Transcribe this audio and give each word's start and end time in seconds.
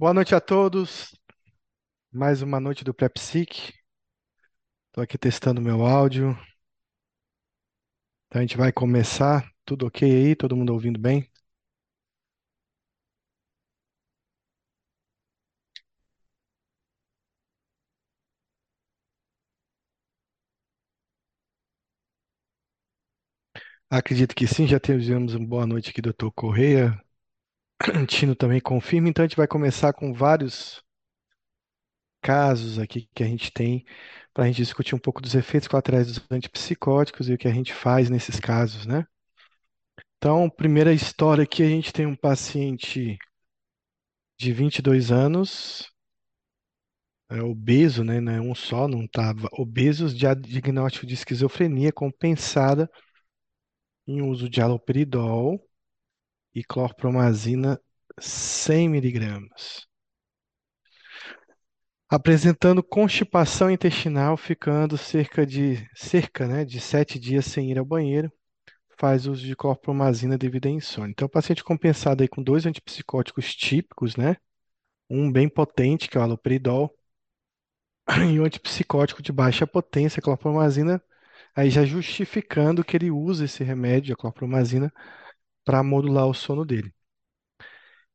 Boa 0.00 0.14
noite 0.14 0.34
a 0.34 0.40
todos. 0.40 1.14
Mais 2.12 2.42
uma 2.42 2.60
noite 2.60 2.84
do 2.84 2.94
PrEPSIC. 2.94 3.74
Estou 4.88 5.02
aqui 5.02 5.18
testando 5.18 5.60
meu 5.60 5.84
áudio. 5.84 6.36
Então 8.28 8.40
a 8.40 8.42
gente 8.42 8.56
vai 8.56 8.72
começar. 8.72 9.48
Tudo 9.64 9.86
ok 9.86 10.10
aí? 10.10 10.34
Todo 10.34 10.56
mundo 10.56 10.72
ouvindo 10.72 10.98
bem? 10.98 11.28
Acredito 23.88 24.34
que 24.34 24.46
sim. 24.48 24.66
Já 24.66 24.80
tivemos 24.80 25.34
uma 25.34 25.46
boa 25.46 25.66
noite 25.66 25.90
aqui, 25.90 26.00
doutor 26.02 26.30
Correia. 26.32 27.00
Tino 28.06 28.34
também 28.34 28.60
confirma. 28.60 29.08
Então 29.08 29.24
a 29.24 29.28
gente 29.28 29.36
vai 29.36 29.46
começar 29.46 29.92
com 29.92 30.12
vários 30.12 30.82
casos 32.22 32.78
aqui 32.78 33.08
que 33.14 33.22
a 33.22 33.26
gente 33.26 33.50
tem 33.50 33.84
para 34.32 34.44
a 34.44 34.46
gente 34.46 34.56
discutir 34.56 34.94
um 34.94 34.98
pouco 34.98 35.20
dos 35.20 35.34
efeitos 35.34 35.68
colaterais 35.68 36.06
dos 36.06 36.20
antipsicóticos 36.30 37.28
e 37.28 37.34
o 37.34 37.38
que 37.38 37.48
a 37.48 37.52
gente 37.52 37.72
faz 37.72 38.10
nesses 38.10 38.38
casos, 38.38 38.86
né? 38.86 39.04
Então, 40.18 40.50
primeira 40.50 40.92
história 40.92 41.44
aqui, 41.44 41.62
a 41.62 41.68
gente 41.68 41.92
tem 41.92 42.06
um 42.06 42.14
paciente 42.14 43.18
de 44.38 44.52
22 44.52 45.10
anos, 45.10 45.90
é, 47.30 47.42
obeso, 47.42 48.04
né? 48.04 48.20
Não 48.20 48.32
é 48.32 48.40
um 48.40 48.54
só, 48.54 48.86
não 48.86 49.04
estava 49.04 49.48
obesos, 49.52 50.14
de 50.16 50.26
diagnóstico 50.34 51.06
de 51.06 51.14
esquizofrenia 51.14 51.92
compensada 51.92 52.90
em 54.06 54.20
uso 54.20 54.48
de 54.48 54.60
haloperidol 54.60 55.58
e 56.54 56.62
clorpromazina 56.64 57.80
100 58.18 58.88
miligramas. 58.88 59.86
Apresentando 62.08 62.82
constipação 62.82 63.70
intestinal, 63.70 64.36
ficando 64.36 64.98
cerca 64.98 65.46
de 65.46 65.88
cerca, 65.94 66.46
né, 66.46 66.64
de 66.64 66.80
sete 66.80 67.18
dias 67.18 67.46
sem 67.46 67.70
ir 67.70 67.78
ao 67.78 67.84
banheiro, 67.84 68.32
faz 68.98 69.26
uso 69.26 69.46
de 69.46 69.56
clorpromazina 69.56 70.36
devido 70.36 70.66
à 70.66 70.70
insônia. 70.70 71.12
Então, 71.12 71.26
o 71.26 71.30
paciente 71.30 71.64
compensado 71.64 72.22
aí 72.22 72.28
com 72.28 72.42
dois 72.42 72.66
antipsicóticos 72.66 73.54
típicos, 73.54 74.16
né? 74.16 74.36
Um 75.10 75.32
bem 75.32 75.48
potente, 75.48 76.08
que 76.08 76.18
é 76.18 76.20
o 76.20 76.24
haloperidol, 76.24 76.94
e 78.30 78.40
um 78.40 78.44
antipsicótico 78.44 79.22
de 79.22 79.32
baixa 79.32 79.66
potência, 79.66 80.20
a 80.20 80.22
clorpromazina, 80.22 81.02
aí 81.54 81.70
já 81.70 81.84
justificando 81.84 82.84
que 82.84 82.96
ele 82.96 83.10
usa 83.10 83.44
esse 83.44 83.64
remédio, 83.64 84.14
a 84.14 84.16
clorpromazina, 84.16 84.92
para 85.64 85.82
modular 85.82 86.26
o 86.26 86.34
sono 86.34 86.64
dele. 86.64 86.92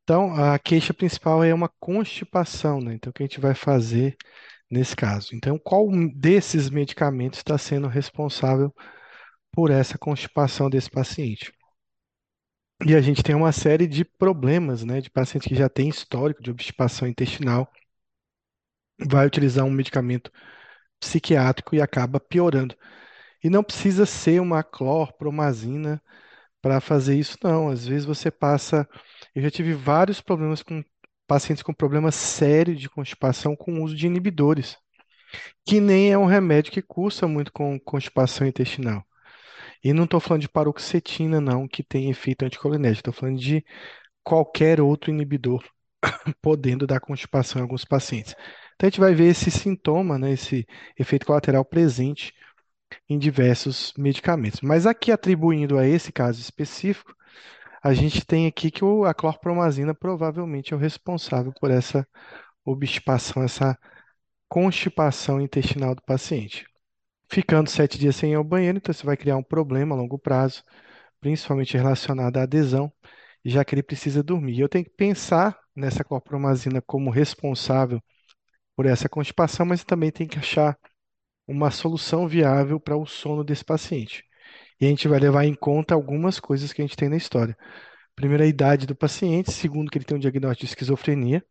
Então, 0.04 0.34
a 0.36 0.60
queixa 0.60 0.94
principal 0.94 1.44
é 1.44 1.54
uma 1.54 1.70
constipação, 1.80 2.80
né? 2.80 2.94
Então, 2.94 3.10
o 3.10 3.14
que 3.14 3.24
a 3.24 3.26
gente 3.26 3.40
vai 3.40 3.56
fazer 3.56 4.16
nesse 4.70 4.96
caso? 4.96 5.36
Então, 5.36 5.58
qual 5.58 5.88
desses 6.14 6.70
medicamentos 6.70 7.40
está 7.40 7.58
sendo 7.58 7.88
responsável 7.88 8.74
por 9.52 9.72
essa 9.72 9.98
constipação 9.98 10.70
desse 10.70 10.90
paciente? 10.92 11.52
E 12.86 12.96
a 12.96 13.02
gente 13.02 13.24
tem 13.24 13.36
uma 13.36 13.52
série 13.52 13.88
de 13.88 14.04
problemas, 14.06 14.84
né, 14.84 15.02
de 15.02 15.10
pacientes 15.10 15.48
que 15.48 15.56
já 15.56 15.70
têm 15.70 15.90
histórico 15.90 16.42
de 16.44 16.52
obstipação 16.52 17.08
intestinal, 17.08 17.70
vai 19.00 19.26
utilizar 19.26 19.66
um 19.66 19.72
medicamento 19.72 20.32
psiquiátrico 21.00 21.76
e 21.76 21.82
acaba 21.82 22.20
piorando. 22.20 22.76
E 23.44 23.50
não 23.50 23.64
precisa 23.64 24.06
ser 24.06 24.42
uma 24.42 24.64
clorpromazina 24.64 26.02
para 26.66 26.82
fazer 26.82 27.16
isso, 27.16 27.38
não. 27.44 27.70
Às 27.70 27.86
vezes 27.86 28.06
você 28.06 28.32
passa. 28.32 28.90
Eu 29.36 29.44
já 29.44 29.52
tive 29.52 29.76
vários 29.76 30.20
problemas 30.20 30.64
com 30.64 30.84
pacientes 31.28 31.62
com 31.62 31.72
problema 31.72 32.12
sério 32.12 32.76
de 32.76 32.90
constipação 32.90 33.56
com 33.56 33.80
o 33.80 33.84
uso 33.84 33.96
de 33.96 34.08
inibidores, 34.08 34.76
que 35.64 35.80
nem 35.80 36.12
é 36.12 36.18
um 36.18 36.26
remédio 36.26 36.72
que 36.72 36.82
cursa 36.82 37.28
muito 37.28 37.52
com 37.54 37.80
constipação 37.80 38.48
intestinal. 38.48 39.06
E 39.84 39.94
não 39.94 40.06
estou 40.06 40.20
falando 40.20 40.42
de 40.42 40.50
paroxetina, 40.50 41.40
não, 41.40 41.68
que 41.68 41.84
tem 41.84 42.10
efeito 42.10 42.44
anticolinérgico. 42.44 43.10
Estou 43.10 43.14
falando 43.14 43.40
de 43.40 43.64
qualquer 44.24 44.82
outro 44.82 45.12
inibidor 45.12 45.64
podendo 46.42 46.88
dar 46.88 47.00
constipação 47.00 47.60
em 47.60 47.64
alguns 47.64 47.86
pacientes. 47.86 48.34
Então 48.76 48.88
a 48.88 48.90
gente 48.90 49.00
vai 49.00 49.14
ver 49.14 49.28
esse 49.28 49.52
sintoma, 49.52 50.18
né, 50.18 50.32
esse 50.32 50.66
efeito 50.98 51.28
colateral 51.28 51.64
presente 51.64 52.34
em 53.10 53.18
diversos 53.18 53.94
medicamentos. 53.98 54.62
Mas 54.62 54.86
aqui 54.86 55.12
atribuindo 55.12 55.78
a 55.78 55.88
esse 55.88 56.12
caso 56.12 56.40
específico, 56.40 57.16
a 57.84 57.94
gente 57.94 58.26
tem 58.26 58.48
aqui 58.48 58.72
que 58.72 58.84
a 59.08 59.14
clorpromazina 59.14 59.94
provavelmente 59.94 60.74
é 60.74 60.76
o 60.76 60.80
responsável 60.80 61.54
por 61.60 61.70
essa 61.70 62.08
obstipação, 62.66 63.44
essa 63.44 63.78
constipação 64.50 65.40
intestinal 65.40 65.94
do 65.94 66.02
paciente. 66.02 66.66
Ficando 67.30 67.70
sete 67.70 67.98
dias 67.98 68.16
sem 68.16 68.32
ir 68.32 68.36
ao 68.36 68.44
banheiro, 68.44 68.78
então 68.78 68.94
você 68.94 69.06
vai 69.06 69.18
criar 69.18 69.38
um 69.38 69.44
problema 69.44 69.96
a 69.96 69.98
longo 69.98 70.18
prazo, 70.18 70.64
principalmente 71.20 71.78
relacionado 71.78 72.38
à 72.38 72.44
adesão, 72.44 72.92
já 73.44 73.64
que 73.64 73.76
ele 73.76 73.84
precisa 73.84 74.24
dormir. 74.24 74.60
Eu 74.60 74.70
tenho 74.70 74.86
que 74.86 74.92
pensar 74.92 75.58
nessa 75.76 76.04
clorpromazina 76.04 76.82
como 76.82 77.12
responsável 77.12 78.02
por 78.76 78.86
essa 78.86 79.10
constipação, 79.10 79.66
mas 79.66 79.84
também 79.84 80.12
tem 80.12 80.28
que 80.28 80.40
achar 80.40 80.78
uma 81.48 81.72
solução 81.72 82.28
viável 82.28 82.80
para 82.80 82.98
o 82.98 83.06
sono 83.06 83.44
desse 83.44 83.64
paciente. 83.64 84.24
E 84.80 84.86
a 84.86 84.90
gente 84.90 85.08
vai 85.08 85.20
levar 85.20 85.46
em 85.46 85.54
conta 85.54 85.94
algumas 85.94 86.40
coisas 86.40 86.74
que 86.74 86.82
a 86.82 86.86
gente 86.86 86.98
tem 86.98 87.10
na 87.10 87.18
história. 87.18 87.58
Primeiro, 88.16 88.44
a 88.44 88.48
idade 88.48 88.86
do 88.86 88.96
paciente. 88.96 89.52
Segundo, 89.52 89.90
que 89.90 89.98
ele 89.98 90.06
tem 90.06 90.18
um 90.18 90.20
diagnóstico 90.20 90.66
de 90.66 90.72
esquizofrenia. 90.72 91.44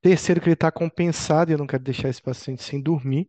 Terceiro, 0.00 0.40
que 0.40 0.48
ele 0.48 0.54
está 0.54 0.70
compensado 0.70 1.50
e 1.50 1.54
eu 1.54 1.58
não 1.58 1.66
quero 1.66 1.82
deixar 1.82 2.08
esse 2.08 2.22
paciente 2.22 2.62
sem 2.62 2.80
dormir. 2.80 3.28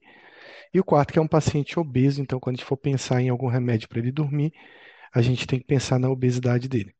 E 0.73 0.79
o 0.79 0.83
quarto, 0.83 1.13
que 1.13 1.19
é 1.19 1.21
um 1.21 1.27
paciente 1.27 1.79
obeso. 1.79 2.21
Então, 2.21 2.39
quando 2.39 2.55
a 2.55 2.57
gente 2.57 2.65
for 2.65 2.77
pensar 2.77 3.21
em 3.21 3.29
algum 3.29 3.47
remédio 3.47 3.87
para 3.89 3.99
ele 3.99 4.11
dormir, 4.11 4.53
a 5.13 5.21
gente 5.21 5.47
tem 5.47 5.59
que 5.59 5.65
pensar 5.65 5.99
na 5.99 6.09
obesidade 6.09 6.67
dele. 6.67 6.95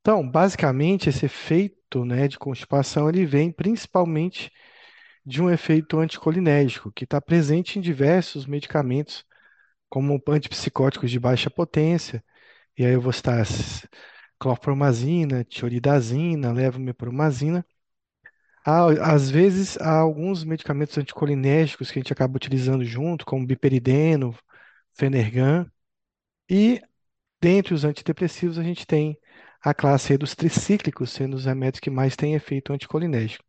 Então, 0.00 0.28
basicamente, 0.28 1.08
esse 1.08 1.26
efeito, 1.26 2.04
né, 2.04 2.28
de 2.28 2.38
constipação, 2.38 3.08
ele 3.08 3.26
vem 3.26 3.52
principalmente 3.52 4.50
de 5.28 5.42
um 5.42 5.50
efeito 5.50 5.98
anticolinérgico, 6.00 6.92
que 6.92 7.04
está 7.04 7.20
presente 7.20 7.78
em 7.78 7.82
diversos 7.82 8.46
medicamentos, 8.46 9.24
como 9.88 10.22
antipsicóticos 10.28 11.10
de 11.10 11.20
baixa 11.20 11.50
potência, 11.50 12.24
e 12.78 12.84
aí 12.86 12.92
eu 12.94 13.00
vou 13.00 13.12
citar 13.12 13.46
clorpromazina, 14.38 15.44
tioridazina, 15.44 16.52
levomepromazina. 16.52 17.64
Às 18.64 19.30
vezes, 19.30 19.78
há 19.78 19.98
alguns 19.98 20.44
medicamentos 20.44 20.96
anticolinérgicos 20.98 21.90
que 21.90 21.98
a 21.98 22.02
gente 22.02 22.12
acaba 22.12 22.36
utilizando 22.36 22.84
junto, 22.84 23.24
como 23.24 23.46
biperideno, 23.46 24.36
Fenergan, 24.92 25.70
e 26.50 26.82
dentre 27.42 27.74
os 27.74 27.84
antidepressivos 27.84 28.58
a 28.58 28.64
gente 28.64 28.86
tem 28.86 29.18
a 29.62 29.74
classe 29.74 30.18
dos 30.18 30.34
tricíclicos, 30.36 31.10
sendo 31.10 31.36
os 31.36 31.46
remédios 31.46 31.80
que 31.80 31.90
mais 31.90 32.16
têm 32.16 32.34
efeito 32.34 32.72
anticolinérgico. 32.72 33.44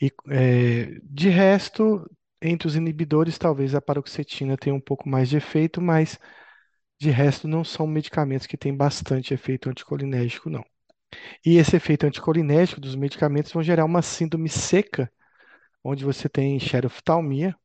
E 0.00 0.12
é, 0.30 1.00
de 1.04 1.28
resto, 1.28 2.08
entre 2.42 2.68
os 2.68 2.76
inibidores, 2.76 3.38
talvez 3.38 3.74
a 3.74 3.80
paroxetina 3.80 4.56
tenha 4.56 4.74
um 4.74 4.80
pouco 4.80 5.08
mais 5.08 5.28
de 5.28 5.36
efeito, 5.36 5.80
mas 5.80 6.18
de 7.00 7.10
resto 7.10 7.48
não 7.48 7.64
são 7.64 7.86
medicamentos 7.86 8.46
que 8.46 8.56
têm 8.58 8.76
bastante 8.76 9.34
efeito 9.34 9.70
anticolinérgico, 9.70 10.50
não. 10.50 10.64
E 11.44 11.56
esse 11.58 11.76
efeito 11.76 12.06
anticolinérgico 12.06 12.80
dos 12.80 12.96
medicamentos 12.96 13.52
vão 13.52 13.62
gerar 13.62 13.84
uma 13.84 14.02
síndrome 14.02 14.48
seca, 14.48 15.10
onde 15.84 16.04
você 16.04 16.28
tem 16.28 16.58
xeroftalmia, 16.60 17.56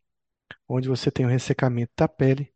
onde 0.67 0.87
você 0.89 1.11
tem 1.11 1.25
o 1.25 1.29
ressecamento 1.29 1.91
da 1.97 2.07
pele 2.07 2.53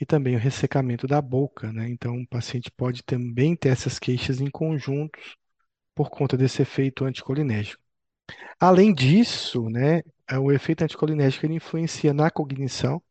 e 0.00 0.06
também 0.06 0.36
o 0.36 0.38
ressecamento 0.40 1.06
da 1.08 1.22
boca, 1.22 1.72
né? 1.72 1.88
Então, 1.90 2.20
o 2.22 2.28
paciente 2.28 2.70
pode 2.70 3.02
também 3.04 3.56
ter 3.56 3.70
essas 3.70 3.98
queixas 3.98 4.40
em 4.40 4.50
conjuntos 4.50 5.36
por 5.94 6.10
conta 6.10 6.36
desse 6.36 6.62
efeito 6.62 7.04
anticolinérgico. 7.06 7.82
Além 8.60 8.94
disso, 8.94 9.68
né, 9.68 10.02
é, 10.28 10.38
o 10.38 10.52
efeito 10.52 10.82
anticolinérgico 10.84 11.46
ele 11.46 11.54
influencia 11.54 12.12
na 12.12 12.30
cognição. 12.30 13.02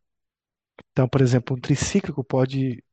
Então, 0.91 1.07
por 1.07 1.21
exemplo, 1.21 1.55
um 1.55 1.59
tricíclico 1.61 2.23
pode 2.23 2.83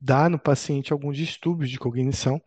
dar 0.00 0.30
no 0.30 0.38
paciente 0.38 0.90
alguns 0.90 1.18
distúrbios 1.18 1.70
de 1.70 1.78
cognição. 1.78 2.40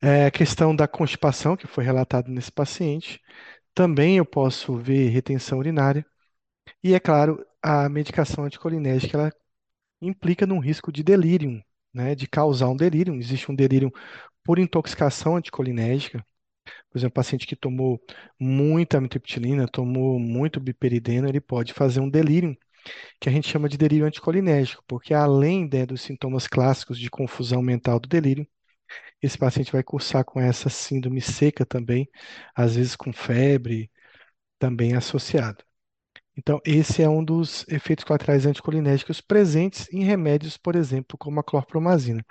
É 0.00 0.26
a 0.26 0.30
questão 0.30 0.74
da 0.74 0.86
constipação, 0.88 1.56
que 1.56 1.66
foi 1.66 1.84
relatado 1.84 2.28
nesse 2.30 2.52
paciente. 2.52 3.20
Também 3.74 4.18
eu 4.18 4.26
posso 4.26 4.76
ver 4.76 5.08
retenção 5.10 5.58
urinária. 5.58 6.06
E, 6.84 6.94
é 6.94 7.00
claro, 7.00 7.44
a 7.62 7.88
medicação 7.88 8.44
anticolinérgica 8.44 9.18
ela 9.18 9.32
implica 10.02 10.46
num 10.46 10.60
risco 10.60 10.92
de 10.92 11.02
delírio, 11.04 11.62
né, 11.92 12.14
de 12.14 12.26
causar 12.28 12.68
um 12.68 12.76
delírio. 12.76 13.14
Existe 13.16 13.50
um 13.50 13.54
delírio 13.54 13.92
por 14.44 14.58
intoxicação 14.58 15.36
anticolinérgica. 15.36 16.24
Por 16.90 16.98
exemplo, 16.98 17.14
paciente 17.14 17.46
que 17.46 17.56
tomou 17.56 18.00
muita 18.40 18.98
amitriptilina, 18.98 19.68
tomou 19.68 20.18
muito 20.18 20.60
biperideno, 20.60 21.28
ele 21.28 21.40
pode 21.40 21.72
fazer 21.74 22.00
um 22.00 22.10
delírio, 22.10 22.56
que 23.20 23.28
a 23.28 23.32
gente 23.32 23.48
chama 23.48 23.68
de 23.68 23.78
delírio 23.78 24.06
anticolinérgico, 24.06 24.84
porque 24.88 25.14
além 25.14 25.68
né, 25.72 25.86
dos 25.86 26.02
sintomas 26.02 26.46
clássicos 26.48 26.98
de 26.98 27.10
confusão 27.10 27.62
mental 27.62 28.00
do 28.00 28.08
delírio, 28.08 28.46
esse 29.22 29.38
paciente 29.38 29.72
vai 29.72 29.82
cursar 29.82 30.24
com 30.24 30.40
essa 30.40 30.68
síndrome 30.68 31.20
seca 31.20 31.66
também, 31.66 32.08
às 32.54 32.76
vezes 32.76 32.96
com 32.96 33.12
febre 33.12 33.90
também 34.58 34.94
associado. 34.96 35.64
Então, 36.38 36.60
esse 36.64 37.02
é 37.02 37.08
um 37.08 37.24
dos 37.24 37.66
efeitos 37.68 38.04
colaterais 38.04 38.46
anticolinérgicos 38.46 39.20
presentes 39.20 39.92
em 39.92 40.04
remédios, 40.04 40.56
por 40.56 40.76
exemplo, 40.76 41.18
como 41.18 41.40
a 41.40 41.42
clorpromazina. 41.42 42.24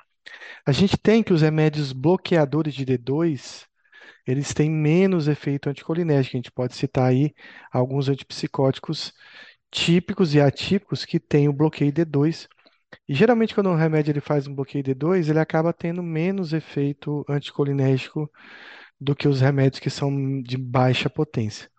A 0.66 0.72
gente 0.72 0.98
tem 0.98 1.22
que 1.22 1.34
os 1.34 1.42
remédios 1.42 1.92
bloqueadores 1.92 2.74
de 2.74 2.86
D2, 2.86 3.66
eles 4.26 4.54
têm 4.54 4.72
menos 4.72 5.28
efeito 5.28 5.70
anticolinérgico. 5.70 6.38
A 6.38 6.40
gente 6.40 6.52
pode 6.52 6.76
citar 6.76 7.10
aí 7.10 7.34
alguns 7.72 8.08
antipsicóticos 8.08 9.14
típicos 9.70 10.34
e 10.34 10.40
atípicos 10.42 11.04
que 11.04 11.20
têm 11.20 11.50
o 11.50 11.54
bloqueio 11.54 11.92
D2. 11.92 12.48
E 13.10 13.14
geralmente 13.14 13.54
quando 13.54 13.70
um 13.70 13.76
remédio 13.76 14.12
ele 14.14 14.22
faz 14.22 14.48
um 14.48 14.56
bloqueio 14.56 14.86
D2, 14.86 15.30
ele 15.30 15.40
acaba 15.40 15.74
tendo 15.74 16.02
menos 16.02 16.54
efeito 16.54 17.26
anticolinérgico 17.30 18.32
do 19.00 19.16
que 19.16 19.28
os 19.28 19.42
remédios 19.42 19.82
que 19.82 19.90
são 19.90 20.42
de 20.42 20.58
baixa 20.58 21.10
potência. 21.10 21.70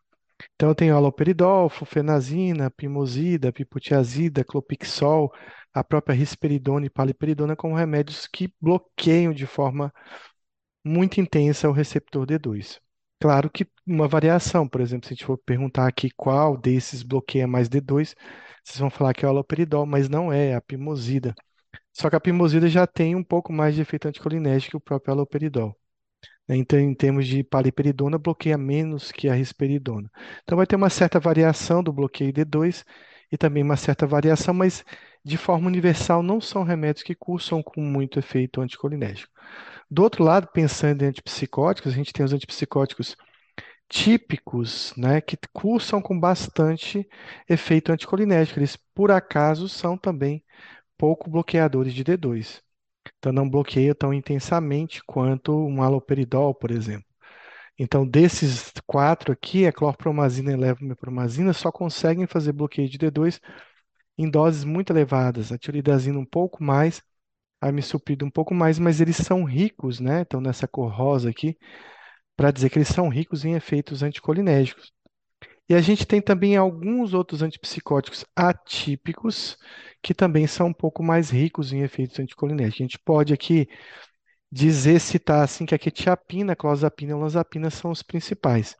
Então, 0.58 0.70
eu 0.70 0.74
tenho 0.74 0.96
haloperidol, 0.96 1.68
flufenazina, 1.68 2.68
pimosida, 2.70 3.52
pipotiazida, 3.52 4.44
clopixol, 4.44 5.32
a 5.72 5.84
própria 5.84 6.14
risperidona 6.16 6.86
e 6.86 6.90
paliperidona 6.90 7.54
como 7.54 7.76
remédios 7.76 8.26
que 8.26 8.52
bloqueiam 8.60 9.32
de 9.32 9.46
forma 9.46 9.92
muito 10.84 11.20
intensa 11.20 11.68
o 11.68 11.72
receptor 11.72 12.26
D2. 12.26 12.80
Claro 13.20 13.50
que 13.50 13.66
uma 13.86 14.08
variação, 14.08 14.68
por 14.68 14.80
exemplo, 14.80 15.06
se 15.08 15.14
a 15.14 15.16
gente 15.16 15.26
for 15.26 15.38
perguntar 15.38 15.86
aqui 15.88 16.10
qual 16.16 16.56
desses 16.56 17.02
bloqueia 17.04 17.46
mais 17.46 17.68
D2, 17.68 18.14
vocês 18.64 18.78
vão 18.80 18.90
falar 18.90 19.14
que 19.14 19.24
é 19.24 19.28
o 19.28 19.30
haloperidol, 19.30 19.86
mas 19.86 20.08
não 20.08 20.32
é, 20.32 20.50
é 20.50 20.54
a 20.56 20.60
pimosida. 20.60 21.34
Só 21.94 22.10
que 22.10 22.16
a 22.16 22.20
pimosida 22.20 22.68
já 22.68 22.86
tem 22.86 23.16
um 23.16 23.24
pouco 23.24 23.52
mais 23.54 23.76
de 23.76 23.82
efeito 23.82 24.08
anticolinérgico 24.08 24.72
que 24.72 24.78
o 24.78 24.80
próprio 24.82 25.14
haloperidol. 25.14 25.77
Né? 26.48 26.56
Então, 26.56 26.78
em 26.78 26.94
termos 26.94 27.26
de 27.26 27.42
paliperidona, 27.44 28.18
bloqueia 28.18 28.58
menos 28.58 29.12
que 29.12 29.28
a 29.28 29.34
risperidona. 29.34 30.10
Então, 30.42 30.56
vai 30.56 30.66
ter 30.66 30.76
uma 30.76 30.90
certa 30.90 31.20
variação 31.20 31.82
do 31.82 31.92
bloqueio 31.92 32.32
D2 32.32 32.84
e 33.30 33.36
também 33.36 33.62
uma 33.62 33.76
certa 33.76 34.06
variação, 34.06 34.54
mas 34.54 34.84
de 35.24 35.36
forma 35.36 35.66
universal 35.66 36.22
não 36.22 36.40
são 36.40 36.62
remédios 36.62 37.02
que 37.02 37.14
cursam 37.14 37.62
com 37.62 37.80
muito 37.80 38.18
efeito 38.18 38.60
anticolinérgico. 38.60 39.32
Do 39.90 40.02
outro 40.02 40.24
lado, 40.24 40.48
pensando 40.48 41.02
em 41.02 41.06
antipsicóticos, 41.08 41.92
a 41.92 41.96
gente 41.96 42.12
tem 42.12 42.24
os 42.24 42.32
antipsicóticos 42.32 43.16
típicos, 43.88 44.92
né, 44.96 45.20
que 45.20 45.36
cursam 45.52 46.00
com 46.02 46.18
bastante 46.18 47.08
efeito 47.48 47.92
anticolinérgico. 47.92 48.58
Eles, 48.58 48.76
por 48.94 49.10
acaso, 49.10 49.68
são 49.68 49.96
também 49.96 50.44
pouco 50.98 51.30
bloqueadores 51.30 51.94
de 51.94 52.04
D2. 52.04 52.62
Então, 53.18 53.32
não 53.32 53.48
bloqueia 53.48 53.94
tão 53.94 54.12
intensamente 54.14 55.02
quanto 55.06 55.52
um 55.56 55.82
haloperidol, 55.82 56.54
por 56.54 56.70
exemplo. 56.70 57.06
Então, 57.78 58.06
desses 58.06 58.72
quatro 58.86 59.32
aqui, 59.32 59.66
a 59.66 59.72
clorpromazina 59.72 60.50
e 60.50 60.54
a 60.54 60.58
levomepromazina 60.58 61.52
só 61.52 61.70
conseguem 61.70 62.26
fazer 62.26 62.52
bloqueio 62.52 62.88
de 62.88 62.98
D2 62.98 63.40
em 64.18 64.30
doses 64.30 64.64
muito 64.64 64.92
elevadas. 64.92 65.52
A 65.52 65.58
tiroidazina 65.58 66.18
um 66.18 66.24
pouco 66.26 66.62
mais, 66.62 67.02
a 67.60 67.72
misoprida 67.72 68.24
um 68.24 68.30
pouco 68.30 68.54
mais, 68.54 68.78
mas 68.78 69.00
eles 69.00 69.16
são 69.16 69.44
ricos, 69.44 70.00
né? 70.00 70.22
Então, 70.22 70.40
nessa 70.40 70.68
cor 70.68 70.92
rosa 70.92 71.30
aqui, 71.30 71.56
para 72.36 72.50
dizer 72.52 72.70
que 72.70 72.78
eles 72.78 72.88
são 72.88 73.08
ricos 73.08 73.44
em 73.44 73.54
efeitos 73.54 74.02
anticolinérgicos. 74.02 74.92
E 75.68 75.74
a 75.74 75.80
gente 75.80 76.06
tem 76.06 76.20
também 76.20 76.56
alguns 76.56 77.12
outros 77.14 77.42
antipsicóticos 77.42 78.24
atípicos 78.34 79.56
que 80.02 80.14
também 80.14 80.46
são 80.46 80.68
um 80.68 80.72
pouco 80.72 81.02
mais 81.02 81.30
ricos 81.30 81.72
em 81.72 81.82
efeitos 81.82 82.18
anticolinérgicos. 82.18 82.80
A 82.80 82.84
gente 82.84 82.98
pode 82.98 83.34
aqui 83.34 83.68
dizer, 84.50 85.00
citar 85.00 85.44
assim, 85.44 85.66
que 85.66 85.74
a 85.74 85.78
quetiapina, 85.78 86.52
a 86.54 86.56
clozapina 86.56 87.12
e 87.12 87.14
a 87.14 87.16
olanzapina 87.16 87.70
são 87.70 87.90
os 87.90 88.02
principais. 88.02 88.76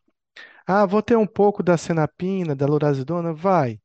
Ah, 0.67 0.87
vou 0.87 1.03
ter 1.03 1.17
um 1.17 1.27
pouco 1.27 1.63
da 1.63 1.77
senapina, 1.77 2.55
da 2.57 2.67
lorazidona? 2.67 3.33
Vai. 3.33 3.81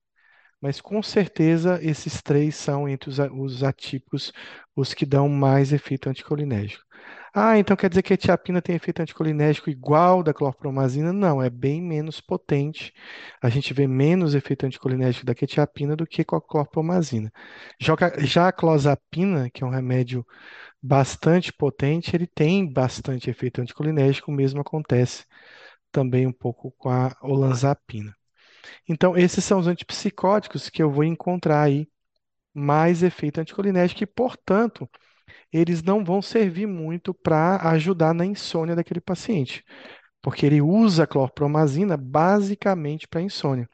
Mas 0.62 0.82
com 0.82 1.04
certeza 1.04 1.80
esses 1.84 2.22
três 2.22 2.56
são 2.56 2.88
entre 2.90 3.10
os, 3.10 3.20
os 3.20 3.64
atípicos 3.64 4.32
os 4.76 4.94
que 4.94 5.06
dão 5.06 5.30
mais 5.30 5.74
efeito 5.74 6.10
anticolinérgico. 6.10 6.84
Ah, 7.36 7.58
então 7.58 7.76
quer 7.76 7.90
dizer 7.90 8.04
que 8.04 8.14
a 8.14 8.16
etiapina 8.16 8.62
tem 8.62 8.76
efeito 8.76 9.02
anticolinérgico 9.02 9.70
igual 9.70 10.22
da 10.22 10.34
clorpromazina? 10.34 11.12
Não, 11.12 11.42
é 11.42 11.50
bem 11.50 11.82
menos 11.82 12.22
potente. 12.22 12.94
A 13.42 13.50
gente 13.50 13.74
vê 13.74 13.88
menos 13.88 14.36
efeito 14.36 14.66
anticolinérgico 14.68 15.26
da 15.26 15.34
quetiapina 15.34 15.96
do 15.96 16.06
que 16.06 16.24
com 16.24 16.36
a 16.36 16.42
clorpromazina. 16.42 17.32
Já 17.80 18.48
a 18.48 18.52
clozapina, 18.52 19.50
que 19.50 19.64
é 19.64 19.68
um 19.68 19.70
remédio 19.72 20.26
bastante 20.82 21.54
potente, 21.54 22.16
ele 22.16 22.28
tem 22.28 22.72
bastante 22.72 23.30
efeito 23.30 23.62
anticolinérgico, 23.62 24.32
o 24.32 24.36
mesmo 24.36 24.62
acontece 24.62 25.26
também 25.92 26.28
um 26.28 26.34
pouco 26.34 26.72
com 26.78 26.90
a 26.90 27.16
olanzapina. 27.22 28.16
Então, 28.88 29.18
esses 29.18 29.44
são 29.44 29.60
os 29.60 29.68
antipsicóticos 29.68 30.70
que 30.70 30.82
eu 30.84 30.92
vou 30.92 31.04
encontrar 31.04 31.64
aí 31.64 31.88
mais 32.54 33.04
efeito 33.04 33.42
anticolinérgico 33.42 34.04
e, 34.04 34.08
portanto, 34.08 34.90
eles 35.52 35.84
não 35.84 36.04
vão 36.04 36.22
servir 36.22 36.68
muito 36.68 37.14
para 37.14 37.58
ajudar 37.72 38.14
na 38.14 38.26
insônia 38.26 38.76
daquele 38.76 39.02
paciente, 39.02 39.64
porque 40.22 40.46
ele 40.46 40.62
usa 40.62 41.04
a 41.04 41.08
clorpromazina 41.08 41.98
basicamente 41.98 43.08
para 43.08 43.22
insônia. 43.22 43.68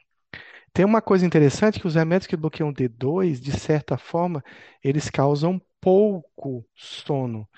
Tem 0.72 0.84
uma 0.84 1.02
coisa 1.02 1.26
interessante 1.26 1.80
que 1.80 1.86
os 1.86 1.94
remédios 1.96 2.26
que 2.28 2.36
bloqueiam 2.36 2.72
D2, 2.72 3.40
de 3.40 3.52
certa 3.52 3.98
forma, 3.98 4.42
eles 4.82 5.10
causam 5.10 5.60
pouco 5.80 6.64
sono. 6.76 7.48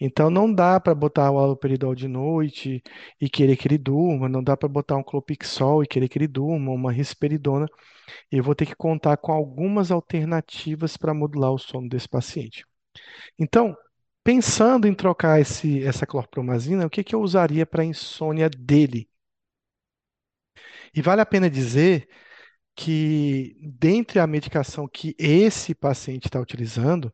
Então 0.00 0.30
não 0.30 0.52
dá 0.52 0.78
para 0.80 0.94
botar 0.94 1.30
o 1.30 1.38
haloperidol 1.38 1.94
de 1.94 2.06
noite 2.08 2.82
e 3.20 3.28
querer 3.28 3.56
que 3.56 3.66
ele 3.66 3.78
durma, 3.78 4.28
não 4.28 4.42
dá 4.42 4.56
para 4.56 4.68
botar 4.68 4.96
um 4.96 5.02
clopixol 5.02 5.82
e 5.82 5.86
querer 5.86 6.08
que 6.08 6.18
ele 6.18 6.28
durma, 6.28 6.72
uma 6.72 6.92
risperidona. 6.92 7.66
Eu 8.30 8.42
vou 8.44 8.54
ter 8.54 8.66
que 8.66 8.74
contar 8.76 9.16
com 9.16 9.32
algumas 9.32 9.90
alternativas 9.90 10.96
para 10.96 11.14
modular 11.14 11.52
o 11.52 11.58
sono 11.58 11.88
desse 11.88 12.08
paciente. 12.08 12.64
Então, 13.38 13.76
pensando 14.24 14.86
em 14.86 14.94
trocar 14.94 15.40
esse, 15.40 15.84
essa 15.84 16.06
clorpromazina, 16.06 16.86
o 16.86 16.90
que, 16.90 17.04
que 17.04 17.14
eu 17.14 17.20
usaria 17.20 17.66
para 17.66 17.82
a 17.82 17.86
insônia 17.86 18.48
dele? 18.50 19.08
E 20.94 21.00
vale 21.02 21.20
a 21.20 21.26
pena 21.26 21.48
dizer 21.50 22.08
que, 22.74 23.56
dentre 23.62 24.18
a 24.20 24.26
medicação 24.26 24.88
que 24.88 25.14
esse 25.18 25.74
paciente 25.74 26.26
está 26.26 26.40
utilizando, 26.40 27.12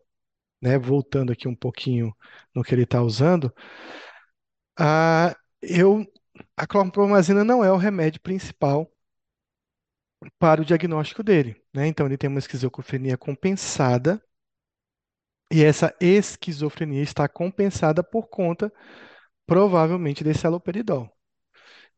né, 0.60 0.78
voltando 0.78 1.32
aqui 1.32 1.48
um 1.48 1.56
pouquinho 1.56 2.14
no 2.54 2.62
que 2.64 2.74
ele 2.74 2.84
está 2.84 3.02
usando, 3.02 3.52
a, 4.78 5.34
eu, 5.62 6.04
a 6.56 6.66
clorpromazina 6.66 7.44
não 7.44 7.64
é 7.64 7.70
o 7.70 7.76
remédio 7.76 8.20
principal 8.20 8.90
para 10.38 10.62
o 10.62 10.64
diagnóstico 10.64 11.22
dele. 11.22 11.60
Né? 11.74 11.86
Então, 11.86 12.06
ele 12.06 12.16
tem 12.16 12.28
uma 12.28 12.38
esquizofrenia 12.38 13.16
compensada, 13.16 14.22
e 15.50 15.64
essa 15.64 15.94
esquizofrenia 16.00 17.02
está 17.02 17.28
compensada 17.28 18.02
por 18.02 18.28
conta, 18.28 18.72
provavelmente, 19.46 20.24
desse 20.24 20.46
haloperidol. 20.46 21.10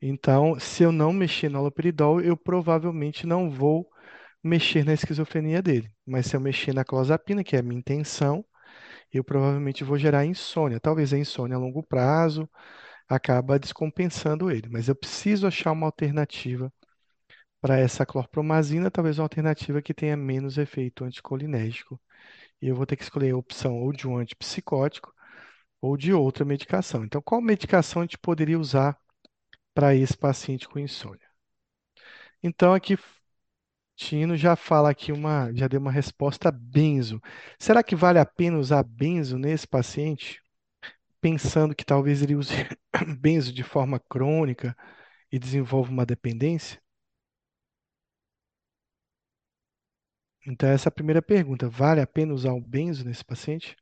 Então, 0.01 0.59
se 0.61 0.83
eu 0.83 0.93
não 0.93 1.13
mexer 1.13 1.49
no 1.51 1.59
haloperidol, 1.59 2.21
eu 2.21 2.37
provavelmente 2.37 3.27
não 3.27 3.51
vou 3.51 3.89
mexer 4.43 4.85
na 4.85 4.95
esquizofrenia 4.95 5.63
dele. 5.63 5.91
Mas 6.07 6.27
se 6.27 6.37
eu 6.37 6.41
mexer 6.41 6.75
na 6.75 6.85
clozapina, 6.85 7.45
que 7.45 7.57
é 7.57 7.61
a 7.61 7.63
minha 7.63 7.79
intenção, 7.79 8.45
eu 9.13 9.25
provavelmente 9.25 9.85
vou 9.85 9.99
gerar 9.99 10.27
insônia. 10.27 10.81
Talvez 10.81 11.13
a 11.13 11.19
insônia 11.19 11.57
a 11.57 11.61
longo 11.61 11.83
prazo 11.83 12.49
acaba 13.09 13.59
descompensando 13.59 14.51
ele. 14.51 14.69
Mas 14.71 14.89
eu 14.89 14.95
preciso 14.97 15.47
achar 15.47 15.73
uma 15.73 15.87
alternativa 15.87 16.73
para 17.61 17.79
essa 17.79 18.07
clorpromazina, 18.07 18.91
talvez 18.91 19.19
uma 19.19 19.25
alternativa 19.25 19.83
que 19.83 19.95
tenha 19.95 20.17
menos 20.17 20.59
efeito 20.59 21.05
anticolinérgico 21.05 22.01
e 22.61 22.69
eu 22.69 22.77
vou 22.77 22.87
ter 22.87 22.97
que 22.97 23.03
escolher 23.03 23.33
a 23.33 23.37
opção 23.37 23.77
ou 23.77 23.93
de 23.93 24.09
um 24.09 24.17
antipsicótico 24.19 25.13
ou 25.81 25.97
de 25.97 26.13
outra 26.13 26.45
medicação. 26.45 27.05
Então, 27.05 27.23
qual 27.23 27.41
medicação 27.41 28.03
a 28.03 28.05
gente 28.05 28.19
poderia 28.19 28.59
usar 28.59 28.99
para 29.75 29.95
esse 29.95 30.17
paciente 30.17 30.69
com 30.69 30.79
insônia? 30.79 31.29
Então, 32.43 32.75
aqui 32.75 32.97
Tino 33.97 34.37
já 34.37 34.55
fala 34.55 34.91
aqui 34.91 35.11
uma, 35.13 35.53
já 35.53 35.67
deu 35.67 35.81
uma 35.81 35.91
resposta 35.91 36.53
benzo. 36.53 37.21
Será 37.59 37.83
que 37.83 37.97
vale 37.97 38.19
a 38.21 38.25
pena 38.27 38.59
usar 38.59 38.83
benzo 38.85 39.37
nesse 39.39 39.67
paciente? 39.67 40.41
Pensando 41.21 41.75
que 41.75 41.85
talvez 41.85 42.23
ele 42.23 42.37
use 42.37 42.55
benzo 43.21 43.53
de 43.53 43.65
forma 43.65 44.01
crônica 44.01 44.77
e 45.33 45.39
desenvolva 45.39 45.91
uma 45.91 46.07
dependência? 46.07 46.81
Então, 50.49 50.69
essa 50.69 50.89
é 50.89 50.91
a 50.91 50.93
primeira 50.93 51.23
pergunta. 51.23 51.69
Vale 51.69 52.01
a 52.01 52.07
pena 52.07 52.35
usar 52.35 52.53
o 52.53 52.61
benzo 52.61 53.05
nesse 53.05 53.25
paciente? 53.25 53.77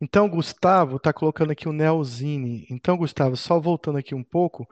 Então, 0.00 0.28
Gustavo 0.28 0.96
está 0.96 1.12
colocando 1.12 1.50
aqui 1.52 1.68
o 1.68 1.72
Neosine. 1.72 2.66
Então, 2.70 2.96
Gustavo, 2.96 3.36
só 3.36 3.60
voltando 3.60 3.98
aqui 3.98 4.14
um 4.14 4.24
pouco, 4.24 4.66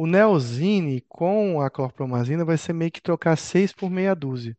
o 0.00 0.06
Neosine 0.06 1.02
com 1.02 1.60
a 1.60 1.68
clorpromazina 1.68 2.42
vai 2.42 2.56
ser 2.56 2.72
meio 2.72 2.90
que 2.90 3.02
trocar 3.02 3.36
6 3.36 3.70
por 3.70 3.90
meia 3.90 4.14
dúzia. 4.14 4.56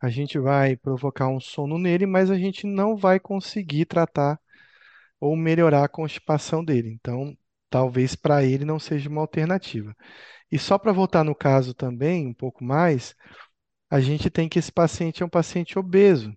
A 0.00 0.08
gente 0.08 0.38
vai 0.38 0.76
provocar 0.76 1.26
um 1.26 1.40
sono 1.40 1.76
nele, 1.76 2.06
mas 2.06 2.30
a 2.30 2.38
gente 2.38 2.64
não 2.64 2.96
vai 2.96 3.18
conseguir 3.18 3.84
tratar 3.86 4.40
ou 5.18 5.36
melhorar 5.36 5.84
a 5.84 5.88
constipação 5.88 6.64
dele. 6.64 6.88
Então, 6.90 7.36
talvez 7.68 8.14
para 8.14 8.44
ele 8.44 8.64
não 8.64 8.78
seja 8.78 9.08
uma 9.08 9.22
alternativa. 9.22 9.92
E 10.52 10.56
só 10.56 10.78
para 10.78 10.92
voltar 10.92 11.24
no 11.24 11.34
caso 11.34 11.74
também, 11.74 12.24
um 12.28 12.34
pouco 12.34 12.62
mais, 12.62 13.16
a 13.90 13.98
gente 14.00 14.30
tem 14.30 14.48
que 14.48 14.60
esse 14.60 14.70
paciente 14.70 15.20
é 15.20 15.26
um 15.26 15.28
paciente 15.28 15.76
obeso. 15.80 16.32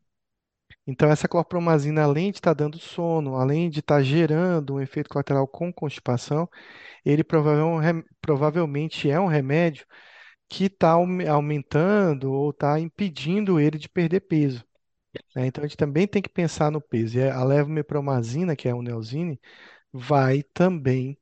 Então, 0.87 1.09
essa 1.11 1.27
clorpromazina, 1.27 2.03
além 2.03 2.31
de 2.31 2.37
estar 2.37 2.53
dando 2.53 2.79
sono, 2.79 3.35
além 3.35 3.69
de 3.69 3.79
estar 3.81 4.01
gerando 4.03 4.75
um 4.75 4.81
efeito 4.81 5.09
colateral 5.09 5.47
com 5.47 5.71
constipação, 5.73 6.49
ele 7.05 7.23
provavelmente 7.23 8.07
provavelmente 8.21 9.09
é 9.09 9.19
um 9.19 9.27
remédio 9.27 9.85
que 10.49 10.65
está 10.65 10.91
aumentando 10.93 12.31
ou 12.33 12.51
está 12.51 12.79
impedindo 12.79 13.59
ele 13.59 13.77
de 13.79 13.89
perder 13.89 14.21
peso. 14.21 14.65
né? 15.35 15.47
Então, 15.47 15.63
a 15.63 15.67
gente 15.67 15.77
também 15.77 16.07
tem 16.07 16.21
que 16.21 16.29
pensar 16.29 16.71
no 16.71 16.81
peso. 16.81 17.17
E 17.19 17.29
a 17.29 17.43
levomepromazina, 17.43 18.55
que 18.55 18.67
é 18.69 18.73
o 18.75 18.81
Neosine, 18.81 19.39
vai 19.93 20.43
também 20.53 21.17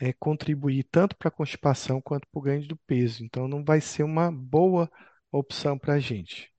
é, 0.00 0.12
contribuir 0.14 0.84
tanto 0.90 1.16
para 1.16 1.28
a 1.28 1.30
constipação 1.32 2.00
quanto 2.00 2.26
para 2.28 2.38
o 2.38 2.42
ganho 2.42 2.66
do 2.68 2.76
peso. 2.86 3.24
Então, 3.24 3.48
não 3.48 3.64
vai 3.64 3.80
ser 3.80 4.02
uma 4.04 4.30
boa 4.32 4.90
opção 5.32 5.78
para 5.78 5.94
a 5.94 6.00
gente. 6.00 6.50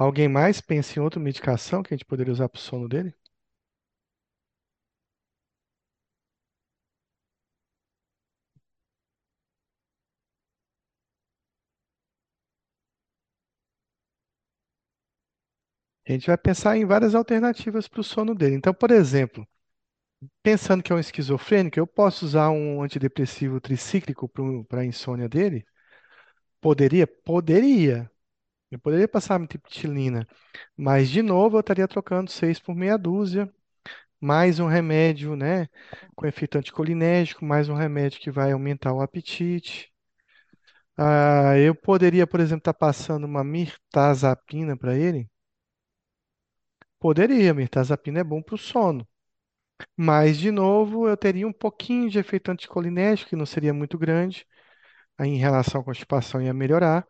Alguém 0.00 0.26
mais 0.28 0.60
pensa 0.60 0.98
em 0.98 1.02
outra 1.02 1.20
medicação 1.20 1.80
que 1.80 1.94
a 1.94 1.96
gente 1.96 2.04
poderia 2.04 2.32
usar 2.32 2.48
para 2.48 2.58
o 2.58 2.60
sono 2.60 2.88
dele? 2.88 3.14
A 16.06 16.12
gente 16.12 16.26
vai 16.26 16.36
pensar 16.36 16.76
em 16.76 16.84
várias 16.84 17.14
alternativas 17.14 17.86
para 17.88 18.00
o 18.00 18.04
sono 18.04 18.34
dele. 18.34 18.56
Então, 18.56 18.74
por 18.74 18.90
exemplo, 18.90 19.46
pensando 20.42 20.82
que 20.82 20.92
é 20.92 20.96
um 20.96 21.00
esquizofrênico, 21.00 21.78
eu 21.80 21.86
posso 21.86 22.24
usar 22.26 22.50
um 22.50 22.82
antidepressivo 22.82 23.60
tricíclico 23.60 24.28
para 24.68 24.82
a 24.82 24.86
insônia 24.86 25.28
dele? 25.28 25.66
Poderia? 26.60 27.06
Poderia. 27.06 28.10
Eu 28.70 28.78
poderia 28.78 29.08
passar 29.08 29.38
metilina, 29.38 30.26
mas 30.76 31.08
de 31.10 31.22
novo 31.22 31.56
eu 31.56 31.60
estaria 31.60 31.86
trocando 31.88 32.30
seis 32.30 32.58
por 32.58 32.74
meia 32.74 32.96
dúzia, 32.96 33.52
mais 34.20 34.60
um 34.60 34.66
remédio, 34.68 35.36
né, 35.36 35.68
com 36.16 36.26
efeito 36.26 36.58
anticolinérgico, 36.58 37.44
mais 37.44 37.68
um 37.70 37.74
remédio 37.74 38.20
que 38.20 38.30
vai 38.30 38.52
aumentar 38.52 38.92
o 38.94 39.00
apetite. 39.02 39.92
Ah, 40.96 41.56
eu 41.58 41.74
poderia, 41.74 42.26
por 42.26 42.40
exemplo, 42.40 42.60
estar 42.60 42.74
passando 42.74 43.24
uma 43.24 43.42
mirtazapina 43.44 44.76
para 44.76 44.96
ele? 44.96 45.28
Poderia, 46.98 47.54
mirtazapina 47.54 48.20
é 48.20 48.24
bom 48.24 48.42
para 48.42 48.54
o 48.54 48.58
sono. 48.58 49.06
Mas, 49.96 50.38
de 50.38 50.50
novo, 50.50 51.08
eu 51.08 51.16
teria 51.16 51.48
um 51.48 51.52
pouquinho 51.52 52.10
de 52.10 52.18
efeito 52.18 52.50
anticolinérgico, 52.50 53.30
que 53.30 53.36
não 53.36 53.46
seria 53.46 53.74
muito 53.74 53.98
grande. 53.98 54.46
Em 55.20 55.36
relação 55.38 55.80
à 55.82 55.84
constipação, 55.84 56.42
ia 56.42 56.54
melhorar. 56.54 57.06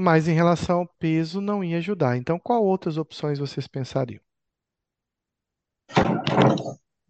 Mas, 0.00 0.28
em 0.28 0.32
relação 0.32 0.78
ao 0.78 0.86
peso, 0.86 1.40
não 1.40 1.64
ia 1.64 1.78
ajudar. 1.78 2.16
Então, 2.16 2.38
qual 2.38 2.64
outras 2.64 2.96
opções 2.96 3.36
vocês 3.36 3.66
pensariam? 3.66 4.20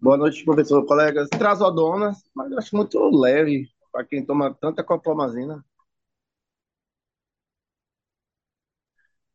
Boa 0.00 0.16
noite, 0.16 0.42
professor, 0.42 0.86
colegas. 0.86 1.28
Trazodona, 1.28 2.16
mas 2.34 2.50
eu 2.50 2.56
acho 2.56 2.74
muito 2.74 2.98
leve 3.10 3.68
para 3.92 4.06
quem 4.06 4.24
toma 4.24 4.54
tanta 4.54 4.82
coplamazina. 4.82 5.62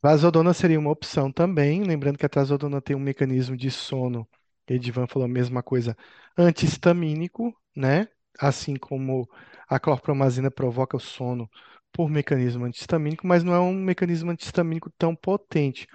Trazodona 0.01 0.51
seria 0.51 0.79
uma 0.79 0.89
opção 0.89 1.31
também. 1.31 1.83
Lembrando 1.83 2.17
que 2.17 2.25
a 2.25 2.29
trazodona 2.29 2.81
tem 2.81 2.95
um 2.95 2.99
mecanismo 2.99 3.55
de 3.55 3.69
sono, 3.69 4.27
Edivan 4.67 5.05
falou 5.05 5.27
a 5.27 5.31
mesma 5.31 5.61
coisa, 5.61 5.95
antihistamínico, 6.35 7.55
né? 7.75 8.07
Assim 8.39 8.77
como 8.77 9.29
a 9.69 9.79
clorpromazina 9.79 10.49
provoca 10.49 10.97
o 10.97 10.99
sono 10.99 11.47
por 11.93 12.09
mecanismo 12.09 12.65
antihistamínico, 12.65 13.27
mas 13.27 13.43
não 13.43 13.53
é 13.55 13.61
um 13.61 13.73
mecanismo 13.73 14.31
antihistamínico 14.31 14.91
tão 14.97 15.15
potente. 15.15 15.87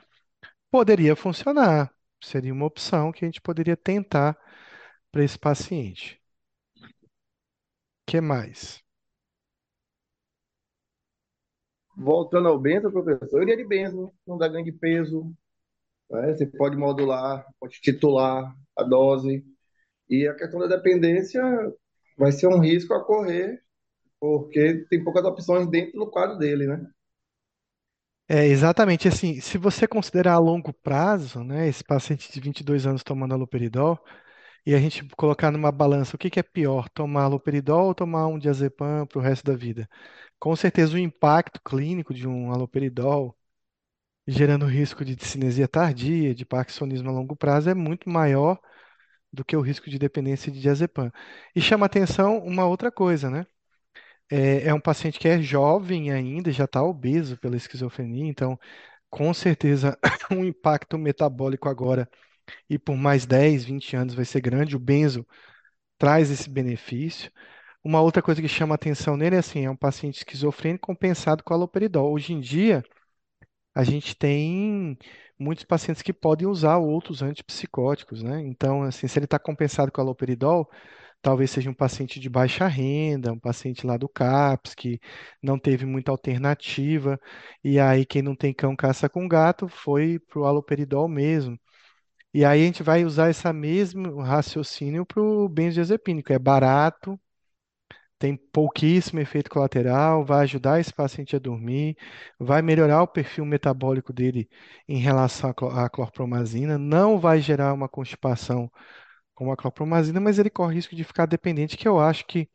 Poderia 0.71 1.17
funcionar, 1.17 1.93
seria 2.23 2.53
uma 2.53 2.67
opção 2.67 3.13
que 3.13 3.25
a 3.25 3.29
gente 3.29 3.41
poderia 3.43 3.77
tentar 3.77 4.39
para 5.13 5.25
esse 5.25 5.39
paciente. 5.39 6.21
O 8.09 8.11
que 8.11 8.21
mais? 8.21 8.83
Voltando 11.97 12.49
ao 12.49 12.59
benzo, 12.59 12.91
professor, 12.93 13.39
eu 13.39 13.43
iria 13.43 13.57
de 13.57 13.65
benzo, 13.67 14.13
não 14.27 14.39
dá 14.39 14.49
ganho 14.49 14.65
de 14.65 14.73
peso. 14.73 15.35
né? 16.11 16.35
Você 16.35 16.47
pode 16.47 16.77
modular, 16.77 17.47
pode 17.61 17.81
titular 17.81 18.55
a 18.77 18.85
dose. 18.85 19.45
E 20.11 20.29
a 20.29 20.35
questão 20.35 20.61
da 20.61 20.69
dependência 20.69 21.43
vai 22.19 22.33
ser 22.33 22.49
um 22.49 22.61
risco 22.61 22.95
a 22.95 23.05
correr, 23.05 23.63
porque 24.21 24.87
tem 24.91 25.03
poucas 25.05 25.25
opções 25.25 25.69
dentro 25.71 25.99
do 25.99 26.11
quadro 26.11 26.39
dele, 26.39 26.67
né? 26.67 26.87
É 28.31 28.47
exatamente 28.47 29.09
assim, 29.09 29.41
se 29.41 29.57
você 29.57 29.87
considerar 29.89 30.35
a 30.35 30.39
longo 30.39 30.73
prazo, 30.73 31.43
né, 31.43 31.67
esse 31.69 31.83
paciente 31.83 32.31
de 32.31 32.41
22 32.41 32.87
anos 32.87 33.03
tomando 33.03 33.33
haloperidol, 33.33 33.99
e 34.67 34.75
a 34.75 34.81
gente 34.81 35.05
colocar 35.17 35.51
numa 35.53 35.73
balança 35.73 36.17
o 36.17 36.19
que 36.19 36.31
que 36.31 36.41
é 36.41 36.43
pior, 36.45 36.89
tomar 36.91 37.25
haloperidol 37.25 37.87
ou 37.89 37.95
tomar 37.95 38.27
um 38.29 38.39
diazepam 38.39 39.07
para 39.07 39.19
o 39.19 39.23
resto 39.23 39.45
da 39.47 39.57
vida? 39.57 39.89
Com 40.39 40.57
certeza 40.57 40.97
o 40.97 40.99
impacto 40.99 41.61
clínico 41.63 42.15
de 42.15 42.29
um 42.29 42.53
haloperidol, 42.53 43.37
gerando 44.27 44.67
risco 44.67 45.05
de 45.05 45.17
cinesia 45.25 45.69
tardia, 45.69 46.35
de 46.35 46.45
parkinsonismo 46.47 47.09
a 47.11 47.13
longo 47.13 47.37
prazo, 47.37 47.71
é 47.71 47.75
muito 47.75 48.11
maior 48.11 48.59
do 49.33 49.45
que 49.45 49.57
o 49.57 49.61
risco 49.63 49.91
de 49.91 49.99
dependência 49.99 50.53
de 50.53 50.61
diazepam. 50.61 51.13
E 51.57 51.61
chama 51.61 51.87
atenção 51.87 52.39
uma 52.41 52.67
outra 52.67 52.91
coisa, 52.93 53.31
né? 53.31 53.47
É, 54.31 54.69
é 54.69 54.75
um 54.75 54.81
paciente 54.81 55.19
que 55.19 55.29
é 55.29 55.41
jovem 55.41 56.13
ainda, 56.13 56.53
já 56.53 56.65
está 56.65 56.83
obeso 56.83 57.37
pela 57.39 57.57
esquizofrenia, 57.57 58.27
então 58.27 58.59
com 59.11 59.33
certeza 59.35 59.99
o 60.31 60.35
impacto 60.45 60.99
metabólico 60.99 61.69
agora 61.69 62.09
e 62.71 62.79
por 62.79 62.97
mais 62.97 63.27
10, 63.27 63.65
20 63.65 63.97
anos 63.97 64.15
vai 64.15 64.25
ser 64.25 64.41
grande. 64.41 64.77
O 64.77 64.81
benzo 64.81 65.27
traz 65.99 66.31
esse 66.31 66.51
benefício. 66.51 67.31
Uma 67.85 68.03
outra 68.03 68.23
coisa 68.23 68.43
que 68.43 68.49
chama 68.49 68.75
atenção 68.75 69.17
nele 69.17 69.37
é 69.37 69.39
assim, 69.41 69.65
é 69.67 69.71
um 69.71 69.77
paciente 69.77 70.19
esquizofrênico 70.19 70.87
compensado 70.89 71.45
com 71.45 71.55
haloperidol. 71.55 72.13
Hoje 72.13 72.33
em 72.35 72.41
dia, 72.41 72.85
a 73.75 73.85
gente 73.85 74.15
tem 74.17 74.99
muitos 75.39 75.65
pacientes 75.65 76.03
que 76.03 76.13
podem 76.13 76.47
usar 76.49 76.79
outros 76.79 77.23
antipsicóticos, 77.23 78.23
né? 78.23 78.41
Então, 78.43 78.83
assim, 78.83 79.07
se 79.09 79.19
ele 79.19 79.25
está 79.27 79.39
compensado 79.39 79.93
com 79.93 80.01
haloperidol, 80.01 80.69
talvez 81.23 81.51
seja 81.51 81.71
um 81.71 81.75
paciente 81.75 82.21
de 82.21 82.29
baixa 82.29 82.67
renda, 82.67 83.33
um 83.33 83.39
paciente 83.39 83.87
lá 83.87 83.97
do 83.97 84.09
CAPS, 84.09 84.75
que 84.75 85.01
não 85.43 85.59
teve 85.59 85.85
muita 85.87 86.11
alternativa, 86.11 87.21
e 87.63 87.79
aí 87.81 88.07
quem 88.07 88.23
não 88.23 88.35
tem 88.37 88.53
cão 88.55 88.77
caça 88.77 89.09
com 89.09 89.29
gato 89.29 89.69
foi 89.69 90.19
para 90.19 90.41
o 90.41 90.45
haloperidol 90.47 91.09
mesmo. 91.09 91.59
E 92.35 92.45
aí 92.45 92.63
a 92.63 92.67
gente 92.67 92.83
vai 92.83 93.05
usar 93.05 93.31
esse 93.31 93.51
mesmo 93.53 94.21
raciocínio 94.21 95.05
para 95.07 95.23
o 95.23 95.49
benzodiazepínico. 95.49 96.33
É 96.33 96.39
barato, 96.39 97.19
tem 98.19 98.37
pouquíssimo 98.37 99.21
efeito 99.21 99.49
colateral, 99.51 100.25
vai 100.25 100.43
ajudar 100.43 100.81
esse 100.81 100.93
paciente 100.93 101.37
a 101.37 101.39
dormir, 101.39 101.97
vai 102.39 102.61
melhorar 102.63 103.03
o 103.03 103.09
perfil 103.09 103.45
metabólico 103.45 104.13
dele 104.13 104.49
em 104.89 104.99
relação 104.99 105.51
à 105.73 105.89
clorpromazina, 105.89 106.77
não 106.79 107.19
vai 107.19 107.41
gerar 107.41 107.73
uma 107.73 107.89
constipação 107.89 108.71
como 109.39 109.53
a 109.53 109.57
clorpromazina, 109.57 110.19
mas 110.21 110.37
ele 110.41 110.51
corre 110.51 110.75
risco 110.75 110.97
de 110.97 111.05
ficar 111.05 111.27
dependente, 111.27 111.77
que 111.77 111.87
eu 111.87 112.01
acho 112.01 112.27
que 112.27 112.51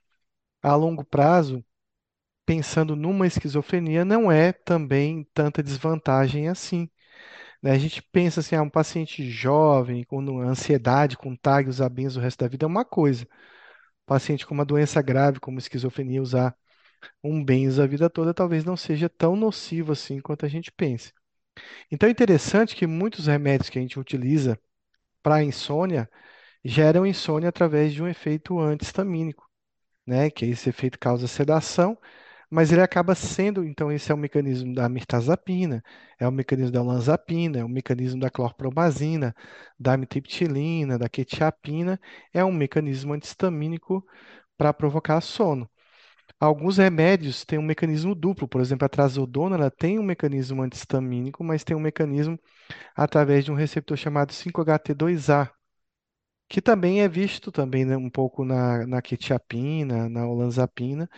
a 0.63 0.75
longo 0.75 1.06
prazo, 1.06 1.66
pensando 2.46 2.96
numa 2.96 3.28
esquizofrenia, 3.28 4.06
não 4.06 4.32
é 4.32 4.54
também 4.54 5.28
tanta 5.34 5.63
desvantagem 5.63 6.50
assim. 6.50 6.90
né? 7.63 7.72
A 7.72 7.80
gente 7.80 8.02
pensa 8.02 8.42
assim, 8.42 8.56
ah, 8.56 8.63
um 8.63 8.70
paciente 8.70 9.30
jovem, 9.30 10.04
com 10.06 10.40
ansiedade, 10.42 11.18
com 11.18 11.36
TAG, 11.36 11.70
usar 11.70 11.90
benzo 11.90 12.20
o 12.20 12.24
resto 12.24 12.40
da 12.42 12.48
vida 12.50 12.66
é 12.66 12.68
uma 12.68 12.86
coisa. 12.86 13.28
Paciente 14.06 14.46
com 14.46 14.54
uma 14.54 14.66
doença 14.66 15.02
grave, 15.02 15.40
como 15.40 15.60
esquizofrenia, 15.60 16.22
usar 16.22 16.56
um 17.24 17.44
benzo 17.44 17.82
a 17.82 17.88
vida 17.88 18.10
toda 18.10 18.34
talvez 18.34 18.66
não 18.66 18.78
seja 18.78 19.10
tão 19.10 19.36
nocivo 19.36 19.94
assim 19.94 20.22
quanto 20.22 20.46
a 20.46 20.50
gente 20.50 20.72
pensa. 20.72 21.12
Então 21.92 22.08
é 22.10 22.12
interessante 22.12 22.75
que 22.75 22.88
muitos 22.88 23.28
remédios 23.28 23.70
que 23.70 23.80
a 23.80 23.82
gente 23.82 24.00
utiliza 24.00 24.60
para 25.24 25.44
insônia 25.44 26.10
geram 26.63 27.05
insônia 27.05 27.50
através 27.50 27.93
de 27.93 28.01
um 28.03 28.08
efeito 28.08 28.60
antihistamínico. 28.60 29.48
né? 30.05 30.29
Que 30.29 30.46
esse 30.46 30.70
efeito 30.70 31.00
causa 31.00 31.27
sedação, 31.27 31.98
mas 32.50 32.72
ele 32.72 32.82
acaba 32.82 33.15
sendo, 33.15 33.63
então 33.65 33.91
esse 33.91 34.12
é 34.12 34.15
o 34.15 34.17
mecanismo 34.17 34.74
da 34.75 34.88
mirtazapina, 34.89 35.84
é 36.20 36.27
o 36.27 36.32
mecanismo 36.32 36.72
da 36.72 36.82
olanzapina, 36.82 37.60
é 37.60 37.63
o 37.65 37.70
mecanismo 37.70 38.20
da 38.22 38.29
clorpromazina, 38.29 39.36
da 39.79 39.93
amitriptilina, 39.93 40.98
da 41.00 41.10
quetiapina, 41.10 42.00
é 42.34 42.43
um 42.46 42.51
mecanismo 42.53 43.13
antihistamínico 43.13 44.05
para 44.58 44.74
provocar 44.74 45.22
sono. 45.22 45.70
Alguns 46.39 46.77
remédios 46.77 47.46
têm 47.46 47.58
um 47.60 47.63
mecanismo 47.63 48.13
duplo, 48.13 48.48
por 48.48 48.62
exemplo, 48.62 48.86
a 48.86 48.89
trazodona, 48.89 49.55
ela 49.55 49.72
tem 49.72 49.98
um 50.00 50.03
mecanismo 50.03 50.62
antihistamínico, 50.62 51.43
mas 51.43 51.63
tem 51.63 51.75
um 51.75 51.79
mecanismo 51.79 52.38
através 52.96 53.46
de 53.46 53.51
um 53.51 53.55
receptor 53.55 53.98
chamado 53.98 54.34
5-HT2A, 54.34 55.50
que 56.50 56.62
também 56.62 57.01
é 57.01 57.07
visto 57.09 57.51
também 57.51 57.85
né, 57.85 57.97
um 57.97 58.09
pouco 58.09 58.45
na, 58.45 58.85
na 58.88 59.01
quetiapina, 59.01 60.09
na 60.09 60.27
olanzapina, 60.27 61.09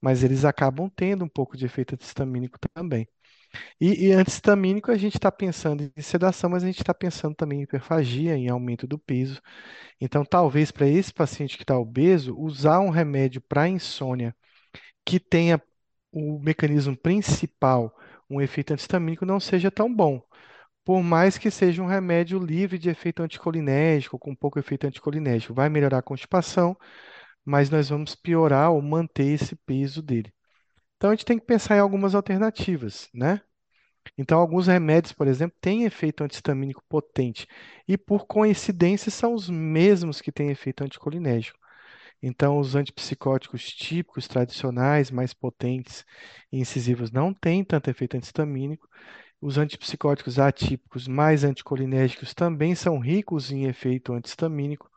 mas 0.00 0.22
eles 0.24 0.44
acabam 0.44 0.90
tendo 0.94 1.24
um 1.24 1.28
pouco 1.28 1.56
de 1.56 1.66
efeito 1.66 1.94
antihistamínico 1.94 2.58
também. 2.74 3.08
E, 3.80 4.08
e 4.08 4.12
antihistamínico 4.12 4.90
a 4.90 4.96
gente 4.96 5.16
está 5.16 5.30
pensando 5.32 5.90
em 5.96 6.02
sedação, 6.02 6.50
mas 6.50 6.62
a 6.64 6.66
gente 6.66 6.80
está 6.80 6.94
pensando 6.94 7.34
também 7.34 7.60
em 7.60 7.62
hiperfagia, 7.62 8.36
em 8.36 8.48
aumento 8.48 8.86
do 8.86 8.98
peso. 8.98 9.40
Então, 10.00 10.24
talvez 10.24 10.70
para 10.72 10.88
esse 10.88 11.12
paciente 11.12 11.56
que 11.56 11.64
está 11.64 11.78
obeso, 11.78 12.36
usar 12.38 12.80
um 12.80 12.90
remédio 12.90 13.40
para 13.42 13.68
insônia 13.68 14.34
que 15.04 15.20
tenha 15.20 15.60
o 16.12 16.38
mecanismo 16.40 16.96
principal, 16.96 17.94
um 18.30 18.40
efeito 18.40 18.72
antihistamínico, 18.72 19.26
não 19.26 19.40
seja 19.40 19.70
tão 19.70 19.94
bom. 19.94 20.22
Por 20.84 21.02
mais 21.02 21.38
que 21.38 21.50
seja 21.50 21.82
um 21.82 21.86
remédio 21.86 22.38
livre 22.38 22.78
de 22.78 22.90
efeito 22.90 23.22
anticolinérgico, 23.22 24.18
com 24.18 24.34
pouco 24.34 24.58
efeito 24.58 24.86
anticolinérgico, 24.86 25.54
vai 25.54 25.68
melhorar 25.68 25.98
a 25.98 26.02
constipação, 26.02 26.76
mas 27.44 27.70
nós 27.70 27.88
vamos 27.88 28.14
piorar 28.14 28.72
ou 28.72 28.82
manter 28.82 29.26
esse 29.26 29.56
peso 29.56 30.02
dele. 30.02 30.32
Então 30.96 31.10
a 31.10 31.14
gente 31.14 31.26
tem 31.26 31.38
que 31.38 31.46
pensar 31.46 31.76
em 31.76 31.80
algumas 31.80 32.14
alternativas, 32.14 33.08
né? 33.14 33.40
Então 34.18 34.38
alguns 34.38 34.66
remédios, 34.66 35.12
por 35.12 35.26
exemplo, 35.26 35.56
têm 35.60 35.84
efeito 35.84 36.24
antihistamínico 36.24 36.84
potente 36.88 37.46
e 37.88 37.96
por 37.98 38.26
coincidência 38.26 39.10
são 39.10 39.34
os 39.34 39.48
mesmos 39.50 40.20
que 40.20 40.32
têm 40.32 40.50
efeito 40.50 40.84
anticolinérgico. 40.84 41.58
Então 42.22 42.58
os 42.58 42.74
antipsicóticos 42.74 43.64
típicos, 43.72 44.28
tradicionais, 44.28 45.10
mais 45.10 45.34
potentes 45.34 46.04
e 46.52 46.58
incisivos 46.60 47.10
não 47.10 47.34
têm 47.34 47.64
tanto 47.64 47.90
efeito 47.90 48.16
antihistamínico. 48.16 48.88
Os 49.46 49.58
antipsicóticos 49.58 50.38
atípicos 50.38 51.06
mais 51.06 51.44
anticolinérgicos 51.44 52.32
também 52.32 52.74
são 52.74 52.98
ricos 52.98 53.52
em 53.52 53.66
efeito 53.66 54.14
antihistamínico. 54.14 54.90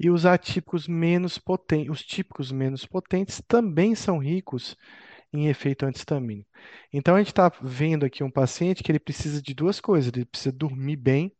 E 0.00 0.08
os 0.08 0.24
atípicos 0.24 0.88
menos 0.88 1.36
potentes, 1.36 1.90
os 1.90 2.02
típicos 2.02 2.50
menos 2.50 2.86
potentes 2.86 3.42
também 3.46 3.94
são 3.94 4.16
ricos 4.16 4.74
em 5.30 5.48
efeito 5.48 5.84
antihistamínico. 5.84 6.48
Então 6.90 7.14
a 7.14 7.18
gente 7.18 7.28
está 7.28 7.52
vendo 7.60 8.06
aqui 8.06 8.24
um 8.24 8.30
paciente 8.30 8.82
que 8.82 8.90
ele 8.90 8.98
precisa 8.98 9.42
de 9.42 9.52
duas 9.52 9.78
coisas, 9.78 10.10
ele 10.10 10.24
precisa 10.24 10.52
dormir 10.52 10.96
bem, 10.96 11.30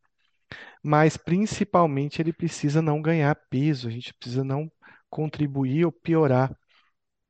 mas 0.84 1.16
principalmente 1.16 2.20
ele 2.20 2.34
precisa 2.34 2.82
não 2.82 3.00
ganhar 3.00 3.34
peso, 3.48 3.88
a 3.88 3.90
gente 3.90 4.12
precisa 4.12 4.44
não 4.44 4.70
contribuir 5.08 5.86
ou 5.86 5.90
piorar 5.90 6.54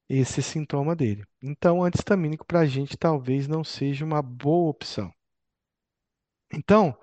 esse 0.08 0.42
sintoma 0.42 0.94
dele. 0.94 1.24
Então, 1.42 1.82
antihistamínico 1.82 2.46
para 2.46 2.60
a 2.60 2.66
gente 2.66 2.96
talvez 2.96 3.48
não 3.48 3.64
seja 3.64 4.04
uma 4.04 4.22
boa 4.22 4.70
opção. 4.70 5.12
Então, 6.52 6.96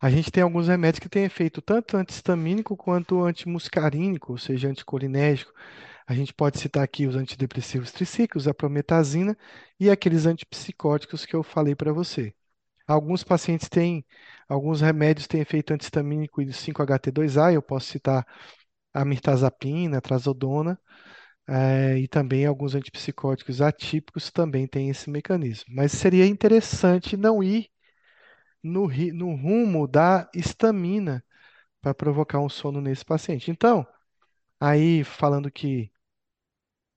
a 0.00 0.10
gente 0.10 0.30
tem 0.30 0.42
alguns 0.42 0.68
remédios 0.68 1.00
que 1.00 1.08
têm 1.08 1.24
efeito 1.24 1.62
tanto 1.62 1.96
antihistamínico 1.96 2.76
quanto 2.76 3.22
antimuscarínico, 3.22 4.32
ou 4.32 4.38
seja, 4.38 4.68
anticolinérgico. 4.68 5.52
A 6.06 6.14
gente 6.14 6.34
pode 6.34 6.58
citar 6.58 6.82
aqui 6.82 7.06
os 7.06 7.16
antidepressivos 7.16 7.92
tricíclicos, 7.92 8.48
a 8.48 8.54
prometazina 8.54 9.36
e 9.78 9.90
aqueles 9.90 10.26
antipsicóticos 10.26 11.24
que 11.24 11.34
eu 11.34 11.42
falei 11.42 11.74
para 11.74 11.92
você. 11.92 12.34
Alguns 12.86 13.22
pacientes 13.22 13.68
têm, 13.68 14.04
alguns 14.48 14.80
remédios 14.80 15.26
têm 15.26 15.40
efeito 15.40 15.72
antihistamínico 15.72 16.42
e 16.42 16.52
5-HT2A, 16.52 17.52
eu 17.54 17.62
posso 17.62 17.86
citar 17.86 18.26
a 18.92 19.04
mirtazapina, 19.04 19.98
a 19.98 20.00
trazodona, 20.00 20.78
eh, 21.50 21.98
e 22.00 22.08
também 22.08 22.46
alguns 22.46 22.74
antipsicóticos 22.76 23.60
atípicos 23.60 24.30
também 24.30 24.66
têm 24.68 24.90
esse 24.90 25.10
mecanismo. 25.10 25.66
Mas 25.74 25.92
seria 25.92 26.26
interessante 26.26 27.16
não 27.16 27.42
ir 27.42 27.68
no, 28.62 28.88
no 29.14 29.34
rumo 29.36 29.86
da 29.88 30.28
histamina 30.34 31.24
para 31.82 31.94
provocar 31.94 32.40
um 32.40 32.48
sono 32.48 32.80
nesse 32.80 33.04
paciente. 33.04 33.50
Então, 33.50 33.86
aí 34.60 35.04
falando 35.04 35.50
que 35.50 35.92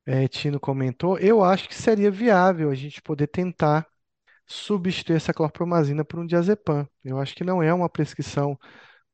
eh, 0.05 0.27
Tino 0.27 0.59
comentou, 0.59 1.17
eu 1.19 1.43
acho 1.43 1.67
que 1.67 1.75
seria 1.75 2.11
viável 2.11 2.69
a 2.69 2.75
gente 2.75 3.01
poder 3.01 3.27
tentar 3.27 3.87
substituir 4.47 5.17
essa 5.17 5.33
clorpromazina 5.33 6.05
por 6.05 6.19
um 6.19 6.25
diazepam. 6.27 6.87
Eu 7.03 7.19
acho 7.19 7.35
que 7.35 7.43
não 7.43 7.63
é 7.63 7.73
uma 7.73 7.89
prescrição 7.89 8.59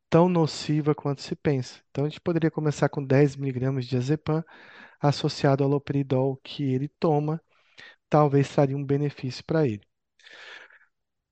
tão 0.09 0.29
nociva 0.29 0.95
quanto 0.95 1.21
se 1.21 1.35
pensa. 1.35 1.81
Então, 1.91 2.05
a 2.05 2.09
gente 2.09 2.21
poderia 2.21 2.51
começar 2.51 2.89
com 2.89 3.03
10 3.05 3.35
miligramas 3.37 3.85
de 3.85 3.91
diazepam 3.91 4.43
associado 4.99 5.63
ao 5.63 5.69
haloperidol 5.69 6.37
que 6.43 6.63
ele 6.63 6.87
toma, 6.99 7.41
talvez 8.09 8.49
traria 8.49 8.77
um 8.77 8.85
benefício 8.85 9.43
para 9.45 9.67
ele. 9.67 9.83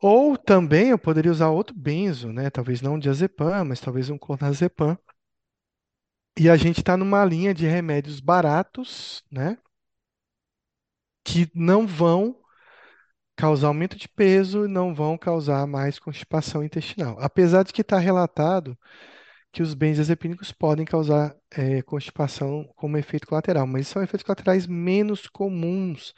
Ou 0.02 0.36
também 0.38 0.90
eu 0.90 0.98
poderia 1.00 1.32
usar 1.32 1.50
outro 1.50 1.76
benzo, 1.76 2.32
né? 2.32 2.50
Talvez 2.50 2.82
não 2.82 2.96
um 2.96 3.00
diazepam, 3.00 3.64
mas 3.66 3.80
talvez 3.80 4.10
um 4.10 4.18
clonazepam. 4.18 4.98
E 6.40 6.50
a 6.50 6.56
gente 6.56 6.80
está 6.80 6.96
numa 6.96 7.26
linha 7.26 7.54
de 7.54 7.66
remédios 7.68 8.20
baratos, 8.22 9.24
né? 9.32 9.58
Que 11.24 11.50
não 11.54 11.86
vão 11.86 12.36
causar 13.36 13.68
aumento 13.68 13.98
de 13.98 14.10
peso 14.10 14.68
não 14.68 14.96
vão 14.96 15.18
causar 15.18 15.66
mais 15.68 16.00
constipação 16.00 16.64
intestinal. 16.64 17.18
Apesar 17.20 17.64
de 17.64 17.72
que 17.72 17.82
está 17.82 18.00
relatado 18.00 18.78
que 19.52 19.62
os 19.64 19.74
benzodiazepínicos 19.74 20.52
podem 20.52 20.86
causar 20.86 21.36
eh, 21.52 21.82
constipação 21.84 22.66
como 22.76 22.98
efeito 22.98 23.28
colateral, 23.28 23.66
mas 23.68 23.88
são 23.88 24.04
efeitos 24.04 24.24
colaterais 24.26 24.68
menos 24.68 25.28
comuns, 25.28 26.14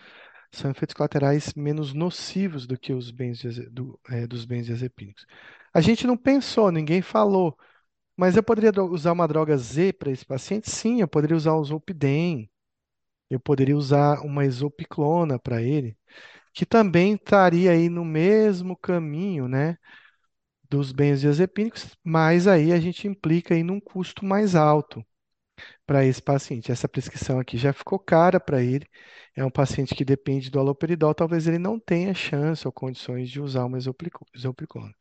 são 0.51 0.71
efeitos 0.71 0.95
colaterais 0.95 1.53
menos 1.55 1.93
nocivos 1.93 2.67
do 2.67 2.77
que 2.79 2.93
os 2.93 3.11
benzoaze- 3.11 3.69
do, 3.69 3.99
eh, 4.09 4.27
dos 4.27 4.45
benzodiazepínicos. 4.45 5.25
A 5.73 5.81
gente 5.81 6.07
não 6.07 6.17
pensou, 6.17 6.71
ninguém 6.71 7.01
falou, 7.01 7.57
mas 8.17 8.35
eu 8.37 8.43
poderia 8.43 8.71
usar 8.83 9.13
uma 9.13 9.27
droga 9.27 9.57
Z 9.57 9.93
para 9.93 10.11
esse 10.11 10.25
paciente? 10.25 10.69
Sim, 10.71 11.01
eu 11.01 11.07
poderia 11.09 11.37
usar 11.37 11.53
o 11.55 11.63
Zolpidem, 11.65 12.49
eu 13.29 13.39
poderia 13.39 13.77
usar 13.77 14.21
uma 14.21 14.45
exopiclona 14.45 15.37
para 15.39 15.61
ele, 15.61 15.97
que 16.53 16.65
também 16.65 17.15
estaria 17.15 17.71
aí 17.71 17.89
no 17.89 18.05
mesmo 18.05 18.77
caminho, 18.77 19.47
né? 19.47 19.77
Dos 20.69 20.91
benzodiazepínicos, 20.91 21.95
mas 22.03 22.47
aí 22.47 22.71
a 22.71 22.79
gente 22.79 23.07
implica 23.07 23.53
aí 23.55 23.63
num 23.63 23.79
custo 23.79 24.25
mais 24.25 24.55
alto 24.55 25.05
para 25.85 26.05
esse 26.05 26.21
paciente. 26.21 26.71
Essa 26.71 26.87
prescrição 26.87 27.39
aqui 27.39 27.57
já 27.57 27.73
ficou 27.73 27.99
cara 27.99 28.39
para 28.39 28.61
ele. 28.61 28.85
É 29.35 29.43
um 29.45 29.49
paciente 29.51 29.95
que 29.95 30.05
depende 30.05 30.49
do 30.49 30.59
haloperidol, 30.59 31.13
talvez 31.15 31.47
ele 31.47 31.59
não 31.59 31.79
tenha 31.79 32.13
chance 32.13 32.67
ou 32.67 32.71
condições 32.73 33.29
de 33.29 33.41
usar 33.41 33.65
uma 33.65 33.77
isoplico- 33.77 34.25
isoplicona. 34.33 34.93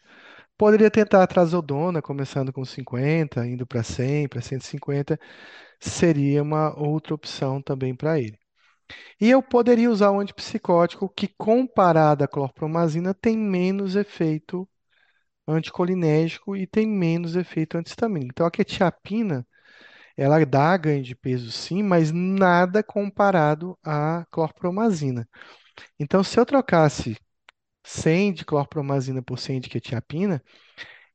Poderia 0.59 0.91
tentar 0.91 1.23
a 1.23 1.27
trazodona, 1.27 2.03
começando 2.03 2.53
com 2.53 2.65
50, 2.65 3.47
indo 3.47 3.67
para 3.67 3.83
100, 3.83 4.29
para 4.29 4.41
150, 4.43 5.19
seria 5.81 6.43
uma 6.43 6.79
outra 6.79 7.15
opção 7.15 7.63
também 7.63 7.95
para 7.95 8.21
ele. 8.21 8.39
E 9.21 9.31
eu 9.31 9.43
poderia 9.43 9.91
usar 9.91 10.11
um 10.13 10.21
antipsicótico 10.21 11.09
que, 11.09 11.29
comparado 11.29 12.25
à 12.25 12.29
clorpromazina, 12.29 13.15
tem 13.15 13.37
menos 13.37 13.97
efeito 13.97 14.69
anticolinérgico 15.53 16.57
e 16.57 16.67
tem 16.67 16.87
menos 16.87 17.37
efeito 17.37 17.79
antihistamínico. 17.79 18.33
Então, 18.33 18.47
a 18.47 18.51
quetiapina, 18.51 19.47
ela 20.17 20.45
dá 20.47 20.77
ganho 20.77 21.03
de 21.03 21.15
peso 21.15 21.51
sim, 21.53 21.83
mas 21.83 22.13
nada 22.13 22.83
comparado 22.83 23.79
à 23.85 24.27
clorpromazina. 24.31 25.29
Então, 25.99 26.25
se 26.25 26.39
eu 26.41 26.47
trocasse 26.47 27.17
100 27.85 28.33
de 28.33 28.45
clorpromazina 28.45 29.23
por 29.23 29.39
100 29.39 29.61
de 29.61 29.69
quetiapina, 29.71 30.43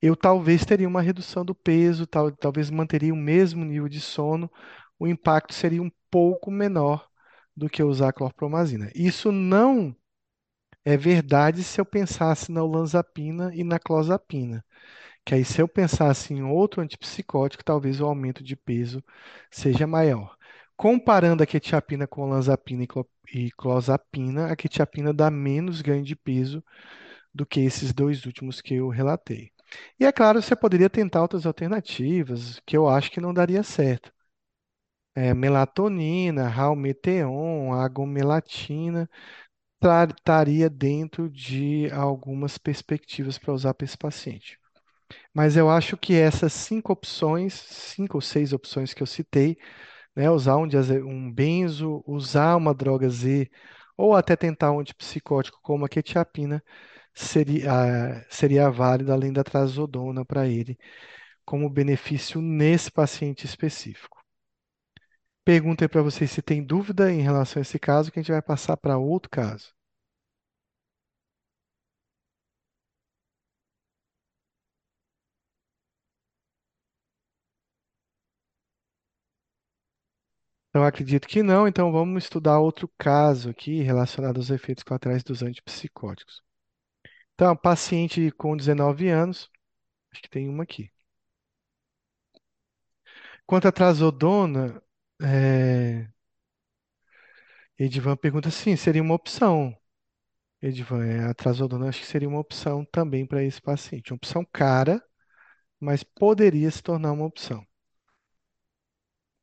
eu 0.01 0.15
talvez 0.15 0.65
teria 0.65 0.87
uma 0.87 1.01
redução 1.01 1.45
do 1.45 1.55
peso, 1.55 2.05
tal, 2.07 2.31
talvez 2.31 2.69
manteria 2.69 3.13
o 3.13 3.17
mesmo 3.17 3.63
nível 3.65 3.87
de 3.89 4.01
sono, 4.01 4.51
o 4.99 5.07
impacto 5.07 5.53
seria 5.53 5.81
um 5.81 5.91
pouco 6.11 6.51
menor 6.51 7.07
do 7.55 7.69
que 7.69 7.83
usar 7.83 8.13
clorpromazina. 8.13 8.91
Isso 8.95 9.31
não 9.31 9.95
é 10.85 10.97
verdade 10.97 11.63
se 11.63 11.79
eu 11.81 11.85
pensasse 11.85 12.51
na 12.51 12.63
olanzapina 12.63 13.51
e 13.55 13.63
na 13.63 13.79
clozapina. 13.79 14.63
Que 15.25 15.35
aí, 15.35 15.45
se 15.45 15.61
eu 15.61 15.67
pensasse 15.67 16.33
em 16.33 16.43
outro 16.43 16.81
antipsicótico, 16.81 17.63
talvez 17.63 18.01
o 18.01 18.05
aumento 18.05 18.43
de 18.43 18.55
peso 18.55 19.03
seja 19.51 19.87
maior. 19.87 20.37
Comparando 20.77 21.43
a 21.43 21.47
quetiapina 21.47 22.07
com 22.07 22.23
olanzapina 22.23 22.83
e 22.83 22.87
clo- 22.87 23.09
clozapina, 23.57 24.51
a 24.51 24.55
quetiapina 24.55 25.13
dá 25.13 25.31
menos 25.31 25.81
ganho 25.81 26.03
de 26.03 26.15
peso 26.15 26.63
do 27.33 27.45
que 27.45 27.61
esses 27.61 27.93
dois 27.93 28.25
últimos 28.25 28.61
que 28.61 28.75
eu 28.75 28.89
relatei. 28.89 29.51
E 29.99 30.05
é 30.05 30.11
claro, 30.11 30.41
você 30.41 30.55
poderia 30.55 30.89
tentar 30.89 31.21
outras 31.21 31.45
alternativas, 31.45 32.59
que 32.65 32.77
eu 32.77 32.87
acho 32.89 33.11
que 33.11 33.21
não 33.21 33.33
daria 33.33 33.63
certo. 33.63 34.11
é, 35.15 35.33
melatonina, 35.33 36.47
halmeteon, 36.49 37.71
agomelatina, 37.73 39.09
estaria 39.85 40.69
dentro 40.69 41.29
de 41.29 41.89
algumas 41.91 42.57
perspectivas 42.57 43.37
para 43.37 43.53
usar 43.53 43.73
para 43.73 43.85
esse 43.85 43.97
paciente. 43.97 44.57
Mas 45.33 45.57
eu 45.57 45.69
acho 45.69 45.97
que 45.97 46.15
essas 46.15 46.53
cinco 46.53 46.93
opções, 46.93 47.53
cinco 47.53 48.17
ou 48.17 48.21
seis 48.21 48.53
opções 48.53 48.93
que 48.93 49.03
eu 49.03 49.07
citei, 49.07 49.57
né, 50.15 50.29
usar 50.31 50.57
um, 50.57 50.67
um 51.05 51.31
benzo, 51.31 52.03
usar 52.07 52.55
uma 52.57 52.73
droga 52.73 53.09
Z, 53.09 53.49
ou 53.97 54.15
até 54.15 54.35
tentar 54.35 54.71
um 54.71 54.79
antipsicótico 54.79 55.59
como 55.61 55.85
a 55.85 55.89
quetiapina, 55.89 56.63
seria, 57.13 58.25
seria 58.29 58.69
válido 58.71 59.11
além 59.13 59.33
da 59.33 59.43
trazodona 59.43 60.25
para 60.25 60.47
ele, 60.47 60.77
como 61.45 61.69
benefício 61.69 62.41
nesse 62.41 62.91
paciente 62.91 63.45
específico. 63.45 64.12
Pergunta 65.45 65.85
aí 65.85 65.87
para 65.87 66.01
vocês 66.01 66.29
se 66.31 66.41
tem 66.41 66.61
dúvida 66.61 67.09
em 67.09 67.21
relação 67.21 67.61
a 67.61 67.63
esse 67.63 67.79
caso, 67.79 68.11
que 68.11 68.19
a 68.19 68.21
gente 68.21 68.33
vai 68.33 68.41
passar 68.41 68.75
para 68.75 68.97
outro 68.97 69.29
caso. 69.29 69.73
Então, 80.69 80.81
eu 80.81 80.87
acredito 80.87 81.27
que 81.27 81.41
não, 81.43 81.67
então 81.67 81.91
vamos 81.91 82.23
estudar 82.23 82.59
outro 82.59 82.89
caso 82.97 83.49
aqui 83.49 83.81
relacionado 83.81 84.37
aos 84.37 84.49
efeitos 84.49 84.83
colaterais 84.83 85.23
dos 85.23 85.41
antipsicóticos. 85.43 86.41
Então, 87.35 87.55
paciente 87.57 88.31
com 88.33 88.57
19 88.57 89.09
anos, 89.09 89.49
acho 90.13 90.21
que 90.23 90.29
tem 90.29 90.49
uma 90.49 90.63
aqui. 90.63 90.91
Quanto 93.45 93.67
à 93.67 93.71
trazodona, 93.71 94.81
é... 95.21 96.09
Edivan 97.77 98.15
pergunta 98.17 98.49
sim, 98.51 98.75
seria 98.75 99.01
uma 99.01 99.13
opção. 99.15 99.75
Edivan, 100.61 101.05
é, 101.05 101.25
a 101.25 101.33
trazodona 101.35 101.89
acho 101.89 102.01
que 102.01 102.07
seria 102.07 102.29
uma 102.29 102.39
opção 102.39 102.85
também 102.85 103.25
para 103.27 103.43
esse 103.43 103.61
paciente. 103.61 104.11
Uma 104.13 104.17
opção 104.17 104.45
cara, 104.53 105.03
mas 105.79 106.03
poderia 106.03 106.71
se 106.71 106.83
tornar 106.83 107.11
uma 107.13 107.25
opção. 107.25 107.65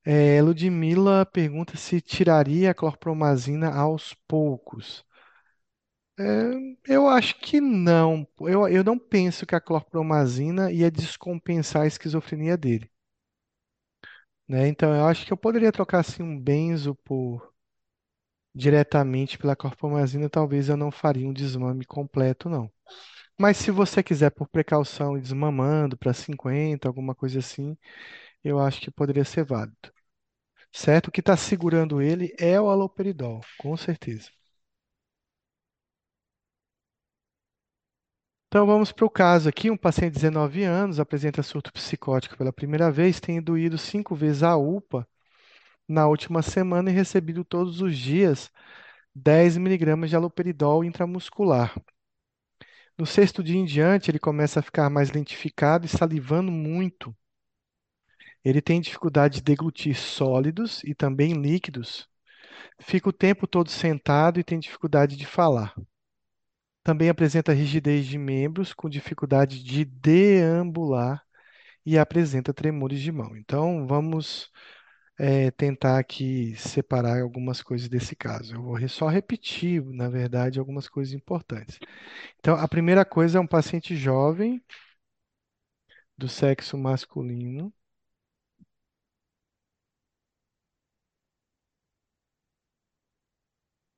É, 0.05 0.41
Ludmila 0.43 1.25
pergunta 1.25 1.77
se 1.77 2.01
tiraria 2.03 2.71
a 2.71 2.75
clorpromazina 2.75 3.71
aos 3.75 4.13
poucos. 4.29 5.05
É, 6.19 6.93
eu 6.93 7.09
acho 7.09 7.39
que 7.41 7.61
não. 7.61 8.27
Eu, 8.41 8.69
eu 8.69 8.85
não 8.85 8.99
penso 8.99 9.47
que 9.47 9.55
a 9.55 9.61
clorpromazina 9.61 10.71
ia 10.71 10.91
descompensar 10.91 11.83
a 11.83 11.87
esquizofrenia 11.87 12.57
dele, 12.57 12.90
né? 14.51 14.69
Então 14.69 14.95
eu 14.95 15.07
acho 15.07 15.25
que 15.27 15.33
eu 15.33 15.37
poderia 15.37 15.73
trocar 15.73 16.01
assim 16.01 16.23
um 16.23 16.39
benzo 16.39 16.95
por 16.95 17.53
diretamente 18.55 19.39
pela 19.39 19.57
clorpromazina, 19.57 20.29
talvez 20.29 20.69
eu 20.69 20.77
não 20.77 20.91
faria 20.91 21.27
um 21.29 21.33
desmame 21.33 21.85
completo, 21.85 22.49
não. 22.49 22.71
Mas 23.39 23.57
se 23.59 23.71
você 23.73 24.03
quiser 24.03 24.31
por 24.31 24.49
precaução 24.49 25.19
ir 25.19 25.23
desmamando 25.23 25.97
para 25.99 26.15
50, 26.15 26.89
alguma 26.89 27.15
coisa 27.15 27.41
assim, 27.41 27.77
eu 28.45 28.61
acho 28.61 28.81
que 28.81 28.91
poderia 28.93 29.25
ser 29.25 29.45
válido. 29.45 29.77
Certo? 30.73 31.09
O 31.09 31.13
que 31.13 31.21
está 31.21 31.37
segurando 31.37 32.03
ele 32.03 32.35
é 32.39 32.61
o 32.61 32.69
haloperidol, 32.71 33.41
com 33.59 33.77
certeza. 33.77 34.31
Então 38.51 38.67
vamos 38.67 38.91
para 38.91 39.05
o 39.07 39.11
caso 39.11 39.49
aqui. 39.49 39.71
Um 39.71 39.77
paciente 39.77 40.15
de 40.15 40.19
19 40.23 40.65
anos 40.65 40.99
apresenta 40.99 41.41
surto 41.43 41.73
psicótico 41.73 42.37
pela 42.37 42.53
primeira 42.53 42.91
vez, 42.91 43.21
tem 43.21 43.37
ido 43.39 43.79
cinco 43.79 44.13
vezes 44.15 44.43
à 44.43 44.57
UPA 44.57 45.07
na 45.89 46.09
última 46.09 46.43
semana 46.43 46.91
e 46.91 46.95
recebido 46.95 47.45
todos 47.45 47.81
os 47.81 47.97
dias 47.97 48.51
10 49.15 49.57
miligramas 49.59 50.11
de 50.11 50.17
haloperidol 50.17 50.85
intramuscular. 50.85 51.75
No 52.97 53.05
sexto 53.05 53.43
dia 53.43 53.57
em 53.59 53.65
diante, 53.65 54.11
ele 54.11 54.19
começa 54.21 54.61
a 54.61 54.63
ficar 54.63 54.89
mais 54.91 55.11
lentificado 55.11 55.87
e 55.87 55.89
salivando 55.89 56.53
muito. 56.53 57.13
Ele 58.45 58.61
tem 58.61 58.83
dificuldade 58.83 59.37
de 59.37 59.43
deglutir 59.43 59.97
sólidos 59.97 60.85
e 60.85 60.95
também 60.95 61.33
líquidos. 61.33 62.07
Fica 62.81 63.09
o 63.09 63.13
tempo 63.13 63.47
todo 63.47 63.71
sentado 63.71 64.41
e 64.41 64.45
tem 64.45 64.59
dificuldade 64.59 65.17
de 65.17 65.27
falar. 65.27 65.75
Também 66.83 67.09
apresenta 67.11 67.53
rigidez 67.53 68.07
de 68.07 68.19
membros, 68.19 68.73
com 68.73 68.89
dificuldade 68.89 69.63
de 69.63 69.85
deambular 69.85 71.23
e 71.87 71.99
apresenta 71.99 72.55
tremores 72.55 73.01
de 73.01 73.13
mão. 73.13 73.37
Então, 73.37 73.87
vamos 73.87 74.51
eh, 75.19 75.51
tentar 75.53 75.99
aqui 75.99 76.55
separar 76.57 77.21
algumas 77.23 77.63
coisas 77.63 77.89
desse 77.89 78.17
caso. 78.17 78.55
Eu 78.57 78.63
vou 78.63 78.89
só 78.89 79.09
repetir, 79.09 79.85
na 79.87 80.09
verdade, 80.09 80.59
algumas 80.61 80.89
coisas 80.89 81.15
importantes. 81.15 81.79
Então, 82.41 82.57
a 82.57 82.69
primeira 82.69 83.05
coisa 83.05 83.39
é 83.39 83.41
um 83.43 83.47
paciente 83.47 83.97
jovem 83.97 84.63
do 86.17 86.29
sexo 86.29 86.77
masculino. 86.79 87.73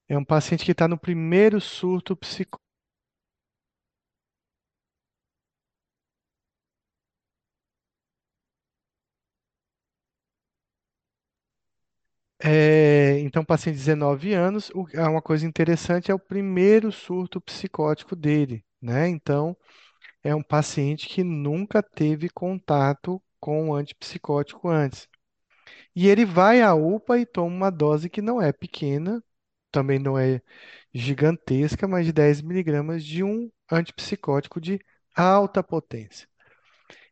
É 0.09 0.17
um 0.17 0.25
paciente 0.25 0.65
que 0.65 0.71
está 0.71 0.87
no 0.87 0.97
primeiro 0.97 1.61
surto 1.61 2.15
psicótico. 2.17 2.63
É, 12.45 13.21
então, 13.21 13.45
paciente 13.45 13.75
de 13.77 13.81
19 13.83 14.33
anos, 14.35 14.71
o- 14.75 14.87
é 14.93 15.07
uma 15.07 15.23
coisa 15.23 15.47
interessante, 15.47 16.11
é 16.11 16.15
o 16.15 16.19
primeiro 16.19 16.91
surto 16.91 17.41
psicótico 17.41 18.17
dele, 18.17 18.65
né? 18.81 19.09
Então, 19.09 19.57
é 20.25 20.35
um 20.35 20.43
paciente 20.43 21.09
que 21.09 21.25
nunca 21.25 21.83
teve 21.83 22.29
contato 22.31 23.23
com 23.41 23.71
o 23.71 23.75
antipsicótico 23.77 24.69
antes. 24.69 25.09
E 25.97 26.09
ele 26.09 26.25
vai 26.27 26.63
à 26.63 26.75
UPA 26.75 27.19
e 27.21 27.27
toma 27.27 27.55
uma 27.57 27.71
dose 27.71 28.11
que 28.11 28.23
não 28.23 28.41
é 28.43 28.53
pequena, 28.53 29.23
também 29.73 29.99
não 29.99 30.19
é 30.19 30.43
gigantesca, 30.95 31.89
mas 31.89 32.07
de 32.07 32.13
10 32.15 32.43
miligramas 32.43 33.05
de 33.05 33.25
um 33.25 33.51
antipsicótico 33.71 34.61
de 34.61 34.81
alta 35.17 35.63
potência. 35.63 36.29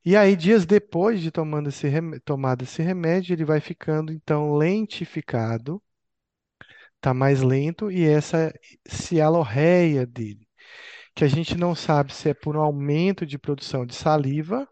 E 0.05 0.15
aí, 0.15 0.37
dias 0.37 0.67
depois 0.67 1.23
de 1.23 1.31
tomando 1.31 1.71
esse 1.71 1.89
tomado 2.23 2.63
esse 2.65 2.83
remédio, 2.83 3.33
ele 3.33 3.45
vai 3.47 3.61
ficando 3.61 4.13
então 4.13 4.55
lentificado, 4.55 5.83
tá 7.01 7.15
mais 7.15 7.43
lento, 7.43 7.91
e 7.91 8.05
essa 8.07 8.53
cialorreia 8.87 10.07
dele, 10.07 10.47
que 11.15 11.25
a 11.25 11.29
gente 11.29 11.57
não 11.57 11.75
sabe 11.75 12.15
se 12.15 12.31
é 12.31 12.35
por 12.35 12.57
um 12.57 12.61
aumento 12.61 13.27
de 13.27 13.39
produção 13.39 13.87
de 13.87 13.95
saliva 13.95 14.69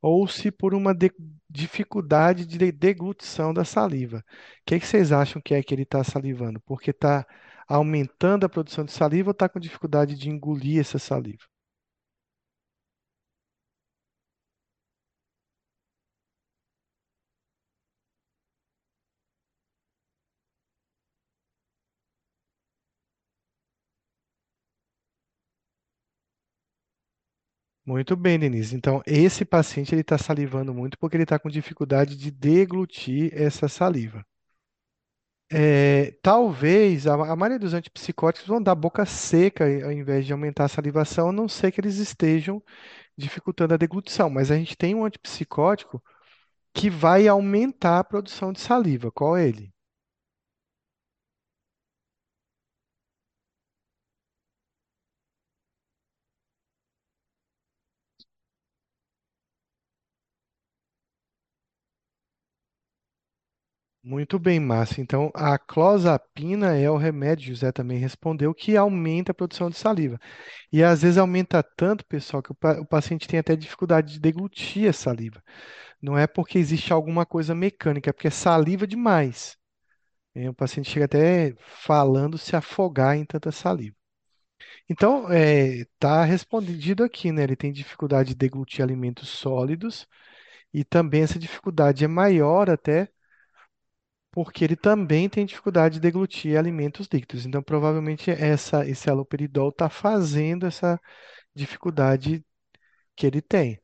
ou 0.00 0.26
se 0.28 0.50
por 0.50 0.74
uma 0.74 0.94
de- 0.94 1.12
dificuldade 1.48 2.44
de 2.46 2.72
deglutição 2.72 3.52
da 3.54 3.64
saliva. 3.64 4.18
O 4.18 4.22
que 4.66 4.78
que 4.80 4.86
vocês 4.86 5.12
acham 5.12 5.40
que 5.42 5.54
é 5.54 5.62
que 5.62 5.74
ele 5.74 5.82
está 5.82 6.02
salivando? 6.04 6.60
Porque 6.60 6.90
está 6.90 7.26
aumentando 7.68 8.44
a 8.44 8.48
produção 8.48 8.84
de 8.84 8.92
saliva 8.92 9.30
ou 9.30 9.32
está 9.32 9.48
com 9.48 9.60
dificuldade 9.60 10.16
de 10.16 10.28
engolir 10.28 10.80
essa 10.80 10.98
saliva? 10.98 11.44
Muito 27.86 28.16
bem, 28.16 28.38
Denise. 28.40 28.74
Então, 28.74 29.00
esse 29.06 29.44
paciente 29.44 29.94
ele 29.94 30.00
está 30.00 30.18
salivando 30.18 30.74
muito 30.74 30.98
porque 30.98 31.16
ele 31.16 31.22
está 31.24 31.38
com 31.38 31.48
dificuldade 31.48 32.16
de 32.16 32.28
deglutir 32.30 33.30
essa 33.34 33.68
saliva. 33.68 34.24
É, 35.54 36.12
talvez 36.22 37.06
a, 37.06 37.12
a 37.14 37.36
maioria 37.36 37.58
dos 37.58 37.74
antipsicóticos 37.74 38.48
vão 38.48 38.62
dar 38.62 38.74
boca 38.74 39.04
seca 39.04 39.64
ao 39.84 39.92
invés 39.92 40.24
de 40.24 40.32
aumentar 40.32 40.64
a 40.64 40.68
salivação, 40.68 41.28
a 41.28 41.32
não 41.32 41.46
ser 41.48 41.70
que 41.70 41.78
eles 41.80 41.96
estejam 41.98 42.62
dificultando 43.16 43.74
a 43.74 43.76
deglutição. 43.76 44.30
Mas 44.30 44.50
a 44.50 44.56
gente 44.56 44.76
tem 44.76 44.94
um 44.94 45.04
antipsicótico 45.04 46.02
que 46.74 46.90
vai 46.90 47.28
aumentar 47.28 48.00
a 48.00 48.04
produção 48.04 48.52
de 48.52 48.60
saliva. 48.60 49.12
Qual 49.12 49.36
é 49.36 49.48
ele? 49.48 49.72
Muito 64.04 64.36
bem, 64.38 64.58
Márcio. 64.58 65.00
Então, 65.00 65.30
a 65.34 65.56
clozapina 65.58 66.76
é 66.76 66.90
o 66.90 66.96
remédio, 66.96 67.48
José 67.54 67.70
também 67.70 67.98
respondeu, 67.98 68.52
que 68.52 68.76
aumenta 68.76 69.30
a 69.30 69.34
produção 69.34 69.70
de 69.70 69.76
saliva. 69.76 70.18
E 70.72 70.82
às 70.84 71.02
vezes 71.02 71.18
aumenta 71.18 71.62
tanto, 71.64 72.06
pessoal, 72.06 72.42
que 72.42 72.52
o, 72.52 72.54
pa- 72.54 72.80
o 72.80 72.86
paciente 72.86 73.28
tem 73.28 73.40
até 73.40 73.56
dificuldade 73.56 74.14
de 74.14 74.20
deglutir 74.20 74.88
a 74.88 74.92
saliva. 74.92 75.42
Não 76.02 76.18
é 76.18 76.26
porque 76.26 76.58
existe 76.58 76.92
alguma 76.92 77.26
coisa 77.26 77.54
mecânica, 77.54 78.10
é 78.10 78.12
porque 78.14 78.28
é 78.28 78.30
saliva 78.32 78.86
demais. 78.86 79.56
É, 80.34 80.50
o 80.50 80.54
paciente 80.54 80.90
chega 80.90 81.06
até 81.06 81.54
falando 81.84 82.38
se 82.38 82.56
afogar 82.56 83.16
em 83.16 83.24
tanta 83.26 83.52
saliva. 83.52 83.96
Então, 84.88 85.26
está 85.32 86.24
respondido 86.24 87.04
aqui, 87.04 87.32
né? 87.32 87.42
Ele 87.44 87.56
tem 87.56 87.72
dificuldade 87.72 88.30
de 88.30 88.34
deglutir 88.34 88.82
alimentos 88.82 89.28
sólidos 89.28 90.06
e 90.74 90.84
também 90.84 91.22
essa 91.22 91.38
dificuldade 91.38 92.04
é 92.04 92.08
maior 92.08 92.70
até 92.70 93.08
porque 94.32 94.64
ele 94.64 94.76
também 94.76 95.28
tem 95.28 95.46
dificuldade 95.46 95.96
de 95.96 96.00
deglutir 96.00 96.58
alimentos 96.58 97.08
líquidos. 97.12 97.46
Então, 97.46 97.62
provavelmente 97.62 98.30
essa, 98.30 98.86
esse 98.88 99.10
haloperidol 99.10 99.68
está 99.70 99.90
fazendo 99.90 100.66
essa 100.66 101.00
dificuldade 101.54 102.44
que 103.16 103.26
ele 103.26 103.42
tem. 103.42 103.80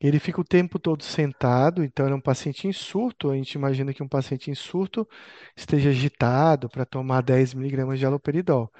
Ele 0.00 0.18
fica 0.20 0.40
o 0.40 0.44
tempo 0.44 0.78
todo 0.78 1.02
sentado, 1.04 1.84
então 1.84 2.06
ele 2.06 2.14
é 2.14 2.16
um 2.16 2.20
paciente 2.20 2.68
em 2.68 2.72
surto. 2.72 3.30
A 3.30 3.36
gente 3.36 3.52
imagina 3.54 3.94
que 3.94 4.02
um 4.02 4.08
paciente 4.08 4.50
em 4.50 4.54
surto 4.54 5.08
esteja 5.56 5.90
agitado 5.90 6.68
para 6.70 6.86
tomar 6.86 7.22
10 7.22 7.54
miligramas 7.54 7.98
de 7.98 8.06
haloperidol. 8.06 8.72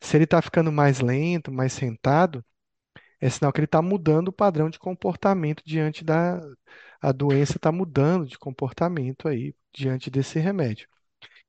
Se 0.00 0.16
ele 0.16 0.24
está 0.24 0.42
ficando 0.42 0.72
mais 0.72 1.00
lento, 1.00 1.52
mais 1.52 1.72
sentado, 1.72 2.44
é 3.20 3.28
sinal 3.30 3.52
que 3.52 3.60
ele 3.60 3.66
está 3.66 3.82
mudando 3.82 4.28
o 4.28 4.32
padrão 4.32 4.70
de 4.70 4.78
comportamento 4.78 5.62
diante 5.64 6.04
da 6.04 6.40
a 7.00 7.12
doença 7.12 7.56
está 7.56 7.72
mudando 7.72 8.26
de 8.26 8.38
comportamento 8.38 9.26
aí 9.28 9.54
diante 9.72 10.10
desse 10.10 10.38
remédio. 10.38 10.88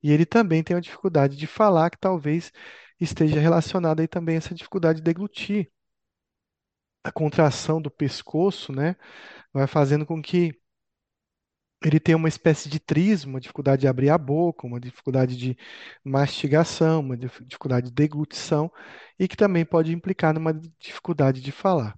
E 0.03 0.11
ele 0.11 0.25
também 0.25 0.63
tem 0.63 0.75
a 0.77 0.79
dificuldade 0.79 1.37
de 1.37 1.47
falar, 1.47 1.89
que 1.91 1.97
talvez 1.99 2.51
esteja 2.99 3.39
relacionada 3.39 4.01
aí 4.01 4.07
também 4.07 4.37
essa 4.37 4.55
dificuldade 4.55 4.97
de 4.99 5.03
deglutir. 5.03 5.71
A 7.03 7.11
contração 7.11 7.81
do 7.81 7.89
pescoço, 7.89 8.71
né, 8.71 8.95
vai 9.53 9.67
fazendo 9.67 10.05
com 10.05 10.21
que 10.21 10.60
ele 11.83 11.99
tenha 11.99 12.17
uma 12.17 12.29
espécie 12.29 12.69
de 12.69 12.79
trismo, 12.79 13.31
uma 13.33 13.39
dificuldade 13.41 13.81
de 13.81 13.87
abrir 13.87 14.09
a 14.09 14.17
boca, 14.17 14.67
uma 14.67 14.79
dificuldade 14.79 15.35
de 15.37 15.57
mastigação, 16.03 16.99
uma 17.01 17.17
dificuldade 17.17 17.87
de 17.87 17.93
deglutição, 17.93 18.71
e 19.19 19.27
que 19.27 19.35
também 19.37 19.65
pode 19.65 19.91
implicar 19.93 20.33
numa 20.33 20.53
dificuldade 20.79 21.41
de 21.41 21.51
falar. 21.51 21.97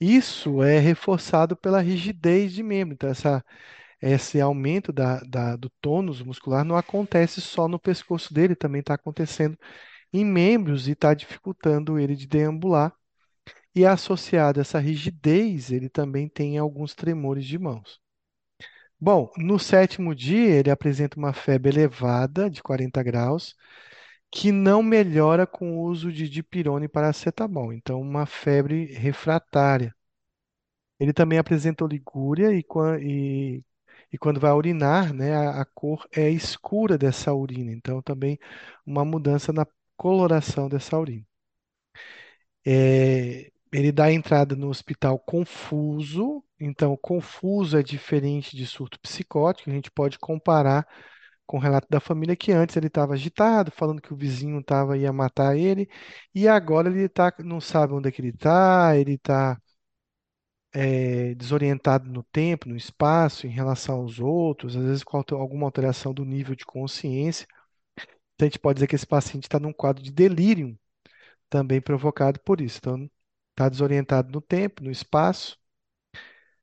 Isso 0.00 0.62
é 0.62 0.78
reforçado 0.78 1.56
pela 1.56 1.80
rigidez 1.80 2.52
de 2.52 2.62
membro. 2.62 2.94
Então, 2.94 3.08
essa, 3.10 3.44
esse 4.02 4.40
aumento 4.40 4.92
da, 4.92 5.20
da- 5.20 5.56
do 5.56 5.70
tônus 5.82 6.22
muscular 6.22 6.64
não 6.64 6.76
acontece 6.76 7.40
só 7.40 7.68
no 7.68 7.78
pescoço 7.80 8.34
dele, 8.34 8.56
também 8.56 8.80
está 8.80 8.94
acontecendo 8.94 9.58
em 10.12 10.24
membros 10.24 10.88
e 10.88 10.92
está 10.92 11.14
dificultando 11.14 11.98
ele 11.98 12.16
de 12.16 12.26
deambular. 12.28 12.94
E 13.74 13.86
associado 13.86 14.60
a 14.60 14.62
essa 14.62 14.78
rigidez, 14.80 15.70
ele 15.72 15.88
também 15.90 16.28
tem 16.28 16.58
alguns 16.58 16.94
tremores 16.94 17.46
de 17.46 17.58
mãos. 17.58 18.00
Bom, 19.00 19.30
no 19.36 19.56
sétimo 19.58 20.14
dia, 20.14 20.56
ele 20.58 20.68
apresenta 20.70 21.16
uma 21.18 21.32
febre 21.32 21.70
elevada, 21.70 22.50
de 22.50 22.60
40 22.62 23.02
graus, 23.04 23.54
que 24.32 24.52
não 24.52 24.82
melhora 24.82 25.46
com 25.46 25.78
o 25.78 25.82
uso 25.84 26.12
de 26.12 26.28
dipirona 26.28 26.84
e 26.86 26.88
paracetamol. 26.88 27.72
Então, 27.72 28.00
uma 28.00 28.26
febre 28.26 28.86
refratária. 28.94 29.94
Ele 30.98 31.12
também 31.12 31.38
apresenta 31.38 31.84
oligúria 31.84 32.52
e, 32.52 32.64
e- 33.02 33.64
e 34.12 34.18
quando 34.18 34.40
vai 34.40 34.52
urinar, 34.52 35.12
né, 35.12 35.34
a, 35.34 35.60
a 35.62 35.64
cor 35.64 36.06
é 36.12 36.30
escura 36.30 36.96
dessa 36.98 37.32
urina. 37.34 37.72
Então, 37.72 38.00
também 38.02 38.38
uma 38.86 39.04
mudança 39.04 39.52
na 39.52 39.66
coloração 39.96 40.68
dessa 40.68 40.98
urina. 40.98 41.24
É, 42.66 43.50
ele 43.74 43.92
dá 43.92 44.10
entrada 44.12 44.56
no 44.56 44.68
hospital 44.68 45.18
confuso. 45.18 46.42
Então, 46.60 46.96
confuso 46.96 47.76
é 47.78 47.82
diferente 47.82 48.56
de 48.56 48.66
surto 48.66 48.98
psicótico. 49.00 49.70
A 49.70 49.72
gente 49.72 49.90
pode 49.90 50.18
comparar 50.18 50.86
com 51.46 51.58
o 51.58 51.60
relato 51.60 51.86
da 51.90 52.00
família 52.00 52.36
que 52.36 52.52
antes 52.52 52.76
ele 52.76 52.86
estava 52.86 53.14
agitado, 53.14 53.70
falando 53.70 54.00
que 54.00 54.14
o 54.14 54.16
vizinho 54.16 54.62
tava, 54.64 54.96
ia 54.96 55.12
matar 55.12 55.56
ele, 55.56 55.88
e 56.34 56.48
agora 56.48 56.88
ele 56.88 57.08
tá, 57.08 57.32
não 57.40 57.60
sabe 57.60 57.92
onde 57.92 58.08
é 58.08 58.12
que 58.12 58.20
ele 58.22 58.30
está, 58.30 58.96
ele 58.96 59.14
está 59.14 59.60
desorientado 61.36 62.10
no 62.10 62.22
tempo, 62.24 62.68
no 62.68 62.76
espaço, 62.76 63.46
em 63.46 63.50
relação 63.50 63.96
aos 63.96 64.18
outros, 64.18 64.76
às 64.76 64.84
vezes 64.84 65.04
com 65.04 65.16
alguma 65.18 65.66
alteração 65.66 66.12
do 66.12 66.24
nível 66.24 66.54
de 66.56 66.64
consciência. 66.64 67.46
Então, 68.34 68.46
a 68.46 68.50
gente 68.50 68.58
pode 68.58 68.76
dizer 68.78 68.86
que 68.88 68.96
esse 68.96 69.06
paciente 69.06 69.44
está 69.44 69.60
num 69.60 69.72
quadro 69.72 70.02
de 70.02 70.10
delírio, 70.10 70.76
também 71.50 71.80
provocado 71.80 72.40
por 72.40 72.60
isso. 72.60 72.78
Então, 72.78 73.10
está 73.54 73.68
desorientado 73.68 74.32
no 74.32 74.40
tempo, 74.40 74.82
no 74.82 74.90
espaço. 74.90 75.58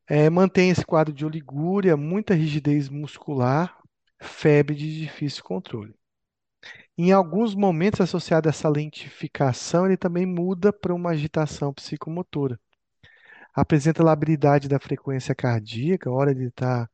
É, 0.07 0.29
mantém 0.29 0.69
esse 0.69 0.85
quadro 0.85 1.13
de 1.13 1.25
oligúria, 1.25 1.95
muita 1.95 2.33
rigidez 2.33 2.89
muscular, 2.89 3.77
febre 4.19 4.75
de 4.75 4.99
difícil 4.99 5.43
controle. 5.43 5.95
Em 6.97 7.11
alguns 7.11 7.55
momentos, 7.55 8.01
associado 8.01 8.47
a 8.47 8.51
essa 8.51 8.69
lentificação, 8.69 9.85
ele 9.85 9.97
também 9.97 10.25
muda 10.25 10.71
para 10.73 10.93
uma 10.93 11.11
agitação 11.11 11.73
psicomotora. 11.73 12.59
Apresenta 13.53 14.03
labilidade 14.03 14.67
da 14.67 14.79
frequência 14.79 15.33
cardíaca, 15.35 16.11
hora 16.11 16.31
ele 16.31 16.47
está 16.47 16.89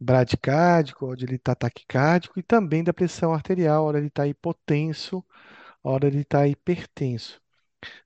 bradicárdico, 0.00 1.06
hora 1.06 1.22
ele 1.22 1.36
está 1.36 1.54
taquicárdico, 1.54 2.38
e 2.38 2.42
também 2.42 2.84
da 2.84 2.94
pressão 2.94 3.34
arterial, 3.34 3.84
hora 3.84 3.98
ele 3.98 4.08
está 4.08 4.26
hipotenso, 4.26 5.24
hora 5.82 6.06
ele 6.08 6.20
está 6.22 6.46
hipertenso. 6.48 7.43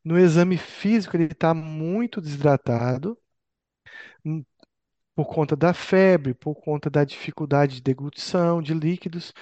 No 0.04 0.18
exame 0.18 0.56
físico, 0.58 1.16
ele 1.16 1.24
está 1.32 1.54
muito 1.54 2.20
desidratado, 2.20 3.18
hum, 4.24 4.44
por 5.14 5.26
conta 5.28 5.56
da 5.56 5.74
febre, 5.74 6.34
por 6.34 6.56
conta 6.56 6.90
da 6.90 7.04
dificuldade 7.04 7.76
de 7.76 7.82
deglutição 7.82 8.62
de 8.62 8.74
líquidos, 8.74 9.32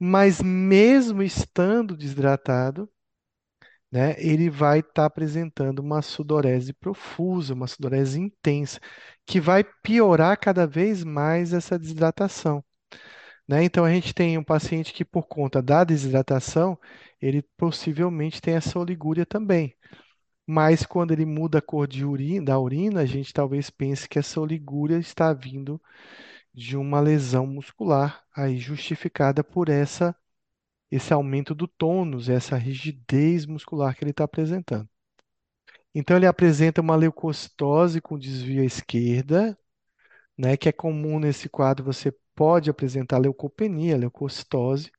mas 0.00 0.42
mesmo 0.42 1.22
estando 1.22 1.96
desidratado, 1.96 2.90
né, 3.90 4.14
ele 4.18 4.50
vai 4.50 4.80
estar 4.80 5.06
apresentando 5.06 5.78
uma 5.80 6.02
sudorese 6.02 6.72
profusa, 6.72 7.54
uma 7.54 7.66
sudorese 7.66 8.20
intensa, 8.20 8.80
que 9.26 9.40
vai 9.40 9.64
piorar 9.82 10.38
cada 10.38 10.66
vez 10.66 11.04
mais 11.04 11.52
essa 11.52 11.78
desidratação. 11.78 12.64
né? 13.48 13.64
Então 13.64 13.84
a 13.86 13.92
gente 13.92 14.14
tem 14.14 14.38
um 14.38 14.44
paciente 14.44 14.94
que, 14.94 15.04
por 15.06 15.28
conta 15.28 15.62
da 15.62 15.84
desidratação, 15.84 16.78
ele 17.22 17.42
possivelmente 17.58 18.42
tem 18.42 18.56
essa 18.56 18.80
oligúria 18.80 19.26
também. 19.26 19.75
Mas 20.46 20.86
quando 20.86 21.12
ele 21.12 21.26
muda 21.26 21.58
a 21.58 21.62
cor 21.62 21.88
urina, 21.88 22.46
da 22.46 22.58
urina, 22.58 23.00
a 23.02 23.06
gente 23.06 23.32
talvez 23.32 23.70
pense 23.70 24.08
que 24.08 24.18
essa 24.18 24.40
oligúria 24.40 24.98
está 24.98 25.32
vindo 25.32 25.80
de 26.54 26.76
uma 26.76 27.00
lesão 27.00 27.46
muscular, 27.46 28.24
aí 28.34 28.58
justificada 28.58 29.44
por 29.44 29.68
essa 29.68 30.16
esse 30.90 31.12
aumento 31.12 31.54
do 31.54 31.68
tônus, 31.68 32.28
essa 32.28 32.56
rigidez 32.56 33.46
muscular 33.46 33.94
que 33.96 34.04
ele 34.04 34.10
está 34.12 34.24
apresentando. 34.24 34.88
Então, 35.94 36.16
ele 36.16 36.26
apresenta 36.26 36.80
uma 36.80 36.94
leucocitose 36.96 38.00
com 38.00 38.18
desvio 38.18 38.62
à 38.62 38.64
esquerda, 38.66 39.58
né, 40.38 40.56
que 40.56 40.68
é 40.68 40.72
comum 40.72 41.18
nesse 41.18 41.48
quadro, 41.48 41.84
você 41.84 42.12
pode 42.34 42.70
apresentar 42.70 43.18
leucopenia, 43.18 43.96
leucocitose, 43.96 44.90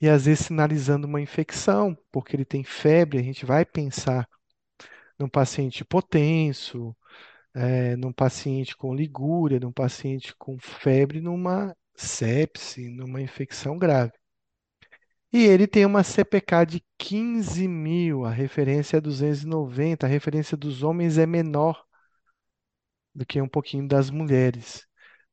e 0.00 0.08
às 0.08 0.26
vezes 0.26 0.46
sinalizando 0.46 1.06
uma 1.06 1.20
infecção, 1.20 1.96
porque 2.12 2.36
ele 2.36 2.44
tem 2.44 2.64
febre, 2.64 3.18
a 3.18 3.22
gente 3.22 3.46
vai 3.46 3.64
pensar 3.64 4.28
num 5.18 5.28
paciente 5.28 5.80
hipotenso, 5.80 6.96
é, 7.54 7.96
num 7.96 8.12
paciente 8.12 8.76
com 8.76 8.94
ligúria, 8.94 9.60
num 9.60 9.72
paciente 9.72 10.34
com 10.36 10.58
febre, 10.58 11.20
numa 11.20 11.76
sepse, 11.96 12.88
numa 12.90 13.22
infecção 13.22 13.78
grave. 13.78 14.12
E 15.32 15.44
ele 15.44 15.66
tem 15.66 15.84
uma 15.84 16.02
CPK 16.02 16.64
de 16.64 16.82
15 16.96 17.68
mil, 17.68 18.24
a 18.24 18.30
referência 18.30 18.96
é 18.98 19.00
290, 19.00 20.06
a 20.06 20.08
referência 20.08 20.56
dos 20.56 20.82
homens 20.82 21.18
é 21.18 21.26
menor 21.26 21.84
do 23.14 23.24
que 23.26 23.40
um 23.40 23.48
pouquinho 23.48 23.86
das 23.88 24.10
mulheres. 24.10 24.86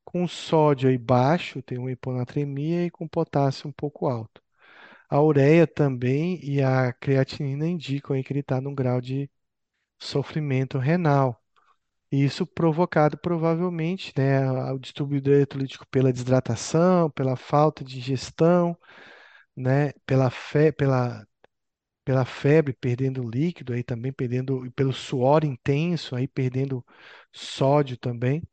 Com 0.04 0.28
sódio 0.28 0.90
aí 0.90 0.98
baixo, 0.98 1.62
tem 1.62 1.78
uma 1.78 1.92
hiponatremia, 1.92 2.86
e 2.86 2.92
com 2.92 3.08
potássio 3.08 3.70
um 3.70 3.72
pouco 3.74 4.08
alto. 4.08 4.42
A 5.10 5.22
ureia 5.22 5.68
também 5.68 6.40
e 6.44 6.62
a 6.62 6.94
creatinina 6.94 7.68
indicam 7.68 8.16
aí 8.16 8.24
que 8.24 8.34
ele 8.34 8.42
está 8.42 8.62
num 8.62 8.76
grau 8.76 9.02
de 9.02 9.30
sofrimento 10.02 10.78
renal. 10.80 11.42
E 12.12 12.24
isso 12.26 12.46
provocado 12.48 13.18
provavelmente, 13.18 14.14
né, 14.18 14.50
o 14.74 14.80
distúrbio 14.80 15.18
hidroeletrolítico 15.18 15.88
pela 15.90 16.12
desidratação, 16.14 17.10
pela 17.12 17.36
falta 17.38 17.84
de 17.84 17.98
ingestão, 18.00 18.78
né, 19.56 19.92
pela, 20.06 20.30
fe 20.32 20.72
pela 20.72 21.26
pela 22.06 22.26
febre, 22.26 22.74
perdendo 22.74 23.24
líquido, 23.30 23.74
aí 23.74 23.84
também 23.84 24.12
perdendo, 24.14 24.72
pelo 24.76 24.94
suor 24.94 25.46
intenso, 25.46 26.16
aí 26.16 26.28
perdendo 26.28 26.86
sódio 27.32 27.98
também, 27.98 28.44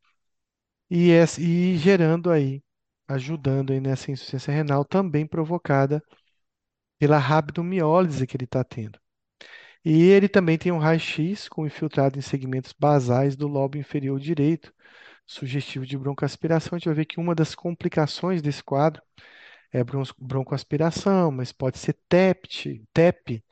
e, 0.91 1.11
e 1.39 1.77
gerando 1.79 2.31
aí, 2.31 2.63
ajudando 3.09 3.73
aí 3.73 3.81
nessa 3.81 4.11
insuficiência 4.11 4.53
renal 4.53 4.85
também 4.85 5.27
provocada 5.27 6.03
pela 6.99 7.19
rabdomiólise 7.19 8.27
que 8.27 8.37
ele 8.37 8.45
está 8.45 8.65
tendo. 8.65 8.99
E 9.88 10.03
ele 10.03 10.29
também 10.29 10.59
tem 10.59 10.70
um 10.72 10.79
raio-x 10.79 11.48
com 11.48 11.66
infiltrado 11.66 12.18
em 12.18 12.22
segmentos 12.22 12.72
basais 12.79 13.35
do 13.37 13.48
lobo 13.48 13.79
inferior 13.79 14.20
direito, 14.20 14.72
sugestivo 15.27 15.87
de 15.87 15.96
broncoaspiração, 15.98 16.77
a 16.77 16.79
gente 16.79 16.87
vai 16.87 16.94
ver 16.94 17.05
que 17.07 17.20
uma 17.20 17.35
das 17.35 17.55
complicações 17.55 18.42
desse 18.42 18.62
quadro 18.62 19.03
é 19.72 19.85
bron- 19.85 20.05
broncoaspiração, 20.18 21.31
mas 21.33 21.53
pode 21.53 21.79
ser 21.79 21.94
TEP 22.09 23.44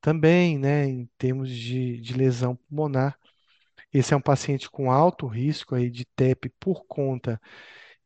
também, 0.00 0.58
né, 0.58 0.86
em 0.86 1.08
termos 1.18 1.50
de, 1.50 2.00
de 2.00 2.14
lesão 2.14 2.56
pulmonar. 2.56 3.18
Esse 3.92 4.14
é 4.14 4.16
um 4.16 4.20
paciente 4.22 4.70
com 4.70 4.90
alto 4.92 5.26
risco 5.26 5.74
aí 5.74 5.90
de 5.90 6.04
TEP 6.04 6.50
por 6.60 6.84
conta 6.86 7.40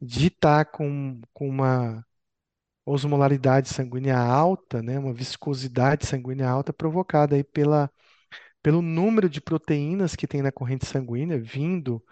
de 0.01 0.29
estar 0.29 0.67
com, 0.67 1.21
com 1.33 1.49
uma 1.49 2.05
osmolaridade 2.87 3.69
sanguínea 3.69 4.19
alta, 4.19 4.83
né, 4.83 4.99
uma 4.99 5.13
viscosidade 5.13 6.07
sanguínea 6.07 6.49
alta 6.49 6.73
provocada 6.73 7.37
aí 7.37 7.45
pela, 7.45 7.91
pelo 8.63 8.83
número 8.83 9.29
de 9.29 9.41
proteínas 9.41 10.17
que 10.17 10.27
tem 10.27 10.43
na 10.43 10.53
corrente 10.53 10.87
sanguínea 10.87 11.39
vindo 11.41 12.03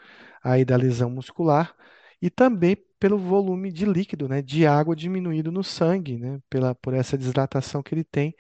aí 0.43 0.65
da 0.65 0.77
lesão 0.77 1.11
muscular 1.11 1.75
e 2.23 2.31
também 2.31 2.77
pelo 2.99 3.19
volume 3.19 3.71
de 3.73 3.85
líquido, 3.87 4.29
né, 4.29 4.43
de 4.43 4.67
água 4.67 4.97
diminuído 4.97 5.53
no 5.53 5.63
sangue, 5.65 6.19
né, 6.19 6.41
pela, 6.51 6.75
por 6.75 6.95
essa 6.95 7.19
desidratação 7.19 7.83
que 7.83 7.95
ele 7.95 8.05
tem. 8.05 8.35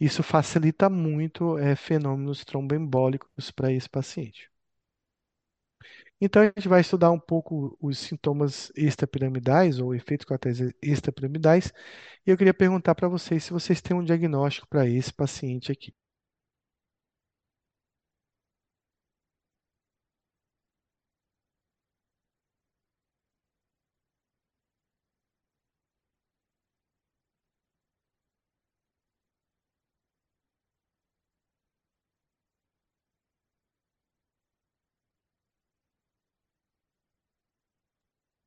Isso 0.00 0.22
facilita 0.22 0.90
muito 0.90 1.58
é, 1.58 1.76
fenômenos 1.76 2.44
tromboembólicos 2.44 3.50
para 3.52 3.72
esse 3.72 3.88
paciente. 3.90 4.50
Então, 6.24 6.40
a 6.42 6.46
gente 6.46 6.68
vai 6.68 6.80
estudar 6.80 7.10
um 7.10 7.18
pouco 7.20 7.76
os 7.80 7.98
sintomas 7.98 8.72
extrapiramidais 8.74 9.78
ou 9.78 9.94
efeitos 9.94 10.24
colaterais 10.24 10.58
extrapiramidais. 10.82 11.70
E 12.26 12.30
eu 12.30 12.36
queria 12.38 12.54
perguntar 12.54 12.94
para 12.94 13.08
vocês 13.08 13.44
se 13.44 13.52
vocês 13.52 13.82
têm 13.82 13.94
um 13.96 14.02
diagnóstico 14.04 14.66
para 14.68 14.88
esse 14.88 15.12
paciente 15.12 15.70
aqui. 15.70 15.94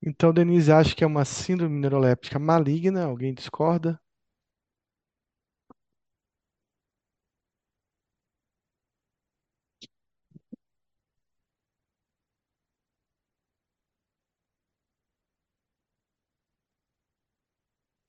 Então, 0.07 0.33
Denise 0.33 0.71
acha 0.71 0.95
que 0.95 1.03
é 1.03 1.07
uma 1.07 1.23
síndrome 1.23 1.79
neuroléptica 1.79 2.39
maligna. 2.39 3.03
Alguém 3.05 3.31
discorda? 3.31 4.01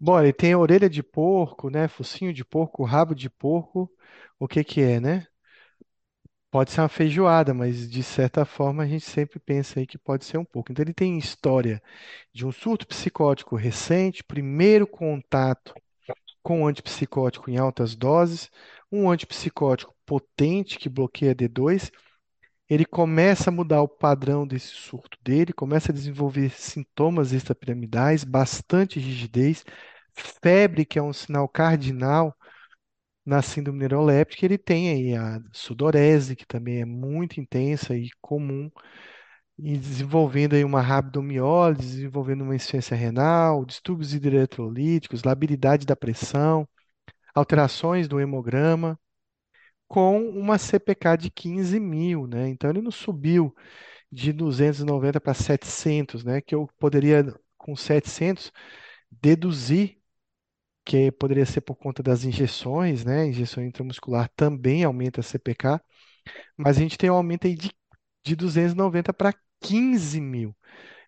Bom, 0.00 0.18
ele 0.20 0.32
tem 0.32 0.54
orelha 0.56 0.88
de 0.90 1.02
porco, 1.02 1.70
né? 1.70 1.86
Focinho 1.88 2.32
de 2.32 2.44
porco, 2.44 2.84
rabo 2.84 3.14
de 3.14 3.28
porco. 3.30 3.90
O 4.38 4.46
que 4.48 4.62
que 4.64 4.80
é, 4.80 5.00
né? 5.00 5.26
Pode 6.50 6.70
ser 6.70 6.80
uma 6.80 6.88
feijoada, 6.88 7.52
mas 7.52 7.90
de 7.90 8.02
certa 8.02 8.44
forma 8.44 8.82
a 8.82 8.86
gente 8.86 9.04
sempre 9.04 9.38
pensa 9.38 9.80
aí 9.80 9.86
que 9.86 9.98
pode 9.98 10.24
ser 10.24 10.38
um 10.38 10.44
pouco. 10.44 10.72
Então 10.72 10.82
ele 10.82 10.94
tem 10.94 11.18
história 11.18 11.82
de 12.32 12.46
um 12.46 12.52
surto 12.52 12.86
psicótico 12.86 13.54
recente, 13.54 14.24
primeiro 14.24 14.86
contato 14.86 15.74
com 16.42 16.62
um 16.62 16.66
antipsicótico 16.66 17.50
em 17.50 17.58
altas 17.58 17.94
doses, 17.94 18.50
um 18.90 19.10
antipsicótico 19.10 19.94
potente 20.06 20.78
que 20.78 20.88
bloqueia 20.88 21.34
D2, 21.34 21.90
ele 22.68 22.86
começa 22.86 23.50
a 23.50 23.52
mudar 23.52 23.82
o 23.82 23.88
padrão 23.88 24.46
desse 24.46 24.68
surto 24.68 25.18
dele, 25.22 25.52
começa 25.52 25.92
a 25.92 25.94
desenvolver 25.94 26.50
sintomas 26.50 27.32
extrapiramidais, 27.32 28.24
bastante 28.24 28.98
rigidez, 28.98 29.64
febre, 30.42 30.86
que 30.86 30.98
é 30.98 31.02
um 31.02 31.12
sinal 31.12 31.48
cardinal 31.48 32.34
na 33.28 33.42
síndrome 33.42 33.78
neuroléptica, 33.80 34.44
ele 34.46 34.58
tem 34.58 34.90
aí 34.90 35.14
a 35.16 35.40
sudorese, 35.52 36.34
que 36.36 36.46
também 36.46 36.80
é 36.80 36.84
muito 36.84 37.40
intensa 37.40 37.94
e 37.96 38.10
comum, 38.20 38.70
e 39.58 39.76
desenvolvendo 39.76 40.54
aí 40.54 40.64
uma 40.64 40.80
rabdomiólise, 40.80 41.96
desenvolvendo 41.96 42.42
uma 42.42 42.56
insuficiência 42.56 42.96
renal, 42.96 43.64
distúrbios 43.66 44.14
hidroeletrolíticos, 44.14 45.24
labilidade 45.24 45.86
da 45.86 45.96
pressão, 45.96 46.68
alterações 47.34 48.08
do 48.08 48.20
hemograma, 48.20 48.98
com 49.88 50.20
uma 50.30 50.58
CPK 50.58 51.16
de 51.16 51.30
15 51.30 51.80
mil, 51.80 52.26
né? 52.26 52.48
Então 52.48 52.70
ele 52.70 52.82
não 52.82 52.90
subiu 52.90 53.54
de 54.12 54.32
290 54.32 55.20
para 55.20 55.34
700, 55.34 56.24
né? 56.24 56.40
Que 56.40 56.54
eu 56.54 56.68
poderia, 56.78 57.24
com 57.58 57.76
700, 57.76 58.52
deduzir 59.10 59.97
que 60.88 61.12
poderia 61.12 61.44
ser 61.44 61.60
por 61.60 61.76
conta 61.76 62.02
das 62.02 62.24
injeções, 62.24 63.04
né? 63.04 63.26
Injeção 63.26 63.62
intramuscular 63.62 64.30
também 64.34 64.84
aumenta 64.84 65.20
a 65.20 65.22
CPK, 65.22 65.78
mas 66.56 66.78
a 66.78 66.80
gente 66.80 66.96
tem 66.98 67.10
um 67.10 67.14
aumento 67.14 67.46
aí 67.46 67.54
de, 67.54 67.70
de 68.24 68.34
290 68.36 69.12
para 69.12 69.34
15 69.60 70.20
mil. 70.20 70.56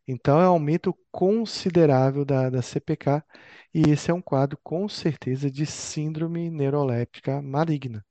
Então 0.06 0.40
é 0.40 0.44
um 0.48 0.52
aumento 0.52 0.96
considerável 1.10 2.24
da, 2.26 2.50
da 2.50 2.62
CPK, 2.62 3.24
e 3.74 3.90
esse 3.90 4.10
é 4.10 4.14
um 4.14 4.22
quadro 4.22 4.58
com 4.62 4.88
certeza 4.88 5.50
de 5.50 5.66
síndrome 5.66 6.50
neuroléptica 6.50 7.40
maligna. 7.42 8.04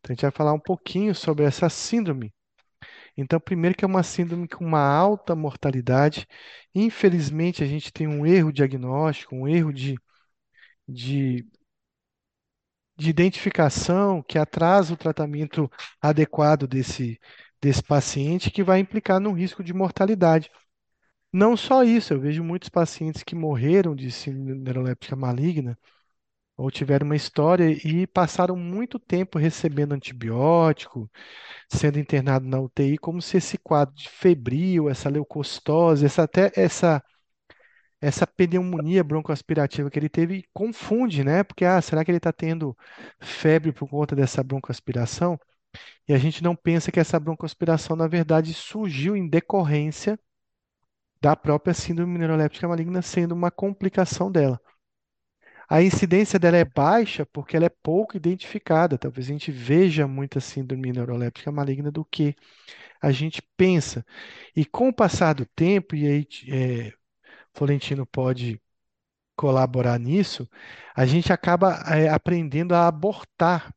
Então 0.00 0.10
a 0.10 0.12
gente 0.14 0.22
vai 0.22 0.32
falar 0.32 0.52
um 0.54 0.60
pouquinho 0.60 1.14
sobre 1.14 1.44
essa 1.44 1.68
síndrome. 1.68 2.34
Então, 3.16 3.38
primeiro 3.40 3.76
que 3.76 3.84
é 3.84 3.88
uma 3.88 4.02
síndrome 4.02 4.48
com 4.48 4.64
uma 4.64 4.80
alta 4.82 5.36
mortalidade. 5.36 6.26
Infelizmente, 6.74 7.62
a 7.62 7.66
gente 7.66 7.92
tem 7.92 8.08
um 8.08 8.26
erro 8.26 8.52
diagnóstico, 8.52 9.36
um 9.36 9.46
erro 9.48 9.72
de, 9.72 9.96
de, 10.90 11.46
de 12.96 13.08
identificação 13.10 14.22
que 14.22 14.38
atrasa 14.38 14.92
o 14.94 14.96
tratamento 14.96 15.70
adequado 16.00 16.66
desse, 16.66 17.18
desse 17.60 17.82
paciente, 17.82 18.50
que 18.50 18.62
vai 18.62 18.78
implicar 18.80 19.20
num 19.20 19.32
risco 19.32 19.64
de 19.64 19.72
mortalidade. 19.72 20.50
Não 21.32 21.56
só 21.56 21.84
isso, 21.84 22.14
eu 22.14 22.20
vejo 22.20 22.44
muitos 22.44 22.68
pacientes 22.68 23.22
que 23.22 23.34
morreram 23.34 23.94
de 23.94 24.10
síndrome 24.10 24.54
neuroléptica 24.60 25.16
maligna 25.16 25.78
ou 26.56 26.70
tiveram 26.70 27.06
uma 27.06 27.16
história 27.16 27.70
e 27.70 28.06
passaram 28.06 28.56
muito 28.56 28.98
tempo 28.98 29.38
recebendo 29.38 29.94
antibiótico, 29.94 31.10
sendo 31.72 31.98
internado 31.98 32.46
na 32.46 32.60
UTI, 32.60 32.98
como 32.98 33.22
se 33.22 33.38
esse 33.38 33.58
quadro 33.58 33.94
de 33.94 34.08
febril, 34.10 34.88
essa 34.90 35.08
leucocitose, 35.10 36.06
essa 36.06 36.24
até 36.24 36.52
essa 36.56 37.02
essa 38.00 38.26
pneumonia 38.26 39.04
broncoaspirativa 39.04 39.90
que 39.90 39.98
ele 39.98 40.08
teve 40.08 40.44
confunde, 40.52 41.22
né? 41.24 41.44
Porque 41.44 41.64
ah, 41.64 41.80
será 41.82 42.04
que 42.04 42.10
ele 42.10 42.18
está 42.18 42.32
tendo 42.32 42.76
febre 43.20 43.72
por 43.72 43.88
conta 43.88 44.16
dessa 44.16 44.42
broncoaspiração? 44.42 45.38
E 46.08 46.12
a 46.14 46.18
gente 46.18 46.42
não 46.42 46.56
pensa 46.56 46.90
que 46.90 47.00
essa 47.00 47.20
broncoaspiração, 47.20 47.96
na 47.96 48.08
verdade, 48.08 48.54
surgiu 48.54 49.16
em 49.16 49.28
decorrência 49.28 50.18
da 51.20 51.36
própria 51.36 51.74
síndrome 51.74 52.18
neuroléptica 52.18 52.66
maligna 52.66 53.02
sendo 53.02 53.32
uma 53.32 53.50
complicação 53.50 54.32
dela. 54.32 54.60
A 55.68 55.82
incidência 55.82 56.38
dela 56.38 56.56
é 56.56 56.64
baixa 56.64 57.24
porque 57.26 57.56
ela 57.56 57.66
é 57.66 57.68
pouco 57.68 58.16
identificada. 58.16 58.98
Talvez 58.98 59.26
a 59.26 59.32
gente 59.32 59.52
veja 59.52 60.06
muita 60.06 60.40
síndrome 60.40 60.92
neuroléptica 60.92 61.52
maligna 61.52 61.90
do 61.92 62.04
que 62.04 62.34
a 63.00 63.12
gente 63.12 63.40
pensa. 63.56 64.04
E 64.56 64.64
com 64.64 64.88
o 64.88 64.92
passar 64.92 65.34
do 65.34 65.46
tempo, 65.46 65.94
e 65.94 66.06
aí 66.06 66.28
é, 66.48 66.92
Florentino 67.54 68.06
pode 68.06 68.60
colaborar 69.36 69.98
nisso, 69.98 70.48
a 70.94 71.06
gente 71.06 71.32
acaba 71.32 71.82
é, 71.88 72.08
aprendendo 72.08 72.74
a 72.74 72.86
abortar 72.86 73.72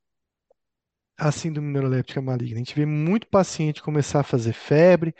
a 1.18 1.32
síndrome 1.32 1.72
neuroléptica 1.72 2.22
maligna. 2.22 2.56
A 2.56 2.60
gente 2.60 2.76
vê 2.76 2.86
muito 2.86 3.28
paciente 3.28 3.82
começar 3.82 4.22
a 4.22 4.24
fazer 4.24 4.54
febre, 4.54 5.16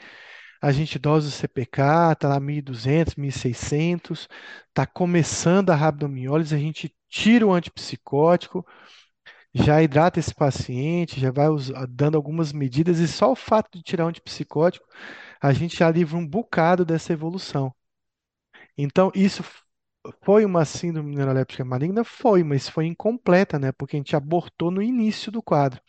a 0.60 0.72
gente 0.72 0.98
dosa 0.98 1.28
o 1.28 1.30
CPK, 1.30 2.12
está 2.12 2.28
lá 2.28 2.40
1.200, 2.40 3.14
1.600, 3.16 4.28
está 4.68 4.86
começando 4.86 5.70
a 5.70 5.74
rabdomiólise, 5.74 6.54
a 6.54 6.58
gente 6.58 6.94
tira 7.08 7.46
o 7.46 7.52
antipsicótico, 7.52 8.66
já 9.54 9.82
hidrata 9.82 10.18
esse 10.18 10.34
paciente, 10.34 11.20
já 11.20 11.30
vai 11.30 11.46
dando 11.88 12.16
algumas 12.16 12.52
medidas, 12.52 12.98
e 12.98 13.06
só 13.06 13.32
o 13.32 13.36
fato 13.36 13.76
de 13.76 13.82
tirar 13.82 14.06
o 14.06 14.08
antipsicótico, 14.08 14.86
a 15.40 15.52
gente 15.52 15.76
já 15.76 15.90
livra 15.90 16.16
um 16.16 16.26
bocado 16.26 16.84
dessa 16.84 17.12
evolução. 17.12 17.72
Então, 18.76 19.10
isso 19.14 19.42
foi 20.24 20.44
uma 20.44 20.64
síndrome 20.64 21.14
neuroléptica 21.16 21.64
maligna? 21.64 22.04
Foi, 22.04 22.42
mas 22.44 22.68
foi 22.68 22.86
incompleta, 22.86 23.58
né? 23.58 23.72
Porque 23.72 23.96
a 23.96 24.00
gente 24.00 24.16
abortou 24.16 24.70
no 24.70 24.82
início 24.82 25.32
do 25.32 25.42
quadro. 25.42 25.80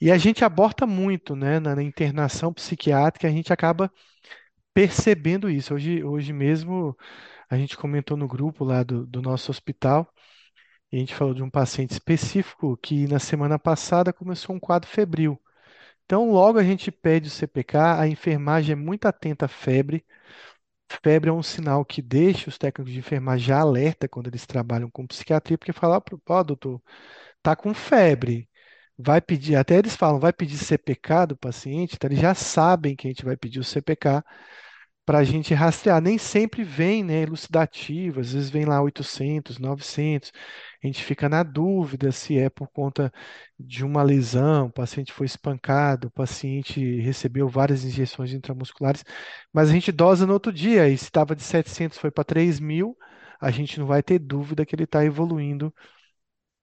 E 0.00 0.10
a 0.10 0.18
gente 0.18 0.44
aborta 0.44 0.86
muito, 0.86 1.34
né? 1.36 1.58
Na, 1.60 1.74
na 1.76 1.82
internação 1.82 2.52
psiquiátrica, 2.52 3.28
a 3.28 3.30
gente 3.30 3.52
acaba 3.52 3.90
percebendo 4.74 5.50
isso. 5.50 5.74
Hoje, 5.74 6.04
hoje 6.04 6.32
mesmo, 6.32 6.96
a 7.50 7.56
gente 7.58 7.76
comentou 7.76 8.16
no 8.16 8.28
grupo 8.28 8.64
lá 8.64 8.82
do, 8.82 9.06
do 9.06 9.22
nosso 9.22 9.50
hospital, 9.50 10.08
e 10.92 10.96
a 10.96 11.00
gente 11.00 11.14
falou 11.14 11.34
de 11.34 11.42
um 11.42 11.50
paciente 11.50 11.92
específico 11.92 12.76
que 12.78 13.06
na 13.08 13.18
semana 13.18 13.58
passada 13.58 14.12
começou 14.12 14.56
um 14.56 14.60
quadro 14.60 14.88
febril. 14.90 15.40
Então, 16.04 16.30
logo 16.32 16.58
a 16.58 16.64
gente 16.64 16.90
pede 16.92 17.28
o 17.28 17.30
CPK, 17.30 18.00
a 18.00 18.08
enfermagem 18.08 18.72
é 18.74 18.76
muito 18.76 19.06
atenta 19.06 19.46
à 19.46 19.48
febre. 19.48 20.04
Febre 21.02 21.30
é 21.30 21.32
um 21.32 21.42
sinal 21.42 21.84
que 21.84 22.00
deixa 22.02 22.48
os 22.48 22.58
técnicos 22.58 22.92
de 22.92 22.98
enfermagem 22.98 23.46
já 23.48 23.60
alerta 23.60 24.08
quando 24.08 24.28
eles 24.28 24.46
trabalham 24.46 24.90
com 24.90 25.06
psiquiatria, 25.06 25.58
porque 25.58 25.72
fala, 25.72 26.02
ó, 26.28 26.42
doutor, 26.42 26.80
tá 27.42 27.56
com 27.56 27.74
febre. 27.74 28.48
Vai 28.98 29.20
pedir, 29.20 29.56
até 29.56 29.76
eles 29.78 29.96
falam, 29.96 30.20
vai 30.20 30.32
pedir 30.32 30.58
CPK 30.58 31.26
do 31.28 31.36
paciente, 31.36 31.94
então 31.96 32.08
eles 32.08 32.20
já 32.20 32.34
sabem 32.34 32.96
que 32.96 33.08
a 33.08 33.10
gente 33.10 33.24
vai 33.24 33.36
pedir 33.36 33.60
o 33.60 33.64
CPK 33.64 34.22
para 35.04 35.18
a 35.18 35.24
gente 35.24 35.54
rastrear. 35.54 36.00
Nem 36.00 36.18
sempre 36.18 36.64
vem, 36.64 37.04
né, 37.04 37.22
elucidativo, 37.22 38.20
às 38.20 38.32
vezes 38.32 38.50
vem 38.50 38.64
lá 38.64 38.80
800, 38.82 39.58
900. 39.58 40.32
A 40.82 40.86
gente 40.86 41.02
fica 41.02 41.28
na 41.28 41.42
dúvida 41.42 42.12
se 42.12 42.38
é 42.38 42.48
por 42.50 42.68
conta 42.68 43.12
de 43.58 43.84
uma 43.84 44.02
lesão, 44.02 44.66
o 44.66 44.72
paciente 44.72 45.12
foi 45.12 45.26
espancado, 45.26 46.08
o 46.08 46.10
paciente 46.10 47.00
recebeu 47.00 47.48
várias 47.48 47.84
injeções 47.84 48.32
intramusculares, 48.32 49.04
mas 49.52 49.70
a 49.70 49.72
gente 49.72 49.92
dosa 49.92 50.26
no 50.26 50.32
outro 50.34 50.52
dia, 50.52 50.88
e 50.88 50.96
se 50.98 51.04
estava 51.04 51.34
de 51.34 51.42
700 51.42 51.98
foi 51.98 52.10
para 52.10 52.24
3.000, 52.24 52.96
a 53.40 53.50
gente 53.50 53.78
não 53.78 53.86
vai 53.86 54.02
ter 54.02 54.18
dúvida 54.18 54.64
que 54.66 54.74
ele 54.74 54.84
está 54.84 55.04
evoluindo 55.04 55.74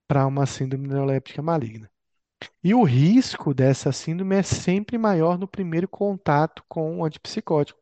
para 0.08 0.26
uma 0.28 0.46
síndrome 0.46 0.88
neuroléptica 0.88 1.42
maligna. 1.42 1.90
E 2.64 2.74
o 2.74 2.84
risco 2.84 3.54
dessa 3.54 3.92
síndrome 3.92 4.36
é 4.36 4.44
sempre 4.44 4.98
maior 4.98 5.38
no 5.38 5.48
primeiro 5.48 5.88
contato 5.88 6.64
com 6.68 7.00
o 7.00 7.06
antipsicótico 7.06 7.81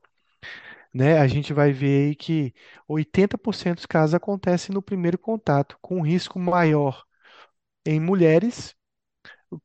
né, 0.93 1.19
a 1.19 1.27
gente 1.27 1.53
vai 1.53 1.71
ver 1.71 2.09
aí 2.09 2.15
que 2.15 2.53
80% 2.87 3.77
dos 3.77 3.85
casos 3.85 4.15
acontecem 4.15 4.73
no 4.73 4.81
primeiro 4.81 5.17
contato, 5.17 5.77
com 5.81 6.01
risco 6.01 6.39
maior 6.39 7.03
em 7.85 7.99
mulheres, 7.99 8.75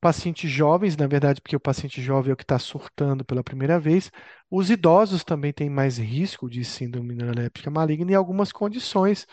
pacientes 0.01 0.51
jovens, 0.51 0.97
na 0.97 1.07
verdade, 1.07 1.41
porque 1.41 1.57
o 1.57 1.61
paciente 1.61 2.01
jovem 2.03 2.31
é 2.31 2.35
o 2.35 2.37
que 2.37 2.45
está 2.45 2.59
surtando 2.59 3.25
pela 3.25 3.45
primeira 3.45 3.79
vez. 3.79 4.11
Os 4.51 4.71
idosos 4.71 5.25
também 5.25 5.53
têm 5.53 5.69
mais 5.71 5.99
risco 5.99 6.49
de 6.49 6.65
síndrome 6.65 7.15
neuroléptica 7.15 7.71
maligna 7.71 8.13
e 8.13 8.15
algumas 8.15 8.53
condições, 8.53 9.27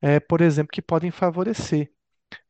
é, 0.00 0.20
por 0.20 0.40
exemplo, 0.40 0.72
que 0.72 0.82
podem 0.82 1.10
favorecer. 1.10 1.92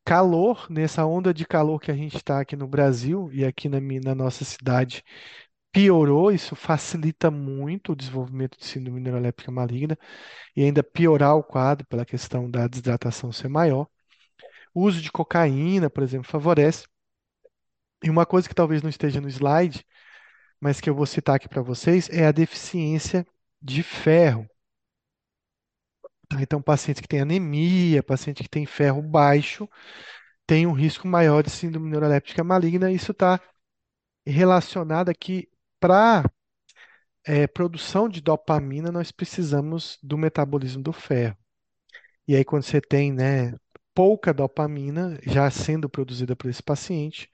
Calor, 0.05 0.67
nessa 0.71 1.07
onda 1.07 1.35
de 1.35 1.47
calor 1.47 1.81
que 1.81 1.91
a 1.91 1.95
gente 1.97 2.17
está 2.17 2.41
aqui 2.41 2.57
no 2.57 2.67
Brasil 2.69 3.31
e 3.33 3.45
aqui 3.45 3.69
na, 3.69 3.81
na 3.81 4.15
nossa 4.15 4.45
cidade, 4.45 5.05
piorou, 5.73 6.31
isso 6.31 6.55
facilita 6.55 7.31
muito 7.31 7.93
o 7.93 7.97
desenvolvimento 7.97 8.59
de 8.59 8.67
síndrome 8.67 9.01
neuroléptica 9.01 9.51
maligna 9.51 9.99
e 10.57 10.63
ainda 10.63 10.83
piorar 10.83 11.37
o 11.37 11.43
quadro 11.43 11.87
pela 11.87 12.05
questão 12.05 12.51
da 12.51 12.69
desidratação 12.69 13.33
ser 13.33 13.49
maior. 13.49 13.89
O 14.75 14.83
uso 14.83 15.03
de 15.03 15.13
cocaína, 15.13 15.91
por 15.91 16.03
exemplo, 16.03 16.31
favorece. 16.31 16.87
E 18.03 18.11
uma 18.11 18.27
coisa 18.27 18.49
que 18.49 18.55
talvez 18.55 18.83
não 18.83 18.91
esteja 18.91 19.21
no 19.21 19.29
slide, 19.29 19.85
mas 20.61 20.81
que 20.81 20.91
eu 20.91 20.95
vou 20.95 21.07
citar 21.07 21.37
aqui 21.37 21.49
para 21.49 21.63
vocês, 21.63 22.09
é 22.11 22.27
a 22.27 22.33
deficiência 22.33 23.27
de 23.61 23.83
ferro. 23.83 24.49
Então, 26.41 26.63
pacientes 26.63 27.01
que 27.01 27.09
têm 27.09 27.21
anemia, 27.21 28.03
paciente 28.03 28.43
que 28.43 28.49
tem 28.49 28.65
ferro 28.67 29.03
baixo, 29.03 29.69
tem 30.47 30.67
um 30.67 30.73
risco 30.73 31.07
maior 31.07 31.43
de 31.43 31.51
síndrome 31.51 31.91
neuroléptica 31.91 32.43
maligna. 32.43 32.91
Isso 32.91 33.13
está 33.13 33.41
relacionado 34.27 35.09
aqui 35.09 35.52
para 35.83 36.31
é, 37.27 37.47
produção 37.49 38.09
de 38.09 38.21
dopamina, 38.21 38.93
nós 38.93 39.11
precisamos 39.11 39.99
do 40.03 40.17
metabolismo 40.17 40.83
do 40.83 40.93
ferro. 40.93 41.37
E 42.29 42.37
aí, 42.37 42.45
quando 42.45 42.63
você 42.63 42.81
tem, 42.81 43.13
né, 43.13 43.55
pouca 43.95 44.33
dopamina 44.33 45.19
já 45.27 45.51
sendo 45.51 45.89
produzida 45.89 46.37
por 46.37 46.49
esse 46.49 46.63
paciente, 46.63 47.29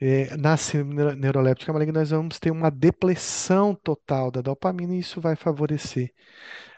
é, 0.00 0.36
na 0.36 0.56
síndrome 0.56 1.14
neuroléptica 1.16 1.72
maligna, 1.72 2.00
nós 2.00 2.10
vamos 2.10 2.40
ter 2.40 2.50
uma 2.50 2.70
depressão 2.70 3.74
total 3.74 4.30
da 4.32 4.40
dopamina 4.40 4.94
e 4.94 4.98
isso 5.00 5.20
vai 5.20 5.36
favorecer 5.36 6.12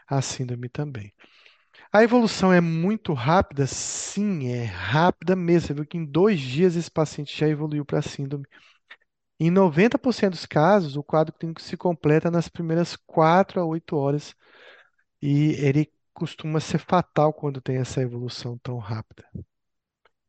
a 0.06 0.20
síndrome 0.22 0.68
também. 0.68 1.12
A 1.92 2.02
evolução 2.02 2.52
é 2.52 2.60
muito 2.60 3.14
rápida? 3.14 3.66
Sim, 3.66 4.48
é 4.48 4.64
rápida 4.64 5.36
mesmo. 5.36 5.68
Você 5.68 5.74
viu 5.74 5.86
que 5.86 5.96
em 5.96 6.04
dois 6.04 6.40
dias 6.40 6.76
esse 6.76 6.90
paciente 6.90 7.38
já 7.38 7.48
evoluiu 7.48 7.84
para 7.84 8.00
a 8.00 8.02
síndrome 8.02 8.46
em 9.38 9.50
90% 9.50 10.30
dos 10.30 10.46
casos, 10.46 10.96
o 10.96 11.02
quadro 11.02 11.34
clínico 11.34 11.60
se 11.60 11.76
completa 11.76 12.30
nas 12.30 12.48
primeiras 12.48 12.96
4 12.96 13.60
a 13.60 13.64
8 13.64 13.96
horas 13.96 14.34
e 15.20 15.52
ele 15.54 15.90
costuma 16.12 16.60
ser 16.60 16.78
fatal 16.78 17.32
quando 17.32 17.60
tem 17.60 17.76
essa 17.76 18.00
evolução 18.00 18.56
tão 18.58 18.78
rápida. 18.78 19.24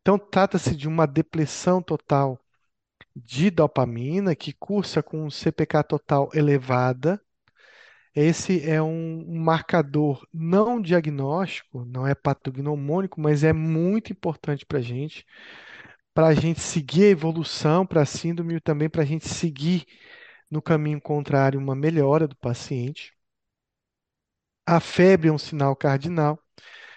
Então, 0.01 0.17
trata-se 0.17 0.75
de 0.75 0.87
uma 0.87 1.05
depressão 1.05 1.81
total 1.81 2.39
de 3.15 3.49
dopamina 3.49 4.35
que 4.35 4.53
cursa 4.53 5.01
com 5.01 5.25
um 5.25 5.29
CPK 5.29 5.83
total 5.83 6.29
elevada. 6.33 7.21
Esse 8.13 8.67
é 8.67 8.81
um, 8.81 9.25
marcador 9.39 10.25
não 10.33 10.81
diagnóstico, 10.81 11.85
não 11.85 12.07
é 12.07 12.15
patognomônico, 12.15 13.19
mas 13.19 13.43
é 13.43 13.53
muito 13.53 14.11
importante 14.11 14.65
para 14.65 14.79
a 14.79 14.81
gente 14.81 15.25
para 16.15 16.27
a 16.29 16.33
gente 16.33 16.61
seguir 16.61 17.05
a 17.05 17.09
evolução 17.09 17.85
para 17.85 18.01
a 18.03 18.05
síndrome 18.05 18.55
e 18.55 18.61
também 18.61 18.89
para 18.89 19.03
a 19.03 19.05
gente 19.05 19.27
seguir 19.29 19.85
no 20.49 20.61
caminho 20.61 21.01
contrário 21.01 21.59
uma 21.59 21.75
melhora 21.75 22.27
do 22.27 22.35
paciente. 22.37 23.13
A 24.65 24.79
febre 24.79 25.29
é 25.29 25.31
um 25.31 25.37
sinal 25.37 25.75
cardinal 25.75 26.39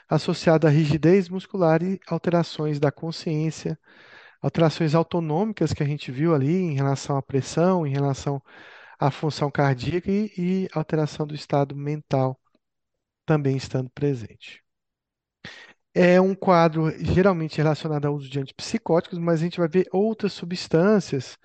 associado 0.08 0.66
à 0.66 0.70
rigidez 0.70 1.28
muscular 1.28 1.82
e 1.82 2.00
alterações 2.06 2.80
da 2.80 2.92
consciência, 2.92 3.78
alterações 4.42 4.94
autonômicas 4.94 5.72
que 5.72 5.82
a 5.82 5.86
gente 5.86 6.12
viu 6.12 6.34
ali 6.34 6.54
em 6.54 6.74
relação 6.74 7.16
à 7.16 7.22
pressão, 7.22 7.86
em 7.86 7.90
relação 7.90 8.42
à 9.00 9.10
função 9.10 9.50
cardíaca 9.50 10.10
e, 10.10 10.32
e 10.38 10.68
alteração 10.72 11.26
do 11.26 11.34
estado 11.34 11.76
mental 11.76 12.40
também 13.26 13.56
estando 13.56 13.90
presente. 13.90 14.67
É 16.00 16.20
um 16.20 16.32
quadro 16.32 16.92
geralmente 17.04 17.56
relacionado 17.56 18.04
ao 18.06 18.14
uso 18.14 18.28
de 18.30 18.38
antipsicóticos, 18.38 19.18
mas 19.18 19.40
a 19.40 19.42
gente 19.42 19.58
vai 19.58 19.66
ver 19.66 19.88
outras 19.92 20.32
substâncias 20.32 21.36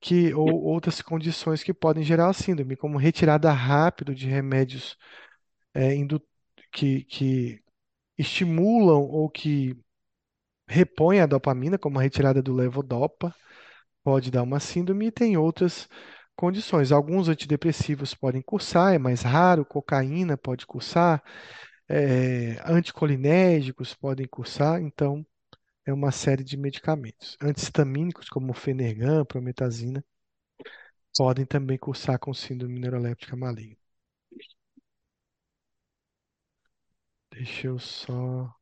que 0.00 0.34
ou 0.34 0.64
outras 0.64 1.00
condições 1.00 1.62
que 1.62 1.72
podem 1.72 2.04
gerar 2.04 2.28
a 2.28 2.34
síndrome, 2.34 2.76
como 2.76 2.98
retirada 2.98 3.50
rápida 3.52 4.14
de 4.14 4.26
remédios 4.28 4.98
é, 5.74 5.94
que, 6.72 7.04
que 7.04 7.62
estimulam 8.18 9.00
ou 9.00 9.30
que 9.30 9.74
repõem 10.68 11.20
a 11.20 11.26
dopamina, 11.26 11.78
como 11.78 11.98
a 11.98 12.02
retirada 12.02 12.42
do 12.42 12.52
levodopa, 12.52 13.34
pode 14.04 14.30
dar 14.30 14.42
uma 14.42 14.60
síndrome, 14.60 15.06
e 15.06 15.12
tem 15.12 15.36
outras 15.38 15.88
condições. 16.36 16.92
Alguns 16.92 17.28
antidepressivos 17.28 18.14
podem 18.14 18.42
cursar, 18.42 18.94
é 18.94 18.98
mais 18.98 19.22
raro, 19.22 19.64
cocaína 19.64 20.36
pode 20.36 20.66
cursar, 20.66 21.22
é, 21.88 22.60
anticolinérgicos 22.64 23.94
podem 23.94 24.26
cursar, 24.26 24.80
então 24.82 25.26
é 25.86 25.92
uma 25.92 26.12
série 26.12 26.44
de 26.44 26.56
medicamentos. 26.56 27.36
Antihistamínicos, 27.42 28.28
como 28.28 28.52
Fenergan, 28.54 29.24
prometazina, 29.24 30.04
podem 31.18 31.44
também 31.44 31.76
cursar 31.76 32.16
com 32.18 32.32
síndrome 32.32 32.78
neuroléptica 32.78 33.34
maligna. 33.36 33.76
Deixa 37.30 37.68
eu 37.68 37.78
só. 37.78 38.52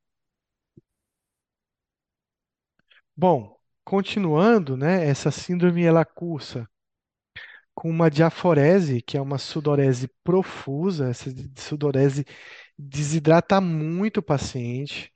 Bom, 3.16 3.59
continuando, 3.85 4.77
né? 4.77 5.05
Essa 5.07 5.31
síndrome 5.33 5.83
ela 5.85 6.05
cursa 6.05 6.68
com 7.75 7.91
uma 7.91 8.11
diaforese, 8.11 9.03
que 9.03 9.16
é 9.16 9.20
uma 9.20 9.39
sudorese 9.39 10.09
profusa. 10.22 11.09
Essa 11.09 11.31
sudorese 11.57 12.25
desidrata 12.79 13.61
muito 13.61 14.18
o 14.18 14.22
paciente. 14.22 15.12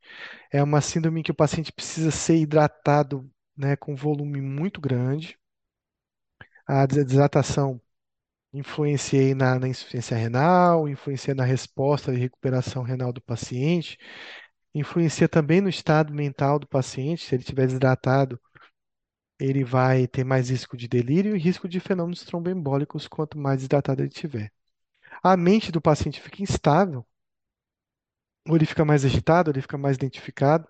É 0.53 0.63
uma 0.63 0.81
síndrome 0.81 1.23
que 1.23 1.31
o 1.33 1.35
paciente 1.35 1.73
precisa 1.73 2.11
ser 2.11 2.37
hidratado, 2.39 3.31
né, 3.57 3.77
com 3.77 3.97
volume 3.97 4.41
muito 4.41 4.81
grande. 4.81 5.39
A 6.67 6.87
desidratação 6.87 7.81
influencia 8.53 9.35
na, 9.35 9.59
na 9.59 9.69
insuficiência 9.69 10.17
renal, 10.17 10.89
influencia 10.89 11.35
na 11.35 11.45
resposta 11.45 12.13
e 12.15 12.19
recuperação 12.19 12.83
renal 12.83 13.13
do 13.13 13.21
paciente, 13.23 13.99
influencia 14.75 15.29
também 15.29 15.61
no 15.61 15.69
estado 15.69 16.13
mental 16.15 16.59
do 16.59 16.69
paciente. 16.69 17.25
Se 17.27 17.35
ele 17.35 17.43
estiver 17.43 17.67
desidratado, 17.67 18.41
ele 19.39 19.65
vai 19.65 20.07
ter 20.07 20.25
mais 20.25 20.51
risco 20.51 20.77
de 20.77 20.89
delírio 20.89 21.37
e 21.37 21.39
risco 21.39 21.69
de 21.69 21.81
fenômenos 21.81 22.25
tromboembólicos 22.25 23.07
quanto 23.09 23.39
mais 23.39 23.59
desidratado 23.59 24.03
ele 24.03 24.11
tiver. 24.11 24.53
A 25.23 25.37
mente 25.37 25.73
do 25.73 25.81
paciente 25.81 26.21
fica 26.21 26.43
instável, 26.43 27.07
ou 28.49 28.57
ele 28.57 28.67
fica 28.67 28.85
mais 28.85 29.05
agitado, 29.05 29.51
ou 29.51 29.55
ele 29.55 29.63
fica 29.63 29.79
mais 29.79 29.97
identificado. 29.97 30.67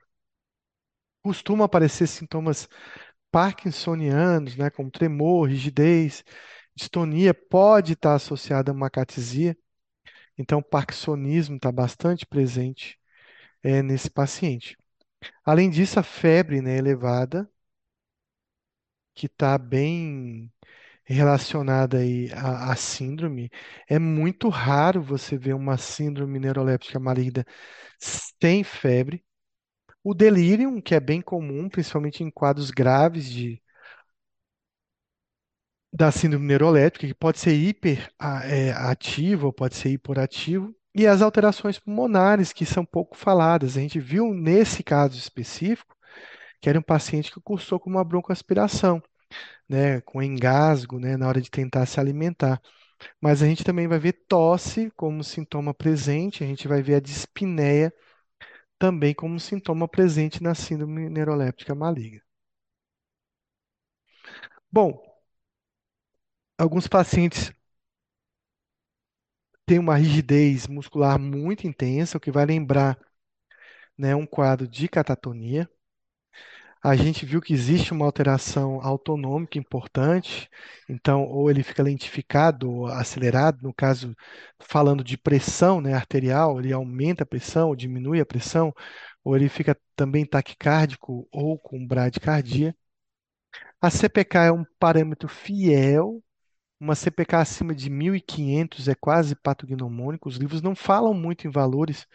Costuma 1.22 1.64
aparecer 1.64 2.06
sintomas 2.06 2.68
parkinsonianos, 3.30 4.56
né, 4.56 4.70
como 4.70 4.90
tremor, 4.90 5.48
rigidez, 5.48 6.24
distonia, 6.74 7.34
pode 7.34 7.94
estar 7.94 8.14
associada 8.14 8.70
a 8.72 8.74
uma 8.74 8.90
catesia. 8.90 9.56
Então, 10.38 10.60
o 10.60 10.64
parkinsonismo 10.64 11.56
está 11.56 11.72
bastante 11.72 12.26
presente 12.26 12.98
é, 13.62 13.82
nesse 13.82 14.10
paciente. 14.10 14.76
Além 15.44 15.70
disso, 15.70 16.00
a 16.00 16.02
febre 16.04 16.62
né, 16.62 16.78
elevada, 16.78 17.50
que 19.14 19.26
está 19.26 19.58
bem 19.58 20.50
relacionada 21.14 21.98
aí 21.98 22.30
à, 22.32 22.72
à 22.72 22.76
síndrome. 22.76 23.50
É 23.88 23.98
muito 23.98 24.48
raro 24.48 25.02
você 25.02 25.36
ver 25.38 25.54
uma 25.54 25.76
síndrome 25.78 26.38
neuroléptica 26.38 26.98
maligna 27.00 27.44
sem 27.98 28.64
febre. 28.64 29.24
O 30.04 30.14
delírio, 30.14 30.82
que 30.82 30.94
é 30.94 31.00
bem 31.00 31.20
comum, 31.22 31.68
principalmente 31.68 32.24
em 32.24 32.30
quadros 32.30 32.70
graves 32.70 33.30
de, 33.30 33.62
da 35.92 36.10
síndrome 36.12 36.46
neuroléptica, 36.46 37.06
que 37.06 37.14
pode 37.14 37.38
ser 37.38 37.54
hiperativo 37.54 39.46
ou 39.46 39.52
pode 39.52 39.74
ser 39.76 39.90
hiporativo. 39.90 40.74
E 40.94 41.06
as 41.06 41.22
alterações 41.22 41.78
pulmonares, 41.78 42.52
que 42.52 42.66
são 42.66 42.84
pouco 42.84 43.16
faladas. 43.16 43.76
A 43.76 43.80
gente 43.80 44.00
viu 44.00 44.34
nesse 44.34 44.82
caso 44.82 45.16
específico 45.18 45.96
que 46.60 46.68
era 46.68 46.78
um 46.78 46.82
paciente 46.82 47.32
que 47.32 47.40
cursou 47.40 47.78
com 47.80 47.90
uma 47.90 48.04
broncoaspiração, 48.04 49.02
né, 49.68 50.00
com 50.02 50.22
engasgo, 50.22 50.98
né, 50.98 51.16
na 51.16 51.28
hora 51.28 51.40
de 51.40 51.50
tentar 51.50 51.86
se 51.86 52.00
alimentar. 52.00 52.60
Mas 53.20 53.42
a 53.42 53.46
gente 53.46 53.64
também 53.64 53.88
vai 53.88 53.98
ver 53.98 54.14
tosse 54.28 54.90
como 54.96 55.24
sintoma 55.24 55.74
presente, 55.74 56.44
a 56.44 56.46
gente 56.46 56.68
vai 56.68 56.82
ver 56.82 56.96
a 56.96 57.00
dispneia 57.00 57.92
também 58.78 59.14
como 59.14 59.40
sintoma 59.40 59.88
presente 59.88 60.42
na 60.42 60.54
síndrome 60.54 61.08
neuroléptica 61.10 61.74
maligna. 61.74 62.22
Bom, 64.70 65.02
alguns 66.56 66.86
pacientes 66.86 67.52
têm 69.66 69.78
uma 69.78 69.94
rigidez 69.96 70.66
muscular 70.66 71.16
muito 71.18 71.64
intensa, 71.66 72.16
o 72.18 72.20
que 72.20 72.30
vai 72.32 72.44
lembrar 72.44 72.98
né, 73.96 74.14
um 74.14 74.26
quadro 74.26 74.66
de 74.68 74.88
catatonia. 74.88 75.68
A 76.82 76.94
gente 76.96 77.26
viu 77.26 77.40
que 77.40 77.52
existe 77.52 77.92
uma 77.92 78.04
alteração 78.06 78.80
autonômica 78.80 79.58
importante, 79.58 80.48
então, 80.88 81.24
ou 81.24 81.50
ele 81.50 81.62
fica 81.62 81.82
lentificado 81.82 82.70
ou 82.70 82.86
acelerado, 82.86 83.62
no 83.62 83.74
caso, 83.74 84.14
falando 84.60 85.02
de 85.02 85.18
pressão 85.18 85.80
né, 85.80 85.94
arterial, 85.94 86.60
ele 86.60 86.72
aumenta 86.72 87.24
a 87.24 87.26
pressão 87.26 87.68
ou 87.68 87.76
diminui 87.76 88.20
a 88.20 88.26
pressão, 88.26 88.72
ou 89.24 89.36
ele 89.36 89.48
fica 89.48 89.76
também 89.96 90.24
taquicárdico 90.24 91.28
ou 91.32 91.58
com 91.58 91.84
bradicardia. 91.86 92.74
A 93.80 93.90
CPK 93.90 94.46
é 94.46 94.52
um 94.52 94.64
parâmetro 94.78 95.28
fiel, 95.28 96.22
uma 96.80 96.94
CPK 96.94 97.36
acima 97.36 97.74
de 97.74 97.90
1.500 97.90 98.88
é 98.88 98.94
quase 98.94 99.34
patognomônico, 99.34 100.28
os 100.28 100.36
livros 100.36 100.62
não 100.62 100.74
falam 100.76 101.12
muito 101.14 101.46
em 101.46 101.50
valores, 101.50 102.06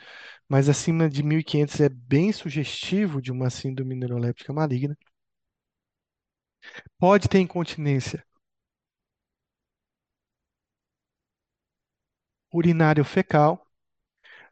mas 0.49 0.69
acima 0.69 1.09
de 1.09 1.23
1.500 1.23 1.79
é 1.81 1.89
bem 1.89 2.31
sugestivo 2.31 3.21
de 3.21 3.31
uma 3.31 3.49
síndrome 3.49 3.95
neuroléptica 3.95 4.53
maligna. 4.53 4.97
Pode 6.97 7.29
ter 7.29 7.37
incontinência 7.39 8.25
urinário 12.53 13.03
fecal. 13.03 13.67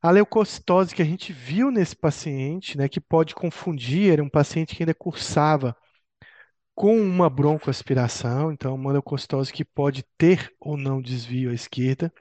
A 0.01 0.11
leucocitose 0.11 0.95
que 0.95 1.01
a 1.01 1.05
gente 1.05 1.33
viu 1.33 1.71
nesse 1.71 1.95
paciente, 1.95 2.77
né, 2.77 2.89
que 2.89 3.01
pode 3.01 3.35
confundir, 3.35 4.11
era 4.13 4.23
um 4.23 4.29
paciente 4.29 4.75
que 4.75 4.83
ainda 4.83 4.93
cursava 4.95 5.75
com 6.75 6.97
uma 6.99 7.29
broncoaspiração, 7.29 8.51
então 8.51 8.75
uma 8.75 8.91
leucocitose 8.91 9.51
que 9.53 9.63
pode 9.65 10.03
ter 10.17 10.53
ou 10.59 10.77
não 10.77 11.01
desvio 11.01 11.51
à 11.51 11.53
esquerda. 11.53 12.11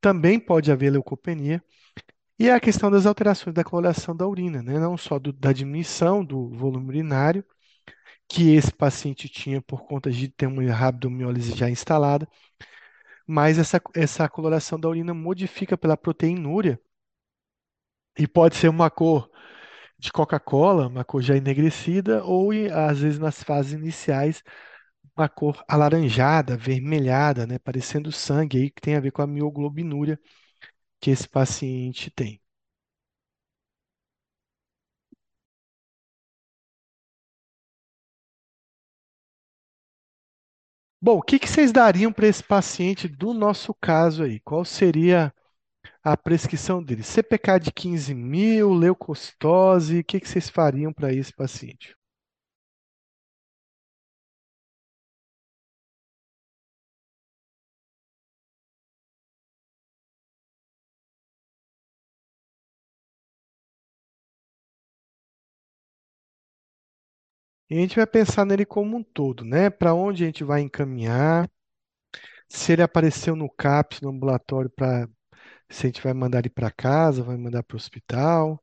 Também 0.00 0.40
pode 0.40 0.72
haver 0.72 0.90
leucopenia. 0.92 1.62
E 2.38 2.50
a 2.50 2.60
questão 2.60 2.90
das 2.90 3.06
alterações 3.06 3.54
da 3.54 3.64
coloração 3.64 4.14
da 4.16 4.26
urina, 4.26 4.62
né? 4.62 4.78
não 4.78 4.96
só 4.96 5.18
do, 5.18 5.32
da 5.32 5.52
diminuição 5.52 6.24
do 6.24 6.48
volume 6.50 6.88
urinário, 6.88 7.44
que 8.28 8.54
esse 8.54 8.72
paciente 8.72 9.28
tinha 9.28 9.62
por 9.62 9.84
conta 9.86 10.10
de 10.10 10.28
ter 10.28 10.46
uma 10.46 10.64
rabdomiólise 10.72 11.56
já 11.56 11.70
instalada, 11.70 12.28
mas 13.26 13.58
essa, 13.58 13.80
essa 13.94 14.28
coloração 14.28 14.78
da 14.78 14.88
urina 14.88 15.14
modifica 15.14 15.76
pela 15.76 15.96
proteinúria 15.96 16.80
e 18.18 18.26
pode 18.26 18.56
ser 18.56 18.68
uma 18.68 18.90
cor 18.90 19.30
de 19.98 20.12
Coca-Cola, 20.12 20.88
uma 20.88 21.04
cor 21.04 21.22
já 21.22 21.36
enegrecida, 21.36 22.24
ou 22.24 22.50
às 22.72 23.00
vezes 23.00 23.18
nas 23.18 23.42
fases 23.42 23.72
iniciais, 23.74 24.42
uma 25.16 25.28
cor 25.28 25.64
alaranjada, 25.68 26.54
avermelhada, 26.54 27.46
né, 27.46 27.58
parecendo 27.58 28.12
sangue, 28.12 28.58
aí, 28.58 28.70
que 28.70 28.80
tem 28.82 28.96
a 28.96 29.00
ver 29.00 29.12
com 29.12 29.22
a 29.22 29.28
mioglobinúria 29.28 30.18
que 31.02 31.10
esse 31.10 31.28
paciente 31.28 32.10
tem. 32.10 32.40
Bom, 41.00 41.18
o 41.18 41.22
que 41.22 41.38
que 41.38 41.48
vocês 41.48 41.70
dariam 41.72 42.10
para 42.12 42.26
esse 42.28 42.42
paciente 42.42 43.06
do 43.08 43.34
nosso 43.34 43.74
caso 43.74 44.22
aí? 44.22 44.40
Qual 44.40 44.64
seria 44.64 45.34
a 46.04 46.16
prescrição 46.16 46.82
dele? 46.82 47.02
CPK 47.04 47.58
de 47.60 47.72
15 47.72 48.14
mil, 48.14 48.72
leucocitose, 48.74 50.00
o 50.00 50.04
que 50.04 50.20
que 50.20 50.28
vocês 50.28 50.50
fariam 50.50 50.92
para 50.92 51.12
esse 51.14 51.32
paciente? 51.32 51.96
E 67.72 67.76
a 67.76 67.80
gente 67.80 67.96
vai 67.96 68.06
pensar 68.06 68.44
nele 68.46 68.64
como 68.64 68.96
um 68.96 69.02
todo, 69.02 69.44
né? 69.44 69.68
Para 69.68 69.92
onde 69.94 70.22
a 70.22 70.26
gente 70.26 70.44
vai 70.44 70.60
encaminhar? 70.60 71.50
Se 72.48 72.72
ele 72.72 72.82
apareceu 72.82 73.34
no 73.36 73.48
CAPS, 73.50 74.00
no 74.00 74.10
ambulatório, 74.10 74.70
para 74.70 75.08
se 75.70 75.86
a 75.86 75.90
gente 75.90 76.02
vai 76.02 76.14
mandar 76.14 76.40
ele 76.40 76.50
para 76.50 76.70
casa, 76.70 77.22
vai 77.24 77.36
mandar 77.36 77.62
para 77.64 77.74
o 77.76 77.78
hospital. 77.78 78.62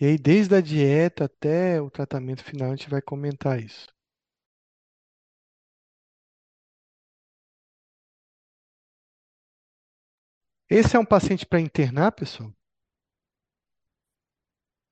E 0.00 0.06
aí, 0.06 0.18
desde 0.18 0.54
a 0.56 0.60
dieta 0.62 1.26
até 1.26 1.80
o 1.82 1.90
tratamento 1.90 2.44
final, 2.44 2.68
a 2.72 2.76
gente 2.76 2.90
vai 2.90 3.02
comentar 3.02 3.60
isso. 3.62 3.88
Esse 10.70 10.96
é 10.96 10.98
um 10.98 11.04
paciente 11.04 11.44
para 11.44 11.60
internar, 11.60 12.12
pessoal? 12.12 12.50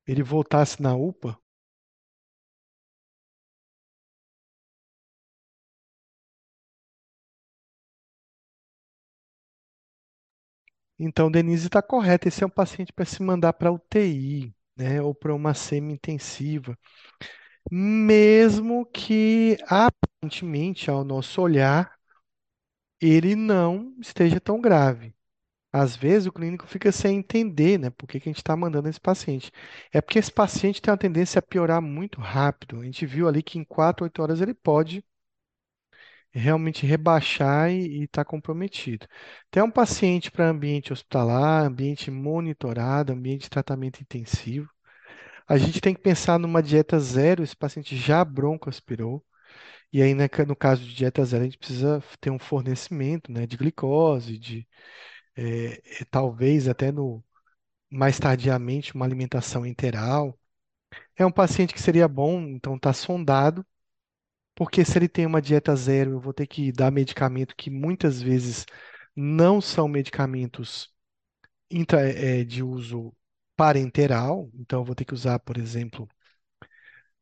Ele 0.09 0.25
voltasse 0.25 0.83
na 0.83 0.97
UPA? 0.97 1.39
Então, 10.99 11.31
Denise 11.31 11.67
está 11.67 11.83
correta. 11.83 12.29
Esse 12.29 12.43
é 12.45 12.47
um 12.47 12.51
paciente 12.51 12.93
para 12.93 13.05
se 13.05 13.23
mandar 13.23 13.53
para 13.53 13.73
UTI, 13.73 14.55
né, 14.77 15.01
ou 15.03 15.15
para 15.15 15.35
uma 15.35 15.55
semi-intensiva. 15.55 16.77
Mesmo 17.71 18.87
que, 18.87 19.57
aparentemente, 19.69 20.91
ao 20.91 21.05
nosso 21.05 21.41
olhar, 21.43 21.99
ele 23.01 23.35
não 23.37 23.95
esteja 24.01 24.41
tão 24.41 24.61
grave. 24.61 25.15
Às 25.73 25.97
vezes 25.97 26.27
o 26.27 26.33
clínico 26.33 26.67
fica 26.67 26.93
sem 26.93 27.19
entender, 27.19 27.79
né, 27.79 27.91
por 27.91 28.07
que 28.09 28.21
que 28.21 28.29
a 28.29 28.33
gente 28.33 28.39
está 28.41 28.57
mandando 28.57 28.89
esse 28.89 29.01
paciente. 29.01 29.53
É 29.93 30.01
porque 30.01 30.19
esse 30.19 30.33
paciente 30.33 30.83
tem 30.83 30.93
uma 30.93 30.99
tendência 30.99 31.41
a 31.41 31.43
piorar 31.43 31.83
muito 31.83 32.21
rápido. 32.21 32.81
A 32.81 32.85
gente 32.85 33.07
viu 33.07 33.29
ali 33.29 33.43
que 33.43 33.59
em 33.59 33.65
4, 33.65 34.05
8 34.05 34.23
horas 34.23 34.41
ele 34.41 34.55
pode 34.55 35.05
realmente 36.33 36.87
rebaixar 36.87 37.70
e 37.70 38.05
estar 38.05 38.24
comprometido. 38.24 39.07
Então, 39.49 39.62
é 39.62 39.66
um 39.66 39.70
paciente 39.70 40.31
para 40.31 40.49
ambiente 40.49 40.93
hospitalar, 40.93 41.64
ambiente 41.66 42.11
monitorado, 42.11 43.12
ambiente 43.12 43.43
de 43.43 43.51
tratamento 43.51 44.01
intensivo. 44.01 44.68
A 45.49 45.59
gente 45.59 45.81
tem 45.81 45.95
que 45.95 46.01
pensar 46.03 46.39
numa 46.39 46.62
dieta 46.62 46.99
zero, 47.01 47.43
esse 47.43 47.57
paciente 47.57 47.97
já 47.97 48.24
broncoaspirou, 48.24 49.24
e 49.93 50.03
aí, 50.03 50.14
né, 50.14 50.29
no 50.47 50.57
caso 50.57 50.83
de 50.85 50.95
dieta 50.95 51.24
zero, 51.24 51.43
a 51.45 51.47
gente 51.47 51.59
precisa 51.59 52.03
ter 52.20 52.31
um 52.31 52.39
fornecimento, 52.39 53.33
né, 53.33 53.47
de 53.47 53.57
glicose, 53.57 54.39
de 54.39 54.68
é, 55.37 56.03
é, 56.03 56.05
talvez 56.11 56.68
até 56.68 56.93
no 56.93 57.24
mais 57.91 58.18
tardiamente 58.18 58.95
uma 58.95 59.05
alimentação 59.07 59.66
enteral. 59.66 60.39
É 61.16 61.26
um 61.26 61.33
paciente 61.33 61.74
que 61.74 61.83
seria 61.83 62.09
bom, 62.09 62.41
então, 62.43 62.76
estar 62.76 62.93
sondado 62.95 63.66
porque 64.59 64.85
se 64.85 64.99
ele 64.99 65.09
tem 65.09 65.25
uma 65.25 65.41
dieta 65.41 65.77
zero, 65.77 66.13
eu 66.13 66.21
vou 66.21 66.33
ter 66.35 66.47
que 66.49 66.73
dar 66.73 66.91
medicamento 66.91 67.55
que 67.57 67.71
muitas 67.71 68.21
vezes 68.21 68.67
não 69.15 69.61
são 69.61 69.87
medicamentos 69.89 70.93
intra, 71.71 72.01
é, 72.11 72.45
de 72.45 72.63
uso 72.65 73.15
parenteral. 73.57 74.51
Então, 74.55 74.81
eu 74.81 74.85
vou 74.85 74.95
ter 74.97 75.05
que 75.05 75.15
usar, 75.15 75.39
por 75.41 75.59
exemplo, 75.59 76.09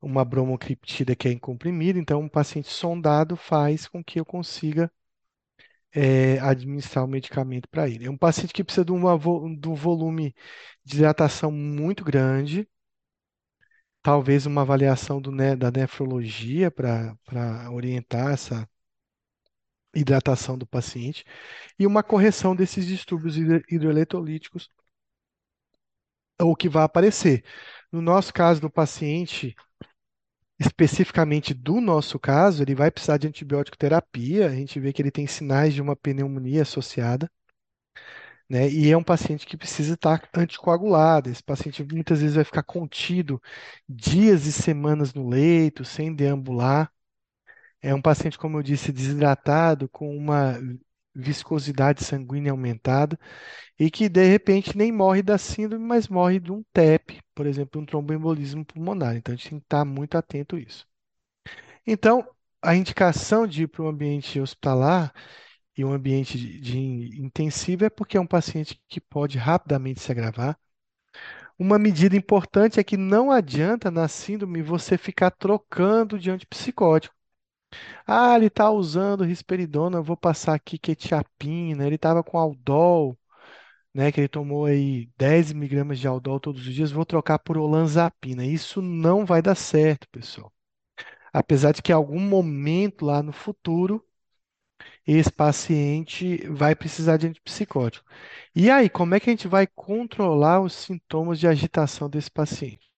uma 0.00 0.24
bromocriptida 0.24 1.14
que 1.16 1.28
é 1.28 1.32
em 1.32 1.38
comprimido. 1.38 1.98
Então, 1.98 2.20
um 2.20 2.28
paciente 2.28 2.68
sondado 2.68 3.36
faz 3.36 3.86
com 3.88 4.02
que 4.02 4.18
eu 4.20 4.24
consiga 4.24 4.90
é, 5.94 6.38
administrar 6.40 7.04
o 7.04 7.08
medicamento 7.08 7.68
para 7.68 7.88
ele. 7.88 8.06
É 8.06 8.10
um 8.10 8.16
paciente 8.18 8.52
que 8.52 8.62
precisa 8.64 8.84
de, 8.84 8.92
uma, 8.92 9.18
de 9.18 9.68
um 9.68 9.74
volume 9.74 10.34
de 10.84 10.96
hidratação 10.96 11.50
muito 11.50 12.04
grande. 12.04 12.68
Talvez 14.06 14.46
uma 14.46 14.60
avaliação 14.62 15.20
do, 15.20 15.32
ne- 15.32 15.56
da 15.56 15.68
nefrologia 15.68 16.70
para 16.70 17.16
orientar 17.72 18.32
essa 18.32 18.68
hidratação 19.94 20.56
do 20.56 20.64
paciente 20.66 21.24
e 21.78 21.86
uma 21.86 22.02
correção 22.04 22.54
desses 22.54 22.86
distúrbios 22.86 23.36
hidro- 23.36 23.64
hidroeletrolíticos, 23.68 24.70
o 26.40 26.54
que 26.56 26.68
vai 26.68 26.84
aparecer. 26.84 27.44
No 27.92 28.00
nosso 28.02 28.32
caso 28.32 28.60
do 28.60 28.70
paciente, 28.70 29.54
especificamente 30.58 31.54
do 31.54 31.80
nosso 31.80 32.18
caso, 32.18 32.62
ele 32.62 32.74
vai 32.74 32.90
precisar 32.90 33.16
de 33.18 33.26
antibiótico 33.26 33.76
terapia, 33.78 34.46
a 34.48 34.54
gente 34.54 34.78
vê 34.80 34.92
que 34.92 35.00
ele 35.02 35.10
tem 35.10 35.26
sinais 35.26 35.72
de 35.74 35.80
uma 35.82 35.96
pneumonia 35.96 36.60
associada. 36.62 37.30
Né? 38.48 38.68
E 38.70 38.90
é 38.90 38.96
um 38.96 39.02
paciente 39.02 39.46
que 39.46 39.56
precisa 39.56 39.94
estar 39.94 40.28
anticoagulado. 40.34 41.30
Esse 41.30 41.42
paciente 41.42 41.84
muitas 41.84 42.20
vezes 42.20 42.36
vai 42.36 42.44
ficar 42.44 42.62
contido 42.62 43.40
dias 43.88 44.46
e 44.46 44.52
semanas 44.52 45.14
no 45.14 45.28
leito, 45.28 45.84
sem 45.84 46.14
deambular. 46.14 46.92
É 47.82 47.94
um 47.94 48.02
paciente, 48.02 48.38
como 48.38 48.58
eu 48.58 48.62
disse, 48.62 48.92
desidratado, 48.92 49.88
com 49.88 50.16
uma 50.16 50.58
viscosidade 51.14 52.04
sanguínea 52.04 52.52
aumentada 52.52 53.18
e 53.78 53.90
que 53.90 54.08
de 54.08 54.24
repente 54.26 54.76
nem 54.76 54.92
morre 54.92 55.22
da 55.22 55.38
síndrome, 55.38 55.84
mas 55.84 56.08
morre 56.08 56.38
de 56.40 56.52
um 56.52 56.62
TEP, 56.72 57.20
por 57.34 57.46
exemplo, 57.46 57.80
um 57.80 57.86
tromboembolismo 57.86 58.64
pulmonar. 58.64 59.16
Então 59.16 59.32
a 59.34 59.36
gente 59.36 59.50
tem 59.50 59.58
que 59.58 59.64
estar 59.66 59.84
muito 59.84 60.16
atento 60.18 60.56
a 60.56 60.60
isso. 60.60 60.86
Então, 61.86 62.28
a 62.62 62.74
indicação 62.74 63.46
de 63.46 63.62
ir 63.62 63.68
para 63.68 63.82
o 63.82 63.88
ambiente 63.88 64.40
hospitalar 64.40 65.12
e 65.76 65.84
um 65.84 65.92
ambiente 65.92 66.38
de, 66.38 66.60
de 66.60 66.78
intensivo 67.20 67.84
é 67.84 67.90
porque 67.90 68.16
é 68.16 68.20
um 68.20 68.26
paciente 68.26 68.80
que 68.88 69.00
pode 69.00 69.38
rapidamente 69.38 70.00
se 70.00 70.10
agravar. 70.10 70.58
Uma 71.58 71.78
medida 71.78 72.16
importante 72.16 72.78
é 72.80 72.84
que 72.84 72.96
não 72.96 73.30
adianta 73.30 73.90
na 73.90 74.08
síndrome 74.08 74.62
você 74.62 74.98
ficar 74.98 75.30
trocando 75.30 76.18
de 76.18 76.30
antipsicótico. 76.30 77.14
Ah, 78.06 78.36
ele 78.36 78.46
está 78.46 78.70
usando 78.70 79.24
risperidona, 79.24 80.02
vou 80.02 80.16
passar 80.16 80.54
aqui 80.54 80.78
quetiapina, 80.78 81.86
ele 81.86 81.96
estava 81.96 82.22
com 82.22 82.38
Aldol, 82.38 83.18
né, 83.94 84.12
que 84.12 84.20
ele 84.20 84.28
tomou 84.28 84.66
aí 84.66 85.10
10 85.18 85.52
miligramas 85.52 85.98
de 85.98 86.08
Aldol 86.08 86.40
todos 86.40 86.66
os 86.66 86.74
dias, 86.74 86.92
vou 86.92 87.06
trocar 87.06 87.38
por 87.38 87.58
olanzapina. 87.58 88.44
Isso 88.44 88.82
não 88.82 89.24
vai 89.26 89.42
dar 89.42 89.54
certo, 89.56 90.08
pessoal. 90.10 90.52
Apesar 91.32 91.72
de 91.72 91.82
que 91.82 91.92
em 91.92 91.94
algum 91.94 92.20
momento 92.20 93.06
lá 93.06 93.22
no 93.22 93.32
futuro 93.32 94.05
esse 95.06 95.32
paciente 95.32 96.46
vai 96.48 96.74
precisar 96.76 97.16
de 97.16 97.26
antipsicótico. 97.28 98.06
E 98.54 98.70
aí, 98.70 98.88
como 98.90 99.14
é 99.14 99.20
que 99.20 99.30
a 99.30 99.32
gente 99.32 99.48
vai 99.48 99.66
controlar 99.66 100.60
os 100.60 100.72
sintomas 100.74 101.38
de 101.38 101.46
agitação 101.48 102.08
desse 102.10 102.30
paciente? 102.30 102.90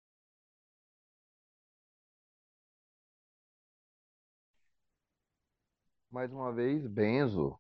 Mais 6.11 6.31
uma 6.31 6.53
vez, 6.53 6.87
benzo. 6.87 7.59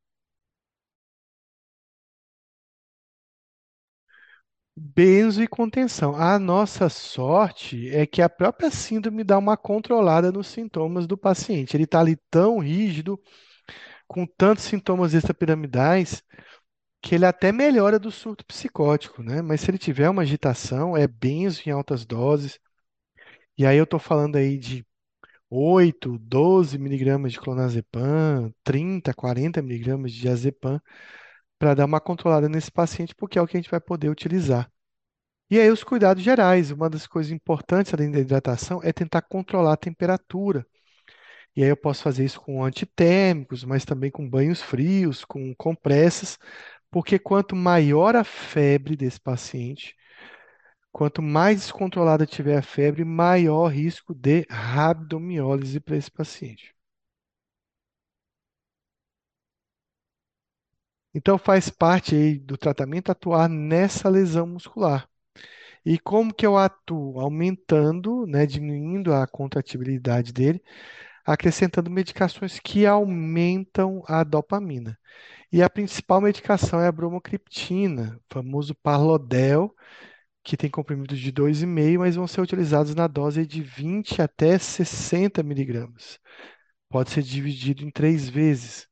Benzo 4.80 5.42
e 5.42 5.48
contenção. 5.48 6.14
A 6.16 6.38
nossa 6.38 6.88
sorte 6.88 7.88
é 7.90 8.06
que 8.06 8.22
a 8.22 8.28
própria 8.28 8.70
síndrome 8.70 9.24
dá 9.24 9.36
uma 9.36 9.56
controlada 9.56 10.30
nos 10.30 10.46
sintomas 10.46 11.06
do 11.06 11.18
paciente. 11.18 11.76
Ele 11.76 11.82
está 11.84 11.98
ali 12.00 12.16
tão 12.30 12.58
rígido, 12.60 13.20
com 14.08 14.26
tantos 14.26 14.64
sintomas 14.64 15.14
extrapiramidais, 15.14 16.22
que 17.02 17.14
ele 17.14 17.26
até 17.26 17.52
melhora 17.52 17.98
do 17.98 18.10
surto 18.10 18.44
psicótico, 18.46 19.22
né? 19.22 19.42
Mas 19.42 19.60
se 19.62 19.70
ele 19.70 19.78
tiver 19.78 20.10
uma 20.10 20.22
agitação, 20.22 20.96
é 20.96 21.06
benzo 21.08 21.62
em 21.66 21.72
altas 21.72 22.06
doses. 22.06 22.58
E 23.56 23.66
aí 23.66 23.76
eu 23.76 23.84
estou 23.84 23.98
falando 24.00 24.36
aí 24.36 24.58
de 24.58 24.86
8, 25.50 26.18
12 26.18 26.78
miligramas 26.78 27.32
de 27.32 27.40
clonazepam, 27.40 28.52
30, 28.64 29.14
40 29.14 29.62
miligramas 29.62 30.12
de 30.12 30.20
diazepam, 30.20 30.80
para 31.58 31.74
dar 31.74 31.86
uma 31.86 32.00
controlada 32.00 32.48
nesse 32.48 32.70
paciente, 32.70 33.14
porque 33.14 33.38
é 33.38 33.42
o 33.42 33.46
que 33.46 33.56
a 33.56 33.60
gente 33.60 33.70
vai 33.70 33.80
poder 33.80 34.10
utilizar. 34.10 34.70
E 35.50 35.58
aí 35.58 35.70
os 35.70 35.84
cuidados 35.84 36.22
gerais, 36.22 36.70
uma 36.70 36.90
das 36.90 37.06
coisas 37.06 37.32
importantes 37.32 37.94
além 37.94 38.10
da 38.10 38.20
hidratação 38.20 38.80
é 38.82 38.92
tentar 38.92 39.22
controlar 39.22 39.74
a 39.74 39.76
temperatura. 39.76 40.66
E 41.58 41.64
aí 41.64 41.70
eu 41.70 41.76
posso 41.76 42.04
fazer 42.04 42.24
isso 42.24 42.40
com 42.40 42.64
antitérmicos, 42.64 43.64
mas 43.64 43.84
também 43.84 44.12
com 44.12 44.30
banhos 44.30 44.62
frios, 44.62 45.24
com 45.24 45.52
compressas, 45.56 46.38
porque 46.90 47.18
quanto 47.18 47.56
maior 47.56 48.14
a 48.16 48.24
febre 48.24 48.96
desse 48.96 49.20
paciente, 49.20 49.96
quanto 50.92 51.22
mais 51.22 51.62
descontrolada 51.62 52.26
tiver 52.26 52.58
a 52.58 52.62
febre, 52.62 53.04
maior 53.04 53.68
risco 53.68 54.14
de 54.14 54.46
rabdomiólise 54.50 55.80
para 55.80 55.96
esse 55.96 56.10
paciente. 56.10 56.74
Então 61.14 61.38
faz 61.38 61.68
parte 61.70 62.14
aí 62.14 62.38
do 62.38 62.56
tratamento 62.56 63.10
atuar 63.10 63.48
nessa 63.48 64.08
lesão 64.08 64.46
muscular. 64.46 65.08
E 65.86 65.98
como 65.98 66.34
que 66.34 66.46
eu 66.46 66.56
atuo? 66.58 67.20
Aumentando, 67.20 68.26
né, 68.26 68.46
diminuindo 68.46 69.14
a 69.14 69.26
contratibilidade 69.26 70.32
dele, 70.32 70.62
acrescentando 71.28 71.90
medicações 71.90 72.58
que 72.58 72.86
aumentam 72.86 74.02
a 74.08 74.24
dopamina. 74.24 74.98
E 75.52 75.62
a 75.62 75.68
principal 75.68 76.22
medicação 76.22 76.80
é 76.80 76.86
a 76.86 76.92
bromocriptina, 76.92 78.18
famoso 78.30 78.74
Parlodel, 78.76 79.74
que 80.42 80.56
tem 80.56 80.70
comprimidos 80.70 81.18
de 81.18 81.30
2,5, 81.30 81.98
mas 81.98 82.16
vão 82.16 82.26
ser 82.26 82.40
utilizados 82.40 82.94
na 82.94 83.06
dose 83.06 83.46
de 83.46 83.62
20 83.62 84.22
até 84.22 84.58
60 84.58 85.42
miligramas. 85.42 86.18
Pode 86.88 87.10
ser 87.10 87.22
dividido 87.22 87.84
em 87.84 87.90
três 87.90 88.26
vezes. 88.26 88.88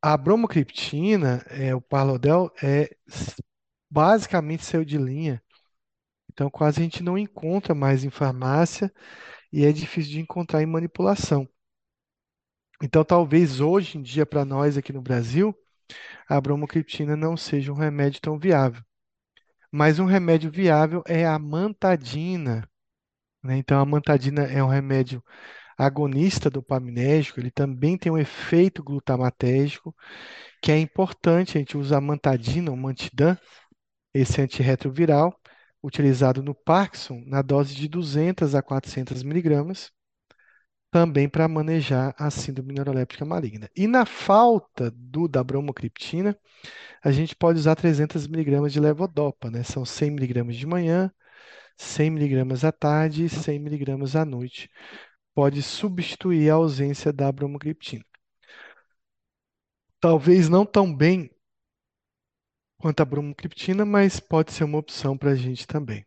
A 0.00 0.16
bromocriptina, 0.16 1.44
é, 1.48 1.74
o 1.74 1.80
Parlodel, 1.80 2.52
é 2.62 2.88
basicamente 3.90 4.64
saiu 4.64 4.84
de 4.84 4.96
linha. 4.96 5.42
Então, 6.32 6.48
quase 6.48 6.80
a 6.80 6.84
gente 6.84 7.02
não 7.02 7.18
encontra 7.18 7.74
mais 7.74 8.04
em 8.04 8.10
farmácia 8.10 8.92
e 9.56 9.64
é 9.64 9.72
difícil 9.72 10.12
de 10.12 10.20
encontrar 10.20 10.62
em 10.62 10.66
manipulação. 10.66 11.48
Então, 12.82 13.02
talvez 13.02 13.58
hoje 13.58 13.96
em 13.96 14.02
dia, 14.02 14.26
para 14.26 14.44
nós 14.44 14.76
aqui 14.76 14.92
no 14.92 15.00
Brasil, 15.00 15.56
a 16.28 16.38
bromocriptina 16.38 17.16
não 17.16 17.38
seja 17.38 17.72
um 17.72 17.76
remédio 17.76 18.20
tão 18.20 18.38
viável. 18.38 18.82
Mas 19.72 19.98
um 19.98 20.04
remédio 20.04 20.50
viável 20.50 21.02
é 21.06 21.24
a 21.24 21.38
mantadina. 21.38 22.68
né? 23.42 23.56
Então, 23.56 23.80
a 23.80 23.86
mantadina 23.86 24.42
é 24.42 24.62
um 24.62 24.68
remédio 24.68 25.24
agonista 25.78 26.50
dopaminérgico, 26.50 27.40
ele 27.40 27.50
também 27.50 27.96
tem 27.96 28.12
um 28.12 28.18
efeito 28.18 28.82
glutamatérgico, 28.84 29.96
que 30.60 30.70
é 30.70 30.78
importante. 30.78 31.56
A 31.56 31.60
gente 31.60 31.78
usa 31.78 31.96
a 31.96 32.00
mantadina, 32.00 32.70
o 32.70 32.76
Mantidan, 32.76 33.38
esse 34.12 34.38
antirretroviral, 34.42 35.34
utilizado 35.86 36.42
no 36.42 36.54
Parkinson, 36.54 37.22
na 37.26 37.42
dose 37.42 37.74
de 37.74 37.88
200 37.88 38.54
a 38.54 38.62
400 38.62 39.22
miligramas, 39.22 39.92
também 40.90 41.28
para 41.28 41.46
manejar 41.48 42.14
a 42.18 42.30
síndrome 42.30 42.74
neuroléptica 42.74 43.24
maligna. 43.24 43.70
E 43.76 43.86
na 43.86 44.06
falta 44.06 44.90
do, 44.90 45.28
da 45.28 45.44
bromocriptina, 45.44 46.36
a 47.02 47.12
gente 47.12 47.36
pode 47.36 47.58
usar 47.58 47.76
300 47.76 48.26
miligramas 48.26 48.72
de 48.72 48.80
levodopa, 48.80 49.50
né? 49.50 49.62
São 49.62 49.84
100 49.84 50.10
miligramas 50.10 50.56
de 50.56 50.66
manhã, 50.66 51.12
100 51.76 52.10
miligramas 52.10 52.64
à 52.64 52.72
tarde 52.72 53.24
e 53.24 53.28
100 53.28 53.58
miligramas 53.58 54.16
à 54.16 54.24
noite. 54.24 54.70
Pode 55.34 55.62
substituir 55.62 56.50
a 56.50 56.54
ausência 56.54 57.12
da 57.12 57.30
bromocriptina. 57.30 58.04
Talvez 60.00 60.48
não 60.48 60.64
tão 60.64 60.94
bem 60.94 61.30
quanto 62.78 63.00
a 63.00 63.04
bromocriptina, 63.04 63.84
mas 63.84 64.20
pode 64.20 64.52
ser 64.52 64.64
uma 64.64 64.78
opção 64.78 65.16
para 65.16 65.30
a 65.32 65.34
gente 65.34 65.66
também. 65.66 66.06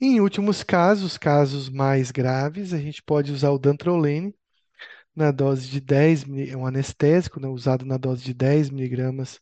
Em 0.00 0.20
últimos 0.20 0.62
casos, 0.62 1.18
casos 1.18 1.68
mais 1.68 2.10
graves, 2.10 2.72
a 2.72 2.78
gente 2.78 3.02
pode 3.02 3.32
usar 3.32 3.50
o 3.50 3.58
dantrolene 3.58 4.34
na 5.14 5.30
dose 5.32 5.68
de 5.68 5.80
10, 5.80 6.24
é 6.50 6.56
um 6.56 6.66
anestésico, 6.66 7.40
né, 7.40 7.48
usado 7.48 7.84
na 7.84 7.96
dose 7.96 8.24
de 8.24 8.34
10 8.34 8.70
miligramas 8.70 9.40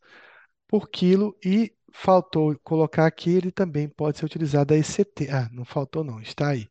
por 0.68 0.88
quilo 0.88 1.36
e 1.44 1.74
faltou 1.92 2.58
colocar 2.64 3.06
aqui, 3.06 3.30
ele 3.30 3.50
também 3.52 3.88
pode 3.88 4.18
ser 4.18 4.26
utilizado 4.26 4.74
a 4.74 4.76
ECT. 4.78 5.30
Ah, 5.30 5.48
não 5.52 5.64
faltou 5.64 6.04
não, 6.04 6.20
está 6.20 6.50
aí. 6.50 6.68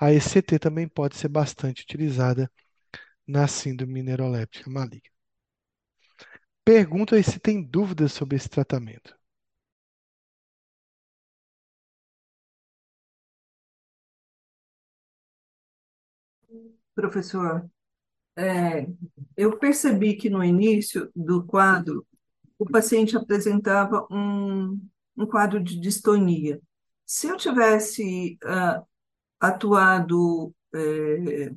A 0.00 0.12
ECT 0.12 0.58
também 0.58 0.88
pode 0.88 1.16
ser 1.16 1.28
bastante 1.28 1.82
utilizada 1.82 2.50
na 3.26 3.48
síndrome 3.48 4.02
neuroléptica 4.02 4.70
maligna. 4.70 5.10
Pergunta 6.64 7.16
aí 7.16 7.24
se 7.24 7.40
tem 7.40 7.62
dúvidas 7.62 8.12
sobre 8.12 8.36
esse 8.36 8.48
tratamento. 8.48 9.17
Professor, 16.98 17.70
é, 18.36 18.88
eu 19.36 19.56
percebi 19.56 20.16
que 20.16 20.28
no 20.28 20.42
início 20.42 21.08
do 21.14 21.44
quadro, 21.44 22.04
o 22.58 22.66
paciente 22.66 23.16
apresentava 23.16 24.04
um, 24.10 24.80
um 25.16 25.24
quadro 25.24 25.62
de 25.62 25.78
distonia. 25.78 26.60
Se 27.06 27.28
eu 27.28 27.36
tivesse 27.36 28.36
ah, 28.44 28.82
atuado 29.38 30.52
é, 30.74 31.52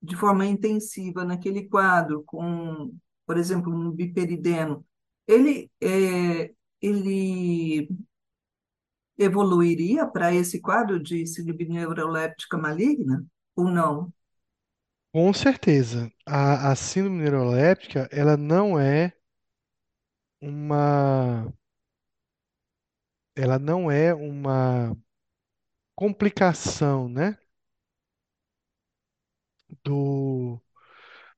de 0.00 0.14
forma 0.14 0.46
intensiva 0.46 1.24
naquele 1.24 1.68
quadro, 1.68 2.22
com, 2.24 2.94
por 3.26 3.36
exemplo, 3.36 3.74
um 3.74 3.90
biperideno, 3.90 4.86
ele, 5.26 5.68
é, 5.82 6.54
ele 6.80 7.88
evoluiria 9.18 10.06
para 10.06 10.32
esse 10.32 10.60
quadro 10.60 11.02
de 11.02 11.26
síndrome 11.26 11.64
neuroléptica 11.64 12.56
maligna 12.56 13.26
ou 13.56 13.64
não? 13.64 14.12
Com 15.12 15.32
certeza. 15.34 16.10
A, 16.26 16.70
a 16.70 16.74
síndrome 16.76 17.18
neuroléptica, 17.22 18.08
ela 18.10 18.36
não 18.38 18.78
é 18.80 19.12
uma, 20.40 21.52
ela 23.34 23.58
não 23.58 23.90
é 23.90 24.12
uma 24.14 24.94
complicação, 25.94 27.08
né, 27.10 27.36
do, 29.84 30.60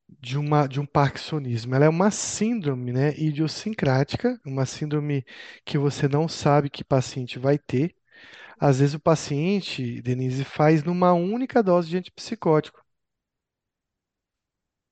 de 0.09 0.39
uma, 0.39 0.67
de 0.67 0.81
um 0.81 0.87
parkinsonismo. 0.87 1.75
Ela 1.75 1.87
é 1.87 1.89
uma 1.89 2.11
síndrome, 2.11 2.93
né, 2.93 3.15
idiosincrática, 3.19 4.41
uma 4.47 4.67
síndrome 4.67 5.25
que 5.65 5.79
você 5.79 6.09
não 6.09 6.29
sabe 6.29 6.71
que 6.71 6.85
paciente 6.85 7.39
vai 7.39 7.59
ter. 7.59 7.95
Às 8.61 8.81
vezes 8.81 8.95
o 8.95 9.01
paciente, 9.01 10.03
Denise, 10.03 10.45
faz 10.45 10.85
numa 10.85 11.13
única 11.15 11.63
dose 11.63 11.89
de 11.91 11.99
antipsicótico, 11.99 12.83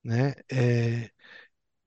né? 0.04 0.34
É, 0.50 1.10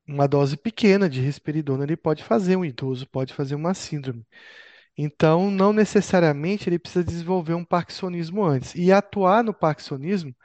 uma 0.07 0.27
dose 0.27 0.57
pequena 0.57 1.09
de 1.09 1.21
risperidona 1.21 1.83
ele 1.83 1.97
pode 1.97 2.23
fazer, 2.23 2.55
um 2.57 2.65
idoso 2.65 3.07
pode 3.09 3.33
fazer 3.33 3.55
uma 3.55 3.73
síndrome. 3.73 4.25
Então, 4.97 5.51
não 5.51 5.73
necessariamente 5.73 6.69
ele 6.69 6.79
precisa 6.79 7.03
desenvolver 7.05 7.53
um 7.55 7.65
parkinsonismo 7.65 8.43
antes. 8.43 8.75
E 8.75 8.91
atuar 8.91 9.43
no 9.43 9.53
parkinsonismo 9.53 10.35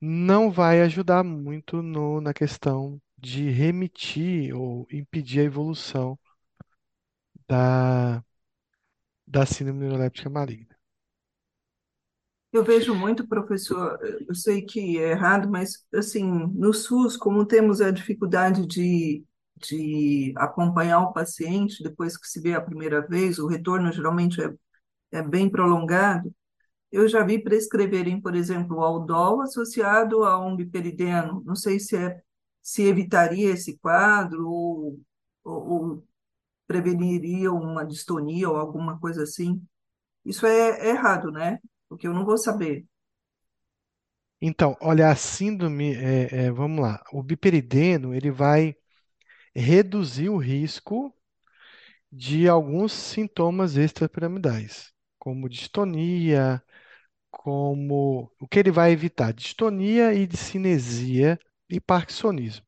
não 0.00 0.50
vai 0.50 0.82
ajudar 0.82 1.24
muito 1.24 1.82
no- 1.82 2.20
na 2.20 2.34
questão 2.34 3.00
de 3.18 3.50
remitir 3.50 4.54
ou 4.56 4.86
impedir 4.92 5.40
a 5.40 5.44
evolução 5.44 6.18
da, 7.48 8.22
da 9.26 9.46
síndrome 9.46 9.78
neuroléptica 9.80 10.28
maligna. 10.28 10.75
Eu 12.56 12.64
vejo 12.64 12.94
muito, 12.94 13.28
professor, 13.28 13.98
eu 14.26 14.34
sei 14.34 14.62
que 14.62 14.98
é 14.98 15.10
errado, 15.10 15.46
mas 15.50 15.84
assim, 15.94 16.24
no 16.24 16.72
SUS, 16.72 17.14
como 17.14 17.44
temos 17.44 17.82
a 17.82 17.90
dificuldade 17.90 18.66
de, 18.66 19.22
de 19.56 20.32
acompanhar 20.38 21.00
o 21.00 21.12
paciente 21.12 21.82
depois 21.82 22.16
que 22.16 22.26
se 22.26 22.40
vê 22.40 22.54
a 22.54 22.60
primeira 22.60 23.06
vez, 23.06 23.38
o 23.38 23.46
retorno 23.46 23.92
geralmente 23.92 24.40
é, 24.40 24.54
é 25.12 25.22
bem 25.22 25.50
prolongado, 25.50 26.34
eu 26.92 27.08
já 27.08 27.24
vi 27.24 27.38
prescreverem, 27.42 28.20
por 28.22 28.34
exemplo, 28.34 28.78
o 28.78 28.82
Aldol 28.82 29.42
associado 29.42 30.24
a 30.24 30.38
um 30.38 30.56
biperideno. 30.56 31.42
Não 31.44 31.56
sei 31.56 31.80
se 31.80 31.96
é, 31.96 32.22
se 32.62 32.82
evitaria 32.84 33.50
esse 33.50 33.78
quadro 33.78 34.48
ou, 34.48 35.00
ou, 35.44 35.68
ou 35.70 36.08
preveniria 36.66 37.52
uma 37.52 37.84
distonia 37.84 38.48
ou 38.50 38.56
alguma 38.56 38.98
coisa 39.00 39.24
assim. 39.24 39.62
Isso 40.24 40.46
é, 40.46 40.88
é 40.88 40.90
errado, 40.90 41.30
né? 41.32 41.60
Porque 41.88 42.06
eu 42.06 42.14
não 42.14 42.24
vou 42.24 42.38
saber. 42.38 42.86
Então, 44.40 44.76
olha, 44.80 45.10
a 45.10 45.16
síndrome, 45.16 45.94
é, 45.94 46.46
é, 46.46 46.50
vamos 46.50 46.80
lá, 46.82 47.02
o 47.12 47.22
biperideno, 47.22 48.14
ele 48.14 48.30
vai 48.30 48.76
reduzir 49.54 50.28
o 50.30 50.38
risco 50.38 51.14
de 52.12 52.48
alguns 52.48 52.92
sintomas 52.92 53.76
extrapiramidais, 53.76 54.92
como 55.18 55.48
distonia, 55.48 56.62
como 57.30 58.32
o 58.40 58.48
que 58.48 58.60
ele 58.60 58.72
vai 58.72 58.92
evitar? 58.92 59.32
Distonia 59.34 60.14
e 60.14 60.26
discinesia 60.28 61.40
e 61.70 61.80
parkinsonismo. 61.80 62.65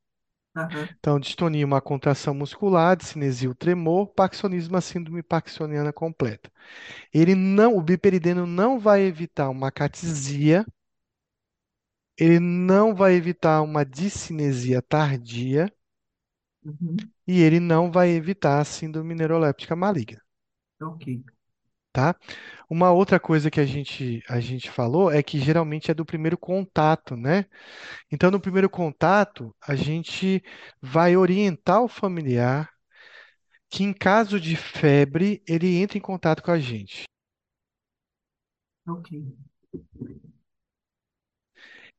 Então, 0.99 1.19
distonia, 1.19 1.65
uma 1.67 1.81
contração 1.81 2.35
muscular, 2.35 2.97
discinesia, 2.97 3.51
o 3.51 3.55
tremor, 3.55 4.07
parkinsonismo, 4.09 4.77
a 4.77 4.81
síndrome 4.81 5.23
parkinsoniana 5.23 5.93
completa. 5.93 6.51
Ele 7.15 7.35
não, 7.35 7.77
o 7.77 7.83
biperideno 7.83 8.47
não 8.47 8.79
vai 8.81 9.03
evitar 9.03 9.51
uma 9.51 9.71
catisia, 9.73 10.67
ele 12.19 12.39
não 12.39 12.95
vai 12.95 13.15
evitar 13.15 13.61
uma 13.63 13.83
discinesia 13.85 14.81
tardia 14.83 15.73
uhum, 16.65 17.11
e 17.29 17.41
ele 17.41 17.61
não 17.61 17.93
vai 17.93 18.11
evitar 18.11 18.59
a 18.61 18.65
síndrome 18.65 19.15
neuroléptica 19.15 19.77
maligna, 19.77 20.21
ok. 20.81 21.38
Tá? 21.99 22.15
Uma 22.71 22.93
outra 22.93 23.19
coisa 23.19 23.51
que 23.51 23.59
a 23.59 23.67
gente, 23.67 24.23
a 24.29 24.39
gente 24.39 24.71
falou 24.71 25.11
é 25.11 25.21
que 25.21 25.41
geralmente 25.41 25.91
é 25.91 25.95
do 25.95 26.05
primeiro 26.05 26.39
contato, 26.39 27.17
né? 27.17 27.47
Então, 28.13 28.31
no 28.31 28.41
primeiro 28.41 28.71
contato, 28.71 29.53
a 29.67 29.75
gente 29.75 30.41
vai 30.81 31.17
orientar 31.17 31.83
o 31.83 31.89
familiar 31.89 32.71
que, 33.69 33.83
em 33.83 33.93
caso 33.93 34.39
de 34.39 34.55
febre, 34.55 35.43
ele 35.47 35.77
entre 35.77 35.99
em 35.99 36.03
contato 36.03 36.41
com 36.41 36.53
a 36.53 36.59
gente. 36.59 37.05
Ok. 38.87 39.09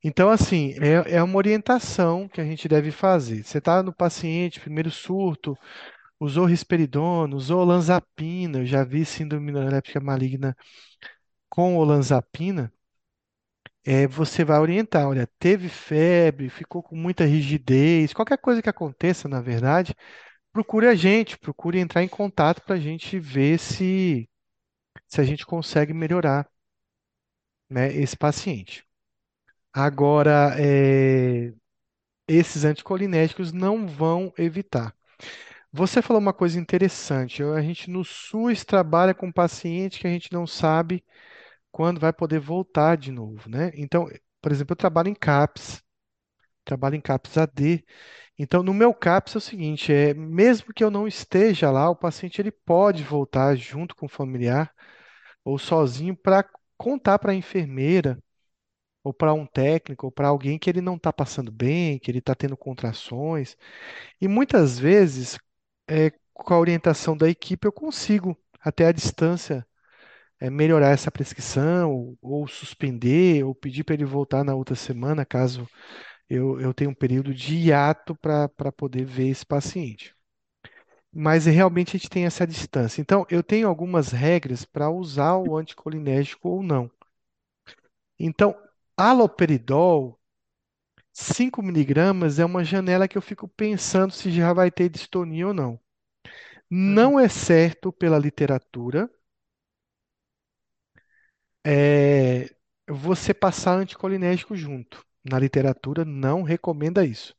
Então, 0.01 0.29
assim, 0.29 0.75
é, 0.79 1.15
é 1.15 1.23
uma 1.23 1.35
orientação 1.35 2.29
que 2.29 2.39
a 2.39 2.45
gente 2.45 2.69
deve 2.69 2.89
fazer. 2.89 3.43
Você 3.43 3.57
está 3.57 3.83
no 3.83 3.93
paciente, 3.93 4.61
primeiro 4.61 4.89
surto, 4.89 5.57
usou 6.19 6.45
risperidona, 6.45 7.35
usou 7.35 7.61
olanzapina, 7.61 8.59
eu 8.59 8.65
já 8.65 8.83
vi 8.83 9.05
síndrome 9.05 9.51
neuroléptica 9.51 9.99
maligna 9.99 10.55
com 11.49 11.77
olanzapina, 11.77 12.73
é, 13.85 14.07
você 14.07 14.43
vai 14.43 14.59
orientar, 14.59 15.07
olha, 15.07 15.27
teve 15.39 15.69
febre, 15.69 16.49
ficou 16.49 16.83
com 16.83 16.95
muita 16.95 17.25
rigidez, 17.25 18.13
qualquer 18.13 18.37
coisa 18.37 18.61
que 18.61 18.69
aconteça, 18.69 19.27
na 19.27 19.41
verdade, 19.41 19.95
procure 20.53 20.87
a 20.87 20.95
gente, 20.95 21.37
procure 21.39 21.79
entrar 21.79 22.03
em 22.03 22.07
contato 22.09 22.61
para 22.63 22.75
a 22.75 22.79
gente 22.79 23.19
ver 23.19 23.59
se, 23.59 24.29
se 25.07 25.21
a 25.21 25.23
gente 25.25 25.45
consegue 25.47 25.93
melhorar, 25.93 26.49
né, 27.69 27.93
esse 27.93 28.15
paciente. 28.17 28.85
Agora, 29.73 30.55
é, 30.59 31.53
esses 32.27 32.65
anticolinérgicos 32.65 33.51
não 33.53 33.87
vão 33.87 34.33
evitar. 34.37 34.95
Você 35.71 36.01
falou 36.01 36.21
uma 36.21 36.33
coisa 36.33 36.59
interessante. 36.59 37.43
A 37.43 37.61
gente 37.61 37.89
no 37.89 38.03
SUS 38.03 38.63
trabalha 38.65 39.13
com 39.13 39.31
paciente 39.31 39.99
que 39.99 40.07
a 40.07 40.09
gente 40.09 40.31
não 40.33 40.47
sabe 40.47 41.03
quando 41.71 41.99
vai 41.99 42.13
poder 42.13 42.39
voltar 42.39 42.97
de 42.97 43.11
novo, 43.11 43.49
né? 43.49 43.71
Então, 43.75 44.07
por 44.41 44.51
exemplo, 44.51 44.73
eu 44.73 44.77
trabalho 44.77 45.09
em 45.09 45.15
CAPS, 45.15 45.83
trabalho 46.65 46.95
em 46.95 47.01
CAPS 47.01 47.37
AD. 47.37 47.85
Então, 48.39 48.63
no 48.63 48.73
meu 48.73 48.93
CAPS 48.93 49.35
é 49.35 49.39
o 49.39 49.41
seguinte, 49.41 49.93
é, 49.93 50.13
mesmo 50.13 50.73
que 50.73 50.83
eu 50.83 50.91
não 50.91 51.07
esteja 51.07 51.71
lá, 51.71 51.89
o 51.89 51.95
paciente 51.95 52.41
ele 52.41 52.51
pode 52.51 53.03
voltar 53.03 53.55
junto 53.57 53.95
com 53.95 54.07
o 54.07 54.09
familiar 54.09 54.73
ou 55.45 55.57
sozinho 55.59 56.15
para 56.17 56.45
contar 56.77 57.19
para 57.19 57.31
a 57.33 57.35
enfermeira 57.35 58.19
ou 59.03 59.13
para 59.13 59.33
um 59.33 59.45
técnico 59.45 60.07
ou 60.07 60.11
para 60.11 60.27
alguém 60.27 60.59
que 60.59 60.69
ele 60.69 60.81
não 60.81 60.95
está 60.95 61.11
passando 61.13 61.51
bem, 61.51 61.99
que 61.99 62.11
ele 62.11 62.19
está 62.19 62.35
tendo 62.35 62.57
contrações. 62.57 63.57
E 64.21 64.27
muitas 64.27 64.79
vezes, 64.79 65.37
é, 65.89 66.11
com 66.33 66.53
a 66.53 66.59
orientação 66.59 67.17
da 67.17 67.29
equipe, 67.29 67.67
eu 67.67 67.71
consigo, 67.71 68.37
até 68.61 68.85
a 68.87 68.91
distância, 68.91 69.65
é, 70.39 70.49
melhorar 70.49 70.89
essa 70.91 71.11
prescrição, 71.11 71.91
ou, 71.93 72.17
ou 72.21 72.47
suspender, 72.47 73.43
ou 73.45 73.55
pedir 73.55 73.83
para 73.83 73.95
ele 73.95 74.05
voltar 74.05 74.43
na 74.43 74.55
outra 74.55 74.75
semana, 74.75 75.25
caso 75.25 75.67
eu, 76.29 76.59
eu 76.61 76.73
tenha 76.73 76.89
um 76.89 76.93
período 76.95 77.33
de 77.33 77.55
hiato 77.55 78.15
para 78.15 78.71
poder 78.71 79.05
ver 79.05 79.29
esse 79.29 79.45
paciente. 79.45 80.15
Mas 81.13 81.45
realmente 81.45 81.95
a 81.95 81.99
gente 81.99 82.09
tem 82.09 82.25
essa 82.25 82.45
distância. 82.47 83.01
Então, 83.01 83.25
eu 83.29 83.43
tenho 83.43 83.67
algumas 83.67 84.11
regras 84.11 84.65
para 84.65 84.89
usar 84.89 85.37
o 85.37 85.57
anticolinérgico 85.57 86.49
ou 86.49 86.63
não. 86.63 86.89
Então, 88.19 88.55
haloperidol, 88.97 90.18
5 91.19 91.61
miligramas 91.61 92.39
é 92.39 92.45
uma 92.45 92.63
janela 92.63 93.07
que 93.07 93.17
eu 93.17 93.21
fico 93.21 93.47
pensando 93.47 94.11
se 94.13 94.31
já 94.31 94.53
vai 94.53 94.71
ter 94.71 94.89
distonia 94.89 95.47
ou 95.47 95.53
não. 95.53 95.79
Não 96.69 97.19
é 97.19 97.29
certo 97.29 97.91
pela 97.93 98.19
literatura 98.19 99.09
é, 101.65 102.49
você 102.87 103.33
passar 103.33 103.77
anticolinérgico 103.77 104.55
junto. 104.55 105.05
Na 105.23 105.39
literatura 105.39 106.05
não 106.05 106.43
recomenda 106.43 107.05
isso. 107.05 107.35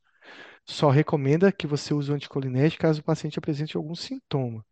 Só 0.65 0.89
recomenda 0.91 1.51
que 1.51 1.67
você 1.67 1.93
use 1.93 2.11
o 2.11 2.15
anticolinérgico 2.15 2.81
caso 2.83 3.01
o 3.01 3.05
paciente 3.05 3.39
apresente 3.39 3.77
algum 3.77 3.95
sintoma. 3.95 4.65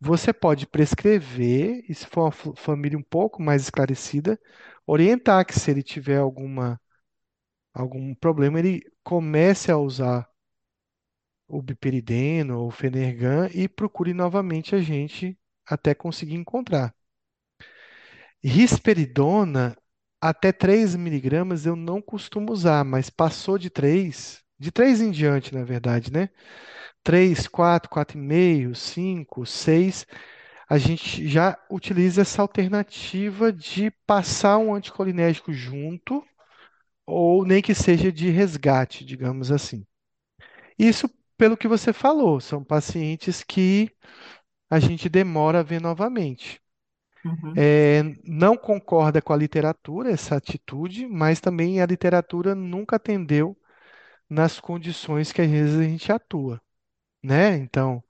Você 0.00 0.32
pode 0.32 0.66
prescrever, 0.66 1.84
e 1.88 1.94
se 1.94 2.06
for 2.06 2.22
uma 2.24 2.32
fa- 2.32 2.52
família 2.56 2.98
um 2.98 3.02
pouco 3.02 3.42
mais 3.42 3.62
esclarecida, 3.62 4.38
orientar 4.86 5.44
que 5.46 5.58
se 5.58 5.70
ele 5.70 5.82
tiver 5.82 6.18
alguma, 6.18 6.80
algum 7.72 8.14
problema, 8.14 8.58
ele 8.58 8.82
comece 9.04 9.70
a 9.70 9.78
usar 9.78 10.28
o 11.46 11.60
biperideno 11.60 12.60
ou 12.60 12.68
o 12.68 12.70
Fenergan 12.70 13.50
e 13.52 13.68
procure 13.68 14.14
novamente 14.14 14.74
a 14.74 14.80
gente 14.80 15.38
até 15.66 15.94
conseguir 15.94 16.34
encontrar. 16.36 16.94
Risperidona, 18.42 19.76
até 20.20 20.52
3 20.52 20.94
miligramas 20.96 21.66
eu 21.66 21.76
não 21.76 22.00
costumo 22.00 22.52
usar, 22.52 22.84
mas 22.84 23.10
passou 23.10 23.58
de 23.58 23.68
3, 23.70 24.42
de 24.58 24.70
3 24.70 25.00
em 25.00 25.10
diante, 25.10 25.54
na 25.54 25.64
verdade, 25.64 26.12
né? 26.12 26.30
3, 27.02 27.48
4, 27.48 27.90
4,5, 27.90 28.74
5, 28.74 29.46
6, 29.46 30.06
a 30.68 30.78
gente 30.78 31.28
já 31.28 31.58
utiliza 31.70 32.22
essa 32.22 32.42
alternativa 32.42 33.52
de 33.52 33.90
passar 34.06 34.58
um 34.58 34.74
anticolinérgico 34.74 35.52
junto, 35.52 36.24
ou 37.10 37.44
nem 37.44 37.62
que 37.62 37.74
seja 37.74 38.12
de 38.12 38.30
resgate, 38.30 39.04
digamos 39.04 39.50
assim. 39.50 39.84
Isso 40.78 41.08
pelo 41.36 41.56
que 41.56 41.66
você 41.66 41.92
falou, 41.92 42.38
são 42.38 42.62
pacientes 42.62 43.42
que 43.42 43.90
a 44.68 44.78
gente 44.78 45.08
demora 45.08 45.60
a 45.60 45.62
ver 45.62 45.80
novamente. 45.80 46.60
Uhum. 47.24 47.54
É, 47.56 48.02
não 48.24 48.56
concorda 48.56 49.22
com 49.22 49.32
a 49.32 49.36
literatura 49.36 50.10
essa 50.10 50.36
atitude, 50.36 51.06
mas 51.06 51.40
também 51.40 51.80
a 51.80 51.86
literatura 51.86 52.54
nunca 52.54 52.96
atendeu 52.96 53.56
nas 54.28 54.60
condições 54.60 55.32
que 55.32 55.42
às 55.42 55.50
vezes 55.50 55.78
a 55.80 55.84
gente 55.84 56.12
atua, 56.12 56.60
né? 57.22 57.56
Então, 57.56 58.02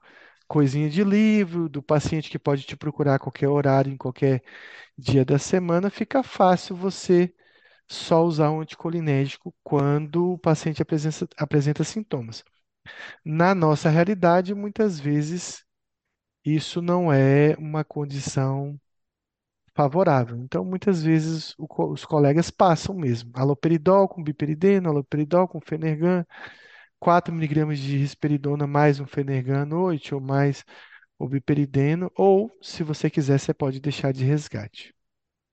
coisinha 0.47 0.89
de 0.89 1.03
livro, 1.03 1.69
do 1.69 1.83
paciente 1.83 2.29
que 2.29 2.39
pode 2.39 2.63
te 2.63 2.75
procurar 2.77 3.15
a 3.15 3.19
qualquer 3.19 3.49
horário, 3.49 3.91
em 3.93 3.97
qualquer 3.97 4.43
dia 4.97 5.25
da 5.25 5.39
semana, 5.39 5.89
fica 5.89 6.23
fácil 6.23 6.75
você 6.75 7.33
só 7.91 8.23
usar 8.23 8.51
um 8.51 8.61
anticolinérgico 8.61 9.53
quando 9.63 10.33
o 10.33 10.37
paciente 10.39 10.81
apresenta, 10.81 11.27
apresenta 11.37 11.83
sintomas. 11.83 12.43
Na 13.25 13.55
nossa 13.55 13.89
realidade, 13.89 14.53
muitas 14.55 14.99
vezes 14.99 15.63
isso 16.45 16.81
não 16.81 17.11
é 17.13 17.55
uma 17.59 17.83
condição 17.83 18.79
favorável. 19.75 20.37
Então, 20.37 20.63
muitas 20.65 21.03
vezes 21.03 21.55
o 21.57 21.67
os 21.91 22.05
colegas 22.05 22.49
passam 22.51 22.95
mesmo. 22.95 23.31
Haloperidol 23.35 24.07
com 24.07 24.23
biperideno, 24.23 24.89
haloperidol 24.89 25.47
com 25.47 25.59
Fenergan, 25.61 26.25
4 26.99 27.33
miligramas 27.33 27.79
de 27.79 27.97
risperidona 27.97 28.67
mais 28.67 28.99
um 28.99 29.07
Fenergan 29.07 29.63
à 29.63 29.65
noite, 29.65 30.13
ou 30.15 30.21
mais 30.21 30.65
o 31.19 31.27
biperideno, 31.29 32.11
ou, 32.15 32.51
se 32.61 32.83
você 32.83 33.09
quiser, 33.09 33.39
você 33.39 33.53
pode 33.53 33.79
deixar 33.81 34.13
de 34.13 34.25
resgate. 34.25 34.93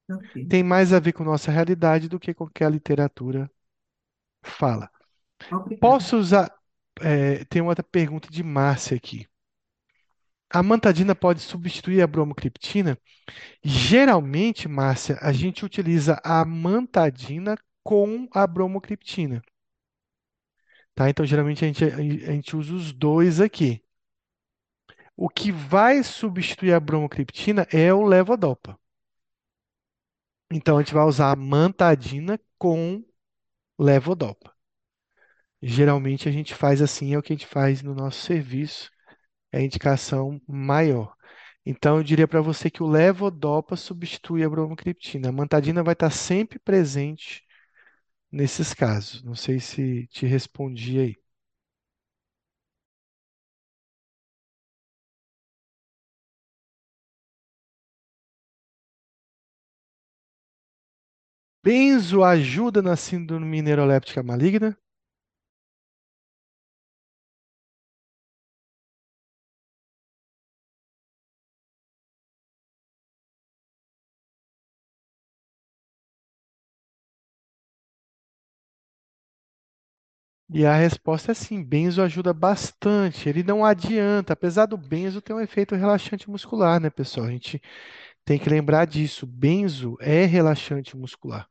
Ok, 0.09 0.37
Tem 0.49 0.63
mais 0.63 0.93
a 0.93 1.01
ver 1.01 1.13
com 1.13 1.25
nossa 1.25 1.51
realidade 1.51 2.09
do 2.09 2.19
que 2.21 2.35
com 2.35 2.45
o 2.45 2.51
que 2.51 2.65
a 2.65 2.69
literatura 2.71 3.51
fala. 4.43 4.91
obrigada. 5.51 5.81
Posso 5.81 6.17
usar. 6.19 6.53
é, 7.01 7.45
tem 7.47 7.63
outra 7.63 7.85
pergunta 7.85 8.31
de 8.31 8.43
Márcia 8.43 8.97
aqui. 8.97 9.27
A 10.51 10.63
mantadina 10.63 11.15
pode 11.15 11.41
substituir 11.41 12.03
a 12.03 12.07
bromocriptina? 12.07 12.99
Geralmente, 13.65 14.69
Márcia, 14.69 15.19
a 15.23 15.33
gente 15.33 15.65
utiliza 15.65 16.21
a 16.25 16.45
mantadina 16.45 17.57
com 17.85 18.29
a 18.33 18.47
bromocriptina, 18.47 19.43
tá? 20.95 21.09
Então, 21.09 21.25
geralmente 21.25 21.65
a 21.65 21.69
gente, 21.69 21.85
a 21.85 22.33
gente 22.33 22.57
usa 22.57 22.75
os 22.75 22.93
dois 22.93 23.41
aqui. 23.41 23.83
O 25.15 25.29
que 25.29 25.53
vai 25.53 26.03
substituir 26.03 26.73
a 26.73 26.81
bromocriptina 26.81 27.67
é 27.71 27.93
o 27.93 28.07
levodopa. 28.07 28.79
Então, 30.51 30.79
a 30.79 30.83
gente 30.83 30.95
vai 30.95 31.05
usar 31.05 31.37
mantadina 31.37 32.41
com 32.59 33.05
levodopa. 33.79 34.55
Geralmente 35.63 36.29
a 36.29 36.33
gente 36.33 36.55
faz 36.55 36.81
assim, 36.81 37.15
é 37.15 37.19
o 37.19 37.23
que 37.23 37.33
a 37.33 37.37
gente 37.37 37.47
faz 37.47 37.83
no 37.83 37.95
nosso 37.95 38.21
serviço, 38.23 38.91
é 39.53 39.59
a 39.59 39.63
indicação 39.63 40.41
maior. 40.49 41.15
Então, 41.67 41.99
eu 41.99 42.05
diria 42.05 42.29
para 42.29 42.41
você 42.41 42.71
que 42.71 42.83
o 42.83 42.89
levodopa 42.89 43.77
substitui 43.77 44.45
a 44.45 44.51
bromocriptina. 44.51 45.29
A 45.31 45.33
mantadina 45.33 45.83
vai 45.83 45.95
estar 45.95 46.11
sempre 46.11 46.59
presente 46.59 47.45
nesses 48.33 48.75
casos. 48.75 49.23
Não 49.23 49.35
sei 49.35 49.61
se 49.61 50.07
te 50.09 50.27
respondi 50.27 50.99
aí. 51.01 51.17
Benzo 61.69 62.25
ajuda 62.25 62.81
na 62.81 62.97
síndrome 62.97 63.61
neuroléptica 63.61 64.23
maligna? 64.23 64.75
E 80.51 80.64
a 80.66 80.75
resposta 80.75 81.33
é 81.33 81.35
sim, 81.35 81.62
benzo 81.62 82.03
ajuda 82.03 82.33
bastante. 82.35 83.29
Ele 83.29 83.43
não 83.43 83.64
adianta, 83.64 84.33
apesar 84.33 84.66
do 84.66 84.77
benzo 84.77 85.21
ter 85.23 85.33
um 85.35 85.41
efeito 85.41 85.75
relaxante 85.75 86.29
muscular, 86.31 86.81
né, 86.81 86.89
pessoal? 86.91 87.27
A 87.27 87.31
gente 87.31 87.61
tem 88.25 88.39
que 88.39 88.49
lembrar 88.51 88.87
disso. 88.87 89.27
Benzo 89.27 89.97
é 90.01 90.25
relaxante 90.27 90.97
muscular. 90.97 91.49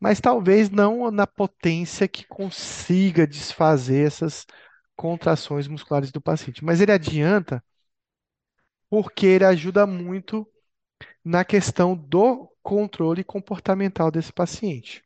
Mas 0.00 0.20
talvez 0.20 0.70
não 0.70 1.10
na 1.10 1.26
potência 1.26 2.08
que 2.08 2.26
consiga 2.26 3.26
desfazer 3.26 4.06
essas 4.06 4.46
contrações 4.96 5.68
musculares 5.68 6.10
do 6.12 6.20
paciente. 6.20 6.64
Mas 6.64 6.80
ele 6.80 6.92
adianta 6.92 7.62
porque 8.88 9.26
ele 9.26 9.44
ajuda 9.44 9.86
muito 9.86 10.46
na 11.24 11.44
questão 11.44 11.96
do 11.96 12.50
controle 12.62 13.24
comportamental 13.24 14.10
desse 14.10 14.32
paciente. 14.32 15.02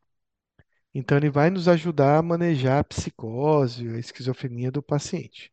Então, 0.94 1.18
ele 1.18 1.30
vai 1.30 1.50
nos 1.50 1.68
ajudar 1.68 2.18
a 2.18 2.22
manejar 2.22 2.80
a 2.80 2.84
psicose, 2.84 3.88
a 3.88 3.98
esquizofrenia 3.98 4.70
do 4.70 4.82
paciente. 4.82 5.52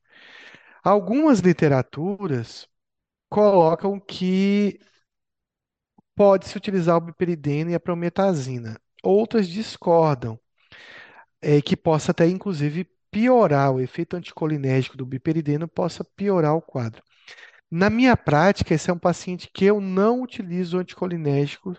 Algumas 0.84 1.40
literaturas 1.40 2.68
colocam 3.30 4.00
que 4.00 4.80
pode-se 6.16 6.58
utilizar 6.58 6.98
o 6.98 7.02
biperideno 7.02 7.72
e 7.72 7.76
a 7.76 7.80
prometazina. 7.80 8.80
Outras 9.04 9.48
discordam, 9.48 10.40
é, 11.42 11.62
que 11.62 11.76
possa 11.76 12.12
até, 12.12 12.28
inclusive, 12.28 12.88
piorar 13.10 13.72
o 13.72 13.82
efeito 13.82 14.16
anticolinérgico 14.16 14.98
do 14.98 15.06
biperideno, 15.06 15.68
possa 15.68 16.04
piorar 16.04 16.56
o 16.56 16.62
quadro. 16.62 17.04
Na 17.70 17.90
minha 17.90 18.18
prática, 18.18 18.74
esse 18.74 18.90
é 18.90 18.94
um 18.94 19.00
paciente 19.00 19.50
que 19.54 19.66
eu 19.66 19.80
não 19.82 20.22
utilizo 20.22 20.78
anticolinérgico 20.78 21.76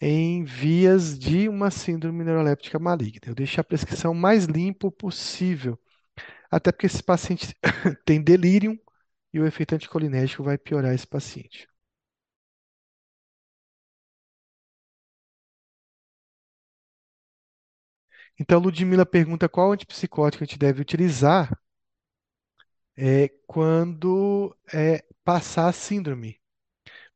em 0.00 0.44
vias 0.44 1.18
de 1.18 1.48
uma 1.48 1.70
síndrome 1.70 2.24
neuroléptica 2.24 2.78
maligna. 2.78 3.20
Eu 3.26 3.34
deixo 3.34 3.60
a 3.60 3.64
prescrição 3.64 4.14
mais 4.14 4.46
limpo 4.46 4.90
possível, 4.90 5.78
até 6.50 6.72
porque 6.72 6.86
esse 6.86 7.02
paciente 7.02 7.54
tem 8.04 8.22
delírio 8.22 8.78
e 9.32 9.40
o 9.40 9.46
efeito 9.46 9.74
anticolinérgico 9.74 10.42
vai 10.42 10.58
piorar 10.58 10.94
esse 10.94 11.06
paciente. 11.06 11.68
Então, 18.42 18.58
Ludmila 18.60 19.06
pergunta 19.06 19.48
qual 19.48 19.72
antipsicótico 19.72 20.42
a 20.42 20.46
gente 20.46 20.58
deve 20.58 20.82
utilizar 20.82 21.48
é, 22.96 23.28
quando 23.46 24.54
é, 24.72 25.04
passar 25.24 25.68
a 25.68 25.72
síndrome, 25.72 26.40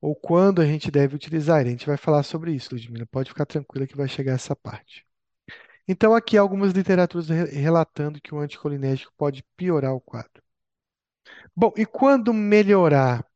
ou 0.01 0.15
quando 0.17 0.63
a 0.63 0.67
gente 0.67 0.91
deve 0.91 1.17
utilizar. 1.17 1.61
A 1.67 1.71
gente 1.71 1.87
vai 1.87 1.97
falar 1.99 2.23
sobre 2.23 2.53
isso, 2.55 2.75
Ludmila. 2.75 3.07
Pode 3.07 3.31
ficar 3.31 3.47
tranquila 3.47 3.87
que 3.89 3.97
vai 3.97 4.09
chegar 4.09 4.35
essa 4.35 4.57
parte. 4.57 5.07
Então, 5.89 6.15
aqui 6.15 6.39
algumas 6.39 6.73
literaturas 6.73 7.29
re- 7.31 7.47
relatando 7.47 8.21
que 8.21 8.35
o 8.35 8.41
anticolinérgico 8.41 9.13
pode 9.19 9.45
piorar 9.57 9.95
o 9.95 10.01
quadro. 10.03 10.43
Bom, 11.55 11.73
e 11.77 11.85
quando 11.87 12.33
melhorar? 12.33 13.27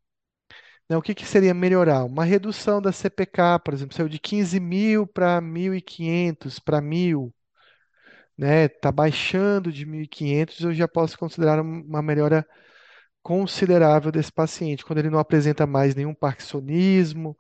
Né, 0.88 0.96
o 0.96 1.02
que 1.02 1.14
que 1.14 1.24
seria 1.26 1.54
melhorar? 1.54 2.04
Uma 2.04 2.24
redução 2.24 2.80
da 2.82 2.92
CPK, 2.92 3.58
por 3.60 3.74
exemplo, 3.74 3.94
saiu 3.96 4.08
de 4.08 4.18
15 4.18 4.58
mil 4.60 5.06
para 5.06 5.40
1.500, 5.40 6.58
para 6.58 6.80
1.000, 6.80 7.32
né? 8.40 8.66
Está 8.66 8.92
baixando 8.92 9.72
de 9.72 9.86
1.500, 9.86 10.60
eu 10.62 10.74
já 10.74 10.88
posso 10.88 11.18
considerar 11.18 11.62
um- 11.62 11.82
uma 11.82 12.02
melhora 12.02 12.46
considerável 13.22 14.12
desse 14.12 14.32
paciente, 14.32 14.84
quando 14.84 15.00
ele 15.00 15.10
não 15.10 15.18
apresenta 15.20 15.66
mais 15.66 15.94
nenhum 15.94 16.14
parkinsonismo, 16.14 17.36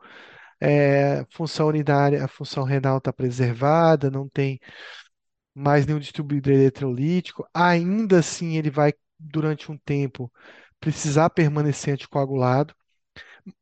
é, 0.60 1.24
função 1.32 1.68
urinária, 1.68 2.24
a 2.24 2.28
função 2.28 2.64
renal 2.64 2.98
está 2.98 3.12
preservada, 3.12 4.10
não 4.10 4.28
tem 4.28 4.60
mais 5.54 5.86
nenhum 5.86 5.98
distribuidor 6.00 6.52
eletrolítico, 6.54 7.46
ainda 7.54 8.18
assim 8.20 8.56
ele 8.56 8.70
vai, 8.70 8.92
durante 9.18 9.70
um 9.72 9.78
tempo, 9.78 10.32
precisar 10.80 11.30
permanecer 11.30 11.94
anticoagulado, 11.94 12.74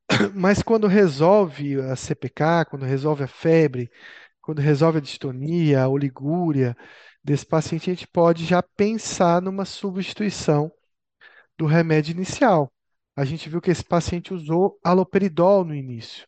mas 0.35 0.63
quando 0.63 0.87
resolve 0.87 1.81
a 1.81 1.97
CPK, 1.97 2.65
quando 2.65 2.85
resolve 2.85 3.25
a 3.25 3.29
febre, 3.29 3.91
quando 4.43 4.61
resolve 4.61 4.99
a 4.99 5.03
distonia, 5.03 5.83
a 5.83 5.89
oligúria 5.89 6.77
desse 7.23 7.47
paciente, 7.47 7.91
a 7.91 7.95
gente 7.95 8.07
pode 8.09 8.45
já 8.45 8.63
pensar 8.63 9.43
numa 9.43 9.65
substituição 9.65 10.73
do 11.57 11.67
remédio 11.67 12.13
inicial. 12.13 12.73
A 13.17 13.25
gente 13.25 13.49
viu 13.49 13.61
que 13.61 13.71
esse 13.71 13.85
paciente 13.85 14.33
usou 14.33 14.79
haloperidol 14.83 15.65
no 15.65 15.75
início. 15.75 16.27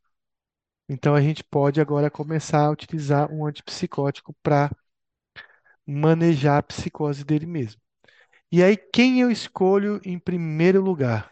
Então 0.88 1.14
a 1.14 1.20
gente 1.20 1.44
pode 1.44 1.80
agora 1.80 2.10
começar 2.10 2.66
a 2.66 2.70
utilizar 2.70 3.30
um 3.32 3.46
antipsicótico 3.46 4.34
para 4.42 4.70
manejar 5.86 6.58
a 6.58 6.62
psicose 6.62 7.24
dele 7.24 7.46
mesmo. 7.46 7.80
E 8.52 8.62
aí, 8.62 8.76
quem 8.76 9.20
eu 9.20 9.30
escolho 9.30 10.00
em 10.04 10.18
primeiro 10.18 10.82
lugar? 10.82 11.30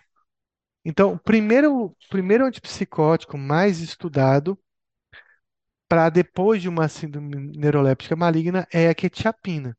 Então, 0.84 1.14
o 1.14 1.18
primeiro, 1.18 1.96
primeiro 2.08 2.46
antipsicótico 2.46 3.36
mais 3.36 3.80
estudado 3.80 4.58
para 5.88 6.10
depois 6.10 6.62
de 6.62 6.68
uma 6.68 6.88
síndrome 6.88 7.36
neuroléptica 7.56 8.14
maligna 8.16 8.66
é 8.72 8.88
a 8.88 8.94
quetiapina. 8.94 9.76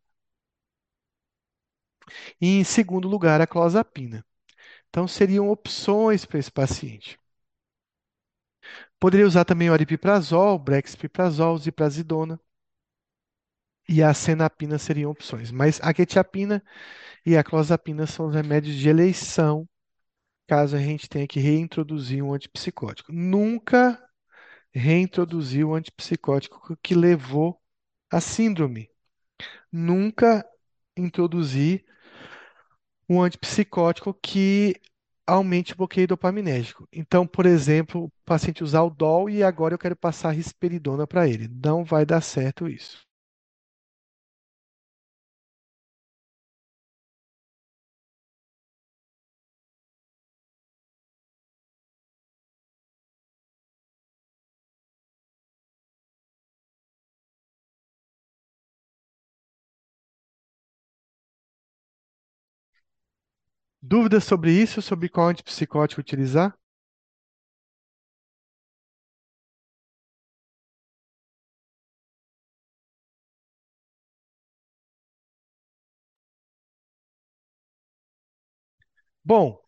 E 2.41 2.59
em 2.59 2.63
segundo 2.63 3.07
lugar, 3.07 3.39
a 3.41 3.47
clozapina. 3.47 4.25
Então, 4.89 5.07
seriam 5.07 5.49
opções 5.49 6.25
para 6.25 6.39
esse 6.39 6.51
paciente. 6.51 7.19
Poderia 8.99 9.27
usar 9.27 9.45
também 9.45 9.69
o 9.69 9.73
aripiprazol, 9.73 10.59
brexpiprazol, 10.59 11.57
ziprasidona 11.57 12.39
e 13.87 14.03
a 14.03 14.13
senapina 14.13 14.77
seriam 14.77 15.11
opções. 15.11 15.51
Mas 15.51 15.79
a 15.81 15.93
quetiapina 15.93 16.63
e 17.25 17.37
a 17.37 17.43
clozapina 17.43 18.07
são 18.07 18.27
os 18.27 18.35
remédios 18.35 18.75
de 18.75 18.89
eleição 18.89 19.67
caso 20.47 20.75
a 20.75 20.79
gente 20.79 21.07
tenha 21.07 21.27
que 21.27 21.39
reintroduzir 21.39 22.23
um 22.23 22.33
antipsicótico. 22.33 23.13
Nunca 23.13 24.01
reintroduzir 24.73 25.65
o 25.65 25.73
antipsicótico 25.75 26.77
que 26.81 26.95
levou 26.95 27.59
à 28.11 28.21
síndrome. 28.21 28.89
Nunca 29.71 30.45
introduzir 30.97 31.85
um 33.07 33.21
antipsicótico 33.21 34.13
que 34.13 34.79
aumente 35.25 35.73
o 35.73 35.77
bloqueio 35.77 36.07
dopaminérgico. 36.07 36.87
Então, 36.91 37.25
por 37.25 37.45
exemplo, 37.45 38.05
o 38.05 38.11
paciente 38.25 38.63
usar 38.63 38.83
o 38.83 38.89
DOL 38.89 39.29
e 39.29 39.43
agora 39.43 39.73
eu 39.73 39.79
quero 39.79 39.95
passar 39.95 40.31
risperidona 40.31 41.07
para 41.07 41.27
ele. 41.27 41.47
Não 41.47 41.83
vai 41.83 42.05
dar 42.05 42.21
certo 42.21 42.67
isso. 42.67 43.08
Dúvidas 63.81 64.23
sobre 64.23 64.53
isso, 64.53 64.81
sobre 64.81 65.09
qual 65.09 65.27
antipsicótico 65.27 65.99
utilizar? 65.99 66.57
Bom, 79.23 79.61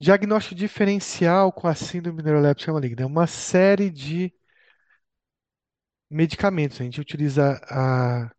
diagnóstico 0.00 0.54
diferencial 0.54 1.52
com 1.52 1.68
a 1.68 1.74
síndrome 1.74 2.22
neuroléptica 2.22 2.72
maligna 2.72 3.02
é 3.02 3.06
uma 3.06 3.26
série 3.26 3.90
de 3.90 4.32
medicamentos. 6.10 6.80
A 6.80 6.84
gente 6.84 7.00
utiliza 7.00 7.60
a 7.68 8.30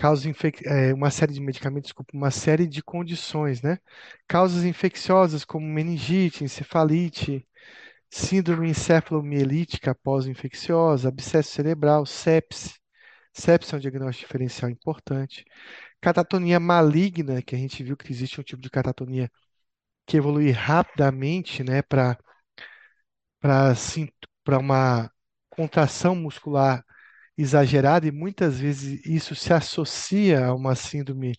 causas 0.00 0.24
é, 0.64 0.94
uma 0.94 1.10
série 1.10 1.34
de 1.34 1.40
medicamentos, 1.42 1.88
desculpa, 1.88 2.16
uma 2.16 2.30
série 2.30 2.66
de 2.66 2.82
condições, 2.82 3.60
né? 3.60 3.78
Causas 4.26 4.64
infecciosas 4.64 5.44
como 5.44 5.66
meningite, 5.66 6.42
encefalite, 6.42 7.46
síndrome 8.10 8.70
encefalomielítica 8.70 9.94
pós-infecciosa, 9.94 11.08
abscesso 11.10 11.52
cerebral, 11.52 12.06
sepse. 12.06 12.76
Sepse 13.34 13.74
é 13.74 13.78
um 13.78 13.80
diagnóstico 13.80 14.26
diferencial 14.26 14.70
importante. 14.70 15.44
Catatonia 16.00 16.58
maligna, 16.58 17.42
que 17.42 17.54
a 17.54 17.58
gente 17.58 17.82
viu 17.84 17.96
que 17.96 18.10
existe 18.10 18.40
um 18.40 18.44
tipo 18.44 18.62
de 18.62 18.70
catatonia 18.70 19.30
que 20.06 20.16
evolui 20.16 20.50
rapidamente, 20.50 21.62
né, 21.64 21.82
para 21.82 22.18
para 23.40 24.58
uma 24.58 25.10
contração 25.50 26.14
muscular 26.16 26.84
exagerada 27.42 28.06
e 28.06 28.12
muitas 28.12 28.58
vezes 28.60 29.04
isso 29.06 29.34
se 29.34 29.52
associa 29.52 30.46
a 30.46 30.54
uma 30.54 30.74
síndrome 30.74 31.34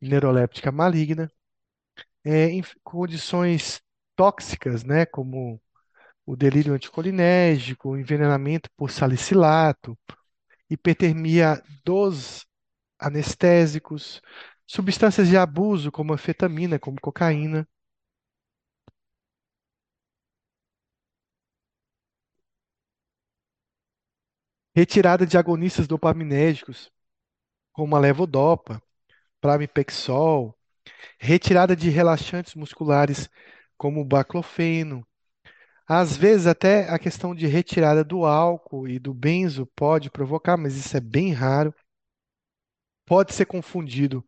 neuroléptica 0.00 0.72
maligna, 0.72 1.30
é, 2.24 2.46
em 2.50 2.62
condições 2.84 3.80
tóxicas, 4.16 4.84
né, 4.84 5.06
como 5.06 5.60
o 6.26 6.36
delírio 6.36 6.74
anticolinérgico, 6.74 7.90
o 7.90 7.98
envenenamento 7.98 8.70
por 8.76 8.90
salicilato, 8.90 9.98
hipertermia 10.70 11.62
dos 11.84 12.46
anestésicos, 12.98 14.20
substâncias 14.66 15.28
de 15.28 15.36
abuso 15.36 15.92
como 15.92 16.12
anfetamina, 16.14 16.78
como 16.78 17.00
cocaína. 17.00 17.68
Retirada 24.80 25.26
de 25.26 25.36
agonistas 25.36 25.86
dopaminérgicos, 25.86 26.90
como 27.70 27.94
a 27.94 27.98
levodopa, 27.98 28.82
pramipexol, 29.38 30.56
retirada 31.18 31.76
de 31.76 31.90
relaxantes 31.90 32.54
musculares, 32.54 33.28
como 33.76 34.00
o 34.00 34.04
baclofeno. 34.06 35.06
Às 35.86 36.16
vezes, 36.16 36.46
até 36.46 36.88
a 36.88 36.98
questão 36.98 37.34
de 37.34 37.46
retirada 37.46 38.02
do 38.02 38.24
álcool 38.24 38.88
e 38.88 38.98
do 38.98 39.12
benzo 39.12 39.66
pode 39.76 40.08
provocar, 40.08 40.56
mas 40.56 40.74
isso 40.74 40.96
é 40.96 41.00
bem 41.00 41.30
raro. 41.30 41.74
Pode 43.04 43.34
ser 43.34 43.44
confundido 43.44 44.24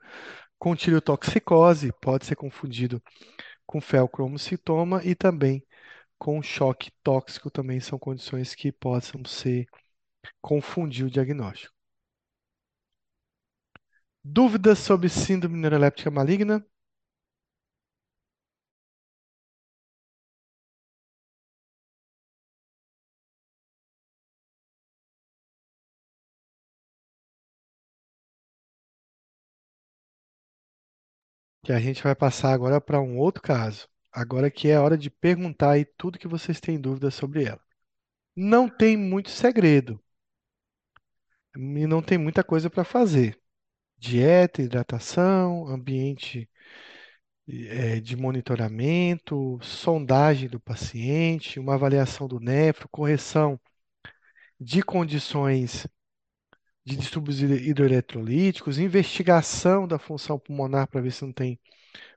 com 0.58 0.76
tireotoxicose, 0.76 1.94
pode 1.98 2.26
ser 2.26 2.36
confundido 2.36 3.02
com 3.64 3.80
felcromocitoma 3.80 5.02
e 5.02 5.14
também 5.14 5.64
com 6.18 6.42
choque 6.42 6.90
tóxico, 7.02 7.50
também 7.50 7.80
são 7.80 7.98
condições 7.98 8.54
que 8.54 8.70
possam 8.70 9.24
ser 9.24 9.66
confundir 10.40 11.06
o 11.06 11.10
diagnóstico. 11.10 11.74
Dúvidas 14.24 14.80
sobre 14.80 15.08
síndrome 15.08 15.56
neuroléptica 15.58 16.10
maligna? 16.10 16.66
Que 31.64 31.72
a 31.72 31.80
gente 31.80 32.02
vai 32.02 32.14
passar 32.14 32.52
agora 32.52 32.80
para 32.80 33.00
um 33.00 33.18
outro 33.18 33.42
caso. 33.42 33.88
Agora 34.12 34.48
que 34.50 34.68
é 34.68 34.76
a 34.76 34.82
hora 34.82 34.96
de 34.96 35.10
perguntar 35.10 35.72
aí 35.72 35.84
tudo 35.84 36.18
que 36.18 36.28
vocês 36.28 36.60
têm 36.60 36.80
dúvidas 36.80 37.14
sobre 37.14 37.44
ela. 37.44 37.60
Não 38.36 38.68
tem 38.68 38.96
muito 38.96 39.30
segredo 39.30 40.00
e 41.56 41.86
não 41.86 42.02
tem 42.02 42.18
muita 42.18 42.44
coisa 42.44 42.70
para 42.70 42.84
fazer. 42.84 43.38
Dieta, 43.98 44.62
hidratação, 44.62 45.68
ambiente 45.68 46.48
eh, 47.48 48.00
de 48.00 48.16
monitoramento, 48.16 49.58
sondagem 49.62 50.48
do 50.48 50.60
paciente, 50.60 51.60
uma 51.60 51.74
avaliação 51.74 52.28
do 52.28 52.40
nefro, 52.40 52.88
correção 52.88 53.60
de 54.60 54.82
condições 54.82 55.86
de 56.84 56.96
distúrbios 56.96 57.40
hidroeletrolíticos, 57.42 58.78
investigação 58.78 59.86
da 59.86 59.98
função 59.98 60.38
pulmonar 60.38 60.88
para 60.88 61.00
ver 61.00 61.12
se 61.12 61.24
não 61.24 61.32
tem 61.32 61.58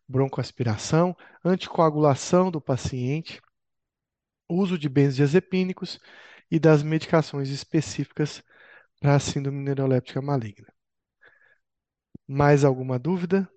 broncoaspiração, 0.07 1.15
anticoagulação 1.43 2.51
do 2.51 2.61
paciente, 2.61 3.41
uso 4.49 4.77
de 4.77 4.87
benzodiazepínicos 4.89 5.99
e 6.49 6.59
das 6.59 6.83
medicações 6.83 7.49
específicas 7.49 8.43
para 8.99 9.15
a 9.15 9.19
síndrome 9.19 9.63
neuroléptica 9.63 10.21
maligna. 10.21 10.67
Mais 12.27 12.63
alguma 12.63 12.99
dúvida? 12.99 13.49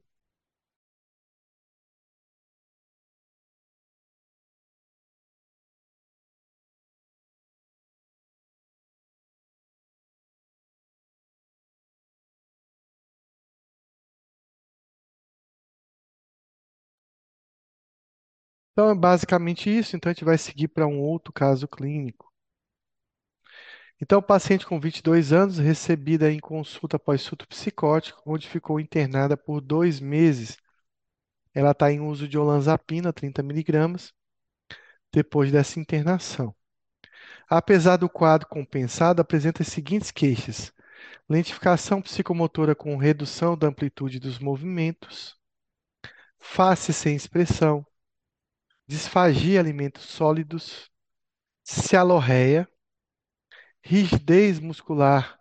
Então, 18.72 18.88
é 18.88 18.94
basicamente 18.94 19.68
isso. 19.68 19.94
Então, 19.94 20.08
a 20.10 20.14
gente 20.14 20.24
vai 20.24 20.38
seguir 20.38 20.68
para 20.68 20.86
um 20.86 20.98
outro 21.02 21.30
caso 21.34 21.68
clínico. 21.68 22.27
Então, 24.00 24.22
paciente 24.22 24.64
com 24.64 24.78
22 24.78 25.32
anos, 25.32 25.58
recebida 25.58 26.30
em 26.30 26.38
consulta 26.38 26.96
após 26.96 27.20
surto 27.20 27.46
psicótico, 27.48 28.22
onde 28.24 28.48
ficou 28.48 28.78
internada 28.78 29.36
por 29.36 29.60
dois 29.60 29.98
meses. 30.00 30.56
Ela 31.52 31.72
está 31.72 31.90
em 31.90 32.00
uso 32.00 32.28
de 32.28 32.38
olanzapina, 32.38 33.12
30 33.12 33.42
miligramas, 33.42 34.12
depois 35.12 35.50
dessa 35.50 35.80
internação. 35.80 36.54
Apesar 37.48 37.96
do 37.96 38.08
quadro 38.08 38.46
compensado, 38.46 39.20
apresenta 39.20 39.62
as 39.62 39.68
seguintes 39.68 40.12
queixas: 40.12 40.72
lentificação 41.28 42.00
psicomotora 42.00 42.74
com 42.76 42.96
redução 42.96 43.56
da 43.56 43.66
amplitude 43.66 44.20
dos 44.20 44.38
movimentos, 44.38 45.36
face 46.38 46.92
sem 46.92 47.16
expressão, 47.16 47.84
disfagia 48.86 49.58
alimentos 49.58 50.04
sólidos, 50.04 50.90
cialorreia, 51.64 52.68
rigidez 53.82 54.60
muscular 54.60 55.38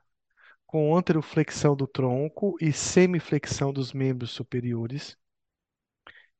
com 0.65 0.95
anteroflexão 0.95 1.75
do 1.75 1.87
tronco 1.87 2.57
e 2.61 2.73
semiflexão 2.73 3.71
dos 3.73 3.93
membros 3.93 4.31
superiores, 4.31 5.17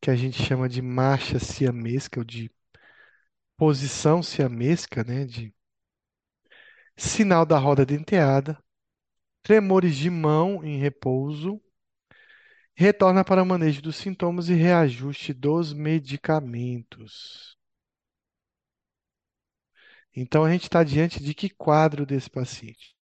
que 0.01 0.09
a 0.11 0.15
gente 0.15 0.41
chama 0.43 0.67
de 0.69 0.81
marcha 0.81 1.39
siamesca 1.39 2.19
ou 2.19 2.23
de 2.23 2.51
posição 3.57 4.21
siamesca, 4.23 5.03
né, 5.03 5.25
de 5.25 5.53
sinal 6.95 7.45
da 7.45 7.57
roda 7.57 7.85
denteada, 7.85 8.57
tremores 9.43 9.95
de 9.95 10.09
mão 10.09 10.63
em 10.63 10.79
repouso, 10.79 11.61
retorna 12.75 13.25
para 13.25 13.43
o 13.43 13.45
manejo 13.45 13.81
dos 13.81 13.95
sintomas 13.97 14.47
e 14.49 14.53
reajuste 14.53 15.33
dos 15.33 15.73
medicamentos. 15.73 17.56
Então 20.19 20.43
a 20.43 20.51
gente 20.51 20.63
está 20.63 20.83
diante 20.83 21.21
de 21.21 21.31
que 21.35 21.47
quadro 21.47 22.03
desse 22.03 22.27
paciente? 22.27 22.96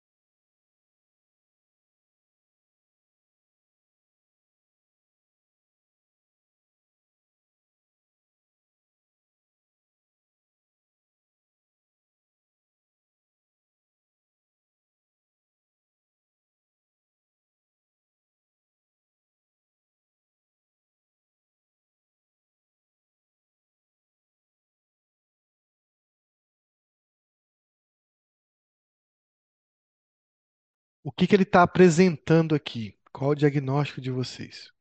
O 31.05 31.13
que 31.13 31.29
que 31.29 31.37
ele 31.37 31.45
está 31.45 31.63
apresentando 31.63 32.53
aqui? 32.53 32.99
Qual 33.13 33.31
o 33.31 33.35
diagnóstico 33.37 34.01
de 34.01 34.11
vocês? 34.11 34.73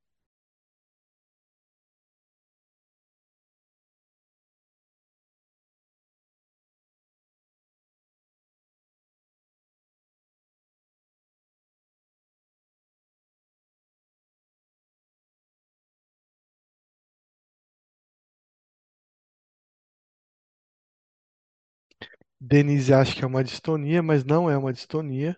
Denise 22.40 22.94
acha 22.94 23.16
que 23.16 23.24
é 23.24 23.28
uma 23.28 23.44
distonia, 23.44 24.04
mas 24.04 24.24
não 24.24 24.48
é 24.50 24.56
uma 24.56 24.72
distonia. 24.72 25.36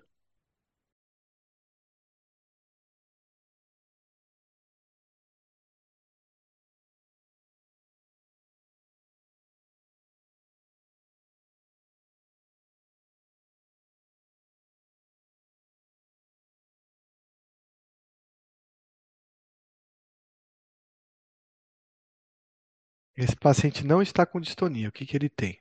Esse 23.18 23.36
paciente 23.36 23.86
não 23.86 24.02
está 24.02 24.26
com 24.26 24.40
distonia. 24.40 24.88
O 24.88 24.92
que 24.94 25.06
que 25.06 25.18
ele 25.18 25.28
tem? 25.30 25.60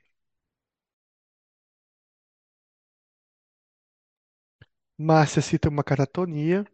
Márcia 4.97 5.41
cita 5.41 5.69
uma 5.69 5.83
catatonia, 5.83 6.65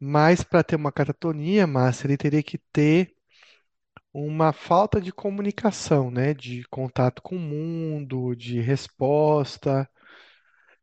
mas 0.00 0.42
para 0.44 0.64
ter 0.64 0.76
uma 0.76 0.92
catatonia, 0.92 1.66
Márcia, 1.66 2.06
ele 2.08 2.16
teria 2.18 2.42
que 2.42 2.58
ter 2.72 3.14
uma 4.12 4.52
falta 4.52 5.00
de 5.00 5.12
comunicação, 5.12 6.10
né? 6.10 6.34
De 6.34 6.62
contato 6.70 7.22
com 7.22 7.36
o 7.36 7.38
mundo, 7.38 8.34
de 8.36 8.60
resposta. 8.60 9.88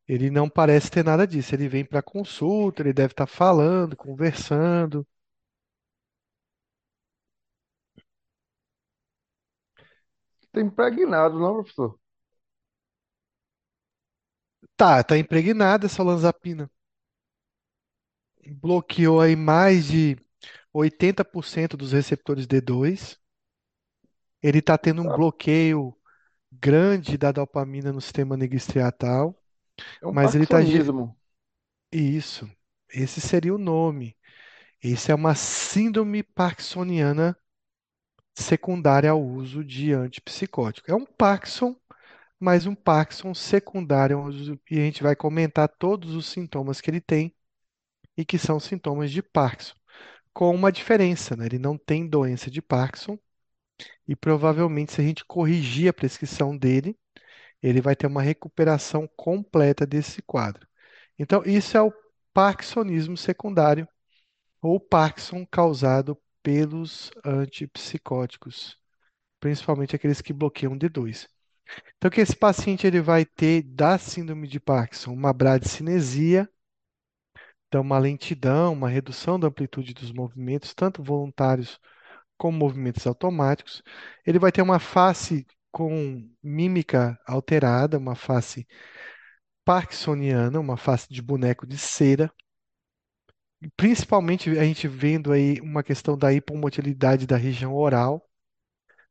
Ele 0.08 0.30
não 0.32 0.50
parece 0.50 0.90
ter 0.90 1.04
nada 1.04 1.28
disso. 1.28 1.54
Ele 1.56 1.68
vem 1.68 1.86
para 1.86 2.02
consulta, 2.02 2.82
ele 2.82 2.92
deve 2.94 3.14
estar 3.14 3.28
falando, 3.28 3.96
conversando. 3.96 5.06
Tá 10.56 10.62
impregnado, 10.62 11.38
não, 11.40 11.54
professor? 11.56 12.00
Tá, 14.78 15.04
tá 15.04 15.18
impregnada 15.18 15.86
essa 15.86 16.02
olanzapina. 16.02 16.70
Bloqueou 18.62 19.20
aí 19.22 19.36
mais 19.36 19.86
de 19.88 20.18
80% 20.74 21.76
dos 21.78 21.92
receptores 21.92 22.48
D2. 22.48 23.20
Ele 24.44 24.60
está 24.60 24.78
tendo 24.78 25.02
um 25.04 25.10
Tá. 25.10 25.14
bloqueio 25.14 25.96
grande 26.52 27.18
da 27.18 27.32
dopamina 27.34 27.94
no 27.94 28.02
sistema 28.02 28.38
negro-estriatal, 28.38 29.36
É 30.02 30.08
um 30.08 30.16
mas 30.16 30.36
ele 30.36 30.46
parkinsonismo. 30.46 31.18
Isso, 31.92 32.50
esse 32.94 33.22
seria 33.22 33.54
o 33.54 33.58
nome. 33.58 34.16
Isso 34.84 35.12
é 35.12 35.16
uma 35.16 35.36
síndrome 35.36 36.24
parkinsoniana 36.24 37.38
secundária 38.36 39.12
ao 39.12 39.22
uso 39.24 39.64
de 39.64 39.94
antipsicótico. 39.94 40.92
É 40.92 40.96
um 40.96 41.06
Parkinson, 41.06 41.76
mas 42.40 42.66
um 42.66 42.76
Parkinson 42.76 43.34
secundário 43.34 44.30
e 44.70 44.80
a 44.80 44.84
gente 44.84 45.04
vai 45.04 45.16
comentar 45.16 45.70
todos 45.70 46.16
os 46.16 46.28
sintomas 46.28 46.82
que 46.82 46.90
ele 46.90 47.02
tem 47.02 47.34
e 48.18 48.26
que 48.26 48.38
são 48.38 48.60
sintomas 48.60 49.12
de 49.12 49.22
Parkinson, 49.22 49.76
com 50.34 50.54
uma 50.56 50.72
diferença, 50.72 51.36
né? 51.36 51.46
Ele 51.48 51.60
não 51.60 51.78
tem 51.78 52.08
doença 52.08 52.52
de 52.52 52.62
Parkinson 52.62 53.18
e 54.08 54.16
provavelmente 54.16 54.94
se 54.94 55.02
a 55.02 55.04
gente 55.04 55.26
corrigir 55.26 55.90
a 55.90 55.94
prescrição 55.94 56.58
dele, 56.58 56.98
ele 57.62 57.82
vai 57.82 57.96
ter 57.96 58.08
uma 58.08 58.22
recuperação 58.22 59.08
completa 59.16 59.86
desse 59.86 60.22
quadro. 60.22 60.68
Então, 61.18 61.44
isso 61.46 61.78
é 61.78 61.82
o 61.82 61.94
parkinsonismo 62.34 63.18
secundário 63.18 63.88
ou 64.62 64.80
Parkinson 64.80 65.46
causado 65.46 66.18
pelos 66.46 67.10
antipsicóticos, 67.26 68.78
principalmente 69.40 69.96
aqueles 69.96 70.22
que 70.22 70.32
bloqueiam 70.32 70.78
D2. 70.78 71.28
Então, 71.98 72.12
que 72.12 72.22
esse 72.22 72.36
paciente 72.36 72.86
ele 72.86 73.02
vai 73.02 73.26
ter 73.26 73.64
da 73.64 73.98
síndrome 73.98 74.48
de 74.48 74.60
Parkinson 74.60 75.12
uma 75.12 75.34
bradicinesia, 75.34 76.48
então 77.68 77.82
uma 77.82 77.98
lentidão, 77.98 78.74
uma 78.74 78.88
redução 78.88 79.40
da 79.40 79.48
amplitude 79.48 79.96
dos 79.96 80.12
movimentos, 80.12 80.76
tanto 80.76 81.02
voluntários 81.02 81.80
como 82.38 82.60
movimentos 82.60 83.08
automáticos. 83.08 83.82
Ele 84.24 84.38
vai 84.38 84.52
ter 84.52 84.62
uma 84.62 84.78
face 84.78 85.48
com 85.72 86.30
mímica 86.44 87.20
alterada, 87.26 87.98
uma 87.98 88.14
face 88.14 88.68
parkinsoniana, 89.66 90.60
uma 90.60 90.78
face 90.78 91.08
de 91.12 91.24
boneco 91.24 91.66
de 91.66 91.80
cera. 91.80 92.32
Principalmente 93.78 94.50
a 94.58 94.64
gente 94.64 94.88
vendo 94.88 95.32
aí 95.32 95.60
uma 95.62 95.84
questão 95.84 96.18
da 96.18 96.32
hipomotilidade 96.34 97.26
da 97.26 97.38
região 97.38 97.74
oral, 97.74 98.28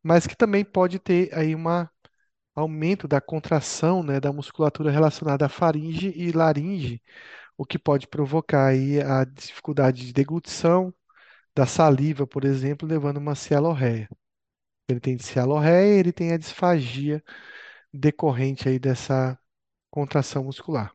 mas 0.02 0.26
que 0.26 0.36
também 0.36 0.64
pode 0.64 0.98
ter 0.98 1.34
aí 1.34 1.54
um 1.56 1.64
aumento 2.56 3.08
da 3.08 3.20
contração, 3.20 4.02
né, 4.02 4.20
da 4.20 4.32
musculatura 4.32 4.90
relacionada 4.90 5.46
à 5.46 5.48
faringe 5.48 6.12
e 6.16 6.32
laringe, 6.32 7.02
o 7.58 7.66
que 7.66 7.78
pode 7.78 8.08
provocar 8.08 8.68
aí 8.68 9.00
a 9.02 9.24
dificuldade 9.24 10.06
de 10.06 10.12
deglutição 10.14 10.94
da 11.54 11.66
saliva, 11.66 12.26
por 12.26 12.44
exemplo, 12.44 12.88
levando 12.88 13.18
uma 13.18 13.34
cialorreia. 13.36 14.08
Ele 14.88 15.00
tem 15.00 15.18
cialorreia, 15.18 15.98
ele 16.00 16.12
tem 16.12 16.32
a 16.32 16.38
disfagia 16.38 17.22
decorrente 17.92 18.68
aí 18.68 18.78
dessa 18.78 19.38
contração 19.90 20.44
muscular. 20.44 20.92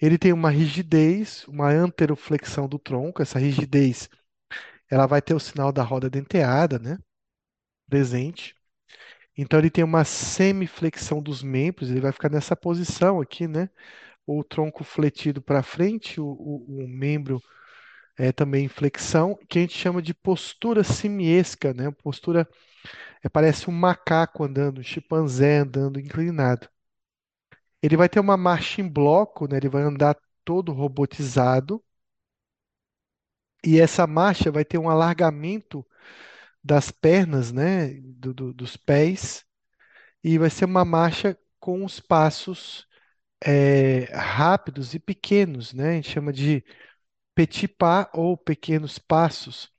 Ele 0.00 0.18
tem 0.18 0.32
uma 0.32 0.50
rigidez, 0.50 1.44
uma 1.48 1.70
anteroflexão 1.70 2.68
do 2.68 2.78
tronco. 2.78 3.22
Essa 3.22 3.38
rigidez, 3.38 4.08
ela 4.90 5.06
vai 5.06 5.22
ter 5.22 5.34
o 5.34 5.40
sinal 5.40 5.72
da 5.72 5.82
roda 5.82 6.10
denteada, 6.10 6.78
né? 6.78 6.98
Presente. 7.88 8.54
Então 9.36 9.58
ele 9.58 9.70
tem 9.70 9.84
uma 9.84 10.04
semiflexão 10.04 11.22
dos 11.22 11.42
membros. 11.42 11.90
Ele 11.90 12.00
vai 12.00 12.12
ficar 12.12 12.30
nessa 12.30 12.56
posição 12.56 13.20
aqui, 13.20 13.48
né? 13.48 13.70
O 14.26 14.44
tronco 14.44 14.84
fletido 14.84 15.42
para 15.42 15.62
frente, 15.62 16.20
o, 16.20 16.26
o, 16.26 16.84
o 16.84 16.88
membro 16.88 17.42
é 18.18 18.32
também 18.32 18.66
em 18.66 18.68
flexão, 18.68 19.38
que 19.48 19.58
a 19.58 19.62
gente 19.62 19.76
chama 19.78 20.02
de 20.02 20.14
postura 20.14 20.84
simiesca, 20.84 21.74
né? 21.74 21.90
Postura 21.92 22.48
é, 23.22 23.28
parece 23.28 23.70
um 23.70 23.72
macaco 23.72 24.44
andando, 24.44 24.80
um 24.80 24.84
chimpanzé 24.84 25.58
andando 25.58 26.00
inclinado. 26.00 26.68
Ele 27.82 27.96
vai 27.96 28.08
ter 28.08 28.20
uma 28.20 28.36
marcha 28.36 28.80
em 28.80 28.88
bloco, 28.88 29.48
né? 29.48 29.56
Ele 29.58 29.68
vai 29.68 29.82
andar 29.82 30.16
todo 30.44 30.72
robotizado. 30.72 31.82
E 33.64 33.80
essa 33.80 34.06
marcha 34.06 34.50
vai 34.50 34.64
ter 34.64 34.78
um 34.78 34.88
alargamento 34.88 35.86
das 36.64 36.90
pernas, 36.90 37.52
né? 37.52 37.94
do- 38.02 38.34
do- 38.34 38.54
dos 38.54 38.76
pés. 38.76 39.44
E 40.24 40.38
vai 40.38 40.50
ser 40.50 40.66
uma 40.66 40.84
marcha 40.84 41.38
com 41.60 41.84
os 41.84 42.00
passos 42.00 42.86
é, 43.44 44.04
rápidos 44.16 44.94
e 44.94 45.00
pequenos, 45.00 45.72
né? 45.74 45.90
A 45.92 45.94
gente 45.96 46.10
chama 46.10 46.32
de 46.32 46.64
petit 47.34 47.68
pas 47.68 48.08
ou 48.14 48.36
pequenos 48.36 48.98
passos. 48.98 49.70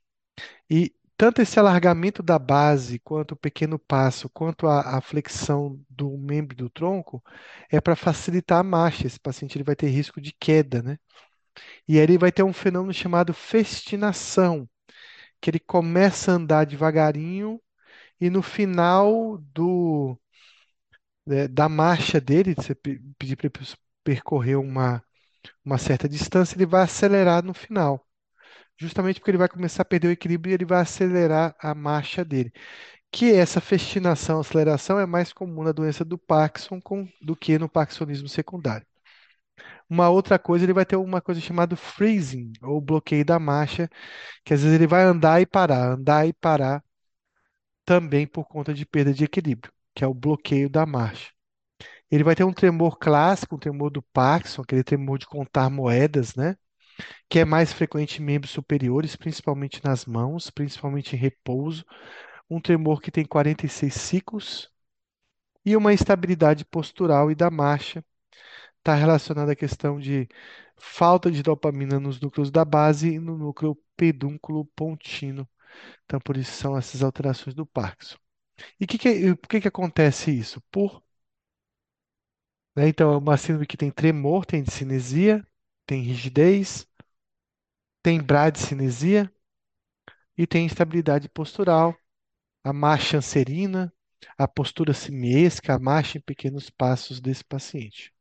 E 0.70 0.94
tanto 1.20 1.42
esse 1.42 1.58
alargamento 1.60 2.22
da 2.22 2.38
base, 2.38 2.98
quanto 3.00 3.32
o 3.32 3.36
pequeno 3.36 3.78
passo, 3.78 4.28
quanto 4.30 4.66
a, 4.66 4.98
a 4.98 5.00
flexão 5.02 5.78
do 5.88 6.16
membro 6.18 6.56
do 6.56 6.70
tronco, 6.70 7.22
é 7.70 7.80
para 7.80 7.96
facilitar 7.96 8.60
a 8.60 8.62
marcha. 8.62 9.06
Esse 9.06 9.20
paciente 9.20 9.56
ele 9.56 9.64
vai 9.64 9.76
ter 9.76 9.88
risco 9.88 10.20
de 10.20 10.32
queda, 10.32 10.82
né? 10.82 10.98
E 11.88 11.96
aí 11.98 12.02
ele 12.04 12.18
vai 12.18 12.32
ter 12.32 12.42
um 12.44 12.52
fenômeno 12.52 12.94
chamado 12.94 13.34
festinação, 13.34 14.68
que 15.40 15.50
ele 15.50 15.60
começa 15.60 16.32
a 16.32 16.36
andar 16.36 16.66
devagarinho 16.66 17.60
e 18.20 18.30
no 18.30 18.42
final 18.42 19.38
do, 19.54 20.18
né, 21.26 21.48
da 21.48 21.68
marcha 21.68 22.20
dele, 22.20 22.54
você 22.54 22.74
pe- 22.74 23.00
pedir 23.18 23.36
para 23.36 23.46
ele 23.46 23.66
percorrer 24.04 24.56
uma, 24.58 25.02
uma 25.64 25.78
certa 25.78 26.08
distância, 26.08 26.56
ele 26.56 26.66
vai 26.66 26.84
acelerar 26.84 27.44
no 27.44 27.54
final. 27.54 28.06
Justamente 28.80 29.20
porque 29.20 29.30
ele 29.30 29.38
vai 29.38 29.48
começar 29.48 29.82
a 29.82 29.84
perder 29.84 30.08
o 30.08 30.12
equilíbrio 30.12 30.50
e 30.52 30.54
ele 30.54 30.64
vai 30.64 30.80
acelerar 30.82 31.54
a 31.60 31.74
marcha 31.74 32.24
dele. 32.24 32.52
Que 33.12 33.32
essa 33.34 33.60
festinação, 33.60 34.40
aceleração 34.40 34.98
é 35.00 35.06
mais 35.06 35.32
comum 35.32 35.64
na 35.64 35.72
doença 35.72 36.04
do 36.04 36.18
Parkinson 36.18 36.80
com- 36.80 37.08
do 37.22 37.36
que 37.36 37.58
no 37.58 37.68
parkinsonismo 37.68 38.28
secundário. 38.28 38.86
Uma 39.88 40.08
outra 40.08 40.38
coisa, 40.38 40.64
ele 40.64 40.72
vai 40.72 40.86
ter 40.86 40.96
uma 40.96 41.20
coisa 41.20 41.40
chamada 41.40 41.76
freezing, 41.76 42.52
ou 42.62 42.80
bloqueio 42.80 43.24
da 43.24 43.38
marcha, 43.38 43.88
que 44.44 44.54
às 44.54 44.62
vezes 44.62 44.76
ele 44.76 44.86
vai 44.86 45.02
andar 45.04 45.40
e 45.40 45.46
parar, 45.46 45.92
andar 45.94 46.26
e 46.28 46.32
parar, 46.34 46.84
também 47.84 48.26
por 48.26 48.46
conta 48.46 48.72
de 48.74 48.86
perda 48.86 49.12
de 49.12 49.24
equilíbrio, 49.24 49.72
que 49.94 50.04
é 50.04 50.06
o 50.06 50.14
bloqueio 50.14 50.68
da 50.70 50.86
marcha. 50.86 51.30
Ele 52.10 52.24
vai 52.24 52.36
ter 52.36 52.44
um 52.44 52.52
tremor 52.54 52.98
clássico, 52.98 53.56
um 53.56 53.60
tremor 53.60 53.90
do 53.90 54.02
Parkinson, 54.02 54.62
aquele 54.62 54.84
tremor 54.84 55.18
de 55.18 55.26
contar 55.26 55.70
moedas, 55.70 56.34
né? 56.36 56.56
Que 57.28 57.40
é 57.40 57.44
mais 57.44 57.72
frequente 57.72 58.20
em 58.20 58.24
membros 58.24 58.52
superiores, 58.52 59.16
principalmente 59.16 59.82
nas 59.84 60.04
mãos, 60.04 60.50
principalmente 60.50 61.14
em 61.16 61.18
repouso. 61.18 61.84
Um 62.48 62.60
tremor 62.60 63.00
que 63.00 63.10
tem 63.10 63.24
46 63.24 63.94
ciclos. 63.94 64.70
E 65.64 65.76
uma 65.76 65.92
instabilidade 65.92 66.64
postural 66.64 67.30
e 67.30 67.34
da 67.34 67.50
marcha. 67.50 68.04
Está 68.78 68.94
relacionada 68.94 69.52
à 69.52 69.56
questão 69.56 70.00
de 70.00 70.28
falta 70.78 71.30
de 71.30 71.42
dopamina 71.42 72.00
nos 72.00 72.20
núcleos 72.20 72.50
da 72.50 72.64
base 72.64 73.10
e 73.14 73.18
no 73.20 73.36
núcleo 73.36 73.78
pedúnculo 73.96 74.64
pontino. 74.76 75.48
Então, 76.04 76.20
por 76.20 76.36
isso 76.36 76.52
são 76.52 76.76
essas 76.76 77.02
alterações 77.02 77.54
do 77.54 77.66
Parkinson. 77.66 78.18
E 78.80 78.86
que 78.86 78.98
que, 78.98 79.08
e 79.10 79.36
por 79.36 79.48
que 79.48 79.60
que 79.60 79.68
acontece 79.68 80.30
isso? 80.32 80.60
Por 80.70 81.02
né? 82.76 82.88
Então, 82.88 83.12
é 83.12 83.16
uma 83.18 83.36
síndrome 83.36 83.66
que 83.66 83.76
tem 83.76 83.90
tremor, 83.90 84.44
tem 84.46 84.62
discinesia, 84.62 85.46
tem 85.86 86.02
rigidez, 86.02 86.86
tem 88.02 88.22
bradicinesia 88.22 89.30
e 90.36 90.46
tem 90.46 90.66
instabilidade 90.66 91.28
postural, 91.28 91.96
a 92.64 92.72
marcha 92.72 93.18
anserina, 93.18 93.92
a 94.38 94.48
postura 94.48 94.92
simiesca, 94.94 95.74
a 95.74 95.78
marcha 95.78 96.18
em 96.18 96.20
pequenos 96.22 96.70
passos 96.70 97.20
desse 97.20 97.44
paciente. 97.44 98.12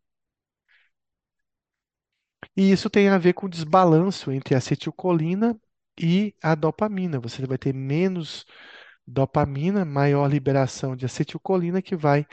E 2.56 2.72
isso 2.72 2.90
tem 2.90 3.10
a 3.10 3.18
ver 3.18 3.34
com 3.34 3.46
o 3.48 3.50
desbalanço 3.50 4.32
entre 4.32 4.56
a 4.56 4.58
acetilcolina 4.58 5.60
e 6.00 6.36
a 6.42 6.56
dopamina. 6.56 7.20
Você 7.20 7.46
vai 7.46 7.58
ter 7.58 7.74
menos 7.74 8.46
dopamina, 9.08 9.86
maior 9.86 10.28
liberação 10.30 10.96
de 10.96 11.06
acetilcolina, 11.06 11.82
que 11.82 11.96
vai 11.96 12.26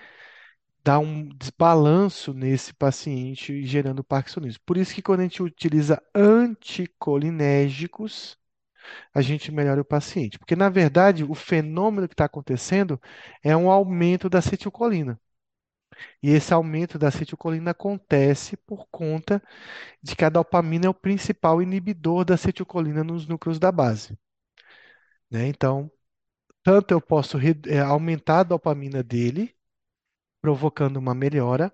dar 0.86 0.98
um 1.00 1.28
desbalanço 1.30 2.32
nesse 2.32 2.72
paciente, 2.74 3.64
gerando 3.66 4.04
parkinsonismo. 4.04 4.62
Por 4.64 4.76
isso 4.76 4.94
que 4.94 5.02
quando 5.02 5.20
a 5.20 5.22
gente 5.24 5.42
utiliza 5.42 6.00
anticolinérgicos, 6.14 8.38
a 9.14 9.20
gente 9.22 9.52
melhora 9.52 9.80
o 9.82 9.84
paciente. 9.84 10.38
Porque, 10.38 10.56
na 10.56 10.68
verdade, 10.70 11.24
o 11.24 11.34
fenômeno 11.34 12.08
que 12.08 12.14
está 12.14 12.24
acontecendo 12.26 13.00
é 13.42 13.56
um 13.56 13.70
aumento 13.70 14.28
da 14.30 14.38
acetilcolina. 14.40 15.20
E 16.22 16.30
esse 16.30 16.52
aumento 16.52 16.98
da 16.98 17.08
acetilcolina 17.08 17.70
acontece 17.70 18.56
por 18.56 18.86
conta 18.90 19.42
de 20.02 20.14
que 20.16 20.24
a 20.24 20.28
dopamina 20.30 20.86
é 20.86 20.90
o 20.90 20.94
principal 20.94 21.62
inibidor 21.62 22.24
da 22.24 22.34
acetilcolina 22.34 23.02
nos 23.04 23.26
núcleos 23.26 23.58
da 23.58 23.72
base. 23.72 24.18
né? 25.30 25.46
Então, 25.48 25.90
tanto 26.64 26.92
eu 26.92 27.02
posso 27.02 27.38
eh, 27.40 27.80
aumentar 27.80 28.40
a 28.40 28.44
dopamina 28.44 29.04
dele, 29.04 29.55
provocando 30.47 30.97
uma 30.98 31.12
melhora, 31.12 31.73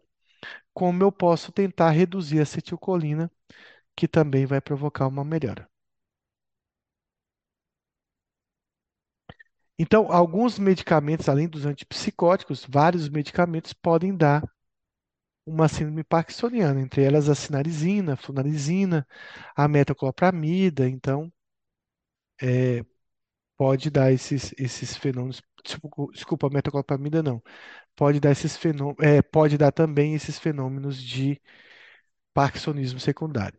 como 0.74 1.02
eu 1.04 1.12
posso 1.12 1.52
tentar 1.52 1.90
reduzir 1.90 2.40
a 2.40 2.44
acetilcolina, 2.44 3.30
que 3.96 4.08
também 4.08 4.46
vai 4.46 4.60
provocar 4.60 5.06
uma 5.08 5.24
melhora. 5.24 5.68
Então, 9.78 10.10
alguns 10.10 10.58
medicamentos, 10.58 11.28
além 11.28 11.46
dos 11.48 11.66
antipsicóticos, 11.66 12.64
vários 12.68 13.08
medicamentos 13.08 13.72
podem 13.74 14.16
dar 14.16 14.42
uma 15.46 15.68
síndrome 15.68 16.02
parkinsoniana, 16.04 16.80
entre 16.80 17.02
elas 17.04 17.28
a 17.28 17.34
sinnarizina, 17.34 18.14
a 18.14 18.16
flunarizina, 18.16 19.06
a 19.56 19.68
metoclopramida, 19.68 20.88
então 20.88 21.32
é, 22.40 22.84
pode 23.56 23.90
dar 23.90 24.12
esses, 24.12 24.54
esses 24.58 24.96
fenômenos, 24.96 25.42
desculpa, 26.12 26.50
metoclopramida 26.50 27.22
não, 27.22 27.42
pode 27.96 28.20
dar 28.20 28.32
esses 28.32 28.56
fenômenos, 28.56 28.98
é, 29.00 29.22
pode 29.22 29.58
dar 29.58 29.72
também 29.72 30.14
esses 30.14 30.38
fenômenos 30.38 31.02
de 31.02 31.40
parkinsonismo 32.34 33.00
secundário. 33.00 33.58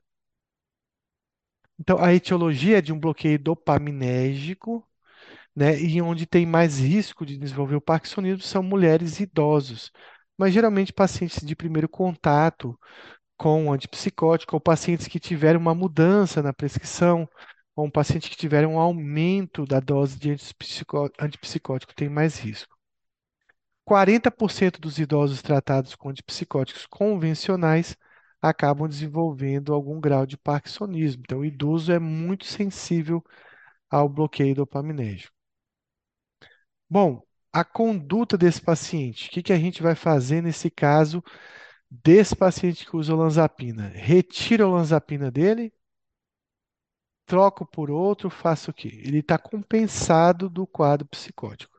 Então, 1.80 1.97
a 1.99 2.13
etiologia 2.13 2.77
é 2.77 2.81
de 2.81 2.93
um 2.93 2.99
bloqueio 2.99 3.39
dopaminérgico, 3.39 4.88
né, 5.55 5.80
e 5.80 6.01
onde 6.01 6.25
tem 6.25 6.45
mais 6.45 6.80
risco 6.80 7.25
de 7.25 7.38
desenvolver 7.38 7.75
o 7.75 7.81
parkinsonismo 7.81 8.41
são 8.43 8.63
mulheres 8.63 9.19
idosos, 9.19 9.91
mas 10.38 10.53
geralmente 10.53 10.93
pacientes 10.93 11.45
de 11.45 11.55
primeiro 11.55 11.89
contato 11.89 12.80
com 13.38 13.71
antipsicótico, 13.73 14.55
ou 14.55 14.61
pacientes 14.61 15.07
que 15.07 15.19
tiveram 15.19 15.59
uma 15.59 15.75
mudança 15.75 16.41
na 16.43 16.53
prescrição, 16.53 17.27
ou 17.75 17.85
um 17.85 17.91
paciente 17.91 18.29
que 18.29 18.37
tiveram 18.37 18.75
um 18.75 18.79
aumento 18.79 19.65
da 19.65 19.79
dose 19.79 20.17
de 20.19 20.31
antipsicó- 20.31 21.09
antipsicótico 21.19 21.93
tem 21.95 22.09
mais 22.09 22.37
risco. 22.39 22.75
40% 23.85 24.79
dos 24.79 24.97
idosos 24.99 25.41
tratados 25.41 25.95
com 25.95 26.09
antipsicóticos 26.09 26.85
convencionais 26.85 27.97
acabam 28.41 28.87
desenvolvendo 28.87 29.73
algum 29.73 29.99
grau 29.99 30.25
de 30.25 30.37
parkinsonismo. 30.37 31.23
Então, 31.25 31.39
o 31.39 31.45
idoso 31.45 31.91
é 31.91 31.99
muito 31.99 32.45
sensível 32.45 33.23
ao 33.89 34.09
bloqueio 34.09 34.55
dopaminérgico. 34.55 35.33
Bom, 36.89 37.21
a 37.51 37.63
conduta 37.63 38.37
desse 38.37 38.61
paciente, 38.61 39.27
o 39.27 39.31
que 39.31 39.43
que 39.43 39.53
a 39.53 39.57
gente 39.59 39.81
vai 39.81 39.95
fazer 39.95 40.41
nesse 40.41 40.69
caso 40.69 41.23
desse 41.89 42.35
paciente 42.35 42.85
que 42.85 42.95
usa 42.95 43.13
olanzapina? 43.13 43.89
Retira 43.89 44.65
a 44.65 44.67
olanzapina 44.67 45.31
dele, 45.31 45.73
troco 47.25 47.65
por 47.65 47.89
outro, 47.91 48.29
faço 48.29 48.71
o 48.71 48.73
quê? 48.73 48.89
Ele 49.03 49.19
está 49.19 49.37
compensado 49.37 50.49
do 50.49 50.65
quadro 50.67 51.07
psicótico. 51.07 51.72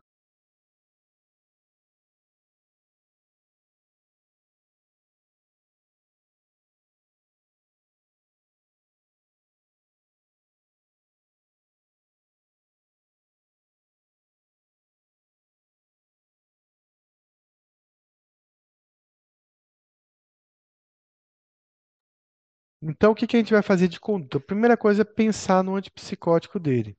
Então, 22.87 23.13
o 23.13 23.15
que 23.15 23.27
que 23.27 23.37
a 23.37 23.41
gente 23.41 23.53
vai 23.53 23.63
fazer 23.63 23.89
de 23.89 23.99
conduta? 23.99 24.39
A 24.39 24.41
primeira 24.41 24.77
coisa 24.77 25.03
é 25.03 25.05
pensar 25.05 25.65
no 25.65 25.75
antipsicótico 25.77 26.59
dele. 26.61 26.97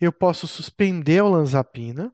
Eu 0.00 0.12
posso 0.12 0.46
suspender 0.48 1.20
a 1.20 1.24
olanzapina, 1.26 2.12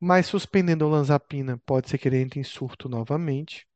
mas 0.00 0.26
suspendendo 0.26 0.84
a 0.84 0.88
olanzapina 0.88 1.58
pode 1.66 1.90
ser 1.90 1.98
que 1.98 2.08
ele 2.08 2.16
entre 2.18 2.40
em 2.40 2.44
surto 2.44 2.88
novamente. 2.88 3.66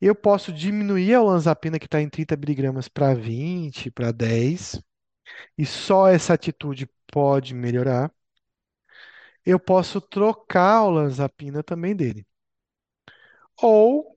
Eu 0.00 0.14
posso 0.14 0.52
diminuir 0.52 1.14
a 1.14 1.22
olanzapina 1.22 1.78
que 1.78 1.86
está 1.86 2.00
em 2.00 2.08
30 2.08 2.36
miligramas 2.36 2.88
para 2.88 3.14
20, 3.14 3.90
para 3.90 4.12
10, 4.12 4.80
e 5.58 5.66
só 5.66 6.08
essa 6.08 6.34
atitude 6.34 6.88
pode 7.12 7.54
melhorar. 7.54 8.12
Eu 9.44 9.58
posso 9.58 10.02
trocar 10.02 10.76
a 10.80 10.84
olanzapina 10.84 11.62
também 11.62 11.96
dele. 11.96 12.26
Ou, 13.62 14.13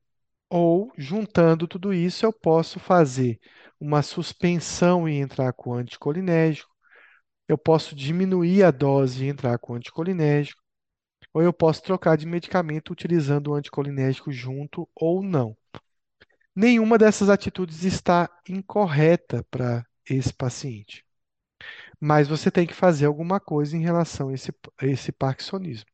ou, 0.50 0.92
juntando 0.98 1.68
tudo 1.68 1.94
isso, 1.94 2.26
eu 2.26 2.34
posso 2.34 2.80
fazer 2.80 3.40
uma 3.80 4.02
suspensão 4.02 5.08
e 5.08 5.16
entrar 5.16 5.54
com 5.54 5.74
anticolinérgico, 5.74 6.70
eu 7.48 7.58
posso 7.58 7.96
diminuir 7.96 8.64
a 8.64 8.72
dose 8.72 9.26
e 9.26 9.30
entrar 9.30 9.58
com 9.60 9.76
anticolinérgico, 9.76 10.62
ou 11.34 11.42
eu 11.42 11.54
posso 11.54 11.84
trocar 11.84 12.18
de 12.18 12.26
medicamento 12.26 12.92
utilizando 12.92 13.50
o 13.50 13.56
anticolinérgico 13.56 14.32
junto 14.32 14.90
ou 14.96 15.24
não. 15.24 15.56
Nenhuma 16.56 16.98
dessas 16.98 17.30
atitudes 17.30 17.84
está 17.84 18.30
incorreta 18.50 19.46
para 19.52 19.86
esse 20.10 20.34
paciente. 20.34 21.06
Mas 22.00 22.28
você 22.28 22.52
tem 22.52 22.68
que 22.68 22.74
fazer 22.74 23.06
alguma 23.06 23.40
coisa 23.40 23.78
em 23.78 23.82
relação 23.82 24.30
a 24.30 24.34
esse, 24.34 24.52
a 24.80 24.86
esse 24.86 25.12
parkinsonismo. 25.12 25.90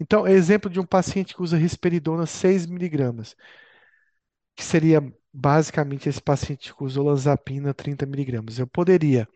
Então, 0.00 0.26
exemplo 0.26 0.70
de 0.70 0.80
um 0.80 0.86
paciente 0.86 1.34
que 1.34 1.42
usa 1.42 1.56
risperidona 1.56 2.26
6 2.26 2.66
miligramas, 2.66 3.36
que 4.58 4.64
seria 4.64 5.00
basicamente 5.32 6.08
esse 6.08 6.20
paciente 6.20 6.74
que 6.74 6.82
usa 6.82 7.00
olanzapina 7.00 7.72
30 7.72 8.04
miligramas. 8.04 8.58
Eu 8.58 8.66
poderia 8.66 9.28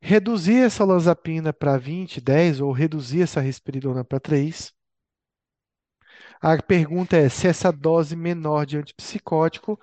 reduzir 0.00 0.56
essa 0.64 0.82
olanzapina 0.82 1.52
para 1.52 1.78
20, 1.78 2.20
10 2.20 2.60
ou 2.60 2.72
reduzir 2.72 3.22
essa 3.22 3.40
risperidona 3.40 4.04
para 4.04 4.18
3. 4.18 4.74
A 6.40 6.60
pergunta 6.60 7.16
é 7.16 7.28
se 7.28 7.46
essa 7.46 7.70
dose 7.70 8.16
menor 8.16 8.66
de 8.66 8.78
antipsicótico 8.78 9.78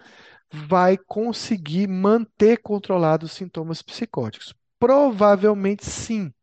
vai 0.52 0.98
conseguir 0.98 1.88
manter 1.88 2.58
controlados 2.58 3.32
os 3.32 3.38
sintomas 3.38 3.82
psicóticos. 3.82 4.54
Provavelmente 4.78 5.86
sim, 5.86 6.34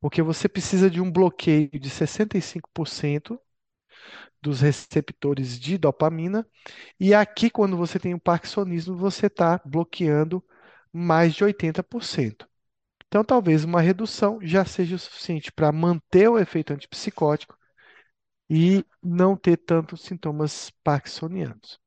porque 0.00 0.22
você 0.22 0.48
precisa 0.48 0.88
de 0.88 1.00
um 1.00 1.10
bloqueio 1.10 1.80
de 1.80 1.90
65% 1.90 3.40
dos 4.40 4.60
receptores 4.60 5.58
de 5.58 5.78
dopamina, 5.78 6.46
e 7.00 7.14
aqui, 7.14 7.50
quando 7.50 7.76
você 7.76 7.98
tem 7.98 8.14
o 8.14 8.20
parkinsonismo, 8.20 8.96
você 8.96 9.26
está 9.26 9.60
bloqueando 9.64 10.44
mais 10.92 11.34
de 11.34 11.44
80%. 11.44 12.48
Então, 13.08 13.24
talvez 13.24 13.64
uma 13.64 13.80
redução 13.80 14.38
já 14.42 14.64
seja 14.64 14.96
o 14.96 14.98
suficiente 14.98 15.52
para 15.52 15.72
manter 15.72 16.28
o 16.28 16.38
efeito 16.38 16.72
antipsicótico 16.72 17.56
e 18.48 18.84
não 19.02 19.36
ter 19.36 19.56
tantos 19.56 20.02
sintomas 20.02 20.70
parkinsonianos. 20.82 21.80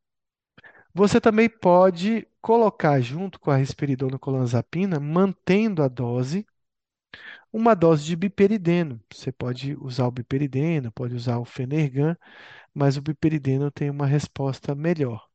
Você 0.93 1.21
também 1.21 1.49
pode 1.49 2.27
colocar 2.41 2.99
junto 3.01 3.39
com 3.39 3.51
a 3.51 3.57
risperidona 3.57 4.17
colanzapina, 4.19 4.99
mantendo 4.99 5.83
a 5.83 5.87
dose, 5.87 6.45
uma 7.51 7.75
dose 7.75 8.05
de 8.05 8.15
biperideno. 8.15 9.01
Você 9.13 9.31
pode 9.31 9.75
usar 9.81 10.07
o 10.07 10.11
biperideno, 10.11 10.91
pode 10.91 11.15
usar 11.15 11.37
o 11.39 11.45
Fenergan, 11.45 12.15
mas 12.73 12.97
o 12.97 13.01
biperideno 13.01 13.71
tem 13.71 13.89
uma 13.89 14.05
resposta 14.07 14.75
melhor. 14.75 15.27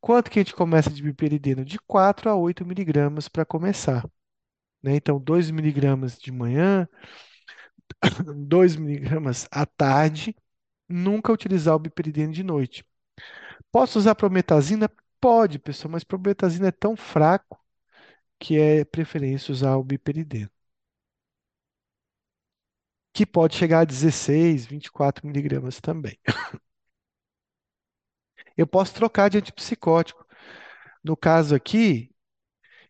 Quanto 0.00 0.30
que 0.30 0.38
a 0.40 0.42
gente 0.42 0.54
começa 0.54 0.90
de 0.90 1.02
biperideno? 1.02 1.64
De 1.64 1.78
4 1.86 2.30
a 2.30 2.36
8 2.36 2.64
miligramas 2.66 3.28
para 3.28 3.44
começar. 3.44 4.08
Né? 4.82 4.96
Então, 4.96 5.20
2 5.20 5.50
miligramas 5.50 6.18
de 6.18 6.32
manhã, 6.32 6.88
2 8.48 8.76
miligramas 8.76 9.48
à 9.50 9.66
tarde, 9.66 10.34
nunca 10.88 11.32
utilizar 11.32 11.74
o 11.74 11.78
biperideno 11.78 12.32
de 12.32 12.42
noite. 12.42 12.84
Posso 13.72 13.98
usar 13.98 14.14
prometazina? 14.14 14.90
Pode, 15.20 15.58
pessoal, 15.58 15.92
mas 15.92 16.04
prometazina 16.04 16.68
é 16.68 16.72
tão 16.72 16.96
fraco 16.96 17.58
que 18.38 18.58
é 18.58 18.84
preferência 18.84 19.52
usar 19.52 19.76
o 19.76 19.84
biperideno. 19.84 20.50
Que 23.16 23.24
pode 23.24 23.56
chegar 23.56 23.80
a 23.80 23.84
16, 23.86 24.66
24 24.66 25.26
miligramas 25.26 25.80
também. 25.80 26.18
Eu 28.54 28.66
posso 28.66 28.92
trocar 28.92 29.30
de 29.30 29.38
antipsicótico. 29.38 30.22
No 31.02 31.16
caso 31.16 31.54
aqui, 31.54 32.14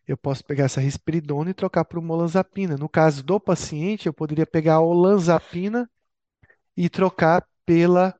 eu 0.05 0.17
posso 0.17 0.43
pegar 0.43 0.65
essa 0.65 0.81
risperidona 0.81 1.51
e 1.51 1.53
trocar 1.53 1.85
por 1.85 1.97
uma 1.97 2.13
olanzapina. 2.13 2.75
No 2.75 2.89
caso 2.89 3.23
do 3.23 3.39
paciente, 3.39 4.07
eu 4.07 4.13
poderia 4.13 4.45
pegar 4.45 4.73
a 4.75 4.81
olanzapina 4.81 5.89
e 6.75 6.89
trocar 6.89 7.47
pela 7.65 8.13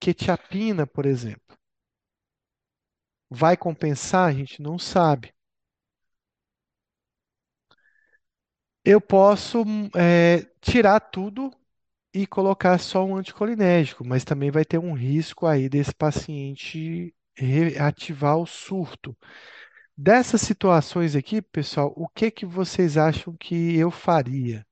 quetiapina, 0.00 0.86
por 0.86 1.04
exemplo. 1.04 1.58
Vai 3.28 3.54
compensar? 3.54 4.30
A 4.30 4.32
gente 4.32 4.62
não 4.62 4.78
sabe. 4.78 5.34
Eu 8.88 9.00
posso 9.02 9.64
é, 9.96 10.46
tirar 10.62 10.98
tudo 11.00 11.50
e 12.14 12.26
colocar 12.26 12.78
só 12.78 13.04
um 13.04 13.16
anticolinérgico, 13.16 14.04
mas 14.06 14.24
também 14.24 14.50
vai 14.50 14.64
ter 14.64 14.78
um 14.78 14.94
risco 14.94 15.46
aí 15.46 15.68
desse 15.68 15.94
paciente 15.94 17.14
reativar 17.36 18.38
o 18.38 18.46
surto. 18.46 19.16
Dessas 19.96 20.42
situações 20.42 21.16
aqui, 21.16 21.42
pessoal, 21.42 21.92
o 21.96 22.08
que 22.08 22.30
que 22.30 22.46
vocês 22.46 22.96
acham 22.98 23.36
que 23.38 23.76
eu 23.78 23.90
faria? 23.90 24.66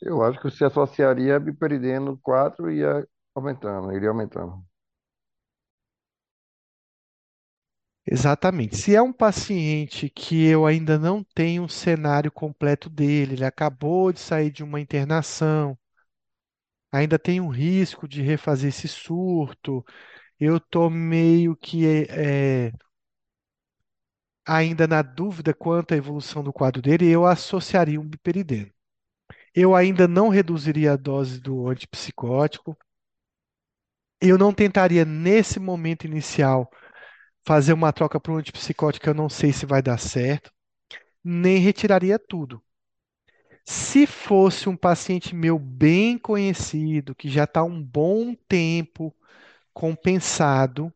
Eu 0.00 0.22
acho 0.22 0.38
que 0.40 0.50
você 0.50 0.64
associaria 0.64 1.36
a 1.36 1.40
biperideno 1.40 2.18
4 2.22 2.70
e 2.70 2.78
ia 2.80 3.06
aumentando, 3.34 3.92
iria 3.92 4.10
aumentando. 4.10 4.62
Exatamente. 8.06 8.76
Se 8.76 8.94
é 8.94 9.02
um 9.02 9.12
paciente 9.12 10.08
que 10.08 10.44
eu 10.46 10.64
ainda 10.66 10.98
não 11.00 11.22
tenho 11.34 11.62
um 11.64 11.68
cenário 11.68 12.30
completo 12.30 12.88
dele, 12.90 13.34
ele 13.34 13.44
acabou 13.44 14.12
de 14.12 14.20
sair 14.20 14.50
de 14.52 14.62
uma 14.62 14.80
internação, 14.80 15.76
ainda 16.90 17.18
tem 17.18 17.40
um 17.40 17.48
risco 17.48 18.06
de 18.08 18.22
refazer 18.22 18.68
esse 18.70 18.88
surto, 18.88 19.84
eu 20.40 20.58
estou 20.58 20.90
meio 20.90 21.56
que 21.56 21.86
é, 22.10 22.72
ainda 24.46 24.86
na 24.86 25.02
dúvida 25.02 25.52
quanto 25.52 25.94
à 25.94 25.96
evolução 25.96 26.42
do 26.44 26.52
quadro 26.52 26.80
dele, 26.80 27.08
eu 27.10 27.26
associaria 27.26 28.00
um 28.00 28.06
biperideno. 28.08 28.70
Eu 29.54 29.74
ainda 29.76 30.08
não 30.08 30.28
reduziria 30.30 30.92
a 30.94 30.96
dose 30.96 31.40
do 31.40 31.68
antipsicótico. 31.68 32.76
Eu 34.22 34.38
não 34.38 34.52
tentaria, 34.54 35.04
nesse 35.04 35.58
momento 35.60 36.06
inicial, 36.06 36.70
fazer 37.44 37.72
uma 37.72 37.92
troca 37.92 38.20
para 38.20 38.32
um 38.32 38.36
antipsicótico, 38.38 39.08
eu 39.08 39.14
não 39.14 39.28
sei 39.28 39.52
se 39.52 39.66
vai 39.66 39.82
dar 39.82 39.98
certo, 39.98 40.52
nem 41.24 41.58
retiraria 41.58 42.18
tudo. 42.18 42.62
Se 43.64 44.06
fosse 44.06 44.68
um 44.68 44.76
paciente 44.76 45.34
meu 45.34 45.58
bem 45.58 46.16
conhecido, 46.18 47.14
que 47.14 47.28
já 47.28 47.44
está 47.44 47.62
um 47.64 47.82
bom 47.82 48.34
tempo 48.48 49.14
compensado, 49.74 50.92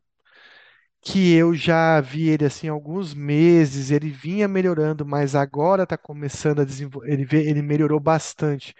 que 1.01 1.33
eu 1.35 1.55
já 1.55 2.01
vi 2.01 2.29
ele 2.29 2.45
assim 2.45 2.69
alguns 2.69 3.15
meses, 3.15 3.91
ele 3.91 4.11
vinha 4.11 4.49
melhorando, 4.49 5.07
mas 5.07 5.35
agora 5.35 5.85
está 5.85 5.97
começando 5.97 6.61
a 6.61 6.65
desenvolver, 6.65 7.13
ele, 7.13 7.27
ele 7.37 7.63
melhorou 7.63 8.01
bastante, 8.01 8.75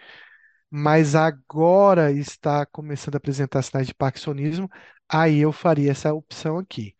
mas 0.71 1.15
agora 1.15 2.11
está 2.13 2.65
começando 2.67 3.15
a 3.15 3.19
apresentar 3.19 3.63
sinais 3.63 3.87
de 3.87 3.95
parkinsonismo, 3.95 4.69
aí 5.09 5.39
eu 5.39 5.53
faria 5.53 5.91
essa 5.91 6.13
opção 6.13 6.59
aqui 6.59 6.96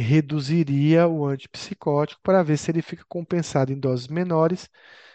reduziria 0.00 1.08
o 1.08 1.26
antipsicótico 1.26 2.20
para 2.22 2.42
ver 2.42 2.56
se 2.58 2.70
ele 2.70 2.82
fica 2.82 3.04
compensado 3.08 3.72
em 3.72 3.78
doses 3.78 4.08
menores, 4.08 4.68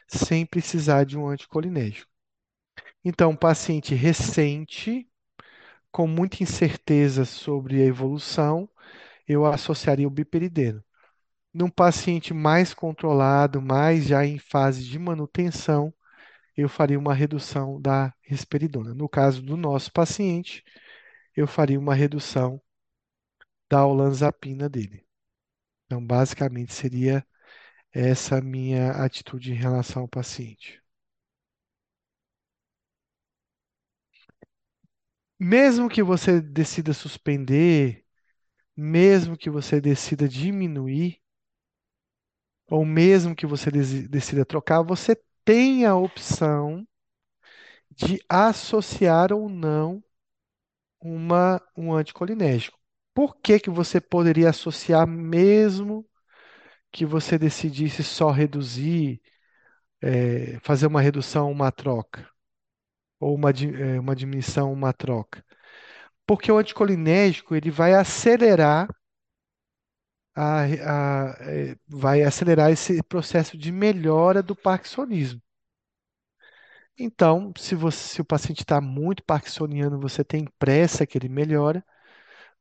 sem 0.08 0.46
precisar 0.46 1.06
de 1.06 1.18
um 1.18 1.28
anticolinérgico. 1.28 2.10
Então, 3.04 3.36
paciente 3.36 3.96
recente, 3.96 5.08
com 5.92 6.08
muita 6.08 6.44
incerteza 6.44 7.26
sobre 7.26 7.82
a 7.82 7.86
evolução, 7.86 8.70
eu 9.28 9.46
associaria 9.46 10.08
o 10.08 10.12
biperideno. 10.12 10.84
Num 11.54 11.70
paciente 11.70 12.34
mais 12.34 12.74
controlado, 12.74 13.62
mais 13.62 14.06
já 14.06 14.26
em 14.26 14.38
fase 14.40 14.84
de 14.84 15.00
manutenção, 15.00 15.94
eu 16.58 16.70
faria 16.70 17.00
uma 17.00 17.14
redução 17.14 17.82
da 17.82 18.14
risperidona. 18.22 18.94
No 18.94 19.10
caso 19.10 19.42
do 19.42 19.58
nosso 19.58 19.92
paciente, 19.92 20.64
eu 21.36 21.48
faria 21.48 21.80
uma 21.80 21.96
redução 21.96 22.62
da 23.70 23.86
olanzapina 23.86 24.70
dele. 24.70 25.06
Então, 25.86 26.06
basicamente, 26.06 26.74
seria 26.74 27.26
essa 27.94 28.42
minha 28.42 28.92
atitude 28.94 29.52
em 29.54 29.56
relação 29.56 30.04
ao 30.04 30.10
paciente. 30.10 30.82
Mesmo 35.40 35.88
que 35.90 36.04
você 36.04 36.42
decida 36.42 36.94
suspender, 36.94 38.06
mesmo 38.78 39.38
que 39.38 39.50
você 39.50 39.82
decida 39.82 40.28
diminuir, 40.30 41.22
ou 42.70 42.86
mesmo 42.86 43.36
que 43.36 43.46
você 43.46 43.72
decida 43.72 44.46
trocar, 44.46 44.82
você 44.84 45.16
tem 45.44 45.86
a 45.86 45.96
opção 45.96 46.86
de 47.90 48.20
associar 48.30 49.34
ou 49.34 49.50
não 49.50 50.04
uma, 51.02 51.62
um 51.78 51.94
anticolinérgico. 51.94 52.80
Por 53.16 53.38
que 53.42 53.60
que 53.60 53.70
você 53.72 54.00
poderia 54.02 54.50
associar 54.52 55.08
mesmo 55.08 56.08
que 56.92 57.06
você 57.06 57.38
decidisse 57.40 58.04
só 58.04 58.32
reduzir 58.32 59.22
é, 60.02 60.60
fazer 60.62 60.88
uma 60.88 61.02
redução, 61.02 61.52
uma 61.52 61.72
troca, 61.72 62.28
ou 63.20 63.36
uma, 63.36 63.52
é, 63.52 64.00
uma 64.00 64.16
diminuição, 64.16 64.74
uma 64.74 64.94
troca? 64.94 65.44
Porque 66.28 66.52
o 66.52 66.58
anticolinérgico 66.60 67.56
ele 67.56 67.72
vai 67.72 67.94
acelerar 67.96 68.90
a, 70.36 70.64
a- 70.64 71.38
é, 71.42 71.76
vai 71.88 72.24
acelerar 72.24 72.72
esse 72.72 73.02
processo 73.04 73.58
de 73.58 73.72
melhora 73.72 74.42
do 74.44 74.56
parkinsonismo. 74.56 75.42
Então, 76.98 77.52
se 77.58 77.76
você, 77.76 77.98
se 78.16 78.22
o 78.22 78.26
paciente 78.26 78.62
está 78.62 78.80
muito 78.82 79.24
parkinsoniano, 79.24 80.00
você 80.00 80.24
tem 80.24 80.46
pressa 80.60 81.06
que 81.06 81.18
ele 81.18 81.28
melhora, 81.30 81.84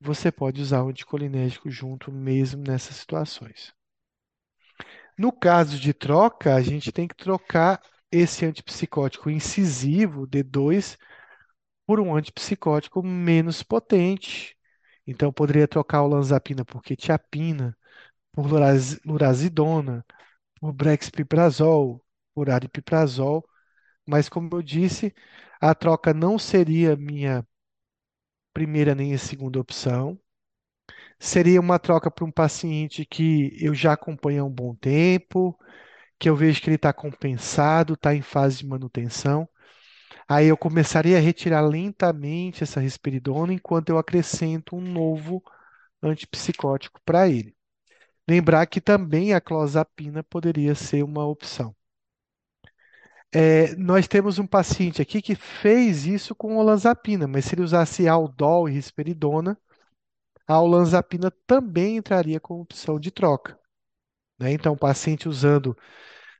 você 0.04 0.30
pode 0.32 0.62
usar 0.62 0.84
o 0.84 0.88
anticolinérgico 0.88 1.70
junto 1.70 2.12
mesmo 2.12 2.62
nessas 2.62 2.96
situações. 2.96 3.74
No 5.16 5.32
caso 5.32 5.78
de 5.78 5.92
troca, 5.94 6.54
a 6.54 6.60
gente 6.62 6.92
tem 6.92 7.06
que 7.08 7.14
trocar 7.16 7.80
esse 8.10 8.44
antipsicótico 8.44 9.30
incisivo, 9.30 10.26
D2, 10.26 10.96
por 11.86 12.00
um 12.00 12.14
antipsicótico 12.16 13.02
menos 13.02 13.62
potente. 13.62 14.56
Então, 15.06 15.32
poderia 15.32 15.68
trocar 15.68 16.02
o 16.02 16.06
olanzapina 16.06 16.64
por 16.64 16.82
quetiapina, 16.82 17.76
por 18.32 18.46
luraz- 18.48 19.00
lurazidona, 19.06 20.04
por 20.60 20.72
brexpiprazol, 20.72 22.04
por 22.34 22.50
aripiprazol. 22.50 23.44
Mas, 24.06 24.28
como 24.28 24.50
eu 24.52 24.62
disse, 24.62 25.14
a 25.60 25.74
troca 25.74 26.14
não 26.14 26.38
seria 26.38 26.96
minha 26.96 27.46
primeira 28.54 28.94
nem 28.94 29.14
a 29.14 29.18
segunda 29.18 29.60
opção. 29.60 30.18
Seria 31.18 31.60
uma 31.60 31.78
troca 31.78 32.10
para 32.10 32.24
um 32.24 32.30
paciente 32.30 33.04
que 33.06 33.56
eu 33.60 33.74
já 33.74 33.92
acompanho 33.94 34.42
há 34.42 34.46
um 34.46 34.50
bom 34.50 34.74
tempo, 34.74 35.58
que 36.18 36.28
eu 36.28 36.36
vejo 36.36 36.60
que 36.62 36.68
ele 36.68 36.76
está 36.76 36.92
compensado, 36.92 37.94
está 37.94 38.14
em 38.14 38.22
fase 38.22 38.58
de 38.58 38.66
manutenção. 38.66 39.48
Aí 40.28 40.46
eu 40.48 40.56
começaria 40.56 41.18
a 41.18 41.20
retirar 41.20 41.62
lentamente 41.62 42.62
essa 42.62 42.80
risperidona 42.80 43.52
enquanto 43.54 43.90
eu 43.90 43.98
acrescento 43.98 44.76
um 44.76 44.80
novo 44.80 45.42
antipsicótico 46.02 47.00
para 47.04 47.28
ele. 47.28 47.56
Lembrar 48.28 48.66
que 48.66 48.80
também 48.80 49.34
a 49.34 49.40
clozapina 49.40 50.22
poderia 50.24 50.74
ser 50.74 51.04
uma 51.04 51.26
opção. 51.26 51.74
É, 53.34 53.74
nós 53.76 54.06
temos 54.06 54.38
um 54.38 54.46
paciente 54.46 55.02
aqui 55.02 55.20
que 55.20 55.34
fez 55.34 56.06
isso 56.06 56.34
com 56.36 56.56
olanzapina, 56.56 57.26
mas 57.26 57.44
se 57.44 57.54
ele 57.54 57.62
usasse 57.62 58.06
aldol 58.06 58.68
e 58.68 58.72
risperidona, 58.72 59.58
a 60.46 60.60
olanzapina 60.60 61.30
também 61.46 61.96
entraria 61.98 62.40
como 62.40 62.62
opção 62.62 62.98
de 63.00 63.10
troca. 63.10 63.58
né? 64.38 64.52
Então, 64.52 64.74
o 64.74 64.78
paciente 64.78 65.28
usando 65.28 65.76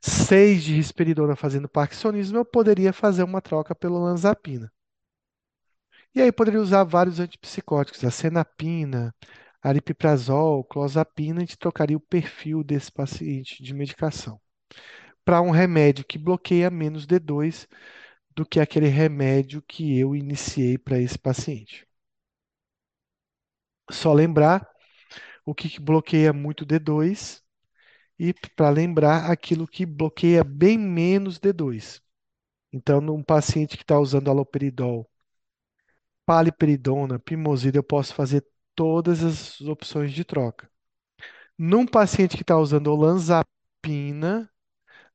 6 0.03 0.65
de 0.65 0.75
risperidona 0.75 1.37
fazendo 1.37 1.69
parkinsonismo, 1.69 2.39
eu 2.39 2.45
poderia 2.45 2.93
fazer 2.93 3.25
uma 3.25 3.43
troca 3.43 3.75
pela 3.75 3.99
olanzapina. 3.99 4.73
E 6.15 6.21
aí 6.23 6.33
poderia 6.33 6.61
usar 6.63 6.83
vários 6.85 7.21
antipsicóticos, 7.21 8.03
acenapina, 8.05 9.15
aripiprazol, 9.63 10.65
clozapina, 10.65 11.39
a 11.39 11.41
gente 11.41 11.59
trocaria 11.59 11.97
o 11.97 12.01
perfil 12.01 12.63
desse 12.65 12.91
paciente 12.93 13.63
de 13.63 13.75
medicação 13.75 14.41
para 15.25 15.41
um 15.43 15.51
remédio 15.51 16.05
que 16.05 16.19
bloqueia 16.19 16.71
menos 16.71 17.07
D2 17.07 17.69
do 18.35 18.45
que 18.47 18.61
aquele 18.61 18.89
remédio 18.89 19.63
que 19.63 19.99
eu 19.99 20.15
iniciei 20.17 20.79
para 20.79 20.99
esse 20.99 21.19
paciente. 21.19 21.87
Só 23.91 24.13
lembrar 24.13 24.69
o 25.45 25.55
que 25.55 25.69
que 25.69 25.81
bloqueia 25.81 26.33
muito 26.33 26.65
D2 26.67 27.43
e 28.19 28.33
para 28.57 28.71
lembrar 28.71 29.31
aquilo 29.31 29.67
que 29.67 29.87
bloqueia 29.87 30.45
bem 30.45 30.79
menos 30.79 31.39
D2. 31.39 32.03
Então, 32.73 33.01
num 33.01 33.23
paciente 33.23 33.77
que 33.77 33.85
está 33.85 33.99
usando 33.99 34.31
aloperidol, 34.31 35.09
paliperidona, 36.27 37.19
pimosida, 37.19 37.79
eu 37.79 37.83
posso 37.83 38.15
fazer 38.15 38.45
todas 38.75 39.23
as 39.23 39.61
opções 39.63 40.13
de 40.13 40.25
troca. 40.25 40.71
Num 41.59 41.87
paciente 41.87 42.37
que 42.37 42.43
está 42.43 42.59
usando 42.59 42.89
olanzapina, 42.89 44.51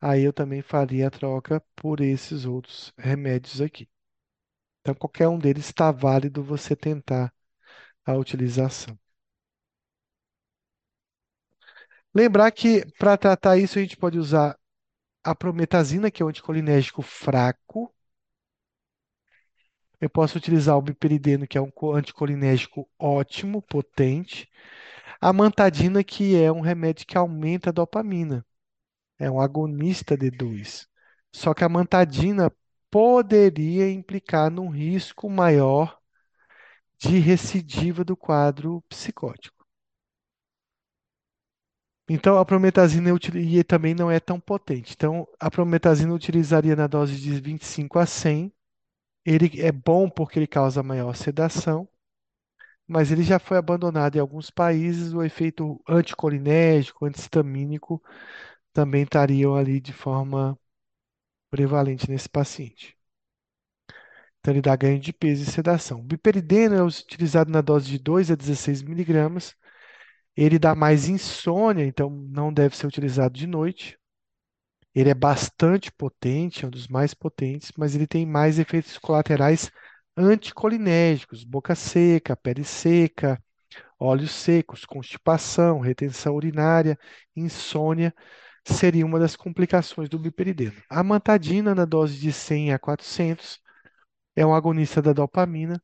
aí 0.02 0.24
eu 0.24 0.34
também 0.34 0.62
faria 0.62 1.08
a 1.08 1.12
troca 1.12 1.62
por 1.76 2.02
esses 2.02 2.46
outros 2.46 2.94
remédios 2.98 3.62
aqui. 3.62 3.88
Então, 4.82 4.96
qualquer 4.96 5.28
um 5.30 5.40
deles 5.40 5.66
está 5.68 5.92
válido 5.92 6.44
você 6.44 6.76
tentar 6.76 7.34
a 8.06 8.16
utilização. 8.16 8.98
Lembrar 12.14 12.52
que 12.52 12.86
para 13.00 13.18
tratar 13.18 13.58
isso 13.58 13.80
a 13.80 13.82
gente 13.82 13.98
pode 13.98 14.18
usar 14.20 14.56
a 15.24 15.36
prometazina, 15.36 16.12
que 16.12 16.22
é 16.24 16.26
um 16.26 16.30
anticolinérgico 16.30 17.02
fraco. 17.04 17.94
Eu 20.02 20.10
posso 20.10 20.38
utilizar 20.38 20.76
o 20.78 20.82
biperideno, 20.82 21.48
que 21.48 21.58
é 21.58 21.62
um 21.62 21.72
co- 21.72 21.94
anticolinérgico 21.94 22.86
ótimo, 23.00 23.62
potente. 23.62 24.50
A 25.22 25.34
mantadina, 25.34 26.04
que 26.04 26.36
é 26.36 26.52
um 26.52 26.62
remédio 26.62 27.08
que 27.08 27.18
aumenta 27.18 27.70
a 27.72 27.74
dopamina. 27.74 28.46
É 29.20 29.30
um 29.30 29.40
agonista 29.41 30.18
D2. 30.18 30.88
Só 31.36 31.54
que 31.54 31.64
a 31.64 31.70
mantadina 31.70 32.52
poderia 32.91 33.91
implicar 33.91 34.50
num 34.52 34.70
risco 34.70 35.30
maior 35.30 36.00
de 37.00 37.18
recidiva 37.20 38.06
do 38.06 38.16
quadro 38.16 38.82
psicótico. 38.88 39.66
Então, 42.10 42.38
a 42.40 42.46
prometazina 42.46 43.10
e 43.36 43.64
também 43.64 43.94
não 43.94 44.10
é 44.10 44.20
tão 44.20 44.40
potente. 44.40 44.94
Então, 44.96 45.28
a 45.40 45.50
prometazina 45.52 46.14
utilizaria 46.14 46.76
na 46.76 46.88
dose 46.88 47.16
de 47.16 47.40
25 47.40 48.00
a 48.00 48.06
100. 48.06 48.52
Ele 49.26 49.62
é 49.62 49.72
bom 49.72 50.10
porque 50.10 50.40
ele 50.40 50.48
causa 50.48 50.84
maior 50.84 51.16
sedação, 51.16 51.88
mas 52.88 53.12
ele 53.12 53.24
já 53.24 53.40
foi 53.40 53.58
abandonado 53.58 54.16
em 54.16 54.20
alguns 54.20 54.50
países. 54.52 55.14
O 55.14 55.24
efeito 55.24 55.82
anticolinérgico, 55.88 57.06
antihistamínico 57.06 58.02
também 58.74 59.04
estariam 59.04 59.56
ali 59.56 59.80
de 59.82 59.94
forma 59.94 60.58
prevalente 61.52 62.10
nesse 62.10 62.30
paciente. 62.30 62.98
Então, 64.40 64.54
ele 64.54 64.62
dá 64.62 64.76
ganho 64.76 65.00
de 65.00 65.12
peso 65.14 65.44
e 65.44 65.46
sedação. 65.52 66.00
O 66.00 66.04
biperideno 66.04 66.76
é 66.76 66.84
utilizado 66.84 67.52
na 67.52 67.62
dose 67.62 67.88
de 67.90 68.00
2 68.00 68.32
a 68.32 68.36
16 68.36 68.82
miligramas. 68.82 69.56
Ele 70.36 70.60
dá 70.60 70.76
mais 70.76 71.10
insônia, 71.10 71.86
então 71.86 72.10
não 72.10 72.54
deve 72.54 72.76
ser 72.78 72.88
utilizado 72.88 73.34
de 73.38 73.48
noite. 73.48 73.98
Ele 74.94 75.10
é 75.10 75.14
bastante 75.14 75.91
potente, 75.91 76.66
é 76.66 76.68
um 76.68 76.72
dos 76.72 76.88
mais 76.88 77.14
potentes, 77.14 77.72
mas 77.78 77.96
ele 77.96 78.08
tem 78.08 78.26
mais 78.26 78.60
efeitos 78.60 78.98
colaterais 78.98 79.70
anticolinérgicos, 80.18 81.44
boca 81.44 81.76
seca, 81.76 82.36
pele 82.36 82.64
seca, 82.64 83.41
olhos 84.00 84.32
secos, 84.32 84.86
constipação, 84.86 85.80
retenção 85.80 86.36
urinária, 86.36 86.98
insônia, 87.36 88.14
seria 88.74 89.06
uma 89.06 89.20
das 89.20 89.36
complicações 89.36 90.10
do 90.10 90.20
biperideno. 90.20 90.82
A 90.90 91.04
mantadina, 91.04 91.76
na 91.76 91.86
dose 91.86 92.18
de 92.20 92.32
100 92.34 92.74
a 92.74 92.80
400, 92.80 93.60
é 94.36 94.46
um 94.46 94.54
agonista 94.54 95.02
da 95.02 95.14
dopamina. 95.14 95.82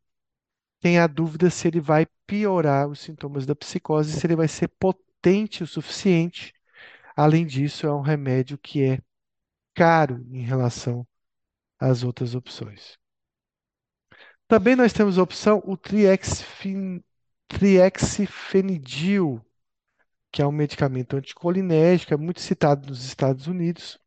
Tem 0.82 1.00
a 1.00 1.08
dúvida 1.08 1.50
se 1.50 1.68
ele 1.68 1.82
vai 1.82 2.08
piorar 2.28 2.88
os 2.90 3.00
sintomas 3.02 3.46
da 3.46 3.56
psicose, 3.56 4.14
se 4.14 4.26
ele 4.28 4.36
vai 4.38 4.48
ser 4.48 4.70
potente 4.80 5.64
o 5.64 5.68
suficiente. 5.68 6.54
Além 7.16 7.46
disso, 7.46 7.88
é 7.88 7.94
um 7.94 8.02
remédio 8.02 8.58
que 8.58 8.84
é 8.84 9.00
caro 9.76 10.26
em 10.32 10.44
relação 10.44 11.08
às 11.80 12.04
outras 12.04 12.36
opções. 12.36 12.98
Também 14.48 14.76
nós 14.76 14.94
temos 14.94 15.18
a 15.18 15.24
opção 15.24 15.62
o 15.66 15.76
triexfin- 15.78 17.04
triexifenidil, 17.48 19.45
que 20.36 20.42
é 20.42 20.46
um 20.46 20.52
medicamento 20.52 21.16
anticolinérgico, 21.16 22.14
é 22.14 22.18
muito 22.18 22.42
citado 22.42 22.90
nos 22.90 23.06
Estados 23.06 23.48
Unidos. 23.48 23.98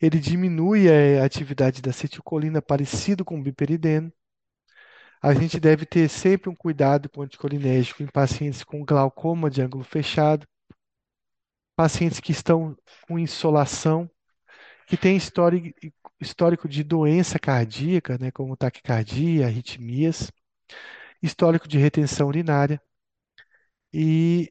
Ele 0.00 0.18
diminui 0.18 0.88
a 0.88 1.22
atividade 1.22 1.82
da 1.82 1.90
acetilcolina, 1.90 2.62
parecido 2.62 3.22
com 3.22 3.38
o 3.38 3.42
biperideno. 3.42 4.10
A 5.20 5.34
gente 5.34 5.60
deve 5.60 5.84
ter 5.84 6.08
sempre 6.08 6.48
um 6.48 6.54
cuidado 6.54 7.10
com 7.10 7.20
o 7.20 7.24
anticolinérgico 7.24 8.02
em 8.02 8.06
pacientes 8.06 8.64
com 8.64 8.82
glaucoma 8.82 9.50
de 9.50 9.60
ângulo 9.60 9.84
fechado, 9.84 10.46
pacientes 11.76 12.18
que 12.18 12.32
estão 12.32 12.74
com 13.06 13.18
insolação, 13.18 14.10
que 14.86 14.96
têm 14.96 15.18
histórico 15.18 16.66
de 16.66 16.82
doença 16.82 17.38
cardíaca, 17.38 18.16
né, 18.16 18.30
como 18.30 18.56
taquicardia, 18.56 19.44
arritmias, 19.44 20.32
histórico 21.22 21.68
de 21.68 21.76
retenção 21.76 22.28
urinária, 22.28 22.80
e 23.92 24.50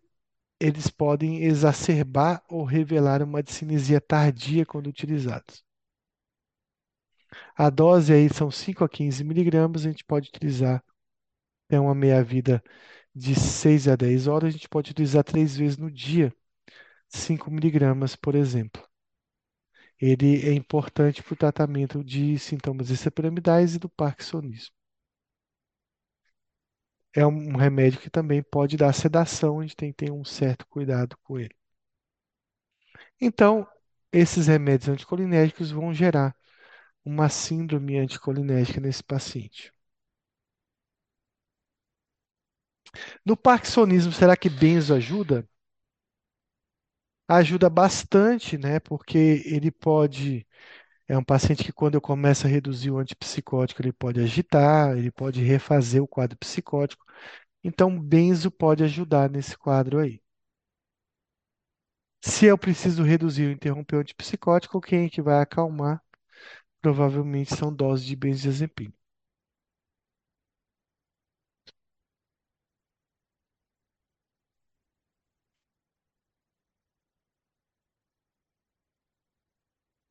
eles 0.60 0.90
podem 0.90 1.44
exacerbar 1.44 2.44
ou 2.50 2.64
revelar 2.66 3.22
uma 3.24 3.44
discinesia 3.44 4.02
tardia 4.02 4.66
quando 4.66 4.88
utilizados. 4.88 5.64
A 7.58 7.70
dose 7.70 8.14
aí 8.14 8.30
são 8.34 8.50
5 8.52 8.84
a 8.84 8.90
15 8.90 9.24
miligramas, 9.24 9.86
a 9.86 9.90
gente 9.90 10.04
pode 10.06 10.30
utilizar, 10.30 10.84
é 11.70 11.80
uma 11.80 11.96
meia-vida 11.96 12.64
de 13.16 13.36
6 13.36 13.88
a 13.88 13.96
10 13.96 14.28
horas, 14.28 14.50
a 14.50 14.52
gente 14.52 14.70
pode 14.70 14.92
utilizar 14.92 15.24
três 15.24 15.58
vezes 15.58 15.78
no 15.78 15.92
dia, 15.92 16.34
5 17.10 17.52
miligramas, 17.52 18.16
por 18.16 18.36
exemplo. 18.36 18.84
ele 20.00 20.48
é 20.48 20.54
importante 20.54 21.22
para 21.22 21.34
o 21.34 21.38
tratamento 21.38 22.02
de 22.04 22.40
sintomas 22.40 22.90
extrapiramidais 22.90 23.76
e 23.76 23.80
do 23.80 23.90
parkinsonismo. 23.90 24.74
É 27.16 27.26
um 27.26 27.56
remédio 27.58 28.00
que 28.00 28.12
também 28.12 28.44
pode 28.44 28.78
dar 28.78 28.94
sedação, 28.94 29.60
a 29.60 29.64
gente 29.64 29.76
tem 29.76 29.92
que 29.92 30.06
ter 30.06 30.12
um 30.12 30.24
certo 30.24 30.68
cuidado 30.68 31.18
com 31.24 31.40
ele. 31.40 31.56
Então, 33.20 33.68
esses 34.12 34.48
remédios 34.48 34.88
anticolinérgicos 34.90 35.70
vão 35.72 35.94
gerar 35.94 36.34
uma 37.06 37.30
síndrome 37.30 37.98
anticolinérgica 38.00 38.82
nesse 38.82 39.04
paciente. 39.04 39.74
No 43.26 43.36
parkinsonismo, 43.36 44.12
será 44.14 44.38
que 44.38 44.50
benzo 44.50 44.94
ajuda? 44.94 45.46
Ajuda 47.28 47.70
bastante, 47.70 48.58
né? 48.58 48.80
Porque 48.80 49.18
ele 49.46 49.72
pode. 49.72 50.46
É 51.08 51.18
um 51.18 51.24
paciente 51.24 51.64
que, 51.64 51.74
quando 51.74 51.96
eu 51.96 52.02
começo 52.02 52.46
a 52.46 52.50
reduzir 52.50 52.92
o 52.92 52.98
antipsicótico, 53.00 53.82
ele 53.82 53.92
pode 53.94 54.20
agitar, 54.20 54.96
ele 54.98 55.12
pode 55.12 55.42
refazer 55.44 56.02
o 56.04 56.08
quadro 56.08 56.38
psicótico. 56.38 57.04
Então, 57.64 58.00
benzo 58.00 58.52
pode 58.52 58.84
ajudar 58.84 59.30
nesse 59.30 59.58
quadro 59.58 60.00
aí. 60.00 60.22
Se 62.22 62.46
eu 62.48 62.58
preciso 62.58 63.04
reduzir 63.04 63.46
ou 63.46 63.52
interromper 63.54 63.96
o 63.96 64.00
antipsicótico, 64.02 64.82
quem 64.82 65.06
é 65.06 65.10
que 65.10 65.22
vai 65.22 65.42
acalmar? 65.42 66.04
Provavelmente 66.82 67.56
são 67.56 67.76
doses 67.76 68.08
de 68.08 68.18
benzodiazepina. 68.18 68.95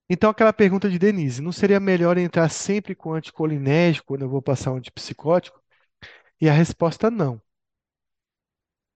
Então, 0.09 0.31
aquela 0.31 0.53
pergunta 0.53 0.91
de 0.91 0.99
Denise, 0.99 1.41
não 1.41 1.53
seria 1.53 1.81
melhor 1.81 2.19
entrar 2.19 2.49
sempre 2.51 2.95
com 2.95 3.15
anticolinérgico 3.15 4.09
quando 4.09 4.23
eu 4.23 4.29
vou 4.29 4.43
passar 4.43 4.73
um 4.73 4.77
antipsicótico? 4.77 5.63
E 6.41 6.49
a 6.49 6.53
resposta 6.53 7.11
não. 7.11 7.41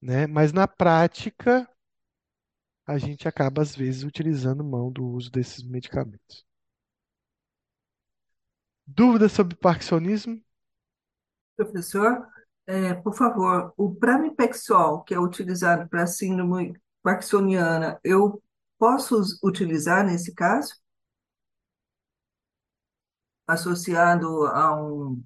Né? 0.01 0.27
Mas 0.27 0.53
na 0.53 0.69
prática, 0.69 1.69
a 2.87 2.99
gente 2.99 3.27
acaba, 3.27 3.63
às 3.63 3.75
vezes, 3.75 4.03
utilizando 4.03 4.63
mão 4.63 4.93
do 4.93 5.07
uso 5.07 5.31
desses 5.31 5.63
medicamentos. 5.63 6.47
Dúvidas 8.87 9.33
sobre 9.33 9.57
parkinsonismo? 9.57 10.43
Professor, 11.57 12.27
é, 12.67 12.95
por 12.95 13.15
favor, 13.15 13.73
o 13.77 13.95
pramipexol, 13.95 15.03
que 15.03 15.15
é 15.15 15.19
utilizado 15.19 15.89
para 15.89 16.07
síndrome 16.07 16.79
parkinsoniana, 17.03 17.99
eu 18.05 18.43
posso 18.79 19.23
utilizar 19.43 20.05
nesse 20.05 20.35
caso? 20.35 20.75
Associado 23.49 24.47
a 24.47 24.81
um, 24.81 25.25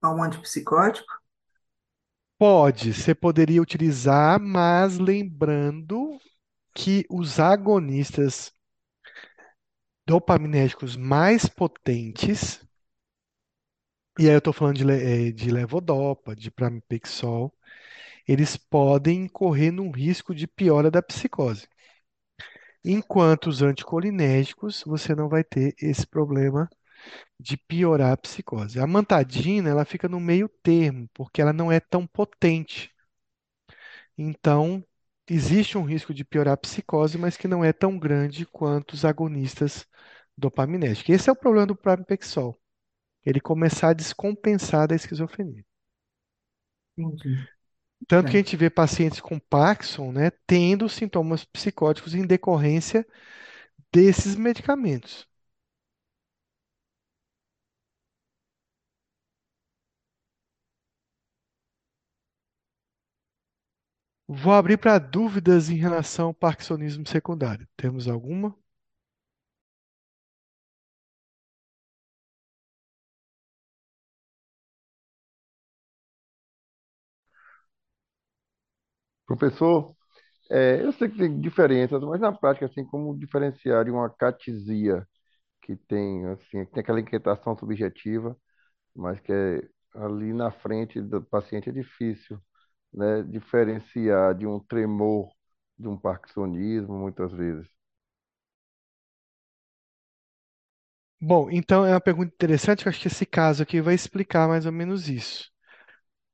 a 0.00 0.10
um 0.14 0.22
antipsicótico? 0.22 1.12
Pode, 2.38 2.92
você 2.94 3.12
poderia 3.14 3.60
utilizar, 3.60 4.38
mas 4.40 4.98
lembrando 4.98 6.18
que 6.74 7.04
os 7.10 7.40
agonistas 7.40 8.52
dopaminérgicos 10.06 10.96
mais 10.96 11.46
potentes, 11.46 12.66
e 14.18 14.26
aí 14.28 14.34
eu 14.34 14.38
estou 14.38 14.52
falando 14.52 14.76
de, 14.76 14.84
eh, 14.90 15.32
de 15.32 15.50
levodopa, 15.50 16.34
de 16.36 16.50
pramipexol, 16.50 17.52
eles 18.28 18.56
podem 18.56 19.28
correr 19.28 19.70
num 19.72 19.90
risco 19.90 20.34
de 20.34 20.46
piora 20.46 20.90
da 20.90 21.02
psicose. 21.02 21.68
Enquanto 22.84 23.48
os 23.48 23.62
anticolinérgicos, 23.62 24.82
você 24.86 25.14
não 25.14 25.28
vai 25.28 25.42
ter 25.42 25.74
esse 25.80 26.06
problema 26.06 26.68
de 27.40 27.56
piorar 27.56 28.12
a 28.12 28.16
psicose. 28.16 28.80
A 28.80 28.86
mantadina, 28.86 29.70
ela 29.70 29.84
fica 29.84 30.08
no 30.08 30.20
meio 30.20 30.48
termo, 30.62 31.08
porque 31.14 31.42
ela 31.42 31.52
não 31.52 31.70
é 31.72 31.80
tão 31.80 32.06
potente. 32.06 32.92
Então, 34.18 34.84
existe 35.28 35.76
um 35.78 35.82
risco 35.84 36.12
de 36.14 36.24
piorar 36.24 36.54
a 36.54 36.56
psicose, 36.56 37.18
mas 37.18 37.36
que 37.36 37.48
não 37.48 37.64
é 37.64 37.72
tão 37.72 37.98
grande 37.98 38.46
quanto 38.46 38.92
os 38.94 39.04
agonistas 39.04 39.86
dopaminérgicos. 40.36 41.14
Esse 41.14 41.28
é 41.30 41.32
o 41.32 41.36
problema 41.36 41.66
do 41.66 41.76
pramipexol. 41.76 42.56
Ele 43.24 43.40
começar 43.40 43.90
a 43.90 43.94
descompensar 43.94 44.88
da 44.88 44.96
esquizofrenia. 44.96 45.64
Entendi. 46.96 47.46
Tanto 48.08 48.30
que 48.30 48.36
a 48.36 48.40
É. 48.40 48.42
gente 48.42 48.56
vê 48.56 48.70
pacientes 48.70 49.20
com 49.20 49.38
Parkinson, 49.38 50.12
né, 50.12 50.30
tendo 50.46 50.88
sintomas 50.88 51.44
psicóticos 51.44 52.14
em 52.14 52.26
decorrência 52.26 53.06
desses 53.92 54.36
medicamentos. 54.36 55.28
Vou 64.42 64.52
abrir 64.52 64.76
para 64.76 64.98
dúvidas 64.98 65.70
em 65.70 65.76
relação 65.76 66.26
ao 66.26 66.34
parkinsonismo 66.34 67.06
secundário. 67.06 67.66
Temos 67.76 68.06
alguma? 68.08 68.54
Professor, 79.26 79.94
é, 80.50 80.82
eu 80.84 80.92
sei 80.92 81.08
que 81.10 81.18
tem 81.18 81.40
diferenças, 81.40 82.02
mas 82.02 82.20
na 82.20 82.32
prática, 82.32 82.66
assim, 82.66 82.84
como 82.86 83.18
diferenciar 83.18 83.84
de 83.84 83.90
uma 83.90 84.10
catisia 84.10 85.06
que 85.62 85.76
tem, 85.76 86.26
assim, 86.28 86.64
que 86.66 86.72
tem 86.72 86.82
aquela 86.82 87.00
inquietação 87.00 87.56
subjetiva, 87.58 88.36
mas 88.94 89.20
que 89.20 89.32
é 89.32 89.62
ali 89.96 90.32
na 90.34 90.50
frente 90.52 91.00
do 91.02 91.22
paciente 91.24 91.70
é 91.70 91.72
difícil, 91.72 92.40
né, 92.94 93.22
diferenciar 93.24 94.34
de 94.36 94.46
um 94.46 94.60
tremor, 94.60 95.32
de 95.78 95.88
um 95.88 95.96
parkinsonismo, 95.98 96.94
muitas 96.98 97.32
vezes. 97.32 97.68
Bom, 101.20 101.50
então 101.50 101.84
é 101.86 101.90
uma 101.92 102.00
pergunta 102.00 102.32
interessante, 102.34 102.84
eu 102.86 102.90
acho 102.90 103.00
que 103.00 103.08
esse 103.08 103.24
caso 103.26 103.62
aqui 103.62 103.80
vai 103.80 103.94
explicar 103.94 104.46
mais 104.48 104.66
ou 104.66 104.72
menos 104.72 105.08
isso. 105.08 105.50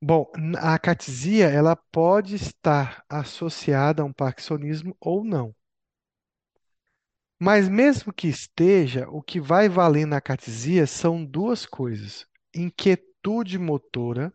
Bom, 0.02 0.30
a 0.58 0.74
acatisia, 0.74 1.48
ela 1.48 1.76
pode 1.76 2.36
estar 2.36 3.04
associada 3.08 4.02
a 4.02 4.06
um 4.06 4.12
parkinsonismo 4.12 4.96
ou 5.00 5.24
não. 5.24 5.54
Mas 7.40 7.68
mesmo 7.68 8.12
que 8.12 8.28
esteja, 8.28 9.08
o 9.08 9.20
que 9.22 9.40
vai 9.40 9.68
valer 9.68 10.06
na 10.06 10.18
acatisia 10.18 10.86
são 10.86 11.24
duas 11.24 11.66
coisas: 11.66 12.24
inquietude 12.54 13.58
motora, 13.58 14.32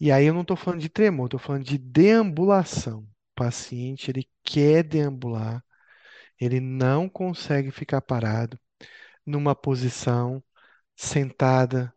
e 0.00 0.10
aí 0.12 0.26
eu 0.26 0.34
não 0.34 0.42
estou 0.42 0.56
falando 0.56 0.80
de 0.80 0.88
tremor, 0.88 1.26
estou 1.26 1.40
falando 1.40 1.64
de 1.64 1.78
deambulação. 1.78 3.00
O 3.02 3.08
paciente, 3.36 4.10
ele 4.10 4.28
quer 4.42 4.82
deambular, 4.84 5.64
ele 6.40 6.60
não 6.60 7.08
consegue 7.08 7.70
ficar 7.72 8.00
parado 8.02 8.58
numa 9.26 9.54
posição 9.56 10.42
sentada 10.96 11.94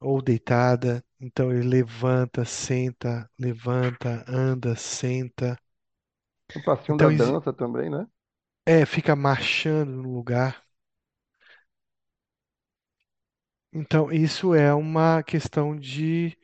ou 0.00 0.22
deitada. 0.22 1.04
Então 1.20 1.52
ele 1.52 1.68
levanta, 1.68 2.44
senta, 2.44 3.30
levanta, 3.38 4.24
anda, 4.28 4.76
senta. 4.76 5.58
O 6.52 6.60
passinho 6.60 6.98
da 6.98 7.08
Então 7.08 7.10
exi- 7.10 7.34
dança 7.34 7.52
também, 7.52 7.88
né? 7.90 8.08
é, 8.66 8.84
fica 8.86 9.16
marchando 9.16 9.90
no 9.92 10.12
lugar. 10.14 10.62
Então 13.72 14.10
isso 14.12 14.54
é 14.54 14.72
uma 14.74 15.22
questão 15.22 15.76
de, 15.76 16.36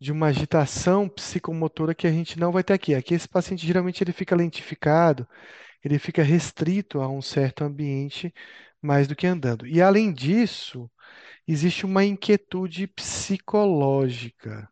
de 0.00 0.12
uma 0.12 0.28
agitação 0.28 1.08
psicomotora 1.08 1.94
que 1.94 2.06
a 2.06 2.12
gente 2.12 2.38
não 2.38 2.52
vai 2.52 2.62
ter 2.64 2.74
aqui. 2.74 2.94
Aqui 2.94 3.14
esse 3.14 3.28
paciente 3.28 3.66
geralmente 3.66 4.02
ele 4.02 4.12
fica 4.12 4.36
lentificado, 4.36 5.26
ele 5.84 5.98
fica 5.98 6.22
restrito 6.22 7.00
a 7.00 7.08
um 7.08 7.22
certo 7.22 7.64
ambiente 7.64 8.32
mais 8.82 9.08
do 9.08 9.16
que 9.16 9.26
andando. 9.26 9.66
E 9.66 9.80
além 9.82 10.12
disso, 10.12 10.90
existe 11.46 11.86
uma 11.86 12.04
inquietude 12.04 12.86
psicológica. 12.88 14.68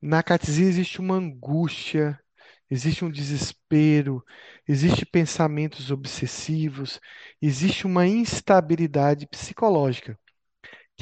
Na 0.00 0.22
catesia 0.22 0.66
existe 0.66 1.00
uma 1.00 1.16
angústia, 1.16 2.18
existe 2.70 3.04
um 3.04 3.10
desespero, 3.10 4.24
existe 4.68 5.06
pensamentos 5.06 5.90
obsessivos, 5.90 7.00
existe 7.40 7.86
uma 7.86 8.06
instabilidade 8.06 9.26
psicológica 9.26 10.18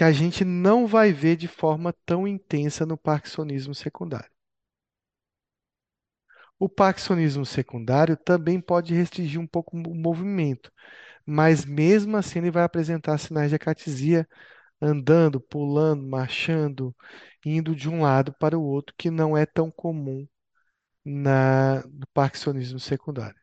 que 0.01 0.05
a 0.05 0.13
gente 0.13 0.47
não 0.47 0.87
vai 0.87 1.13
ver 1.13 1.37
de 1.37 1.47
forma 1.47 1.93
tão 2.07 2.27
intensa 2.27 2.87
no 2.87 2.97
parkinsonismo 2.97 3.75
secundário. 3.75 4.31
O 6.59 6.69
parkinsonismo 6.69 7.45
secundário 7.45 8.17
também 8.17 8.61
pode 8.61 8.95
restringir 8.95 9.41
um 9.41 9.47
pouco 9.47 9.77
o 9.77 9.95
movimento, 9.95 10.71
mas 11.27 11.65
mesmo 11.65 12.17
assim 12.19 12.41
ele 12.41 12.51
vai 12.51 12.65
apresentar 12.65 13.19
sinais 13.19 13.51
de 13.51 13.57
acatesia 13.57 14.29
andando, 14.81 15.41
pulando, 15.41 16.05
marchando, 16.07 16.95
indo 17.47 17.75
de 17.77 17.89
um 17.89 18.03
lado 18.03 18.35
para 18.41 18.59
o 18.59 18.65
outro, 18.65 18.95
que 18.99 19.11
não 19.11 19.37
é 19.37 19.47
tão 19.47 19.71
comum 19.71 20.29
na, 21.05 21.83
no 21.87 22.07
parkinsonismo 22.15 22.81
secundário. 22.81 23.41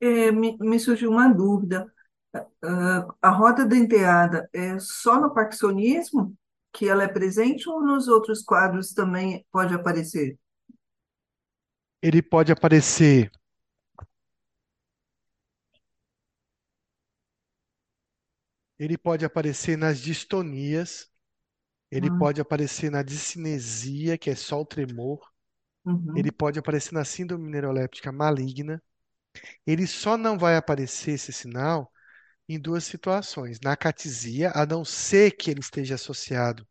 É, 0.00 0.32
me, 0.32 0.56
me 0.58 0.78
surgiu 0.80 1.10
uma 1.10 1.28
dúvida. 1.32 1.92
Ah, 2.62 3.06
a 3.20 3.30
roda 3.30 3.64
denteada 3.66 4.48
é 4.52 4.78
só 4.78 5.20
no 5.20 5.32
parkinsonismo 5.34 6.34
que 6.72 6.88
ela 6.88 7.04
é 7.04 7.08
presente 7.08 7.68
ou 7.68 7.82
nos 7.84 8.08
outros 8.08 8.42
quadros 8.42 8.92
também 8.94 9.44
pode 9.52 9.74
aparecer? 9.74 10.38
Ele 12.00 12.22
pode 12.22 12.52
aparecer. 12.52 13.30
Ele 18.78 18.98
pode 18.98 19.24
aparecer 19.24 19.76
nas 19.78 19.98
distonias, 20.00 21.08
ele 21.90 22.10
Hum, 22.10 22.12
pode 22.12 22.40
aparecer 22.40 22.90
na 22.90 23.02
discinesia, 23.02 24.18
que 24.18 24.30
é 24.30 24.34
só 24.36 24.60
o 24.60 24.66
tremor, 24.66 25.20
ele 26.14 26.30
uhum, 26.30 26.32
pode 26.32 26.58
aparecer 26.58 26.94
na 26.94 27.04
síndrome 27.04 27.50
neuroléptica 27.50 28.12
maligna. 28.12 28.82
Ele 29.66 29.86
só 29.86 30.16
não 30.18 30.38
vai 30.38 30.56
aparecer 30.56 31.12
esse 31.12 31.32
sinal 31.32 31.92
em 32.48 32.58
duas 32.60 32.84
situações: 32.84 33.60
na 33.60 33.76
catisia, 33.76 34.52
a 34.54 34.66
não 34.66 34.84
ser 34.84 35.32
que 35.32 35.50
ele 35.50 35.60
esteja 35.60 35.96
associado 35.96 36.66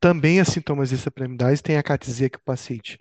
também 0.00 0.40
a 0.40 0.44
sintomas 0.44 0.92
extrapiramidais, 0.92 1.62
tem 1.62 1.76
a 1.76 1.82
catisia 1.82 2.28
que 2.28 2.36
o 2.38 2.42
paciente 2.42 2.98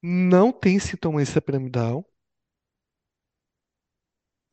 não 0.00 0.52
tem 0.52 0.78
sintoma 0.78 1.20
extrapiramidal, 1.22 2.06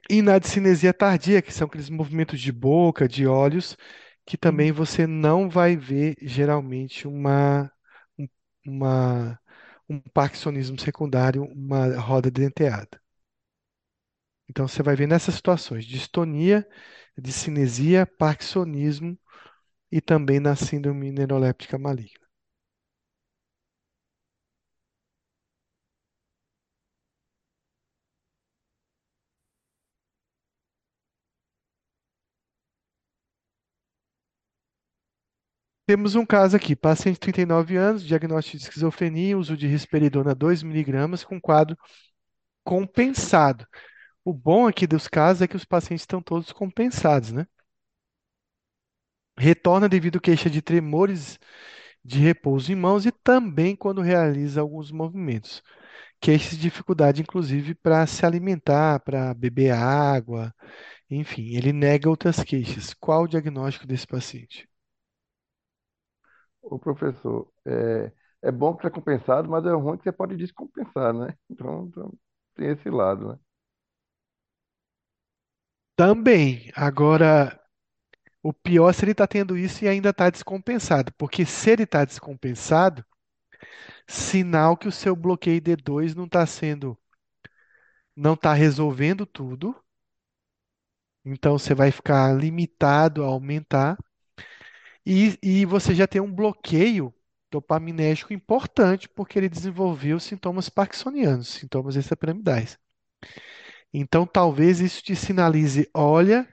e 0.09 0.21
na 0.21 0.39
discinesia 0.39 0.93
tardia, 0.93 1.41
que 1.41 1.53
são 1.53 1.67
aqueles 1.67 1.89
movimentos 1.89 2.39
de 2.41 2.51
boca, 2.51 3.07
de 3.07 3.27
olhos, 3.27 3.77
que 4.25 4.37
também 4.37 4.71
você 4.71 5.05
não 5.07 5.49
vai 5.49 5.75
ver 5.77 6.15
geralmente 6.21 7.07
uma, 7.07 7.71
um- 8.17 8.27
uma, 8.65 9.39
um 9.89 9.99
parkinsonismo 10.13 10.79
secundário, 10.79 11.43
uma 11.45 11.97
roda 11.99 12.29
denteada. 12.31 12.99
Então 14.49 14.67
você 14.67 14.83
vai 14.83 14.95
ver 14.95 15.07
nessas 15.07 15.35
situações, 15.35 15.85
distonia, 15.85 16.67
discinesia, 17.17 18.05
parkinsonismo 18.05 19.17
e 19.91 20.01
também 20.01 20.39
na 20.39 20.55
síndrome 20.55 21.11
neuroléptica 21.11 21.77
maligna. 21.79 22.27
Temos 35.85 36.13
um 36.15 36.25
caso 36.25 36.55
aqui, 36.55 36.75
paciente 36.75 37.15
de 37.15 37.19
39 37.21 37.75
anos, 37.75 38.03
diagnóstico 38.05 38.57
de 38.57 38.63
esquizofrenia, 38.63 39.37
uso 39.37 39.57
de 39.57 39.65
risperidona 39.67 40.35
2 40.35 40.61
miligramas 40.61 41.23
com 41.23 41.41
quadro 41.41 41.75
compensado. 42.63 43.67
O 44.23 44.31
bom 44.33 44.65
aqui 44.65 44.87
dos 44.87 45.09
casos 45.09 45.41
é 45.41 45.47
que 45.47 45.57
os 45.57 45.65
pacientes 45.65 46.03
estão 46.03 46.21
todos 46.21 46.53
compensados, 46.53 47.33
né? 47.33 47.45
Retorna 49.37 49.87
devido 49.89 50.19
queixa 50.21 50.49
de 50.49 50.61
tremores 50.61 51.39
de 52.05 52.19
repouso 52.19 52.71
em 52.71 52.75
mãos 52.75 53.05
e 53.05 53.11
também 53.11 53.75
quando 53.75 54.01
realiza 54.01 54.61
alguns 54.61 54.91
movimentos. 54.91 55.63
Queixa 56.21 56.51
de 56.51 56.57
dificuldade, 56.61 57.21
inclusive, 57.21 57.75
para 57.75 58.05
se 58.07 58.25
alimentar, 58.25 59.01
para 59.01 59.33
beber 59.33 59.71
água, 59.73 60.53
enfim, 61.09 61.55
ele 61.55 61.73
nega 61.73 62.09
outras 62.09 62.43
queixas. 62.43 62.93
Qual 62.95 63.23
o 63.23 63.27
diagnóstico 63.29 63.87
desse 63.87 64.07
paciente? 64.07 64.69
Ô, 66.61 66.77
professor, 66.79 67.51
é, 67.65 68.11
é 68.43 68.51
bom 68.51 68.75
que 68.75 68.85
é 68.87 68.89
compensado, 68.89 69.49
mas 69.49 69.65
é 69.65 69.71
ruim 69.73 69.97
que 69.97 70.03
você 70.03 70.11
pode 70.11 70.35
descompensar, 70.37 71.13
né? 71.13 71.35
Então, 71.49 71.85
então 71.87 72.13
tem 72.55 72.69
esse 72.69 72.89
lado, 72.89 73.29
né? 73.33 73.39
Também, 75.99 76.71
agora, 76.77 77.59
o 78.41 78.53
pior 78.53 78.89
é 78.89 78.93
se 78.93 79.03
ele 79.03 79.11
está 79.11 79.27
tendo 79.27 79.57
isso 79.57 79.83
e 79.83 79.87
ainda 79.89 80.11
está 80.11 80.29
descompensado, 80.29 81.11
porque 81.17 81.45
se 81.45 81.71
ele 81.71 81.83
está 81.83 82.05
descompensado, 82.05 83.05
sinal 84.07 84.77
que 84.77 84.87
o 84.87 84.93
seu 84.93 85.13
bloqueio 85.13 85.59
D2 85.59 86.15
não 86.15 86.23
está 86.23 86.45
sendo, 86.45 86.97
não 88.15 88.35
está 88.35 88.53
resolvendo 88.53 89.25
tudo, 89.25 89.75
então 91.25 91.59
você 91.59 91.75
vai 91.75 91.91
ficar 91.91 92.33
limitado 92.33 93.21
a 93.21 93.27
aumentar, 93.27 93.97
e, 95.05 95.37
e 95.43 95.65
você 95.65 95.93
já 95.93 96.07
tem 96.07 96.21
um 96.21 96.31
bloqueio 96.31 97.13
dopaminérgico 97.51 98.31
importante, 98.31 99.09
porque 99.09 99.37
ele 99.37 99.49
desenvolveu 99.49 100.17
sintomas 100.17 100.69
parkinsonianos, 100.69 101.49
sintomas 101.49 101.97
extrapiramidais. 101.97 102.79
Então, 103.93 104.25
talvez 104.25 104.79
isso 104.79 105.03
te 105.03 105.15
sinalize: 105.15 105.89
olha, 105.93 106.47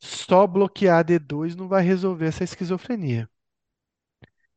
só 0.00 0.46
bloquear 0.46 1.04
D2 1.04 1.54
não 1.54 1.68
vai 1.68 1.82
resolver 1.82 2.26
essa 2.26 2.44
esquizofrenia. 2.44 3.28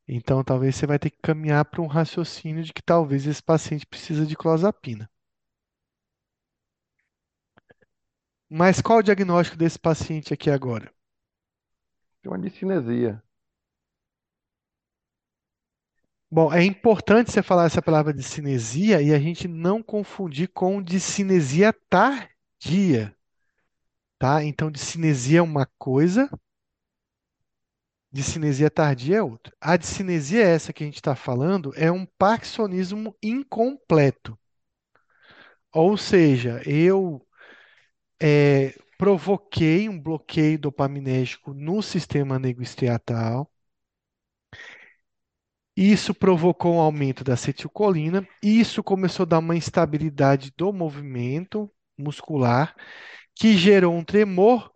Então, 0.08 0.42
talvez 0.46 0.78
você 0.78 0.88
vai 0.88 0.98
ter 0.98 1.10
que 1.10 1.18
caminhar 1.22 1.66
para 1.66 1.82
um 1.82 1.88
raciocínio 1.88 2.64
de 2.64 2.72
que 2.72 2.82
talvez 2.82 3.28
esse 3.28 3.44
paciente 3.44 3.86
precisa 3.86 4.26
de 4.26 4.34
clozapina. 4.36 5.10
Mas 8.50 8.80
qual 8.82 9.00
o 9.00 9.04
diagnóstico 9.04 9.58
desse 9.58 9.78
paciente 9.78 10.34
aqui 10.34 10.50
agora? 10.50 10.90
Tem 12.22 12.30
uma 12.32 12.38
discinesia. 12.38 13.23
Bom, 16.34 16.52
é 16.52 16.64
importante 16.64 17.32
você 17.32 17.44
falar 17.44 17.66
essa 17.68 17.80
palavra 17.80 18.12
de 18.12 18.24
cinesia 18.24 19.00
e 19.04 19.14
a 19.14 19.20
gente 19.20 19.48
não 19.48 19.84
confundir 19.84 20.50
com 20.50 20.82
discinesia 20.82 21.72
tardia, 21.72 23.16
tá? 24.18 24.44
Então, 24.44 24.72
discinesia 24.72 25.38
é 25.40 25.42
uma 25.44 25.68
coisa, 25.78 26.28
discinesia 28.12 28.68
tardia 28.72 29.18
é 29.18 29.22
outra. 29.22 29.54
A 29.62 29.78
discinesia 29.78 30.44
essa 30.44 30.74
que 30.74 30.84
a 30.84 30.88
gente 30.88 30.96
está 30.96 31.16
falando 31.16 31.72
é 31.76 31.92
um 31.92 32.04
parkinsonismo 32.18 33.16
incompleto. 33.22 34.36
Ou 35.72 35.96
seja, 35.98 36.62
eu 36.66 37.24
é, 38.20 38.74
provoquei 38.98 39.90
um 39.90 40.00
bloqueio 40.02 40.58
dopaminérgico 40.60 41.54
no 41.54 41.82
sistema 41.84 42.40
negostriatal. 42.40 43.53
Isso 45.76 46.14
provocou 46.14 46.76
um 46.76 46.80
aumento 46.80 47.24
da 47.24 47.34
acetilcolina. 47.34 48.28
Isso 48.42 48.84
começou 48.84 49.24
a 49.24 49.28
dar 49.28 49.40
uma 49.40 49.56
instabilidade 49.56 50.54
do 50.56 50.72
movimento 50.72 51.72
muscular, 51.98 52.76
que 53.36 53.58
gerou 53.58 53.96
um 53.96 54.04
tremor. 54.04 54.72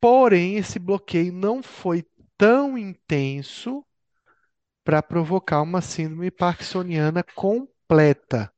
Porém, 0.00 0.56
esse 0.56 0.78
bloqueio 0.78 1.32
não 1.32 1.62
foi 1.62 2.04
tão 2.36 2.76
intenso 2.78 3.84
para 4.84 5.02
provocar 5.02 5.62
uma 5.62 5.80
síndrome 5.80 6.30
parkinsoniana 6.30 7.22
completa. 7.34 8.52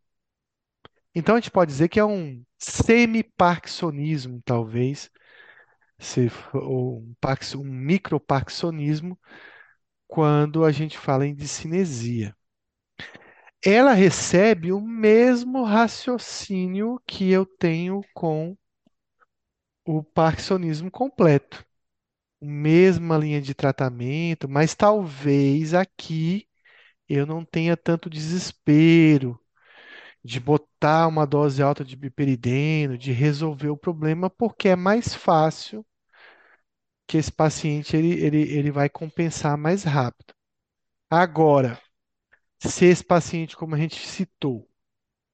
Então, 1.14 1.34
a 1.34 1.40
gente 1.40 1.51
pode 1.51 1.72
dizer 1.72 1.88
que 1.88 1.98
é 1.98 2.05
um 2.05 2.44
semi-parkinsonismo, 2.59 4.40
talvez, 4.44 5.10
ou 6.55 6.98
um, 6.98 7.14
um 7.59 7.64
microparkinsonismo, 7.64 9.18
quando 10.11 10.65
a 10.65 10.73
gente 10.73 10.99
fala 10.99 11.27
em 11.27 11.35
discinesia. 11.35 12.37
Ela 13.65 13.95
recebe 13.95 14.70
o 14.70 14.78
mesmo 14.82 15.65
raciocínio 15.65 17.01
que 17.07 17.31
eu 17.31 17.47
tenho 17.47 18.03
com 18.15 18.55
o 19.87 20.03
parkinsonismo 20.03 20.91
completo. 20.91 21.65
Mesma 22.43 23.19
linha 23.19 23.41
de 23.43 23.55
tratamento, 23.55 24.49
mas 24.49 24.74
talvez 24.74 25.74
aqui 25.74 26.49
eu 27.09 27.27
não 27.27 27.45
tenha 27.45 27.77
tanto 27.77 28.11
desespero 28.11 29.41
de 30.24 30.41
botar 30.41 31.09
uma 31.09 31.27
dose 31.27 31.62
alta 31.62 31.85
de 31.85 31.97
biperideno, 31.97 32.99
de 32.99 33.12
resolver 33.12 33.70
o 33.70 33.77
problema, 33.77 34.31
porque 34.31 34.69
é 34.69 34.77
mais 34.77 35.15
fácil 35.15 35.85
que 37.11 37.19
esse 37.19 37.32
paciente 37.32 37.97
ele, 37.97 38.12
ele, 38.24 38.43
ele 38.43 38.70
vai 38.70 38.89
compensar 38.89 39.59
mais 39.59 39.82
rápido. 39.82 40.32
Agora, 41.11 41.81
se 42.61 42.87
esse 42.87 43.05
paciente, 43.05 43.57
como 43.57 43.74
a 43.74 43.78
gente 43.78 44.07
citou, 44.07 44.70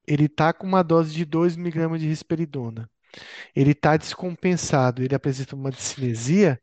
ele 0.07 0.25
está 0.25 0.55
com 0.55 0.67
uma 0.67 0.83
dose 0.83 1.13
de 1.13 1.27
2 1.27 1.55
miligramas 1.55 2.01
de 2.01 2.09
risperidona, 2.09 2.91
ele 3.55 3.73
está 3.73 3.99
descompensado, 3.99 5.03
ele 5.03 5.15
apresenta 5.15 5.55
uma 5.55 5.71
discinesia, 5.71 6.59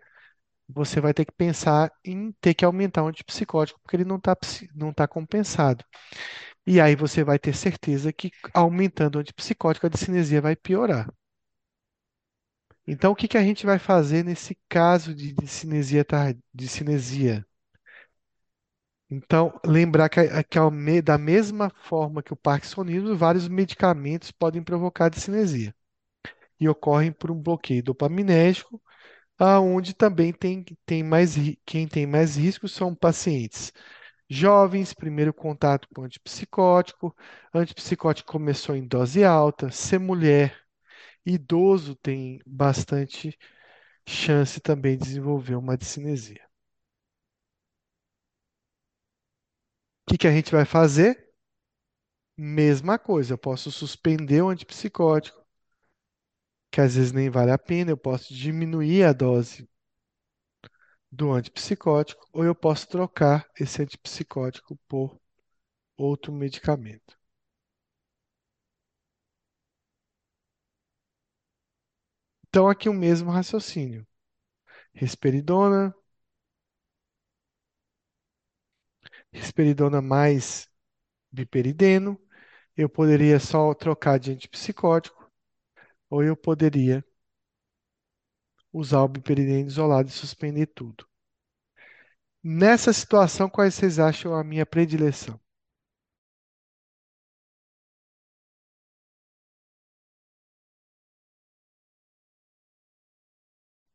você 0.68 1.00
vai 1.00 1.14
ter 1.14 1.26
que 1.26 1.34
pensar 1.34 1.92
em 2.04 2.32
ter 2.42 2.56
que 2.56 2.66
aumentar 2.66 3.04
o 3.04 3.08
antipsicótico, 3.08 3.80
porque 3.84 3.98
ele 3.98 4.06
não 4.06 4.18
está 4.18 4.36
não 4.76 4.94
tá 4.94 5.08
compensado. 5.08 5.86
E 6.66 6.82
aí 6.82 6.96
você 6.96 7.24
vai 7.24 7.40
ter 7.40 7.56
certeza 7.56 8.14
que 8.14 8.32
aumentando 8.54 9.18
o 9.18 9.20
antipsicótico, 9.20 9.86
a 9.86 9.90
discinesia 9.90 10.42
vai 10.42 10.56
piorar. 10.56 11.08
Então, 12.88 13.12
o 13.12 13.16
que 13.16 13.28
que 13.28 13.38
a 13.38 13.44
gente 13.44 13.66
vai 13.66 13.78
fazer 13.80 14.24
nesse 14.24 14.58
caso 14.70 15.14
de 15.14 15.34
discinesia, 15.34 16.04
tar- 16.06 16.36
discinesia? 16.54 17.46
Então, 19.10 19.60
lembrar 19.66 20.10
que, 20.10 20.22
que 20.46 20.58
ao 20.58 20.72
me- 20.72 21.02
da 21.02 21.18
mesma 21.18 21.70
forma 21.84 22.24
que 22.24 22.34
o 22.34 22.36
parkinsonismo, 22.36 23.16
vários 23.16 23.48
medicamentos 23.48 24.32
podem 24.32 24.64
provocar 24.64 25.10
discinesia 25.10 25.74
e 26.60 26.70
ocorrem 26.70 27.12
por 27.14 27.32
um 27.32 27.42
bloqueio 27.42 27.84
dopaminérgico, 27.84 28.82
aonde 29.40 29.94
também 29.96 30.34
tem, 30.34 30.66
tem 30.86 31.04
mais, 31.04 31.36
quem 31.66 31.88
tem 31.88 32.08
mais 32.08 32.38
risco 32.38 32.68
são 32.70 32.96
pacientes 32.96 33.74
jovens, 34.30 34.94
primeiro 34.94 35.34
contato 35.34 35.88
com 35.96 36.04
antipsicótico, 36.04 37.16
antipsicótico 37.54 38.32
começou 38.32 38.76
em 38.76 38.88
dose 38.88 39.24
alta, 39.26 39.72
ser 39.72 40.00
mulher, 40.00 40.63
idoso 41.26 41.96
tem 41.96 42.40
bastante 42.46 43.38
chance 44.08 44.60
também 44.62 44.98
de 44.98 45.06
desenvolver 45.06 45.56
uma 45.56 45.78
discinesia. 45.78 46.42
O 50.08 50.12
que 50.12 50.18
que 50.18 50.28
a 50.28 50.32
gente 50.32 50.52
vai 50.52 50.64
fazer? 50.66 51.30
Mesma 52.38 53.00
coisa, 53.00 53.34
eu 53.34 53.38
posso 53.40 53.72
suspender 53.72 54.44
o 54.44 54.50
antipsicótico, 54.50 55.44
que 56.72 56.82
às 56.82 56.96
vezes 56.96 57.12
nem 57.14 57.30
vale 57.30 57.52
a 57.52 57.58
pena, 57.58 57.92
eu 57.92 57.98
posso 57.98 58.34
diminuir 58.34 59.04
a 59.04 59.14
dose 59.14 59.66
do 61.10 61.32
antipsicótico, 61.32 62.28
ou 62.34 62.44
eu 62.44 62.54
posso 62.54 62.88
trocar 62.90 63.48
esse 63.58 63.82
antipsicótico 63.82 64.78
por 64.88 65.18
outro 65.98 66.34
medicamento. 66.34 67.18
Então, 72.54 72.70
aqui 72.70 72.88
o 72.88 72.94
mesmo 72.94 73.32
raciocínio. 73.32 74.06
Risperidona, 74.94 75.96
risperidona 79.34 80.02
mais 80.02 80.70
biperideno, 81.32 82.20
eu 82.78 82.90
poderia 82.90 83.40
só 83.40 83.74
trocar 83.74 84.20
de 84.20 84.32
antipsicótico, 84.34 85.32
ou 86.10 86.24
eu 86.24 86.36
poderia 86.38 87.06
usar 88.74 89.02
o 89.04 89.08
biperideno 89.08 89.68
isolado 89.70 90.10
e 90.10 90.12
suspender 90.12 90.66
tudo. 90.68 91.08
Nessa 92.42 92.94
situação, 92.94 93.50
quais 93.50 93.74
vocês 93.74 94.00
acham 94.00 94.34
a 94.34 94.44
minha 94.46 94.66
predileção? 94.66 95.38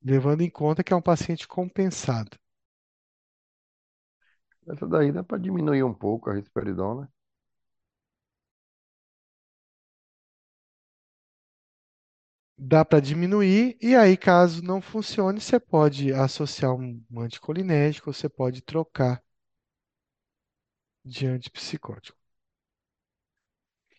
Levando 0.05 0.43
em 0.43 0.51
conta 0.51 0.85
que 0.85 0.93
é 0.93 0.97
um 0.97 1.01
paciente 1.03 1.47
compensado. 1.49 2.37
Essa 4.69 4.87
daí 4.87 5.11
dá 5.11 5.25
para 5.25 5.37
diminuir 5.39 5.83
um 5.83 5.93
pouco 5.93 6.31
a 6.31 6.35
risperidona. 6.35 7.11
Dá 12.57 12.85
para 12.85 13.01
diminuir, 13.01 13.77
e 13.81 13.97
aí, 13.97 14.17
caso 14.17 14.63
não 14.63 14.81
funcione, 14.81 15.41
você 15.41 15.59
pode 15.59 16.13
associar 16.13 16.73
um 16.75 17.03
um 17.11 17.21
anticolinérgico, 17.21 18.13
você 18.13 18.29
pode 18.29 18.63
trocar 18.63 19.21
de 21.05 21.27
antipsicótico. 21.27 22.17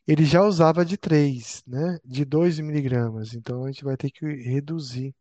Ele 0.05 0.25
já 0.25 0.41
usava 0.43 0.83
de 0.83 0.97
3, 0.97 1.63
né? 1.65 1.99
De 2.03 2.25
2 2.25 2.59
miligramas, 2.59 3.33
então 3.33 3.63
a 3.63 3.71
gente 3.71 3.83
vai 3.85 3.95
ter 3.95 4.11
que 4.11 4.25
reduzir 4.25 5.15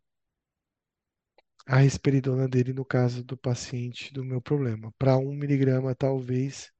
a 1.68 1.76
risperidona 1.78 2.48
dele 2.48 2.72
no 2.72 2.84
caso 2.84 3.22
do 3.22 3.36
paciente 3.36 4.12
do 4.12 4.24
meu 4.24 4.40
problema. 4.42 4.92
Para 4.98 5.16
1 5.18 5.32
miligrama, 5.34 5.94
talvez 5.94 6.72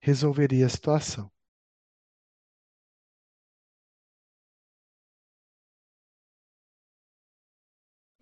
resolveria 0.00 0.66
a 0.66 0.70
situação. 0.70 1.30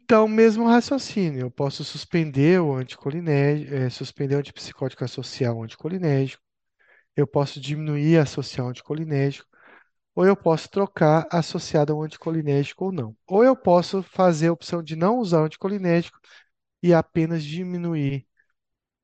Então, 0.02 0.26
mesmo 0.26 0.66
raciocínio, 0.66 1.40
eu 1.42 1.50
posso 1.50 1.84
suspender 1.84 2.60
o 2.60 2.74
anticolinérgico, 2.74 3.74
eh, 3.74 3.90
suspender 3.90 4.36
o 4.36 4.38
antipsicótico 4.38 5.04
associar 5.04 5.52
ao 5.52 5.62
anticolinérgico, 5.62 6.42
eu 7.16 7.26
posso 7.26 7.60
diminuir 7.60 8.18
associar 8.18 8.64
ao 8.66 8.70
anticolinérgico, 8.70 9.48
ou 10.18 10.26
eu 10.26 10.34
posso 10.36 10.68
trocar 10.68 11.28
associado 11.30 11.92
ao 11.92 12.02
anticolinérgico 12.02 12.86
ou 12.86 12.90
não. 12.92 13.16
Ou 13.24 13.44
eu 13.44 13.54
posso 13.54 14.02
fazer 14.02 14.48
a 14.48 14.52
opção 14.52 14.82
de 14.82 14.96
não 14.96 15.20
usar 15.20 15.42
o 15.42 15.44
anticolinérgico 15.44 16.18
e 16.82 16.92
apenas 16.92 17.44
diminuir 17.44 18.26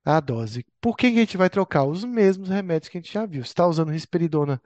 a 0.04 0.18
dose. 0.18 0.66
Por 0.80 0.96
que 0.96 1.06
a 1.06 1.10
gente 1.10 1.36
vai 1.36 1.48
trocar? 1.48 1.84
Os 1.84 2.04
mesmos 2.04 2.48
remédios 2.48 2.88
que 2.88 2.98
a 2.98 3.00
gente 3.00 3.12
já 3.12 3.26
viu. 3.26 3.44
Se 3.44 3.50
está 3.50 3.64
usando 3.64 3.92
risperidona, 3.92 4.60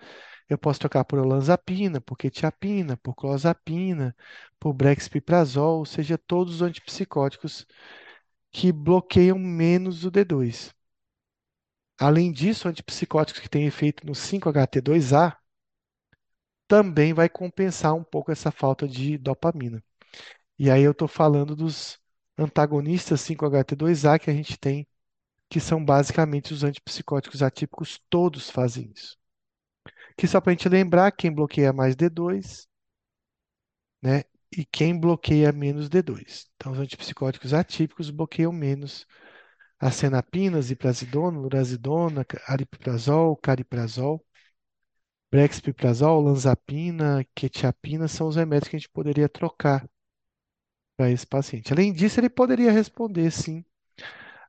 eu 0.49 0.57
posso 0.57 0.81
trocar 0.81 1.05
por 1.05 1.19
olanzapina, 1.19 2.01
por 2.01 2.17
quetiapina, 2.17 2.97
por 2.97 3.15
clozapina, 3.15 4.17
por 4.59 4.73
brexpiprazol, 4.73 5.81
ou 5.81 5.85
seja, 5.85 6.17
todos 6.17 6.55
os 6.55 6.63
antipsicóticos 6.63 7.67
que 8.51 8.73
bloqueiam 8.73 9.39
menos 9.39 10.07
o 10.07 10.11
D2. 10.11 10.75
Além 12.01 12.33
disso, 12.33 12.69
antipsicóticos 12.69 13.43
que 13.43 13.51
têm 13.51 13.67
efeito 13.67 14.07
no 14.07 14.15
5-HT2A 14.15 15.37
também 16.69 17.15
vai 17.15 17.29
compensar 17.29 17.95
um 17.95 18.05
pouco 18.05 18.31
essa 18.31 18.51
falta 18.53 18.87
de 18.87 19.19
dopamina. 19.19 19.83
E 20.59 20.71
aí 20.71 20.83
eu 20.83 20.93
estou 20.93 21.09
falando 21.09 21.57
dos 21.57 21.99
antagonistas 22.39 23.21
5-HT2A 23.23 24.19
que 24.19 24.31
a 24.31 24.35
gente 24.35 24.59
tem, 24.59 24.87
que 25.49 25.61
são 25.61 25.85
basicamente 25.85 26.53
os 26.53 26.65
antipsicóticos 26.65 27.43
atípicos, 27.43 28.01
todos 28.11 28.51
fazem 28.51 28.93
isso. 28.95 29.17
Que 30.17 30.27
só 30.27 30.41
para 30.41 30.53
a 30.53 30.55
gente 30.55 30.69
lembrar, 30.69 31.13
quem 31.13 31.33
bloqueia 31.33 31.73
mais 31.73 31.97
D2, 31.97 32.67
né? 34.03 34.25
E 34.57 34.65
quem 34.65 34.99
bloqueia 34.99 35.53
menos 35.53 35.89
D2. 35.89 36.47
Então, 36.57 36.73
os 36.73 36.79
antipsicóticos 36.79 37.53
atípicos 37.55 38.11
bloqueiam 38.11 38.53
menos 38.53 39.07
as 39.79 39.95
senapinas, 39.95 40.67
ziprasidona, 40.67 41.39
lurazidona, 41.39 42.27
aripiprazol, 42.47 43.37
cariprazol, 43.37 44.25
brexpiprazol, 45.31 46.21
olanzapina, 46.23 47.25
quetiapina 47.35 48.09
são 48.09 48.29
os 48.29 48.37
remédios 48.37 48.69
que 48.69 48.77
a 48.77 48.79
gente 48.79 48.91
poderia 48.91 49.29
trocar 49.29 49.89
para 50.97 51.11
esse 51.11 51.27
paciente. 51.27 51.73
Além 51.73 51.93
disso, 51.93 52.21
ele 52.21 52.29
poderia 52.29 52.73
responder 52.73 53.31
sim 53.31 53.65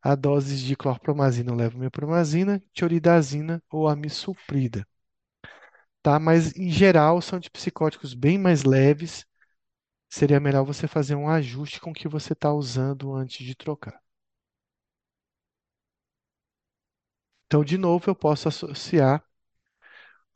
a 0.01 0.15
doses 0.15 0.61
de 0.61 0.75
clorpromazina 0.75 1.51
ou 1.51 1.57
levomepromazina, 1.57 2.63
tioridazina 2.73 3.61
ou 3.69 3.87
amisulprida. 3.87 4.85
Tá? 6.01 6.19
Mas 6.19 6.55
em 6.57 6.69
geral 6.69 7.21
são 7.21 7.37
antipsicóticos 7.37 8.13
bem 8.13 8.37
mais 8.37 8.63
leves. 8.63 9.25
Seria 10.09 10.39
melhor 10.39 10.65
você 10.65 10.87
fazer 10.87 11.15
um 11.15 11.29
ajuste 11.29 11.81
com 11.81 11.91
o 11.91 11.93
que 11.93 12.07
você 12.07 12.33
está 12.33 12.53
usando 12.53 13.13
antes 13.13 13.45
de 13.45 13.55
trocar. 13.55 14.01
Então, 17.47 17.63
de 17.63 17.77
novo, 17.77 18.09
eu 18.09 18.15
posso 18.15 18.47
associar 18.47 19.23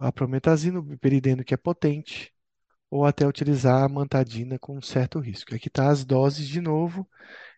a 0.07 0.11
prometazina, 0.11 0.79
o 0.79 0.83
biperideno 0.83 1.43
que 1.43 1.53
é 1.53 1.57
potente, 1.57 2.33
ou 2.91 3.05
até 3.05 3.27
utilizar 3.27 3.83
a 3.83 3.89
mantadina 3.89 4.59
com 4.59 4.81
certo 4.81 5.19
risco. 5.19 5.55
Aqui 5.55 5.69
está 5.69 5.89
as 5.89 6.05
doses 6.05 6.47
de 6.47 6.61
novo. 6.61 7.09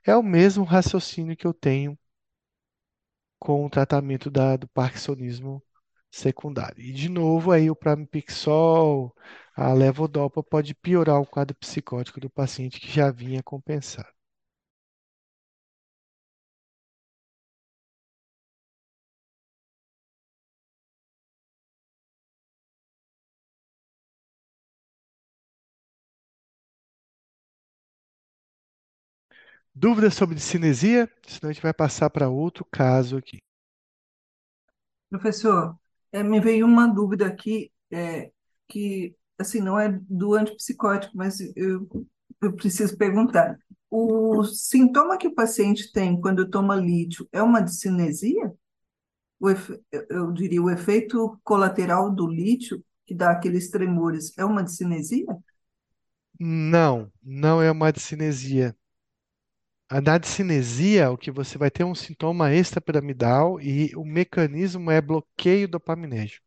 É 0.06 0.16
o 0.16 0.24
mesmo 0.24 0.64
raciocínio 0.66 1.38
que 1.38 1.48
eu 1.48 1.54
tenho 1.54 1.98
com 3.40 3.66
o 3.66 3.70
tratamento 3.70 4.30
da, 4.30 4.58
do 4.58 4.68
parkinsonismo 4.70 5.64
secundário. 6.12 6.82
E, 6.82 6.92
de 6.94 7.10
novo, 7.10 7.52
aí 7.52 7.70
o 7.70 7.76
pramipixol, 7.76 9.16
a 9.56 9.74
levodopa 9.74 10.44
pode 10.44 10.74
piorar 10.76 11.20
o 11.22 11.26
quadro 11.26 11.56
psicótico 11.58 12.20
do 12.20 12.30
paciente 12.30 12.80
que 12.80 12.92
já 12.92 13.12
vinha 13.12 13.44
compensado. 13.44 14.15
Dúvidas 29.76 30.16
sobre 30.16 30.40
cinesia? 30.40 31.08
Senão 31.28 31.52
a 31.52 31.54
gente 31.54 31.62
vai 31.62 31.72
passar 31.74 32.10
para 32.10 32.30
outro 32.30 32.66
caso 32.66 33.16
aqui. 33.18 33.40
Professor, 35.10 35.78
eh, 36.12 36.24
me 36.24 36.40
veio 36.40 36.66
uma 36.66 36.88
dúvida 36.88 37.26
aqui, 37.28 37.72
eh, 37.92 38.32
que, 38.68 39.16
assim, 39.38 39.62
não 39.62 39.80
é 39.80 39.90
do 40.10 40.34
antipsicótico, 40.34 41.16
mas 41.16 41.40
eu, 41.56 41.88
eu 42.42 42.54
preciso 42.56 42.98
perguntar. 42.98 43.58
O 43.90 44.44
sintoma 44.44 45.18
que 45.18 45.28
o 45.28 45.36
paciente 45.36 45.92
tem 45.92 46.20
quando 46.20 46.50
toma 46.50 46.76
lítio 46.76 47.28
é 47.32 47.42
uma 47.42 47.62
discinesia? 47.62 48.54
O 49.40 49.50
efe- 49.50 49.80
eu 49.92 50.06
eu 50.10 50.32
diria, 50.34 50.62
o 50.64 50.70
efeito 50.72 51.40
colateral 51.44 52.12
do 52.14 52.28
lítio, 52.28 52.84
que 53.08 53.16
dá 53.16 53.32
aqueles 53.32 53.70
tremores, 53.72 54.34
é 54.38 54.46
uma 54.46 54.64
discinesia? 54.64 55.26
Não, 56.40 57.12
não 57.22 57.62
é 57.62 57.70
uma 57.72 57.92
discinesia. 57.92 58.74
A 59.90 60.00
na 60.00 60.20
discinesia, 60.20 61.10
o 61.10 61.18
que 61.18 61.32
você 61.32 61.58
vai 61.58 61.72
ter 61.72 61.82
é 61.82 61.86
um 61.88 61.96
sintoma 61.96 62.54
extrapiramidal 62.54 63.60
e 63.60 63.96
o 63.96 64.06
mecanismo 64.06 64.92
é 64.92 65.02
bloqueio 65.02 65.68
dopaminérgico. 65.68 66.46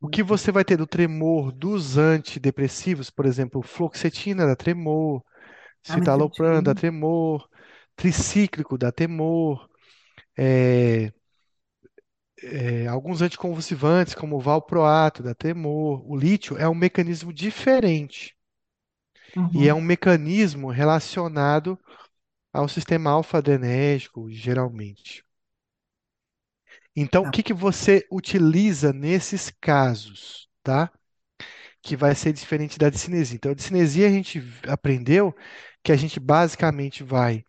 O 0.00 0.08
que 0.08 0.22
você 0.22 0.52
vai 0.52 0.64
ter 0.64 0.76
do 0.76 0.86
tremor 0.86 1.52
dos 1.52 1.96
antidepressivos, 1.98 3.10
por 3.10 3.26
exemplo, 3.26 3.62
fluoxetina 3.62 4.46
dá 4.46 4.54
tremor, 4.56 5.22
citalopram 5.82 6.62
dá 6.62 6.74
tremor, 6.74 7.48
tricíclico 7.96 8.78
dá 8.78 8.92
tremor, 8.92 9.68
é, 10.38 11.12
é, 12.42 12.86
alguns 12.86 13.22
anticonvulsivantes, 13.22 14.14
como 14.14 14.36
o 14.36 14.40
valproato 14.40 15.22
dá 15.22 15.34
tremor. 15.34 16.02
O 16.10 16.16
lítio 16.16 16.56
é 16.58 16.68
um 16.68 16.74
mecanismo 16.74 17.32
diferente 17.32 18.34
e 19.52 19.68
é 19.68 19.74
um 19.74 19.80
Uhum. 19.80 19.80
mecanismo 19.80 20.70
relacionado 20.70 21.78
ao 22.56 22.68
sistema 22.68 23.10
alfa-adrenérgico, 23.10 24.30
geralmente. 24.30 25.24
Então, 26.94 27.24
o 27.24 27.26
Tá. 27.26 27.30
que 27.30 27.42
que 27.42 27.52
você 27.54 28.06
utiliza 28.10 28.92
nesses 28.92 29.50
casos, 29.60 30.48
tá? 30.62 30.90
Que 31.82 31.96
vai 31.96 32.14
ser 32.14 32.32
diferente 32.32 32.78
da 32.78 32.90
discinesia. 32.90 33.36
Então, 33.36 33.52
a 33.52 33.54
discinesia 33.54 34.08
a 34.08 34.10
gente 34.10 34.42
aprendeu 34.68 35.34
que 35.84 35.92
a 35.92 35.96
gente 35.96 36.20
basicamente 36.20 37.04
vai 37.04 37.44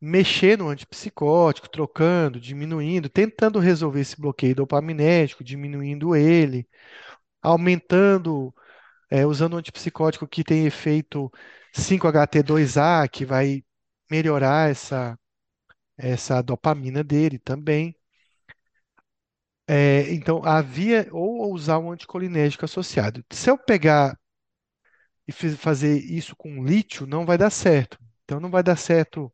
mexer 0.00 0.58
no 0.58 0.68
antipsicótico, 0.70 1.68
trocando, 1.70 2.40
diminuindo, 2.40 3.08
tentando 3.08 3.58
resolver 3.60 4.00
esse 4.00 4.20
bloqueio 4.20 4.54
dopaminérgico, 4.56 5.44
diminuindo 5.44 6.16
ele, 6.16 6.68
aumentando, 7.42 8.54
é, 9.10 9.26
usando 9.26 9.54
um 9.54 9.58
antipsicótico 9.58 10.28
que 10.28 10.44
tem 10.44 10.66
efeito 10.66 11.32
5-HT2A, 11.74 13.08
que 13.08 13.24
vai 13.26 13.64
melhorar 14.10 14.70
essa, 14.70 15.18
essa 15.98 16.42
dopamina 16.42 17.04
dele 17.04 17.38
também. 17.38 17.96
É, 19.66 20.12
então, 20.12 20.44
havia 20.44 21.08
ou 21.12 21.52
usar 21.52 21.78
um 21.78 21.90
anticolinérgico 21.90 22.64
associado. 22.64 23.24
Se 23.32 23.50
eu 23.50 23.56
pegar 23.58 24.18
e 25.26 25.32
fazer 25.32 25.98
isso 26.04 26.36
com 26.36 26.64
lítio, 26.64 27.06
não 27.06 27.24
vai 27.24 27.38
dar 27.38 27.50
certo. 27.50 27.98
Então, 28.24 28.40
não 28.40 28.50
vai 28.50 28.62
dar 28.62 28.76
certo 28.76 29.32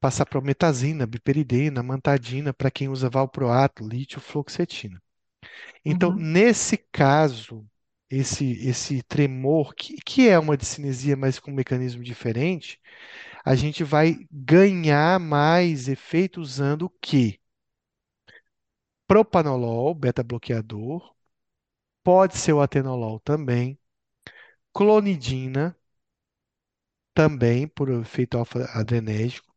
passar 0.00 0.26
prometazina, 0.26 1.06
biperidina, 1.06 1.80
amantadina 1.80 2.52
para 2.52 2.70
quem 2.70 2.88
usa 2.88 3.08
valproato, 3.10 3.86
lítio, 3.86 4.20
fluoxetina. 4.20 5.02
Então, 5.84 6.12
Uhum. 6.12 6.16
nesse 6.16 6.78
caso, 6.92 7.66
esse, 8.10 8.52
esse 8.68 9.02
tremor, 9.04 9.74
que, 9.74 9.96
que 10.04 10.28
é 10.28 10.38
uma 10.38 10.56
discinesia, 10.56 11.16
mas 11.16 11.38
com 11.40 11.50
um 11.52 11.54
mecanismo 11.54 12.02
diferente, 12.04 12.80
a 13.44 13.54
gente 13.54 13.84
vai 13.84 14.26
ganhar 14.30 15.20
mais 15.20 15.88
efeito 15.88 16.40
usando 16.40 16.86
o 16.86 16.90
quê? 17.00 17.38
Propanolol, 19.06 19.94
beta-bloqueador, 19.94 21.14
pode 22.04 22.36
ser 22.38 22.52
o 22.54 22.60
atenolol 22.62 23.20
também, 23.20 23.78
clonidina, 24.74 25.76
também, 27.14 27.66
por 27.68 27.88
efeito 27.90 28.36
alfa-adrenérgico, 28.38 29.52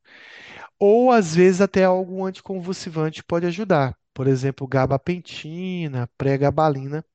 ou 0.80 1.12
às 1.12 1.36
vezes 1.36 1.62
até 1.62 1.84
algum 1.86 2.26
anticonvulsivante 2.26 3.24
pode 3.24 3.46
ajudar. 3.48 3.98
Por 4.14 4.28
exemplo, 4.28 4.68
gabapentina, 4.68 6.10
pregabalina 6.18 7.06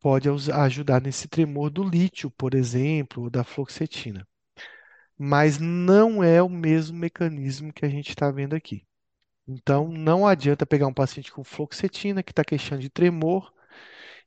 pode 0.00 0.28
ajudar 0.30 1.02
nesse 1.02 1.28
tremor 1.28 1.70
do 1.70 1.84
lítio, 1.84 2.30
por 2.32 2.54
exemplo, 2.54 3.24
ou 3.24 3.30
da 3.30 3.44
fluoxetina. 3.44 4.26
Mas 5.20 5.58
não 5.60 6.24
é 6.24 6.42
o 6.42 6.48
mesmo 6.48 6.98
mecanismo 6.98 7.72
que 7.72 7.86
a 7.86 7.88
gente 7.88 8.10
está 8.10 8.30
vendo 8.32 8.56
aqui. 8.56 8.84
Então, 9.48 9.88
não 9.88 10.26
adianta 10.26 10.66
pegar 10.66 10.86
um 10.88 10.94
paciente 10.94 11.32
com 11.32 11.44
fluoxetina 11.44 12.22
que 12.22 12.32
está 12.32 12.44
queixando 12.44 12.82
de 12.82 12.90
tremor 12.90 13.52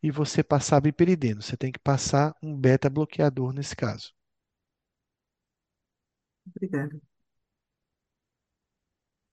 e 0.04 0.12
você 0.12 0.44
passar 0.44 0.82
biperideno. 0.82 1.42
Você 1.42 1.58
tem 1.58 1.72
que 1.72 1.80
passar 1.80 2.36
um 2.44 2.56
beta-bloqueador 2.58 3.54
nesse 3.54 3.76
caso. 3.76 4.14
Obrigada. 6.48 7.00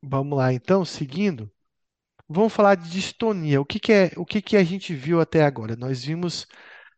Vamos 0.02 0.36
lá, 0.38 0.52
então, 0.52 0.84
seguindo. 0.84 1.50
Vamos 2.28 2.52
falar 2.52 2.76
de 2.76 2.90
distonia. 2.90 3.60
O 3.60 3.66
que 3.66 3.80
que 3.80 3.92
é, 3.92 4.12
o 4.16 4.26
que 4.26 4.42
que 4.42 4.56
a 4.56 4.64
gente 4.64 4.94
viu 4.94 5.20
até 5.20 5.44
agora? 5.44 5.76
Nós 5.76 6.04
vimos 6.04 6.46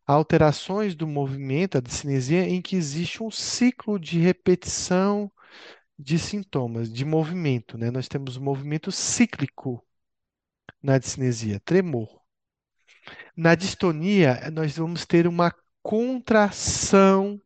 alterações 0.07 0.95
do 0.95 1.07
movimento, 1.07 1.79
a 1.79 1.81
discinesia, 1.81 2.49
em 2.49 2.61
que 2.63 2.77
existe 2.77 3.23
um 3.23 3.31
ciclo 3.31 3.99
de 3.99 4.19
repetição 4.19 5.31
de 5.99 6.19
sintomas, 6.19 6.93
de 6.93 7.05
movimento, 7.05 7.79
né? 7.79 7.91
Nós 7.91 8.09
temos 8.09 8.37
um 8.37 8.43
movimento 8.45 8.93
cíclico 8.93 9.85
na 10.83 10.99
discinesia, 10.99 11.61
tremor. 11.61 12.21
Na 13.37 13.55
distonia, 13.55 14.51
nós 14.51 14.77
vamos 14.77 15.05
ter 15.07 15.27
uma 15.27 15.53
contração 15.83 17.41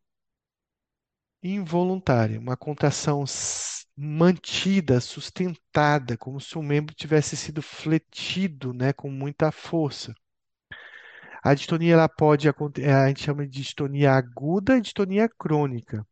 involuntária, 1.41 2.39
uma 2.39 2.55
contração 2.57 3.23
mantida, 3.95 4.99
sustentada, 5.01 6.17
como 6.17 6.39
se 6.39 6.57
o 6.57 6.63
membro 6.63 6.93
tivesse 6.93 7.35
sido 7.35 7.61
fletido, 7.61 8.73
né, 8.73 8.93
com 8.93 9.09
muita 9.09 9.51
força. 9.51 10.13
A 11.47 11.53
distonia 11.53 11.93
ela 11.93 12.09
pode 12.09 12.49
acontecer, 12.49 12.89
a 12.89 13.07
gente 13.07 13.23
chama 13.23 13.47
de 13.47 13.61
distonia 13.61 14.11
aguda 14.11 14.77
e 14.77 14.81
distonia 14.81 15.29
crônica. 15.29 16.05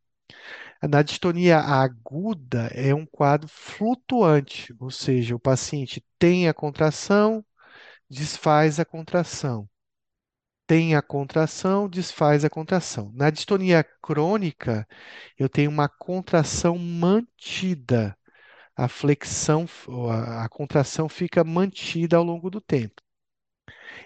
Na 0.82 1.02
distonia 1.02 1.58
aguda 1.58 2.68
é 2.74 2.94
um 2.94 3.04
quadro 3.04 3.46
flutuante, 3.48 4.74
ou 4.80 4.90
seja, 4.90 5.36
o 5.36 5.38
paciente 5.38 6.02
tem 6.18 6.48
a 6.48 6.54
contração, 6.54 7.44
desfaz 8.10 8.80
a 8.80 8.84
contração. 8.86 9.68
Tem 10.66 10.96
a 10.96 11.02
contração, 11.02 11.88
desfaz 11.88 12.44
a 12.44 12.50
contração. 12.50 13.12
Na 13.14 13.28
distonia 13.30 13.84
crônica, 14.02 14.88
eu 15.38 15.48
tenho 15.50 15.70
uma 15.70 15.88
contração 15.88 16.78
mantida. 16.78 18.16
A 18.76 18.88
flexão, 18.88 19.66
a 20.42 20.48
contração 20.48 21.08
fica 21.08 21.44
mantida 21.44 22.16
ao 22.16 22.24
longo 22.24 22.50
do 22.50 22.60
tempo. 22.60 23.05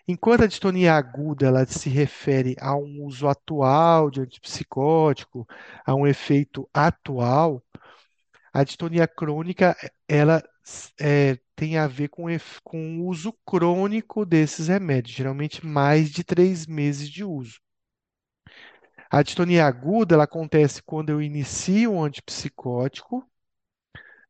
Enquanto 0.06 0.42
a 0.44 0.46
distonia 0.46 0.94
aguda 0.94 1.46
ela 1.46 1.66
se 1.66 1.88
refere 1.88 2.56
a 2.60 2.76
um 2.76 3.04
uso 3.04 3.28
atual 3.28 4.10
de 4.10 4.20
antipsicótico, 4.20 5.46
a 5.86 5.94
um 5.94 6.06
efeito 6.06 6.68
atual, 6.72 7.62
a 8.52 8.64
distonia 8.64 9.08
crônica 9.08 9.76
ela 10.08 10.42
é, 11.00 11.38
tem 11.56 11.78
a 11.78 11.86
ver 11.86 12.08
com, 12.08 12.24
com 12.64 13.00
o 13.00 13.06
uso 13.06 13.32
crônico 13.46 14.24
desses 14.26 14.68
remédios, 14.68 15.16
geralmente 15.16 15.64
mais 15.66 16.10
de 16.10 16.24
três 16.24 16.66
meses 16.66 17.08
de 17.08 17.24
uso. 17.24 17.60
A 19.08 19.22
distonia 19.22 19.66
aguda 19.66 20.16
ela 20.16 20.24
acontece 20.24 20.82
quando 20.82 21.10
eu 21.10 21.22
inicio 21.22 21.92
um 21.92 22.02
antipsicótico, 22.02 23.24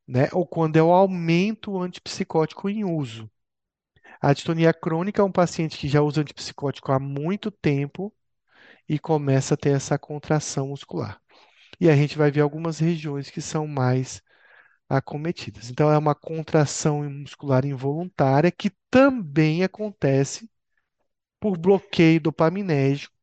né, 0.07 0.29
ou 0.33 0.47
quando 0.47 0.77
eu 0.77 0.93
aumento 0.93 1.73
o 1.73 1.83
antipsicótico 1.83 2.69
em 2.69 2.85
uso. 2.85 3.31
A 4.21 4.33
distonia 4.35 4.73
crônica 4.75 5.23
é 5.23 5.25
um 5.25 5.33
paciente 5.33 5.79
que 5.79 5.89
já 5.89 6.03
usa 6.03 6.21
antipsicótico 6.21 6.93
há 6.93 6.99
muito 6.99 7.51
tempo 7.51 8.15
e 8.89 8.99
começa 8.99 9.55
a 9.55 9.57
ter 9.57 9.71
essa 9.71 9.99
contração 9.99 10.69
muscular. 10.69 11.21
E 11.81 11.89
a 11.89 11.97
gente 11.97 12.19
vai 12.19 12.31
ver 12.31 12.41
algumas 12.43 12.79
regiões 12.79 13.31
que 13.31 13.41
são 13.41 13.67
mais 13.67 14.23
acometidas. 14.89 15.71
Então, 15.71 15.91
é 15.91 15.99
uma 15.99 16.15
contração 16.15 17.09
muscular 17.11 17.65
involuntária 17.65 18.51
que 18.51 18.71
também 18.91 19.65
acontece 19.65 20.51
por 21.41 21.57
bloqueio 21.59 22.21
dopaminérgico 22.21 23.15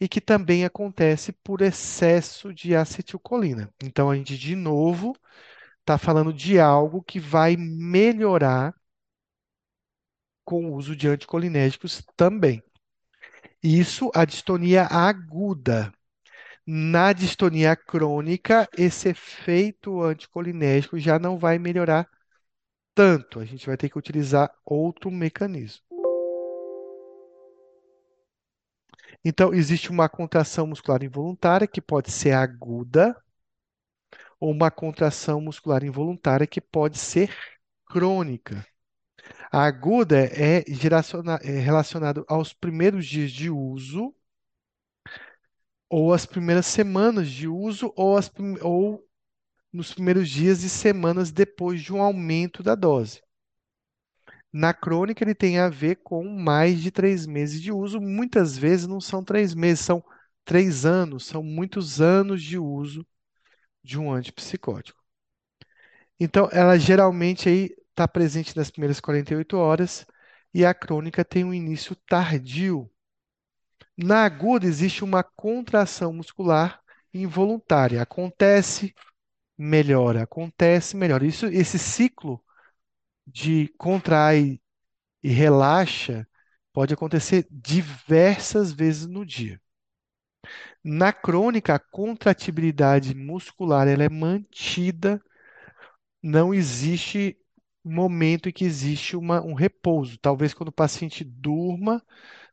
e 0.00 0.08
que 0.08 0.20
também 0.20 0.64
acontece 0.64 1.32
por 1.32 1.62
excesso 1.62 2.54
de 2.54 2.74
acetilcolina. 2.76 3.72
Então, 3.82 4.10
a 4.10 4.16
gente, 4.16 4.38
de 4.38 4.54
novo, 4.56 5.16
está 5.80 5.98
falando 5.98 6.32
de 6.32 6.60
algo 6.60 7.02
que 7.02 7.20
vai 7.20 7.56
melhorar 7.56 8.74
com 10.46 10.70
o 10.70 10.74
uso 10.74 10.96
de 10.96 11.08
anticolinérgicos 11.08 12.02
também. 12.16 12.62
Isso, 13.62 14.10
a 14.14 14.24
distonia 14.24 14.84
aguda. 14.84 15.92
Na 16.66 17.12
distonia 17.12 17.74
crônica, 17.76 18.68
esse 18.78 19.08
efeito 19.08 20.02
anticolinérgico 20.02 20.98
já 20.98 21.18
não 21.18 21.36
vai 21.38 21.58
melhorar 21.58 22.08
tanto. 22.94 23.40
A 23.40 23.44
gente 23.44 23.66
vai 23.66 23.76
ter 23.76 23.88
que 23.88 23.98
utilizar 23.98 24.50
outro 24.64 25.10
mecanismo. 25.10 25.84
Então, 29.24 29.52
existe 29.52 29.90
uma 29.90 30.08
contração 30.08 30.66
muscular 30.66 31.02
involuntária 31.02 31.66
que 31.66 31.80
pode 31.80 32.12
ser 32.12 32.32
aguda 32.32 33.16
ou 34.38 34.50
uma 34.52 34.70
contração 34.70 35.40
muscular 35.40 35.82
involuntária 35.84 36.46
que 36.46 36.60
pode 36.60 36.98
ser 36.98 37.34
crônica. 37.86 38.64
A 39.52 39.64
aguda 39.64 40.18
é 40.26 40.64
geraciona- 40.68 41.40
é 41.42 41.58
relacionado 41.58 42.24
aos 42.28 42.52
primeiros 42.52 43.06
dias 43.06 43.30
de 43.32 43.50
uso 43.50 44.14
ou 45.90 46.12
as 46.12 46.24
primeiras 46.24 46.66
semanas 46.66 47.28
de 47.28 47.48
uso 47.48 47.92
ou, 47.96 48.16
as 48.16 48.28
prim- 48.28 48.56
ou 48.62 49.04
nos 49.72 49.94
primeiros 49.94 50.28
dias 50.30 50.62
e 50.64 50.70
semanas 50.70 51.32
depois 51.32 51.82
de 51.82 51.92
um 51.92 52.02
aumento 52.02 52.62
da 52.62 52.74
dose. 52.74 53.22
Na 54.52 54.74
crônica, 54.74 55.22
ele 55.22 55.34
tem 55.36 55.58
a 55.58 55.68
ver 55.68 55.96
com 56.02 56.24
mais 56.28 56.80
de 56.80 56.90
três 56.90 57.26
meses 57.26 57.60
de 57.62 57.70
uso. 57.72 58.00
Muitas 58.00 58.56
vezes 58.58 58.86
não 58.86 59.00
são 59.00 59.22
três 59.22 59.54
meses, 59.54 59.84
são 59.84 60.02
três 60.44 60.84
anos, 60.84 61.26
são 61.26 61.42
muitos 61.44 62.00
anos 62.00 62.42
de 62.42 62.58
uso 62.58 63.06
de 63.84 63.98
um 63.98 64.12
antipsicótico. 64.12 65.00
Então, 66.18 66.48
ela 66.52 66.78
geralmente 66.78 67.48
aí 67.48 67.70
está 67.96 68.06
presente 68.06 68.54
nas 68.54 68.70
primeiras 68.70 69.00
48 69.00 69.56
horas 69.56 70.06
e 70.52 70.66
a 70.66 70.74
crônica 70.74 71.24
tem 71.24 71.44
um 71.44 71.54
início 71.54 71.96
tardio. 71.96 72.90
Na 73.96 74.24
aguda 74.24 74.66
existe 74.66 75.02
uma 75.02 75.22
contração 75.22 76.12
muscular 76.12 76.78
involuntária. 77.12 78.02
Acontece, 78.02 78.94
melhora, 79.56 80.24
acontece, 80.24 80.94
melhora. 80.94 81.26
Isso, 81.26 81.46
esse 81.46 81.78
ciclo 81.78 82.44
de 83.26 83.68
contrai 83.78 84.60
e 85.22 85.30
relaxa 85.30 86.28
pode 86.74 86.92
acontecer 86.92 87.46
diversas 87.50 88.72
vezes 88.72 89.06
no 89.06 89.24
dia. 89.24 89.58
Na 90.84 91.12
crônica, 91.14 91.74
a 91.74 91.78
contratibilidade 91.78 93.14
muscular 93.14 93.88
ela 93.88 94.04
é 94.04 94.08
mantida, 94.10 95.20
não 96.22 96.52
existe 96.52 97.36
momento 97.90 98.48
em 98.48 98.52
que 98.52 98.64
existe 98.64 99.16
uma, 99.16 99.42
um 99.42 99.54
repouso. 99.54 100.18
Talvez 100.18 100.54
quando 100.54 100.68
o 100.70 100.72
paciente 100.72 101.24
durma, 101.24 102.02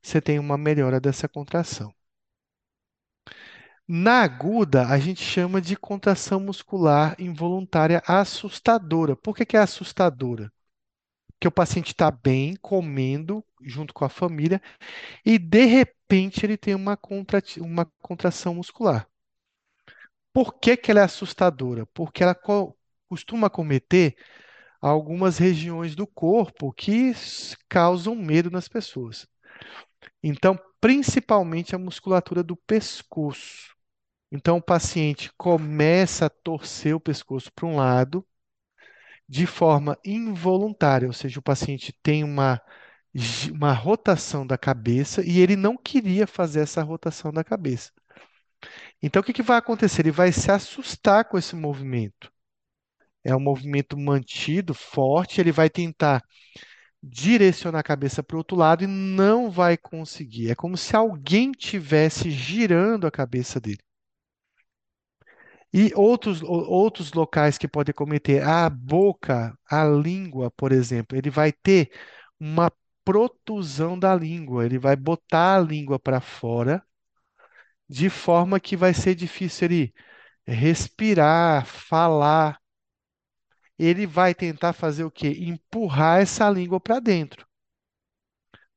você 0.01 0.21
tenha 0.21 0.41
uma 0.41 0.57
melhora 0.57 0.99
dessa 0.99 1.27
contração. 1.29 1.93
Na 3.87 4.21
aguda, 4.23 4.87
a 4.87 4.97
gente 4.97 5.21
chama 5.21 5.61
de 5.61 5.75
contração 5.75 6.39
muscular 6.39 7.15
involuntária 7.19 8.01
assustadora. 8.07 9.15
Por 9.15 9.35
que, 9.35 9.45
que 9.45 9.57
é 9.57 9.59
assustadora? 9.59 10.51
Porque 11.33 11.47
o 11.47 11.51
paciente 11.51 11.89
está 11.93 12.09
bem, 12.11 12.55
comendo, 12.61 13.43
junto 13.61 13.93
com 13.93 14.05
a 14.05 14.09
família, 14.09 14.61
e 15.25 15.39
de 15.39 15.65
repente 15.65 16.45
ele 16.45 16.57
tem 16.57 16.75
uma, 16.75 16.97
contra, 16.97 17.41
uma 17.59 17.85
contração 18.01 18.55
muscular. 18.55 19.07
Por 20.33 20.59
que, 20.59 20.75
que 20.77 20.91
ela 20.91 21.01
é 21.01 21.03
assustadora? 21.03 21.85
Porque 21.87 22.23
ela 22.23 22.35
co 22.35 22.75
costuma 23.07 23.49
cometer 23.49 24.15
algumas 24.89 25.37
regiões 25.37 25.95
do 25.95 26.05
corpo 26.05 26.73
que 26.73 27.13
causam 27.69 28.15
medo 28.15 28.51
nas 28.51 28.67
pessoas. 28.67 29.25
Então, 30.21 30.59
principalmente 30.81 31.73
a 31.73 31.79
musculatura 31.79 32.43
do 32.43 32.57
pescoço. 32.57 33.73
Então, 34.31 34.57
o 34.57 34.61
paciente 34.61 35.31
começa 35.37 36.25
a 36.25 36.29
torcer 36.29 36.95
o 36.95 36.99
pescoço 36.99 37.51
para 37.53 37.65
um 37.65 37.77
lado 37.77 38.25
de 39.27 39.45
forma 39.45 39.97
involuntária, 40.03 41.07
ou 41.07 41.13
seja, 41.13 41.39
o 41.39 41.43
paciente 41.43 41.93
tem 42.03 42.23
uma, 42.23 42.61
uma 43.53 43.71
rotação 43.73 44.45
da 44.45 44.57
cabeça 44.57 45.23
e 45.25 45.39
ele 45.39 45.55
não 45.55 45.77
queria 45.77 46.27
fazer 46.27 46.61
essa 46.61 46.83
rotação 46.83 47.31
da 47.31 47.43
cabeça. 47.43 47.91
Então, 49.01 49.21
o 49.21 49.23
que, 49.23 49.33
que 49.33 49.43
vai 49.43 49.57
acontecer? 49.57 50.01
Ele 50.01 50.11
vai 50.11 50.31
se 50.33 50.51
assustar 50.51 51.25
com 51.25 51.37
esse 51.37 51.55
movimento. 51.55 52.32
É 53.23 53.35
um 53.35 53.39
movimento 53.39 53.97
mantido, 53.97 54.73
forte, 54.73 55.39
ele 55.41 55.51
vai 55.51 55.69
tentar 55.69 56.23
direcionar 57.03 57.79
a 57.79 57.83
cabeça 57.83 58.23
para 58.23 58.35
o 58.35 58.39
outro 58.39 58.57
lado 58.57 58.83
e 58.83 58.87
não 58.87 59.51
vai 59.51 59.77
conseguir. 59.77 60.51
É 60.51 60.55
como 60.55 60.77
se 60.77 60.95
alguém 60.95 61.51
tivesse 61.51 62.31
girando 62.31 63.07
a 63.07 63.11
cabeça 63.11 63.59
dele. 63.59 63.79
E 65.73 65.91
outros, 65.95 66.41
outros 66.43 67.11
locais 67.13 67.57
que 67.57 67.67
pode 67.67 67.91
cometer, 67.93 68.43
a 68.43 68.69
boca, 68.69 69.57
a 69.69 69.83
língua, 69.85 70.51
por 70.51 70.71
exemplo, 70.71 71.17
ele 71.17 71.29
vai 71.31 71.51
ter 71.51 71.91
uma 72.39 72.71
protusão 73.03 73.97
da 73.97 74.15
língua, 74.15 74.65
ele 74.65 74.77
vai 74.77 74.95
botar 74.95 75.55
a 75.57 75.59
língua 75.59 75.97
para 75.99 76.21
fora, 76.21 76.83
de 77.89 78.09
forma 78.09 78.59
que 78.59 78.75
vai 78.75 78.93
ser 78.93 79.15
difícil 79.15 79.65
ele 79.65 79.93
respirar, 80.47 81.65
falar. 81.65 82.59
Ele 83.83 84.05
vai 84.07 84.33
tentar 84.35 84.73
fazer 84.73 85.03
o 85.03 85.11
quê? 85.11 85.29
Empurrar 85.39 86.21
essa 86.21 86.49
língua 86.49 86.79
para 86.79 86.99
dentro, 86.99 87.45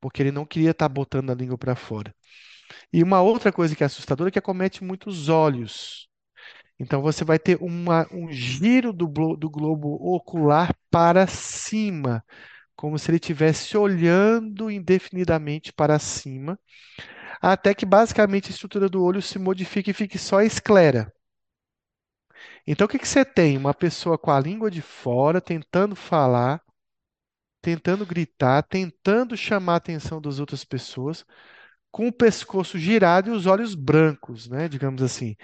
porque 0.01 0.23
ele 0.23 0.33
não 0.33 0.47
queria 0.47 0.71
estar 0.71 0.89
tá 0.89 0.95
botando 0.95 1.31
a 1.31 1.35
língua 1.35 1.59
para 1.59 1.75
fora. 1.75 2.15
E 2.93 3.03
uma 3.03 3.23
outra 3.23 3.53
coisa 3.53 3.77
que 3.77 3.83
é 3.83 3.87
assustadora 3.87 4.29
é 4.29 4.33
que 4.33 4.39
acomete 4.39 4.83
muito 4.85 5.09
os 5.09 5.29
olhos. 5.29 6.09
Então 6.79 7.03
você 7.03 7.25
vai 7.25 7.39
ter 7.39 7.59
uma, 7.61 8.07
um 8.13 8.31
giro 8.31 8.93
do, 8.93 9.07
do 9.37 9.51
globo 9.51 9.95
ocular 10.15 10.75
para 10.91 11.27
cima, 11.27 12.25
como 12.77 12.99
se 12.99 13.11
ele 13.11 13.17
estivesse 13.17 13.77
olhando 13.77 14.71
indefinidamente 14.71 15.73
para 15.73 15.99
cima, 15.99 16.59
até 17.41 17.75
que 17.75 17.87
basicamente 17.87 18.49
a 18.49 18.51
estrutura 18.53 18.89
do 18.89 19.03
olho 19.03 19.23
se 19.23 19.39
modifique 19.39 19.91
e 19.91 19.95
fique 19.95 20.19
só 20.19 20.43
esclera. 20.43 21.13
Então 22.67 22.87
o 22.87 22.89
que, 22.89 22.99
que 22.99 23.09
você 23.09 23.25
tem? 23.25 23.57
Uma 23.57 23.75
pessoa 23.75 24.19
com 24.19 24.31
a 24.31 24.41
língua 24.41 24.71
de 24.71 24.83
fora, 24.83 25.41
tentando 25.41 25.95
falar, 25.97 26.63
tentando 27.63 28.07
gritar, 28.07 28.63
tentando 28.63 29.37
chamar 29.37 29.75
a 29.75 29.77
atenção 29.77 30.21
das 30.21 30.39
outras 30.39 30.65
pessoas, 30.65 31.25
com 31.91 32.09
o 32.09 32.13
pescoço 32.13 32.79
girado 32.79 33.31
e 33.31 33.33
os 33.33 33.47
olhos 33.47 33.75
brancos, 33.75 34.49
né? 34.49 34.69
Digamos 34.69 35.03
assim 35.03 35.37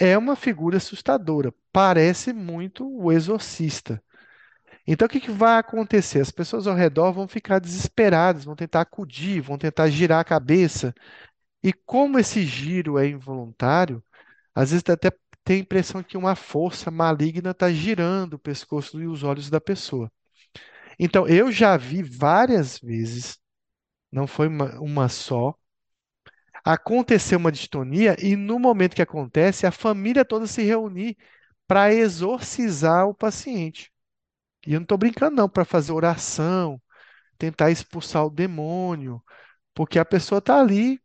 é 0.00 0.16
uma 0.16 0.34
figura 0.34 0.78
assustadora. 0.78 1.52
Parece 1.72 2.32
muito 2.32 2.88
o 2.88 3.12
exorcista. 3.12 4.02
Então, 4.86 5.06
o 5.06 5.08
que, 5.10 5.20
que 5.20 5.30
vai 5.30 5.58
acontecer? 5.58 6.20
As 6.20 6.30
pessoas 6.30 6.66
ao 6.66 6.74
redor 6.74 7.12
vão 7.12 7.28
ficar 7.28 7.58
desesperadas, 7.60 8.44
vão 8.44 8.56
tentar 8.56 8.82
acudir, 8.82 9.40
vão 9.42 9.58
tentar 9.58 9.88
girar 9.90 10.20
a 10.20 10.24
cabeça. 10.24 10.94
E 11.62 11.72
como 11.72 12.18
esse 12.18 12.44
giro 12.44 12.98
é 12.98 13.08
involuntário, 13.08 14.02
às 14.54 14.70
vezes 14.70 14.84
até 14.88 15.12
tem 15.44 15.56
a 15.56 15.60
impressão 15.60 16.02
que 16.02 16.16
uma 16.16 16.34
força 16.36 16.90
maligna 16.90 17.50
está 17.50 17.70
girando 17.72 18.34
o 18.34 18.38
pescoço 18.38 19.00
e 19.00 19.06
os 19.06 19.22
olhos 19.22 19.50
da 19.50 19.60
pessoa. 19.60 20.10
Então, 20.98 21.26
eu 21.26 21.50
já 21.50 21.76
vi 21.76 22.02
várias 22.02 22.78
vezes, 22.78 23.38
não 24.12 24.26
foi 24.26 24.48
uma, 24.48 24.80
uma 24.80 25.08
só, 25.08 25.54
acontecer 26.64 27.36
uma 27.36 27.52
distonia 27.52 28.16
e 28.18 28.36
no 28.36 28.58
momento 28.58 28.94
que 28.94 29.02
acontece, 29.02 29.66
a 29.66 29.72
família 29.72 30.24
toda 30.24 30.46
se 30.46 30.62
reunir 30.62 31.16
para 31.66 31.92
exorcizar 31.94 33.08
o 33.08 33.14
paciente. 33.14 33.92
E 34.66 34.74
eu 34.74 34.80
não 34.80 34.84
estou 34.84 34.98
brincando, 34.98 35.36
não, 35.36 35.48
para 35.48 35.64
fazer 35.64 35.92
oração, 35.92 36.80
tentar 37.38 37.70
expulsar 37.70 38.26
o 38.26 38.30
demônio, 38.30 39.22
porque 39.74 39.98
a 39.98 40.04
pessoa 40.04 40.38
está 40.40 40.60
ali 40.60 41.00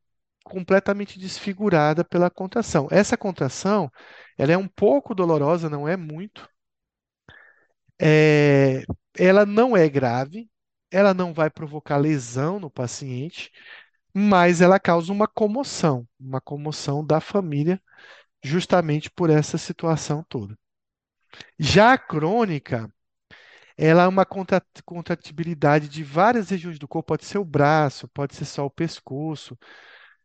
completamente 0.46 1.20
desfigurada 1.20 2.06
pela 2.06 2.30
contração. 2.30 2.88
Essa 2.92 3.18
contração, 3.18 3.92
ela 4.38 4.54
é 4.54 4.58
um 4.58 4.68
pouco 4.68 5.16
dolorosa, 5.16 5.70
não 5.70 5.88
é 5.88 5.98
muito. 5.98 6.48
É, 8.00 8.84
ela 9.18 9.46
não 9.46 9.76
é 9.76 9.90
grave, 9.90 10.50
ela 10.92 11.14
não 11.14 11.34
vai 11.34 11.50
provocar 11.50 11.98
lesão 11.98 12.60
no 12.60 12.70
paciente, 12.70 13.52
mas 14.14 14.62
ela 14.62 14.80
causa 14.80 15.12
uma 15.12 15.28
comoção, 15.28 16.08
uma 16.20 16.42
comoção 16.42 17.06
da 17.06 17.20
família, 17.22 17.82
justamente 18.44 19.10
por 19.12 19.30
essa 19.30 19.58
situação 19.58 20.24
toda. 20.30 20.58
Já 21.60 21.94
a 21.94 21.98
crônica, 21.98 22.92
ela 23.78 24.04
é 24.04 24.08
uma 24.08 24.26
contratibilidade 24.86 25.90
de 25.90 26.04
várias 26.04 26.50
regiões 26.50 26.80
do 26.80 26.88
corpo, 26.88 27.08
pode 27.10 27.26
ser 27.26 27.38
o 27.40 27.46
braço, 27.46 28.08
pode 28.10 28.36
ser 28.36 28.46
só 28.46 28.66
o 28.66 28.72
pescoço, 28.72 29.58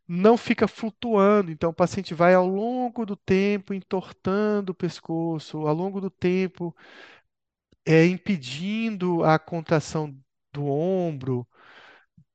não 0.07 0.37
fica 0.37 0.67
flutuando, 0.67 1.51
então 1.51 1.69
o 1.71 1.73
paciente 1.73 2.13
vai 2.13 2.33
ao 2.33 2.47
longo 2.47 3.05
do 3.05 3.15
tempo 3.15 3.73
entortando 3.73 4.71
o 4.71 4.75
pescoço, 4.75 5.67
ao 5.67 5.73
longo 5.75 6.01
do 6.01 6.09
tempo 6.09 6.75
é, 7.85 8.05
impedindo 8.05 9.23
a 9.23 9.39
contração 9.39 10.15
do 10.53 10.65
ombro, 10.65 11.47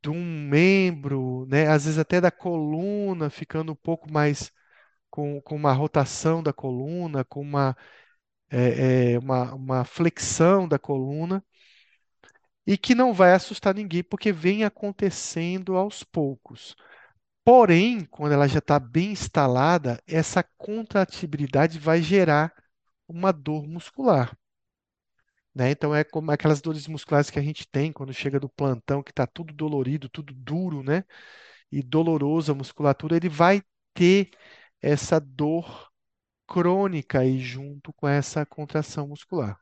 de 0.02 0.10
um 0.10 0.48
membro, 0.48 1.46
né? 1.48 1.68
Às 1.68 1.84
vezes 1.86 1.98
até 1.98 2.20
da 2.20 2.30
coluna, 2.30 3.30
ficando 3.30 3.72
um 3.72 3.76
pouco 3.76 4.12
mais 4.12 4.52
com, 5.10 5.40
com 5.42 5.56
uma 5.56 5.72
rotação 5.72 6.42
da 6.42 6.52
coluna, 6.52 7.24
com 7.24 7.40
uma, 7.42 7.76
é, 8.50 9.14
é, 9.14 9.20
uma, 9.20 9.54
uma 9.54 9.84
flexão 9.86 10.68
da 10.68 10.78
coluna, 10.78 11.44
e 12.66 12.76
que 12.76 12.94
não 12.94 13.12
vai 13.12 13.32
assustar 13.32 13.74
ninguém, 13.74 14.02
porque 14.02 14.32
vem 14.32 14.64
acontecendo 14.64 15.76
aos 15.76 16.02
poucos. 16.02 16.76
Porém, 17.46 18.04
quando 18.06 18.32
ela 18.32 18.48
já 18.48 18.58
está 18.58 18.76
bem 18.76 19.12
instalada, 19.12 20.02
essa 20.04 20.42
contratibilidade 20.58 21.78
vai 21.78 22.02
gerar 22.02 22.52
uma 23.06 23.32
dor 23.32 23.68
muscular. 23.68 24.36
Né? 25.54 25.70
Então 25.70 25.94
é 25.94 26.02
como 26.02 26.32
aquelas 26.32 26.60
dores 26.60 26.88
musculares 26.88 27.30
que 27.30 27.38
a 27.38 27.42
gente 27.42 27.64
tem 27.68 27.92
quando 27.92 28.12
chega 28.12 28.40
do 28.40 28.48
plantão, 28.48 29.00
que 29.00 29.12
está 29.12 29.28
tudo 29.28 29.54
dolorido, 29.54 30.08
tudo 30.08 30.34
duro, 30.34 30.82
né? 30.82 31.04
E 31.70 31.84
doloroso 31.84 32.50
a 32.50 32.54
musculatura, 32.54 33.16
ele 33.16 33.28
vai 33.28 33.62
ter 33.94 34.30
essa 34.82 35.20
dor 35.20 35.88
crônica 36.48 37.20
aí 37.20 37.38
junto 37.38 37.92
com 37.92 38.08
essa 38.08 38.44
contração 38.44 39.06
muscular. 39.06 39.56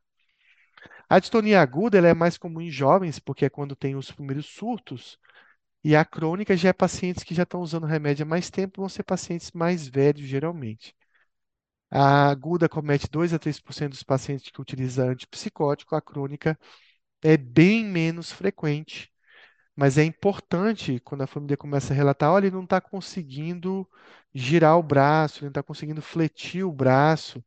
A 1.07 1.19
distonia 1.19 1.61
aguda 1.61 1.99
ela 1.99 2.09
é 2.09 2.15
mais 2.15 2.39
comum 2.39 2.63
em 2.63 2.71
jovens, 2.71 3.19
porque 3.19 3.45
é 3.45 3.51
quando 3.51 3.77
tem 3.77 3.95
os 3.95 4.11
primeiros 4.11 4.47
surtos, 4.47 5.19
e 5.85 5.95
a 5.97 6.05
crônica 6.05 6.57
já 6.57 6.71
é 6.71 6.73
pacientes 6.73 7.25
que 7.25 7.35
já 7.35 7.45
estão 7.45 7.61
usando 7.61 7.87
remédio 7.87 8.25
há 8.25 8.29
mais 8.29 8.51
tempo, 8.51 8.81
vão 8.83 8.89
ser 8.89 9.05
pacientes 9.05 9.53
mais 9.53 9.87
velhos, 9.89 10.27
geralmente. 10.27 10.95
A 11.91 12.29
aguda 12.31 12.69
comete 12.69 13.09
2 13.11 13.33
a 13.33 13.39
3% 13.39 13.91
dos 13.93 14.03
pacientes 14.03 14.51
que 14.51 14.61
utilizam 14.61 15.09
antipsicótico, 15.11 15.95
a 15.95 16.03
crônica 16.03 16.59
é 17.23 17.37
bem 17.37 17.85
menos 17.85 18.33
frequente. 18.33 19.13
Mas 19.77 19.99
é 19.99 20.05
importante 20.05 21.01
quando 21.01 21.23
a 21.23 21.27
família 21.27 21.57
começa 21.57 21.93
a 21.93 21.97
relatar: 21.97 22.33
olha, 22.33 22.47
ele 22.47 22.57
não 22.57 22.65
está 22.65 22.81
conseguindo 22.81 23.89
girar 24.35 24.79
o 24.79 24.83
braço, 24.83 25.39
ele 25.41 25.47
não 25.47 25.51
está 25.51 25.63
conseguindo 25.63 26.03
fletir 26.03 26.65
o 26.67 26.73
braço. 26.73 27.45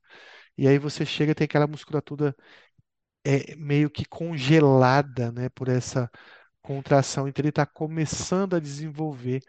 E 0.58 0.68
aí 0.68 0.80
você 0.80 1.06
chega 1.06 1.32
e 1.34 1.36
tem 1.36 1.46
aquela 1.46 1.68
musculatura 1.68 2.36
é, 3.26 3.56
meio 3.56 3.90
que 3.90 4.06
congelada 4.06 5.32
né, 5.32 5.50
por 5.50 5.68
essa 5.70 6.10
contração. 6.68 7.28
Então 7.30 7.42
ele 7.42 7.50
está 7.50 7.66
começando 7.66 8.56
a 8.56 8.60
desenvolver 8.60 9.42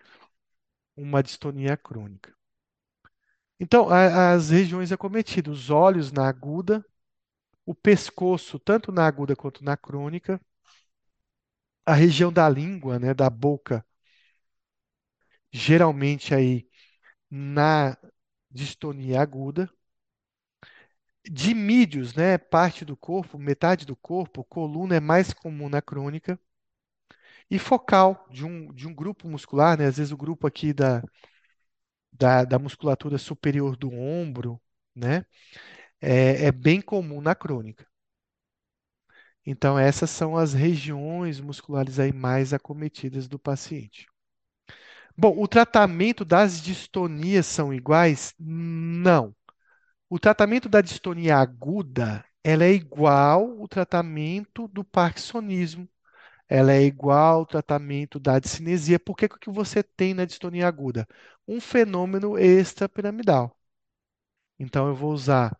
uma 0.94 1.22
distonia 1.22 1.78
crônica. 1.78 2.36
Então, 3.60 3.88
a, 3.88 4.32
as 4.34 4.50
regiões 4.50 4.90
acometidas, 4.92 5.56
os 5.58 5.70
olhos 5.70 6.10
na 6.12 6.28
aguda, 6.28 6.84
o 7.66 7.74
pescoço, 7.74 8.58
tanto 8.60 8.92
na 8.92 9.06
aguda 9.06 9.36
quanto 9.36 9.64
na 9.64 9.76
crônica, 9.76 10.40
a 11.84 11.92
região 11.94 12.32
da 12.32 12.48
língua, 12.48 12.98
né, 13.00 13.12
da 13.14 13.28
boca, 13.28 13.84
geralmente 15.52 16.34
aí 16.34 16.66
na 17.30 17.96
distonia 18.50 19.20
aguda. 19.22 19.70
De 21.30 21.54
mídios, 21.54 22.12
né, 22.14 22.36
parte 22.36 22.84
do 22.84 22.96
corpo, 22.96 23.38
metade 23.38 23.86
do 23.86 23.94
corpo, 23.94 24.42
coluna 24.42 24.96
é 24.96 25.00
mais 25.00 25.32
comum 25.32 25.68
na 25.68 25.80
crônica. 25.80 26.36
E 27.50 27.58
focal, 27.58 28.26
de 28.30 28.44
um, 28.44 28.72
de 28.74 28.86
um 28.86 28.94
grupo 28.94 29.28
muscular, 29.28 29.78
né, 29.78 29.86
às 29.86 29.96
vezes 29.98 30.12
o 30.12 30.16
grupo 30.16 30.46
aqui 30.46 30.72
da, 30.72 31.02
da, 32.12 32.44
da 32.44 32.58
musculatura 32.58 33.18
superior 33.18 33.76
do 33.76 33.90
ombro, 33.92 34.60
né, 34.94 35.24
é, 36.00 36.46
é 36.46 36.52
bem 36.52 36.80
comum 36.82 37.20
na 37.22 37.34
crônica. 37.34 37.86
Então, 39.44 39.76
essas 39.76 40.10
são 40.10 40.36
as 40.36 40.52
regiões 40.52 41.40
musculares 41.40 41.98
aí 41.98 42.12
mais 42.12 42.52
acometidas 42.52 43.26
do 43.26 43.36
paciente. 43.38 44.06
Bom, 45.16 45.34
o 45.38 45.48
tratamento 45.48 46.24
das 46.24 46.60
distonias 46.62 47.46
são 47.46 47.72
iguais? 47.74 48.34
Não. 48.38 49.34
O 50.10 50.18
tratamento 50.18 50.68
da 50.68 50.80
distonia 50.82 51.36
aguda, 51.38 52.24
ela 52.44 52.64
é 52.64 52.72
igual 52.72 53.60
ao 53.60 53.68
tratamento 53.68 54.68
do 54.68 54.84
parkinsonismo. 54.84 55.88
Ela 56.48 56.72
é 56.74 56.82
igual 56.82 57.40
ao 57.40 57.46
tratamento 57.46 58.18
da 58.20 58.38
discinesia. 58.38 58.98
Por 59.00 59.16
que 59.16 59.26
o 59.26 59.28
que 59.38 59.50
você 59.50 59.82
tem 59.82 60.14
na 60.14 60.24
distonia 60.24 60.66
aguda? 60.68 61.06
Um 61.46 61.60
fenômeno 61.60 62.38
extrapiramidal. 62.38 63.56
Então, 64.58 64.88
eu 64.88 64.94
vou 64.94 65.12
usar 65.12 65.56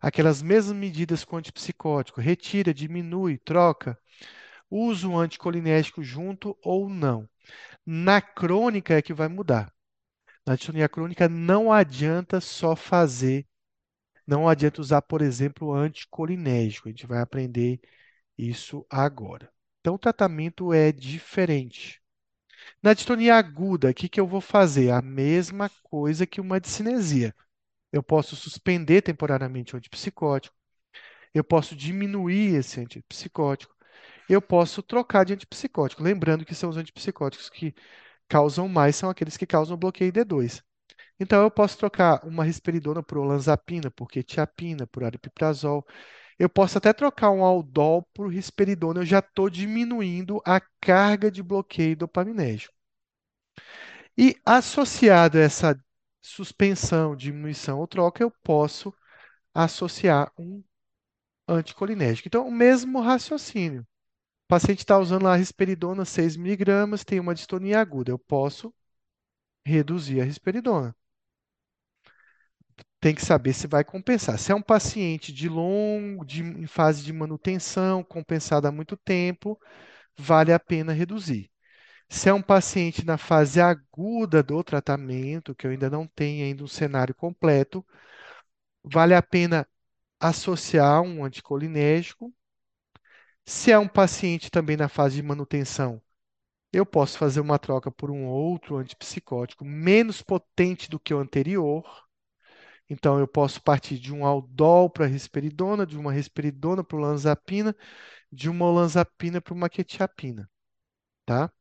aquelas 0.00 0.42
mesmas 0.42 0.76
medidas 0.76 1.24
com 1.24 1.36
antipsicótico, 1.36 2.20
retira, 2.20 2.74
diminui, 2.74 3.38
troca, 3.38 3.98
uso 4.70 5.10
um 5.10 5.18
anticolinérgico 5.18 6.02
junto 6.02 6.56
ou 6.62 6.88
não. 6.90 7.28
Na 7.86 8.20
crônica 8.22 8.94
é 8.94 9.02
que 9.02 9.14
vai 9.14 9.28
mudar. 9.28 9.72
Na 10.46 10.56
distonia 10.56 10.88
crônica 10.88 11.28
não 11.28 11.72
adianta 11.72 12.40
só 12.40 12.76
fazer, 12.76 13.46
não 14.26 14.48
adianta 14.48 14.80
usar, 14.80 15.02
por 15.02 15.22
exemplo, 15.22 15.74
anticolinérgico. 15.74 16.88
A 16.88 16.92
gente 16.92 17.06
vai 17.06 17.20
aprender 17.20 17.80
isso 18.38 18.86
agora. 18.90 19.50
Então, 19.88 19.94
o 19.94 19.98
tratamento 19.98 20.70
é 20.70 20.92
diferente. 20.92 21.98
Na 22.82 22.94
distonia 22.94 23.36
aguda, 23.36 23.90
o 23.90 23.94
que, 23.94 24.08
que 24.08 24.20
eu 24.20 24.26
vou 24.26 24.40
fazer? 24.40 24.90
A 24.90 25.02
mesma 25.02 25.70
coisa 25.84 26.26
que 26.26 26.40
uma 26.40 26.60
discinesia. 26.60 27.34
Eu 27.92 28.02
posso 28.02 28.36
suspender 28.36 29.02
temporariamente 29.02 29.74
o 29.74 29.78
antipsicótico. 29.78 30.56
Eu 31.34 31.44
posso 31.44 31.76
diminuir 31.76 32.56
esse 32.56 32.80
antipsicótico. 32.80 33.74
Eu 34.28 34.42
posso 34.42 34.82
trocar 34.82 35.24
de 35.24 35.34
antipsicótico. 35.34 36.02
Lembrando 36.02 36.44
que 36.44 36.54
são 36.54 36.70
os 36.70 36.76
antipsicóticos 36.76 37.50
que 37.50 37.74
causam 38.28 38.68
mais, 38.68 38.96
são 38.96 39.10
aqueles 39.10 39.36
que 39.36 39.46
causam 39.46 39.76
bloqueio 39.76 40.12
D2. 40.12 40.62
Então, 41.20 41.42
eu 41.42 41.50
posso 41.50 41.78
trocar 41.78 42.24
uma 42.26 42.44
risperidona 42.44 43.02
por 43.02 43.18
olanzapina, 43.18 43.90
por 43.90 44.08
quetiapina, 44.08 44.86
por 44.86 45.04
aripiprazol. 45.04 45.86
Eu 46.38 46.48
posso 46.48 46.78
até 46.78 46.92
trocar 46.92 47.30
um 47.30 47.44
aldol 47.44 48.02
por 48.14 48.28
risperidona. 48.32 49.00
Eu 49.00 49.06
já 49.06 49.18
estou 49.20 49.50
diminuindo 49.50 50.40
a 50.44 50.60
carga 50.80 51.30
de 51.30 51.42
bloqueio 51.42 51.96
dopaminérgico. 51.96 52.74
E 54.16 54.36
associado 54.44 55.38
a 55.38 55.40
essa 55.40 55.80
suspensão, 56.20 57.16
diminuição 57.16 57.78
ou 57.78 57.86
troca, 57.86 58.22
eu 58.22 58.30
posso 58.42 58.92
associar 59.54 60.32
um 60.38 60.62
anticolinérgico. 61.48 62.28
Então, 62.28 62.46
o 62.48 62.52
mesmo 62.52 63.00
raciocínio. 63.00 63.82
O 63.82 64.48
paciente 64.48 64.80
está 64.80 64.98
usando 64.98 65.24
lá 65.24 65.34
a 65.34 65.36
risperidona 65.36 66.04
6 66.04 66.36
miligramas, 66.36 67.04
tem 67.04 67.20
uma 67.20 67.34
distonia 67.34 67.80
aguda. 67.80 68.12
Eu 68.12 68.18
posso 68.18 68.74
reduzir 69.66 70.20
a 70.20 70.24
risperidona. 70.24 70.96
Tem 73.00 73.14
que 73.14 73.24
saber 73.24 73.52
se 73.54 73.66
vai 73.66 73.84
compensar. 73.84 74.38
Se 74.38 74.50
é 74.52 74.54
um 74.54 74.62
paciente 74.62 75.32
de 75.32 75.48
longo, 75.48 76.24
de, 76.24 76.42
em 76.42 76.66
fase 76.66 77.02
de 77.04 77.12
manutenção, 77.12 78.02
compensado 78.04 78.66
há 78.66 78.72
muito 78.72 78.96
tempo, 78.96 79.58
vale 80.18 80.52
a 80.52 80.58
pena 80.60 80.92
reduzir. 80.92 81.50
Se 82.10 82.28
é 82.30 82.34
um 82.34 82.42
paciente 82.42 83.04
na 83.06 83.18
fase 83.18 83.60
aguda 83.60 84.42
do 84.42 84.64
tratamento, 84.64 85.54
que 85.54 85.66
eu 85.66 85.72
ainda 85.72 85.90
não 85.90 86.06
tenho 86.08 86.44
ainda 86.46 86.64
um 86.64 86.68
cenário 86.68 87.14
completo, 87.14 87.84
vale 88.82 89.14
a 89.14 89.22
pena 89.22 89.66
associar 90.20 91.02
um 91.02 91.24
anticolinérgico. 91.24 92.32
Se 93.44 93.72
é 93.72 93.78
um 93.78 93.88
paciente 93.88 94.48
também 94.50 94.76
na 94.76 94.88
fase 94.88 95.16
de 95.16 95.22
manutenção, 95.22 96.00
eu 96.72 96.86
posso 96.86 97.18
fazer 97.18 97.40
uma 97.40 97.58
troca 97.58 97.90
por 97.90 98.10
um 98.10 98.26
outro 98.26 98.76
antipsicótico 98.78 99.64
menos 99.64 100.22
potente 100.22 100.90
do 100.90 101.00
que 101.00 101.14
o 101.14 101.20
anterior. 101.20 102.07
Então, 102.90 103.18
eu 103.18 103.28
posso 103.28 103.62
partir 103.62 103.98
de 103.98 104.12
um 104.14 104.24
aldol 104.24 104.88
para 104.90 105.06
risperidona, 105.06 105.86
de 105.86 105.98
uma 105.98 106.12
risperidona 106.12 106.82
para 106.84 106.96
olanzapina, 106.96 107.76
de 108.32 108.48
uma 108.50 108.66
olanzapina 108.66 109.40
para 109.40 109.54
uma 109.54 109.68
quetiapina, 109.70 110.50
tá? 111.26 111.52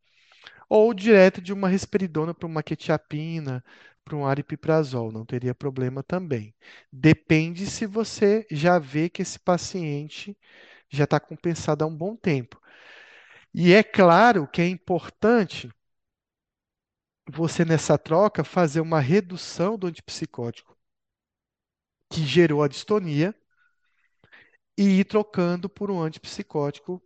ou 0.70 0.94
direto 0.94 1.42
de 1.42 1.54
uma 1.54 1.70
risperidona 1.70 2.34
para 2.34 2.48
uma 2.48 2.64
quetiapina, 2.64 3.64
para 4.04 4.16
um 4.16 4.26
aripiprazol, 4.26 5.12
não 5.12 5.26
teria 5.26 5.54
problema 5.56 6.04
também. 6.04 6.54
Depende 6.92 7.66
se 7.68 7.86
você 7.86 8.46
já 8.52 8.80
vê 8.80 9.10
que 9.10 9.22
esse 9.22 9.40
paciente 9.40 10.38
já 10.90 11.04
está 11.06 11.20
compensado 11.20 11.84
há 11.84 11.88
um 11.88 11.96
bom 11.96 12.16
tempo. 12.16 12.62
E 13.54 13.74
é 13.74 13.84
claro 13.84 14.48
que 14.48 14.62
é 14.62 14.68
importante 14.70 15.70
você, 17.30 17.64
nessa 17.66 17.98
troca, 17.98 18.44
fazer 18.44 18.82
uma 18.82 19.00
redução 19.00 19.78
do 19.78 19.88
antipsicótico 19.88 20.77
que 22.10 22.26
gerou 22.26 22.64
a 22.64 22.68
distonia 22.68 23.36
e 24.78 25.00
ir 25.00 25.06
trocando 25.06 25.70
por 25.70 25.90
um 25.92 26.02
antipsicótico 26.02 27.02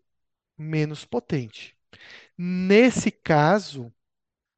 menos 0.57 1.05
potente. 1.05 1.75
Nesse 2.37 3.11
caso, 3.11 3.93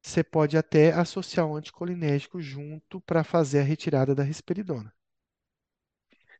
você 0.02 0.22
pode 0.24 0.56
até 0.56 0.92
associar 0.92 1.46
um 1.46 1.56
anticolinérgico 1.56 2.40
junto 2.40 3.00
para 3.02 3.24
fazer 3.24 3.60
a 3.60 3.64
retirada 3.64 4.14
da 4.14 4.22
risperidona. 4.22 4.92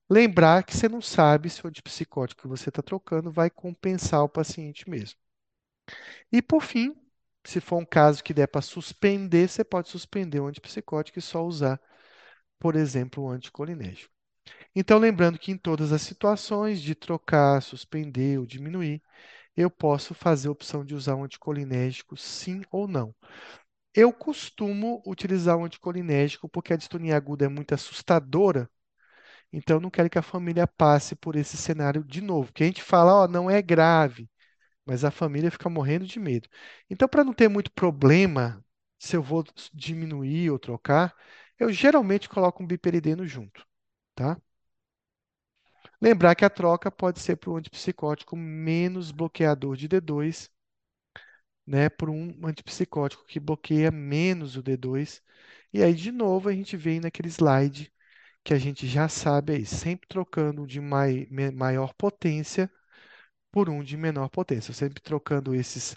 Lembrar 0.09 0.65
que 0.65 0.77
você 0.77 0.89
não 0.89 1.01
sabe 1.01 1.51
se 1.51 1.65
o 1.65 1.69
antipsicótico 1.69 2.43
que 2.43 2.49
você 2.49 2.69
está 2.69 2.83
trocando 2.83 3.31
vai 3.31 3.51
compensar 3.51 4.23
o 4.23 4.29
paciente 4.29 4.89
mesmo. 4.89 5.19
E 6.31 6.43
por 6.43 6.63
fim, 6.63 6.95
se 7.45 7.61
for 7.61 7.77
um 7.79 7.85
caso 7.85 8.23
que 8.23 8.35
der 8.35 8.47
para 8.49 8.61
suspender, 8.63 9.49
você 9.49 9.65
pode 9.65 9.89
suspender 9.89 10.41
o 10.41 10.47
antipsicótico 10.47 11.19
e 11.19 11.23
só 11.23 11.45
usar, 11.45 11.81
por 12.65 12.77
exemplo, 12.77 13.23
o 13.25 13.29
anticolinérgico. 13.31 14.11
Então, 14.75 14.99
lembrando 14.99 15.39
que 15.39 15.53
em 15.53 15.59
todas 15.59 15.93
as 15.93 16.03
situações 16.03 16.83
de 16.83 16.95
trocar, 16.95 17.63
suspender 17.63 18.39
ou 18.39 18.47
diminuir, 18.47 19.03
eu 19.57 19.71
posso 19.71 20.15
fazer 20.15 20.49
a 20.49 20.53
opção 20.53 20.85
de 20.85 20.95
usar 20.95 21.17
um 21.17 21.25
anticolinérgico 21.25 22.17
sim 22.17 22.63
ou 22.71 22.89
não. 22.89 23.15
Eu 23.95 24.13
costumo 24.13 25.03
utilizar 25.07 25.59
um 25.59 25.65
anticolinérgico 25.67 26.49
porque 26.49 26.73
a 26.75 26.77
distonia 26.77 27.17
aguda 27.17 27.47
é 27.47 27.49
muito 27.49 27.75
assustadora, 27.75 28.71
então 29.53 29.81
não 29.81 29.91
quero 29.91 30.11
que 30.11 30.19
a 30.19 30.23
família 30.23 30.67
passe 30.67 31.15
por 31.17 31.37
esse 31.37 31.57
cenário 31.57 32.05
de 32.05 32.21
novo. 32.21 32.53
Que 32.53 32.65
a 32.65 32.67
gente 32.67 32.83
fala, 32.83 33.15
ó, 33.25 33.29
não 33.29 33.51
é 33.51 33.63
grave, 33.63 34.29
mas 34.87 35.05
a 35.05 35.11
família 35.11 35.51
fica 35.53 35.71
morrendo 35.71 36.07
de 36.07 36.21
medo. 36.21 36.49
Então, 36.91 37.09
para 37.09 37.25
não 37.25 37.35
ter 37.35 37.49
muito 37.49 37.73
problema, 37.73 38.65
se 38.99 39.17
eu 39.17 39.23
vou 39.23 39.45
diminuir 39.75 40.51
ou 40.51 40.59
trocar, 40.59 41.15
eu 41.59 41.73
geralmente 41.73 42.29
coloco 42.29 42.63
um 42.63 42.67
biperideno 42.67 43.27
junto. 43.27 43.67
tá? 44.15 44.39
Lembrar 46.01 46.35
que 46.35 46.45
a 46.45 46.51
troca 46.51 46.91
pode 46.91 47.19
ser 47.21 47.37
para 47.37 47.51
um 47.51 47.57
antipsicótico 47.57 48.37
menos 48.37 49.11
bloqueador 49.11 49.77
de 49.77 49.89
D2, 49.89 50.51
né, 51.67 51.89
por 51.91 52.11
um 52.11 52.47
antipsicótico 52.47 53.25
que 53.27 53.41
bloqueia 53.41 53.91
menos 53.91 54.57
o 54.57 54.63
D2. 54.63 55.23
E 55.73 55.83
aí, 55.83 55.95
de 55.95 56.13
novo, 56.13 56.49
a 56.49 56.53
gente 56.53 56.77
vem 56.77 57.01
naquele 57.01 57.29
slide 57.31 57.93
que 58.45 58.55
a 58.55 58.59
gente 58.59 58.87
já 58.89 59.09
sabe 59.09 59.55
aí, 59.55 59.67
sempre 59.67 60.09
trocando 60.09 60.67
de 60.67 60.81
mai, 60.81 61.29
maior 61.55 61.95
potência 61.95 62.71
por 63.53 63.71
um 63.71 63.83
de 63.85 63.97
menor 63.97 64.29
potência, 64.31 64.75
sempre 64.75 65.03
trocando 65.03 65.55
esses 65.55 65.97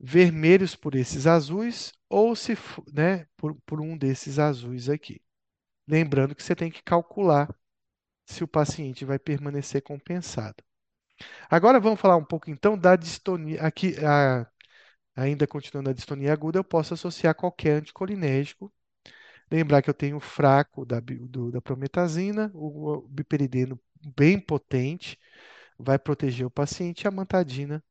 vermelhos 0.00 0.74
por 0.74 0.94
esses 0.94 1.26
azuis 1.26 1.92
ou 2.08 2.34
se, 2.34 2.56
né, 2.92 3.26
por, 3.36 3.54
por 3.66 3.80
um 3.80 3.96
desses 3.96 4.38
azuis 4.38 4.88
aqui. 4.88 5.20
Lembrando 5.86 6.34
que 6.34 6.42
você 6.42 6.56
tem 6.56 6.70
que 6.70 6.82
calcular 6.82 7.54
se 8.24 8.44
o 8.44 8.48
paciente 8.48 9.04
vai 9.04 9.18
permanecer 9.18 9.82
compensado. 9.82 10.62
Agora 11.50 11.80
vamos 11.80 12.00
falar 12.00 12.16
um 12.16 12.24
pouco 12.24 12.50
então 12.50 12.78
da 12.78 12.96
distonia. 12.96 13.62
Aqui, 13.62 13.94
a, 14.04 14.46
ainda 15.14 15.46
continuando 15.46 15.90
a 15.90 15.92
distonia 15.92 16.32
aguda, 16.32 16.58
eu 16.58 16.64
posso 16.64 16.94
associar 16.94 17.34
qualquer 17.34 17.78
anticolinérgico. 17.80 18.72
Lembrar 19.50 19.82
que 19.82 19.90
eu 19.90 19.94
tenho 19.94 20.16
o 20.16 20.20
fraco 20.20 20.86
da, 20.86 21.00
do, 21.00 21.50
da 21.50 21.60
prometazina, 21.60 22.50
o, 22.54 23.02
biperideno 23.08 23.78
bem 24.16 24.40
potente, 24.40 25.18
vai 25.78 25.98
proteger 25.98 26.46
o 26.46 26.50
paciente, 26.50 27.02
e 27.04 27.08
a 27.08 27.10
mantadina, 27.10 27.82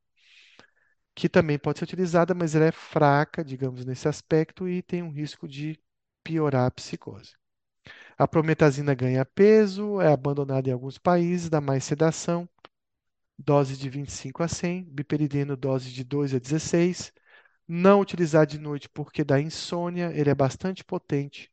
que 1.20 1.28
também 1.28 1.58
pode 1.58 1.78
ser 1.78 1.84
utilizada, 1.84 2.34
mas 2.34 2.54
ela 2.54 2.64
é 2.64 2.72
fraca, 2.72 3.44
digamos, 3.44 3.84
nesse 3.84 4.08
aspecto 4.08 4.66
e 4.66 4.80
tem 4.80 5.02
um 5.02 5.10
risco 5.10 5.46
de 5.46 5.78
piorar 6.24 6.66
a 6.66 6.70
psicose. 6.70 7.34
A 8.18 8.26
prometazina 8.26 8.94
ganha 8.94 9.24
peso, 9.26 10.00
é 10.00 10.10
abandonada 10.12 10.70
em 10.70 10.72
alguns 10.72 10.96
países, 10.98 11.50
dá 11.50 11.60
mais 11.60 11.84
sedação, 11.84 12.48
dose 13.38 13.76
de 13.76 13.88
25 13.90 14.42
a 14.42 14.48
100, 14.48 14.84
biperideno 14.84 15.56
dose 15.56 15.92
de 15.92 16.02
2 16.04 16.34
a 16.34 16.38
16. 16.38 17.12
Não 17.68 18.00
utilizar 18.00 18.46
de 18.46 18.58
noite 18.58 18.88
porque 18.88 19.22
dá 19.24 19.38
insônia, 19.40 20.10
ele 20.14 20.30
é 20.30 20.34
bastante 20.34 20.82
potente, 20.84 21.50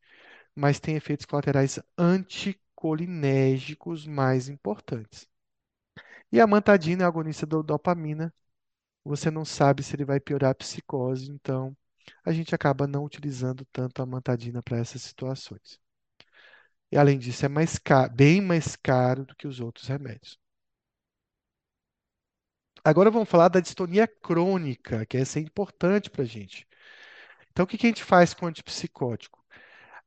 mas 0.54 0.80
tem 0.80 0.96
efeitos 0.96 1.26
colaterais 1.26 1.78
anticolinérgicos 1.98 4.06
mais 4.06 4.48
importantes. 4.48 5.28
E 6.32 6.40
a 6.40 6.46
mantadina 6.46 7.04
é 7.04 7.06
agonista 7.06 7.46
da 7.46 7.60
dopamina. 7.62 8.32
Você 9.08 9.30
não 9.30 9.42
sabe 9.42 9.82
se 9.82 9.96
ele 9.96 10.04
vai 10.04 10.20
piorar 10.20 10.50
a 10.50 10.54
psicose, 10.54 11.30
então 11.32 11.74
a 12.22 12.30
gente 12.30 12.54
acaba 12.54 12.86
não 12.86 13.04
utilizando 13.04 13.64
tanto 13.72 14.02
a 14.02 14.06
mantadina 14.06 14.62
para 14.62 14.76
essas 14.76 15.00
situações. 15.00 15.80
E 16.92 16.96
além 16.98 17.18
disso, 17.18 17.46
é 17.46 17.48
mais 17.48 17.78
caro, 17.78 18.12
bem 18.12 18.40
mais 18.42 18.76
caro 18.76 19.24
do 19.24 19.34
que 19.34 19.46
os 19.46 19.60
outros 19.60 19.88
remédios. 19.88 20.38
Agora 22.84 23.10
vamos 23.10 23.30
falar 23.30 23.48
da 23.48 23.60
distonia 23.60 24.06
crônica, 24.06 25.06
que 25.06 25.16
essa 25.16 25.38
é 25.38 25.42
importante 25.42 26.10
para 26.10 26.22
a 26.22 26.26
gente. 26.26 26.66
Então, 27.50 27.64
o 27.64 27.66
que 27.66 27.76
a 27.76 27.88
gente 27.88 28.04
faz 28.04 28.34
com 28.34 28.44
o 28.44 28.48
antipsicótico? 28.48 29.42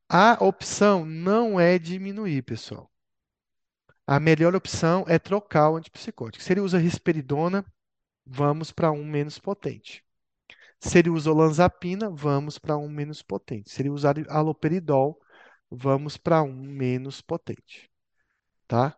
A 0.08 0.34
opção 0.44 1.04
não 1.04 1.58
é 1.58 1.76
diminuir, 1.76 2.42
pessoal. 2.42 2.88
A 4.06 4.20
melhor 4.20 4.54
opção 4.54 5.04
é 5.08 5.18
trocar 5.18 5.70
o 5.70 5.76
antipsicótico. 5.76 6.44
Se 6.44 6.52
ele 6.52 6.60
usa 6.60 6.78
risperidona, 6.78 7.64
vamos 8.26 8.72
para 8.72 8.92
um 8.92 9.04
menos 9.04 9.38
potente. 9.38 10.04
Se 10.80 10.98
ele 10.98 11.10
usa 11.10 11.30
olanzapina, 11.30 12.10
vamos 12.10 12.58
para 12.58 12.76
um 12.76 12.88
menos 12.88 13.22
potente. 13.22 13.70
Se 13.70 13.82
ele 13.82 13.90
usar 13.90 14.16
aloperidol, 14.28 15.20
vamos 15.70 16.16
para 16.16 16.42
um 16.42 16.52
menos 16.52 17.20
potente, 17.20 17.90
tá? 18.68 18.96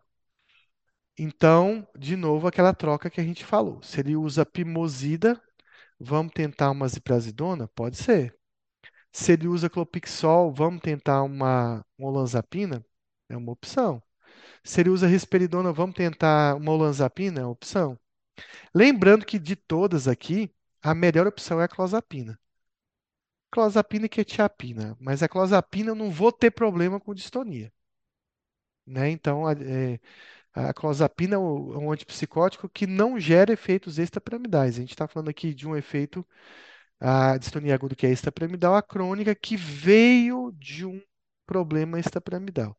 Então, 1.17 1.87
de 1.97 2.15
novo, 2.15 2.47
aquela 2.47 2.73
troca 2.73 3.09
que 3.09 3.21
a 3.21 3.23
gente 3.23 3.45
falou. 3.45 3.81
Se 3.81 3.99
ele 4.01 4.15
usa 4.15 4.45
pimosida, 4.45 5.41
vamos 5.99 6.33
tentar 6.33 6.71
uma 6.71 6.87
ziprasidona? 6.87 7.67
Pode 7.69 7.97
ser. 7.97 8.35
Se 9.11 9.33
ele 9.33 9.47
usa 9.47 9.69
clopixol, 9.69 10.53
vamos 10.53 10.81
tentar 10.81 11.23
uma, 11.23 11.85
olanzapina? 11.99 12.85
É 13.29 13.37
uma 13.37 13.51
opção. 13.53 14.03
Se 14.63 14.81
ele 14.81 14.89
usa 14.89 15.07
risperidona, 15.07 15.71
vamos 15.73 15.95
tentar 15.95 16.55
uma 16.55 16.71
olanzapina? 16.73 17.41
É 17.41 17.43
uma 17.45 17.51
opção. 17.51 17.99
Lembrando 18.73 19.25
que 19.25 19.39
de 19.39 19.55
todas 19.55 20.07
aqui, 20.07 20.51
a 20.81 20.93
melhor 20.93 21.27
opção 21.27 21.61
é 21.61 21.65
a 21.65 21.67
clozapina 21.67 22.39
clozapina 23.55 24.05
e 24.05 24.09
quetiapina, 24.09 24.97
mas 24.99 25.23
a 25.23 25.29
clozapina 25.29 25.91
eu 25.91 25.95
não 25.95 26.11
vou 26.11 26.31
ter 26.31 26.51
problema 26.51 26.99
com 26.99 27.13
distonia. 27.15 27.71
Né? 28.85 29.09
Então, 29.09 29.47
a, 29.47 29.53
é, 29.53 29.99
a 30.53 30.73
clozapina 30.73 31.35
é 31.35 31.39
um 31.39 31.91
antipsicótico 31.91 32.69
que 32.69 32.87
não 32.87 33.19
gera 33.19 33.53
efeitos 33.53 33.99
extrapiramidais. 33.99 34.75
A 34.77 34.81
gente 34.81 34.91
está 34.91 35.07
falando 35.07 35.29
aqui 35.29 35.53
de 35.53 35.67
um 35.67 35.75
efeito, 35.75 36.25
a 36.99 37.37
distonia 37.37 37.75
aguda 37.75 37.95
que 37.95 38.07
é 38.07 38.11
extrapiramidal, 38.11 38.75
a 38.75 38.83
crônica 38.83 39.35
que 39.35 39.57
veio 39.57 40.51
de 40.53 40.85
um 40.85 41.01
problema 41.45 41.99
extrapiramidal. 41.99 42.77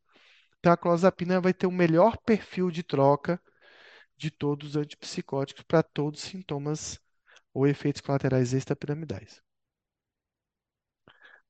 Então, 0.59 0.71
a 0.71 0.77
clozapina 0.77 1.41
vai 1.41 1.53
ter 1.53 1.67
o 1.67 1.71
melhor 1.71 2.17
perfil 2.17 2.71
de 2.71 2.83
troca 2.83 3.41
de 4.17 4.31
todos 4.31 4.69
os 4.71 4.75
antipsicóticos 4.75 5.63
para 5.63 5.83
todos 5.83 6.23
os 6.23 6.29
sintomas 6.29 6.99
ou 7.53 7.67
efeitos 7.67 8.01
colaterais 8.01 8.53
extrapiramidais. 8.53 9.41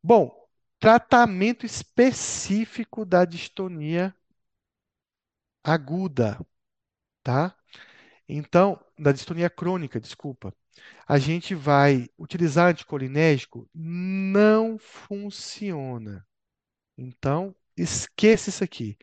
Bom, 0.02 0.32
tratamento 0.80 1.66
específico 1.66 3.06
da 3.06 3.26
distonia 3.26 4.16
aguda, 5.64 6.40
tá? 7.24 7.56
Então, 8.30 8.80
da 9.00 9.12
distonia 9.12 9.50
crônica, 9.50 10.00
desculpa. 10.00 10.54
A 11.08 11.20
gente 11.20 11.56
vai 11.56 12.10
utilizar 12.18 12.70
anticolinérgico? 12.72 13.70
Não 13.74 14.78
funciona. 14.80 16.26
Então, 16.98 17.56
esqueça 17.78 18.50
isso 18.50 18.64
aqui. 18.64 18.98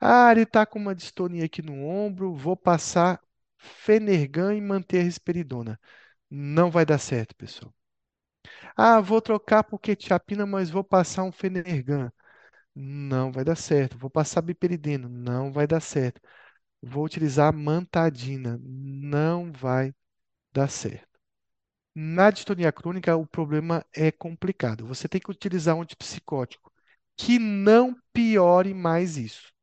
Ah, 0.00 0.30
ele 0.32 0.42
está 0.42 0.64
com 0.66 0.78
uma 0.78 0.94
distonia 0.94 1.44
aqui 1.46 1.60
no 1.62 1.84
ombro, 1.86 2.34
vou 2.34 2.56
passar 2.56 3.20
Fenergan 3.58 4.54
e 4.54 4.60
manter 4.60 5.00
a 5.00 5.02
risperidona. 5.02 5.80
Não 6.30 6.70
vai 6.70 6.84
dar 6.86 6.98
certo, 6.98 7.34
pessoal. 7.36 7.74
Ah, 8.76 9.00
vou 9.00 9.20
trocar 9.20 9.64
por 9.64 9.78
quetiapina, 9.80 10.46
mas 10.46 10.70
vou 10.70 10.84
passar 10.84 11.24
um 11.24 11.32
Fenergan. 11.32 12.12
Não 12.74 13.32
vai 13.32 13.44
dar 13.44 13.56
certo. 13.56 13.98
Vou 13.98 14.10
passar 14.10 14.42
biperideno. 14.42 15.08
Não 15.08 15.52
vai 15.52 15.66
dar 15.68 15.80
certo. 15.80 16.20
Vou 16.82 17.04
utilizar 17.06 17.52
mantadina. 17.54 18.58
Não 18.62 19.52
vai 19.52 19.94
dar 20.52 20.68
certo. 20.70 21.08
Na 21.94 22.30
distonia 22.32 22.72
crônica, 22.72 23.16
o 23.16 23.26
problema 23.26 23.86
é 23.94 24.12
complicado. 24.12 24.86
Você 24.86 25.08
tem 25.08 25.20
que 25.22 25.32
utilizar 25.32 25.76
um 25.76 25.82
antipsicótico 25.82 26.72
que 27.18 27.38
não 27.40 27.96
piore 28.14 28.74
mais 28.74 29.18
isso. 29.18 29.53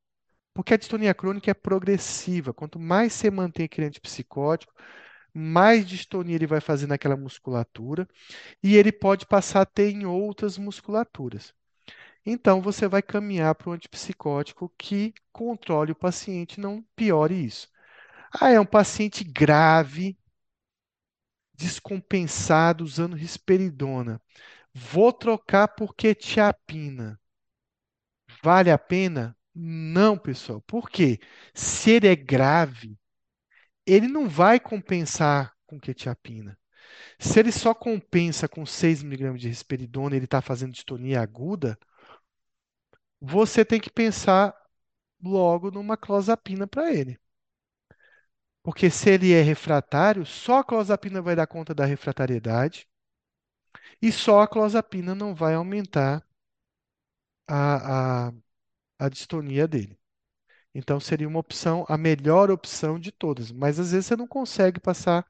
Porque 0.53 0.73
a 0.73 0.77
distonia 0.77 1.13
crônica 1.13 1.49
é 1.51 1.53
progressiva. 1.53 2.53
Quanto 2.53 2.79
mais 2.79 3.13
você 3.13 3.31
mantém 3.31 3.65
aquele 3.65 3.87
antipsicótico, 3.87 4.73
mais 5.33 5.87
distonia 5.87 6.35
ele 6.35 6.47
vai 6.47 6.61
fazer 6.61 6.87
naquela 6.87 7.17
musculatura 7.17 8.07
e 8.63 8.75
ele 8.77 8.91
pode 8.91 9.25
passar 9.27 9.61
a 9.61 9.65
ter 9.65 9.91
em 9.91 10.05
outras 10.05 10.57
musculaturas. 10.57 11.53
Então, 12.25 12.61
você 12.61 12.87
vai 12.87 13.01
caminhar 13.01 13.55
para 13.55 13.69
um 13.69 13.73
antipsicótico 13.73 14.73
que 14.77 15.13
controle 15.31 15.91
o 15.93 15.95
paciente, 15.95 16.59
não 16.59 16.83
piore 16.95 17.45
isso. 17.45 17.69
Ah, 18.33 18.51
é 18.51 18.59
um 18.59 18.65
paciente 18.65 19.23
grave, 19.23 20.17
descompensado, 21.53 22.83
usando 22.83 23.15
risperidona. 23.15 24.21
Vou 24.73 25.13
trocar 25.13 25.67
por 25.69 25.95
quetiapina. 25.95 27.19
Vale 28.43 28.71
a 28.71 28.77
pena? 28.79 29.37
Não, 29.53 30.17
pessoal. 30.17 30.61
Por 30.61 30.89
quê? 30.89 31.19
Se 31.53 31.91
ele 31.91 32.07
é 32.07 32.15
grave, 32.15 32.97
ele 33.85 34.07
não 34.07 34.29
vai 34.29 34.59
compensar 34.59 35.53
com 35.67 35.79
quetiapina. 35.79 36.57
Se 37.19 37.39
ele 37.39 37.51
só 37.51 37.73
compensa 37.75 38.47
com 38.49 38.65
6 38.65 39.03
mg 39.03 39.39
de 39.39 39.49
risperidona, 39.49 40.15
ele 40.15 40.25
está 40.25 40.41
fazendo 40.41 40.73
distonia 40.73 41.21
aguda, 41.21 41.77
você 43.21 43.63
tem 43.65 43.79
que 43.79 43.89
pensar 43.89 44.53
logo 45.23 45.71
numa 45.71 45.97
clozapina 45.97 46.67
para 46.67 46.93
ele. 46.93 47.19
Porque 48.63 48.89
se 48.89 49.11
ele 49.11 49.33
é 49.33 49.41
refratário, 49.43 50.25
só 50.25 50.57
a 50.59 50.63
clozapina 50.63 51.21
vai 51.21 51.35
dar 51.35 51.45
conta 51.45 51.75
da 51.75 51.85
refratariedade 51.85 52.87
e 54.01 54.11
só 54.11 54.41
a 54.41 54.47
clozapina 54.49 55.15
não 55.15 55.33
vai 55.33 55.53
aumentar 55.55 56.21
a, 57.47 58.27
a, 58.29 58.33
a 59.01 59.09
distonia 59.09 59.67
dele. 59.67 59.99
Então 60.75 60.99
seria 60.99 61.27
uma 61.27 61.39
opção, 61.39 61.85
a 61.89 61.97
melhor 61.97 62.51
opção 62.51 62.99
de 62.99 63.11
todas. 63.11 63.51
Mas 63.51 63.79
às 63.79 63.91
vezes 63.91 64.07
você 64.07 64.15
não 64.17 64.27
consegue 64.27 64.79
passar 64.79 65.25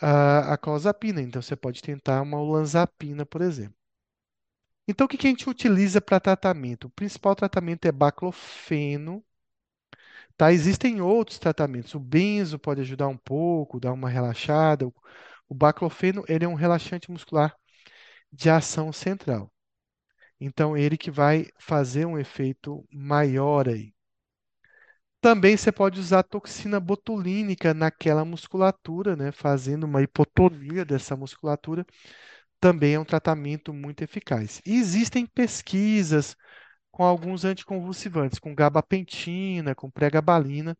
a, 0.00 0.54
a 0.54 0.58
clozapina, 0.58 1.20
então 1.22 1.40
você 1.42 1.54
pode 1.56 1.80
tentar 1.82 2.20
uma 2.22 2.38
olanzapina, 2.40 3.24
por 3.26 3.40
exemplo. 3.42 3.76
Então, 4.88 5.04
o 5.06 5.08
que 5.08 5.16
que 5.16 5.26
a 5.28 5.30
gente 5.30 5.48
utiliza 5.48 6.00
para 6.00 6.18
tratamento? 6.18 6.86
O 6.86 6.90
principal 6.90 7.36
tratamento 7.36 7.84
é 7.86 7.92
baclofeno, 7.92 9.24
tá? 10.36 10.52
Existem 10.52 11.00
outros 11.00 11.38
tratamentos. 11.38 11.94
O 11.94 12.00
benzo 12.00 12.58
pode 12.58 12.80
ajudar 12.80 13.08
um 13.08 13.16
pouco, 13.16 13.80
dar 13.80 13.92
uma 13.92 14.08
relaxada. 14.10 14.86
O 14.86 14.94
o 15.50 15.54
baclofeno, 15.54 16.24
ele 16.28 16.44
é 16.44 16.48
um 16.48 16.52
relaxante 16.54 17.10
muscular 17.10 17.56
de 18.32 18.50
ação 18.50 18.92
central. 18.92 19.52
Então, 20.40 20.76
ele 20.76 20.96
que 20.98 21.10
vai 21.10 21.46
fazer 21.58 22.06
um 22.06 22.18
efeito 22.18 22.84
maior 22.92 23.68
aí. 23.68 23.94
Também 25.20 25.56
você 25.56 25.72
pode 25.72 25.98
usar 25.98 26.22
toxina 26.22 26.78
botulínica 26.80 27.74
naquela 27.74 28.24
musculatura, 28.24 29.16
né, 29.16 29.32
fazendo 29.32 29.84
uma 29.84 30.02
hipotonia 30.02 30.84
dessa 30.84 31.16
musculatura. 31.16 31.84
Também 32.60 32.94
é 32.94 33.00
um 33.00 33.04
tratamento 33.04 33.72
muito 33.74 34.02
eficaz. 34.02 34.60
E 34.66 34.76
existem 34.76 35.26
pesquisas 35.26 36.36
com 36.92 37.04
alguns 37.04 37.44
anticonvulsivantes, 37.44 38.38
com 38.40 38.54
gabapentina, 38.54 39.74
com 39.74 39.90
pregabalina, 39.90 40.76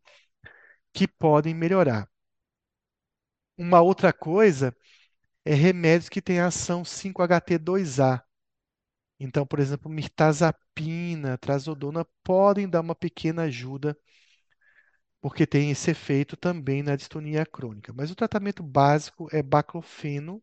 que 0.93 1.07
podem 1.07 1.53
melhorar. 1.55 2.09
Uma 3.55 3.79
outra 3.81 4.11
coisa 4.11 4.75
é 5.45 5.53
remédios 5.55 6.09
que 6.09 6.21
têm 6.21 6.39
ação 6.41 6.85
5-HT2A. 6.85 8.23
Então, 9.19 9.45
por 9.45 9.59
exemplo, 9.59 9.89
mirtazapina, 9.91 11.37
trazodona 11.37 12.05
podem 12.23 12.69
dar 12.69 12.81
uma 12.81 12.95
pequena 12.95 13.43
ajuda, 13.43 13.97
porque 15.21 15.45
tem 15.47 15.71
esse 15.71 15.91
efeito 15.91 16.35
também 16.37 16.83
na 16.83 16.95
distonia 16.95 17.45
crônica. 17.45 17.93
Mas 17.93 18.11
o 18.11 18.15
tratamento 18.15 18.63
básico 18.63 19.27
é 19.31 19.41
baclofeno 19.43 20.41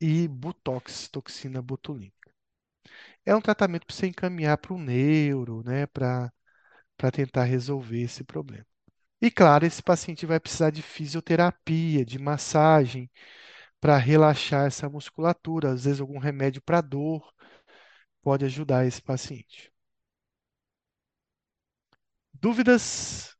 e 0.00 0.28
Butox, 0.28 1.08
toxina 1.08 1.62
botulínica. 1.62 2.30
É 3.24 3.34
um 3.34 3.40
tratamento 3.40 3.86
para 3.86 3.94
você 3.96 4.06
encaminhar 4.08 4.58
para 4.58 4.74
o 4.74 4.78
neuro, 4.78 5.62
né, 5.64 5.86
para 5.86 6.32
para 6.96 7.10
tentar 7.12 7.44
resolver 7.44 8.02
esse 8.02 8.24
problema. 8.24 8.66
E 9.22 9.30
claro, 9.30 9.66
esse 9.66 9.82
paciente 9.82 10.26
vai 10.26 10.40
precisar 10.40 10.70
de 10.70 10.82
fisioterapia, 10.82 12.04
de 12.04 12.18
massagem, 12.18 13.10
para 13.80 13.96
relaxar 13.98 14.66
essa 14.66 14.88
musculatura. 14.90 15.72
Às 15.72 15.84
vezes, 15.84 16.00
algum 16.00 16.18
remédio 16.18 16.62
para 16.62 16.80
dor 16.80 17.32
pode 18.28 18.44
ajudar 18.44 18.84
esse 18.86 19.00
paciente. 19.00 19.72
Dúvidas? 22.32 23.36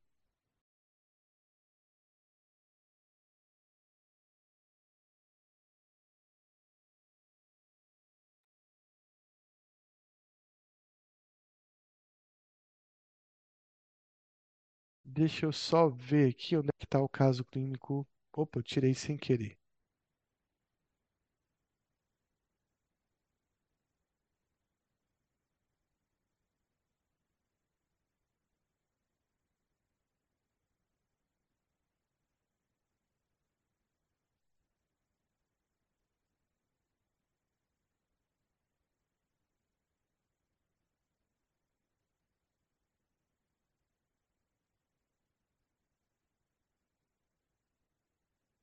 Deixa 15.04 15.44
eu 15.44 15.50
só 15.52 15.88
ver 15.88 16.30
aqui 16.30 16.56
onde 16.56 16.68
é 16.68 16.78
que 16.78 16.84
está 16.84 17.00
o 17.02 17.08
caso 17.08 17.44
clínico. 17.44 18.06
Opa, 18.32 18.60
eu 18.60 18.62
tirei 18.62 18.94
sem 18.94 19.16
querer. 19.16 19.58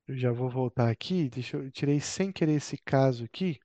Eu 0.08 0.18
já 0.18 0.32
vou 0.32 0.50
voltar 0.50 0.90
aqui. 0.90 1.30
Deixa 1.30 1.58
eu, 1.58 1.66
eu 1.66 1.72
tirei 1.72 2.00
sem 2.00 2.32
querer 2.32 2.54
esse 2.56 2.76
caso 2.76 3.24
aqui. 3.24 3.60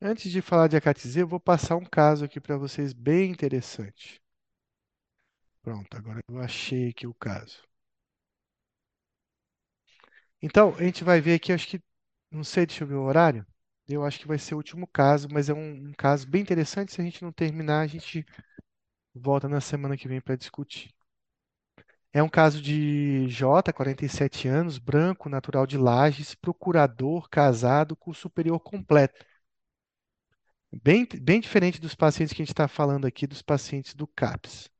Antes 0.00 0.32
de 0.32 0.40
falar 0.40 0.68
de 0.68 0.76
acatizia, 0.78 1.20
eu 1.20 1.28
vou 1.28 1.38
passar 1.38 1.76
um 1.76 1.84
caso 1.84 2.24
aqui 2.24 2.40
para 2.40 2.56
vocês 2.56 2.94
bem 2.94 3.30
interessante. 3.30 4.18
Pronto, 5.62 5.94
agora 5.98 6.20
eu 6.30 6.38
achei 6.40 6.88
aqui 6.88 7.06
o 7.06 7.12
caso. 7.12 7.58
Então, 10.42 10.74
a 10.76 10.82
gente 10.82 11.04
vai 11.04 11.20
ver 11.20 11.34
aqui, 11.34 11.52
acho 11.52 11.68
que, 11.68 11.80
não 12.30 12.44
sei, 12.44 12.66
deixa 12.66 12.84
eu 12.84 12.88
ver 12.88 12.94
o 12.94 13.02
horário. 13.04 13.46
Eu 13.88 14.04
acho 14.04 14.18
que 14.20 14.26
vai 14.28 14.38
ser 14.38 14.54
o 14.54 14.58
último 14.58 14.86
caso, 14.86 15.28
mas 15.30 15.48
é 15.48 15.54
um, 15.54 15.88
um 15.88 15.92
caso 15.92 16.26
bem 16.28 16.42
interessante. 16.42 16.92
Se 16.92 17.00
a 17.00 17.04
gente 17.04 17.22
não 17.22 17.32
terminar, 17.32 17.80
a 17.80 17.86
gente 17.86 18.24
volta 19.14 19.48
na 19.48 19.60
semana 19.60 19.96
que 19.96 20.08
vem 20.08 20.20
para 20.20 20.36
discutir. 20.36 20.90
É 22.12 22.22
um 22.22 22.28
caso 22.28 22.60
de 22.62 23.28
J, 23.28 23.72
47 23.72 24.48
anos, 24.48 24.78
branco, 24.78 25.28
natural 25.28 25.66
de 25.66 25.76
Lages, 25.78 26.34
procurador, 26.34 27.28
casado, 27.28 27.94
com 27.94 28.12
superior 28.12 28.58
completo. 28.58 29.24
Bem, 30.82 31.04
bem 31.20 31.40
diferente 31.40 31.80
dos 31.80 31.94
pacientes 31.96 32.32
que 32.32 32.40
a 32.42 32.44
gente 32.44 32.52
está 32.52 32.68
falando 32.68 33.04
aqui, 33.06 33.26
dos 33.26 33.42
pacientes 33.42 33.94
do 33.94 34.06
CAPS, 34.06 34.70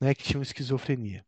né, 0.00 0.14
que 0.14 0.22
tinham 0.24 0.42
esquizofrenia. 0.42 1.24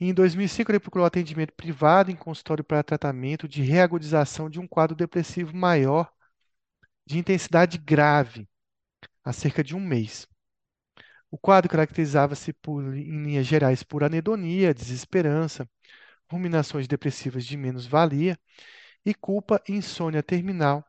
Em 0.00 0.12
2005, 0.12 0.70
ele 0.70 0.80
procurou 0.80 1.06
atendimento 1.06 1.52
privado 1.54 2.10
em 2.10 2.16
consultório 2.16 2.62
para 2.64 2.82
tratamento 2.82 3.48
de 3.48 3.62
reagudização 3.62 4.50
de 4.50 4.60
um 4.60 4.66
quadro 4.66 4.94
depressivo 4.94 5.56
maior 5.56 6.12
de 7.06 7.18
intensidade 7.18 7.78
grave, 7.78 8.48
há 9.24 9.32
cerca 9.32 9.62
de 9.64 9.74
um 9.76 9.80
mês. 9.80 10.28
O 11.30 11.38
quadro 11.38 11.70
caracterizava-se, 11.70 12.54
em 12.68 13.22
linhas 13.22 13.46
gerais, 13.46 13.82
por 13.82 14.04
anedonia, 14.04 14.74
desesperança, 14.74 15.68
ruminações 16.30 16.88
depressivas 16.88 17.44
de 17.44 17.56
menos-valia 17.56 18.38
e 19.04 19.14
culpa 19.14 19.62
insônia 19.68 20.22
terminal 20.22 20.84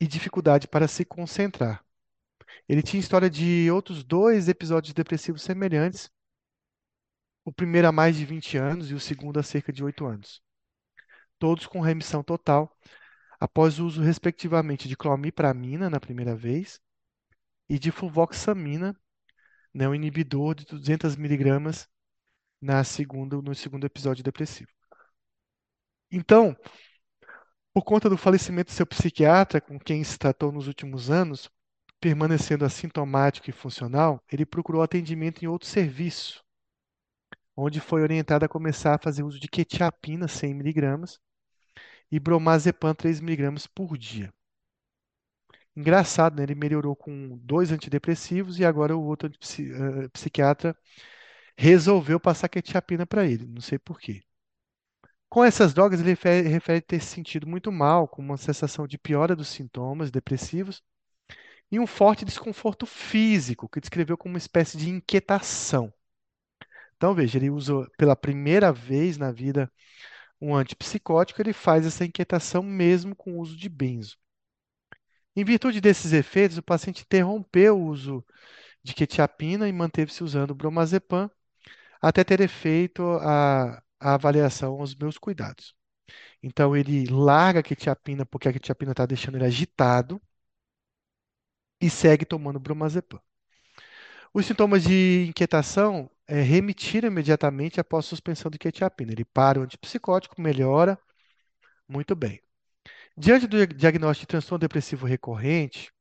e 0.00 0.06
dificuldade 0.06 0.68
para 0.68 0.88
se 0.88 1.04
concentrar. 1.04 1.84
Ele 2.68 2.82
tinha 2.82 3.00
história 3.00 3.30
de 3.30 3.70
outros 3.70 4.04
dois 4.04 4.48
episódios 4.48 4.94
depressivos 4.94 5.42
semelhantes, 5.42 6.10
o 7.44 7.52
primeiro 7.52 7.88
há 7.88 7.92
mais 7.92 8.16
de 8.16 8.24
20 8.24 8.56
anos 8.56 8.90
e 8.90 8.94
o 8.94 9.00
segundo 9.00 9.38
há 9.38 9.42
cerca 9.42 9.72
de 9.72 9.82
8 9.82 10.06
anos. 10.06 10.42
Todos 11.38 11.66
com 11.66 11.80
remissão 11.80 12.22
total, 12.22 12.76
após 13.40 13.78
o 13.78 13.86
uso, 13.86 14.00
respectivamente, 14.00 14.88
de 14.88 14.96
clomipramina 14.96 15.90
na 15.90 15.98
primeira 15.98 16.36
vez 16.36 16.80
e 17.68 17.78
de 17.78 17.90
fluvoxamina, 17.90 18.96
né, 19.74 19.88
um 19.88 19.94
inibidor 19.94 20.54
de 20.54 20.64
200 20.64 21.16
miligramas 21.16 21.88
na 22.60 22.84
segunda, 22.84 23.40
no 23.42 23.54
segundo 23.54 23.84
episódio 23.84 24.22
depressivo. 24.22 24.70
Então, 26.10 26.56
por 27.72 27.82
conta 27.82 28.08
do 28.08 28.18
falecimento 28.18 28.70
do 28.70 28.76
seu 28.76 28.86
psiquiatra, 28.86 29.60
com 29.60 29.78
quem 29.78 30.04
se 30.04 30.18
tratou 30.18 30.52
nos 30.52 30.68
últimos 30.68 31.10
anos, 31.10 31.50
permanecendo 31.98 32.64
assintomático 32.64 33.48
e 33.48 33.52
funcional, 33.52 34.22
ele 34.30 34.44
procurou 34.44 34.82
atendimento 34.82 35.42
em 35.42 35.48
outro 35.48 35.66
serviço, 35.66 36.44
onde 37.56 37.80
foi 37.80 38.02
orientado 38.02 38.44
a 38.44 38.48
começar 38.48 38.94
a 38.94 38.98
fazer 38.98 39.22
uso 39.22 39.38
de 39.40 39.48
quetiapina 39.48 40.28
100 40.28 40.50
mg 40.52 41.18
e 42.10 42.20
bromazepam 42.20 42.94
3 42.94 43.20
mg 43.20 43.68
por 43.74 43.96
dia. 43.98 44.32
Engraçado, 45.74 46.36
né? 46.36 46.42
Ele 46.42 46.54
melhorou 46.54 46.94
com 46.94 47.38
dois 47.38 47.72
antidepressivos 47.72 48.58
e 48.58 48.64
agora 48.64 48.96
o 48.96 49.02
outro 49.02 49.28
uh, 49.28 50.10
psiquiatra 50.10 50.76
resolveu 51.56 52.20
passar 52.20 52.48
quetiapina 52.48 53.06
para 53.06 53.26
ele, 53.26 53.46
não 53.46 53.60
sei 53.60 53.78
por 53.78 53.98
quê. 54.00 54.22
Com 55.28 55.42
essas 55.42 55.72
drogas, 55.72 56.00
ele 56.00 56.10
refere, 56.10 56.46
refere 56.48 56.80
ter 56.82 57.00
se 57.00 57.06
sentido 57.06 57.46
muito 57.46 57.72
mal, 57.72 58.06
com 58.06 58.20
uma 58.20 58.36
sensação 58.36 58.86
de 58.86 58.98
piora 58.98 59.34
dos 59.34 59.48
sintomas 59.48 60.10
depressivos 60.10 60.82
e 61.70 61.80
um 61.80 61.86
forte 61.86 62.24
desconforto 62.24 62.86
físico, 62.86 63.68
que 63.68 63.80
descreveu 63.80 64.18
como 64.18 64.34
uma 64.34 64.38
espécie 64.38 64.76
de 64.76 64.90
inquietação. 64.90 65.92
Então, 67.02 67.16
veja, 67.16 67.36
ele 67.36 67.50
usou 67.50 67.84
pela 67.98 68.14
primeira 68.14 68.72
vez 68.72 69.18
na 69.18 69.32
vida 69.32 69.68
um 70.40 70.54
antipsicótico, 70.54 71.42
ele 71.42 71.52
faz 71.52 71.84
essa 71.84 72.04
inquietação 72.04 72.62
mesmo 72.62 73.16
com 73.16 73.32
o 73.32 73.40
uso 73.40 73.56
de 73.56 73.68
benzo. 73.68 74.16
Em 75.34 75.44
virtude 75.44 75.80
desses 75.80 76.12
efeitos, 76.12 76.58
o 76.58 76.62
paciente 76.62 77.02
interrompeu 77.02 77.76
o 77.76 77.86
uso 77.86 78.24
de 78.84 78.94
quetiapina 78.94 79.68
e 79.68 79.72
manteve-se 79.72 80.22
usando 80.22 80.54
bromazepam 80.54 81.28
até 82.00 82.22
ter 82.22 82.46
feito 82.48 83.02
a, 83.20 83.82
a 83.98 84.14
avaliação 84.14 84.74
aos 84.80 84.94
meus 84.94 85.18
cuidados. 85.18 85.74
Então, 86.40 86.76
ele 86.76 87.06
larga 87.06 87.58
a 87.58 87.64
quetiapina 87.64 88.24
porque 88.24 88.48
a 88.48 88.52
quetiapina 88.52 88.92
está 88.92 89.06
deixando 89.06 89.38
ele 89.38 89.46
agitado 89.46 90.22
e 91.80 91.90
segue 91.90 92.24
tomando 92.24 92.60
bromazepam. 92.60 93.20
Os 94.32 94.46
sintomas 94.46 94.82
de 94.82 95.26
inquietação 95.28 96.08
é, 96.32 96.40
remitiram 96.40 97.08
imediatamente 97.08 97.78
após 97.78 98.06
suspensão 98.06 98.50
de 98.50 98.58
quetiapina. 98.58 99.12
Ele 99.12 99.24
para 99.24 99.60
o 99.60 99.62
antipsicótico, 99.62 100.40
melhora, 100.40 100.98
muito 101.86 102.16
bem. 102.16 102.40
Diante 103.14 103.46
do 103.46 103.66
diagnóstico 103.66 104.22
de 104.22 104.28
transtorno 104.28 104.60
depressivo 104.60 105.04
recorrente, 105.06 105.92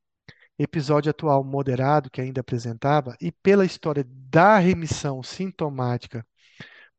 episódio 0.58 1.10
atual 1.10 1.44
moderado 1.44 2.10
que 2.10 2.22
ainda 2.22 2.40
apresentava, 2.40 3.18
e 3.20 3.30
pela 3.30 3.66
história 3.66 4.06
da 4.08 4.58
remissão 4.58 5.22
sintomática 5.22 6.26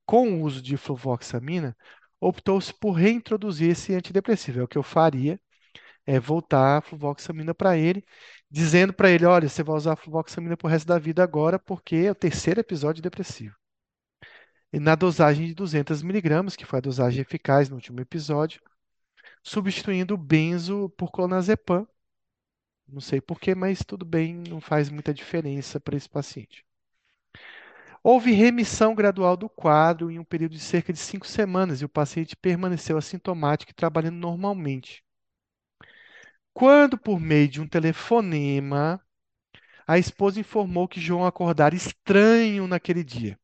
com 0.04 0.34
o 0.34 0.42
uso 0.42 0.60
de 0.60 0.76
fluvoxamina, 0.76 1.74
optou-se 2.20 2.74
por 2.74 2.92
reintroduzir 2.92 3.70
esse 3.70 3.94
antidepressivo. 3.94 4.60
É 4.60 4.62
o 4.64 4.68
que 4.68 4.76
eu 4.76 4.82
faria, 4.82 5.40
é 6.06 6.20
voltar 6.20 6.78
a 6.78 6.82
fluvoxamina 6.82 7.54
para 7.54 7.78
ele, 7.78 8.04
dizendo 8.52 8.92
para 8.92 9.10
ele, 9.10 9.24
olha, 9.24 9.48
você 9.48 9.62
vai 9.62 9.74
usar 9.74 9.96
fluvoxamina 9.96 10.56
para 10.58 10.66
o 10.66 10.70
resto 10.70 10.86
da 10.86 10.98
vida 10.98 11.22
agora, 11.22 11.58
porque 11.58 11.96
é 11.96 12.10
o 12.10 12.14
terceiro 12.14 12.60
episódio 12.60 13.02
depressivo. 13.02 13.56
E 14.70 14.78
na 14.78 14.94
dosagem 14.94 15.46
de 15.46 15.54
200 15.54 16.02
miligramas, 16.02 16.54
que 16.54 16.66
foi 16.66 16.78
a 16.78 16.82
dosagem 16.82 17.22
eficaz 17.22 17.70
no 17.70 17.76
último 17.76 18.00
episódio, 18.00 18.60
substituindo 19.42 20.14
o 20.14 20.18
benzo 20.18 20.90
por 20.98 21.10
clonazepam. 21.12 21.86
Não 22.86 23.00
sei 23.00 23.20
porquê, 23.20 23.54
mas 23.54 23.80
tudo 23.84 24.04
bem, 24.04 24.34
não 24.48 24.60
faz 24.60 24.90
muita 24.90 25.14
diferença 25.14 25.80
para 25.80 25.96
esse 25.96 26.08
paciente. 26.08 26.64
Houve 28.02 28.32
remissão 28.32 28.94
gradual 28.94 29.36
do 29.36 29.48
quadro 29.48 30.10
em 30.10 30.18
um 30.18 30.24
período 30.24 30.52
de 30.52 30.60
cerca 30.60 30.92
de 30.92 30.98
cinco 30.98 31.26
semanas 31.26 31.80
e 31.80 31.84
o 31.84 31.88
paciente 31.88 32.36
permaneceu 32.36 32.96
assintomático 32.96 33.72
e 33.72 33.74
trabalhando 33.74 34.16
normalmente. 34.16 35.02
Quando, 36.54 36.98
por 36.98 37.20
meio 37.20 37.48
de 37.48 37.60
um 37.60 37.68
telefonema, 37.68 39.00
a 39.86 39.98
esposa 39.98 40.40
informou 40.40 40.88
que 40.88 41.00
João 41.00 41.26
acordara 41.26 41.74
estranho 41.74 42.66
naquele 42.66 43.04
dia, 43.04 43.38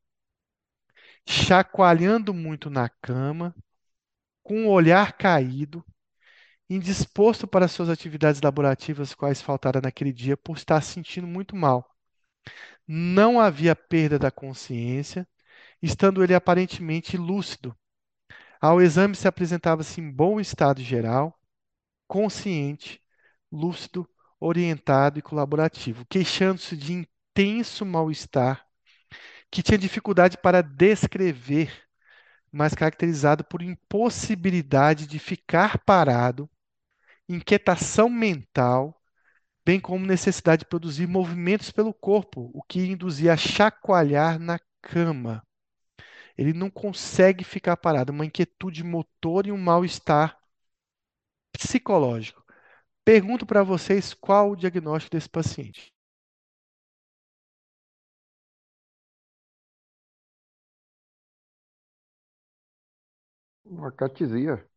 chacoalhando 1.26 2.32
muito 2.35 2.70
na 2.70 2.89
cama, 2.89 3.55
com 4.43 4.66
o 4.66 4.70
olhar 4.70 5.12
caído, 5.14 5.85
indisposto 6.70 7.47
para 7.47 7.68
suas 7.68 7.89
atividades 7.89 8.40
laborativas, 8.40 9.14
quais 9.14 9.43
faltaram 9.43 9.80
naquele 9.82 10.12
dia, 10.12 10.36
por 10.36 10.56
estar 10.56 10.80
sentindo 10.82 11.26
muito 11.26 11.56
mal. 11.56 11.89
Não 12.86 13.40
havia 13.40 13.76
perda 13.76 14.18
da 14.18 14.30
consciência, 14.30 15.28
estando 15.82 16.24
ele 16.24 16.35
aparentemente 16.35 17.16
lúcido. 17.16 17.76
Ao 18.60 18.80
exame 18.82 19.14
se 19.14 19.28
apresentava-se 19.28 20.01
em 20.01 20.10
bom 20.10 20.40
estado 20.40 20.82
geral, 20.82 21.38
consciente, 22.09 23.01
lúcido, 23.52 24.09
orientado 24.40 25.18
e 25.18 25.22
colaborativo, 25.22 26.06
queixando-se 26.06 26.76
de 26.76 26.93
intenso 26.93 27.85
mal-estar, 27.85 28.66
que 29.51 29.62
tinha 29.62 29.78
dificuldade 29.78 30.39
para 30.39 30.62
descrever, 30.62 31.70
mas 32.51 32.74
caracterizado 32.74 33.44
por 33.44 33.62
impossibilidade 33.62 35.06
de 35.06 35.18
ficar 35.18 35.78
parado, 35.85 36.48
inquietação 37.28 38.09
mental, 38.09 38.98
bem 39.64 39.78
como 39.78 40.06
necessidade 40.06 40.60
de 40.60 40.68
produzir 40.68 41.06
movimentos 41.06 41.70
pelo 41.70 41.93
corpo, 41.93 42.51
o 42.55 42.62
que 42.62 42.80
induzia 42.80 43.35
a 43.35 43.36
chacoalhar 43.36 44.39
na 44.39 44.59
cama. 44.80 45.47
Ele 46.39 46.52
não 46.52 46.70
consegue 46.70 47.44
ficar 47.44 47.76
parado, 47.76 48.12
uma 48.12 48.24
inquietude 48.24 48.82
motor 48.82 49.47
e 49.47 49.52
um 49.52 49.59
mal-estar 49.59 50.38
psicológico. 51.59 52.43
Pergunto 53.05 53.47
para 53.47 53.62
vocês 53.64 54.14
qual 54.14 54.52
o 54.52 54.56
diagnóstico 54.56 55.16
desse 55.16 55.28
paciente. 55.30 55.93
Uma 63.64 63.93
catesia. 63.93 64.68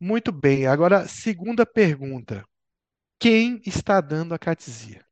Muito 0.00 0.32
bem. 0.32 0.66
Agora, 0.66 1.06
segunda 1.08 1.64
pergunta. 1.64 2.44
Quem 3.20 3.60
está 3.66 4.00
dando 4.00 4.34
a 4.34 4.38
catesia? 4.40 5.04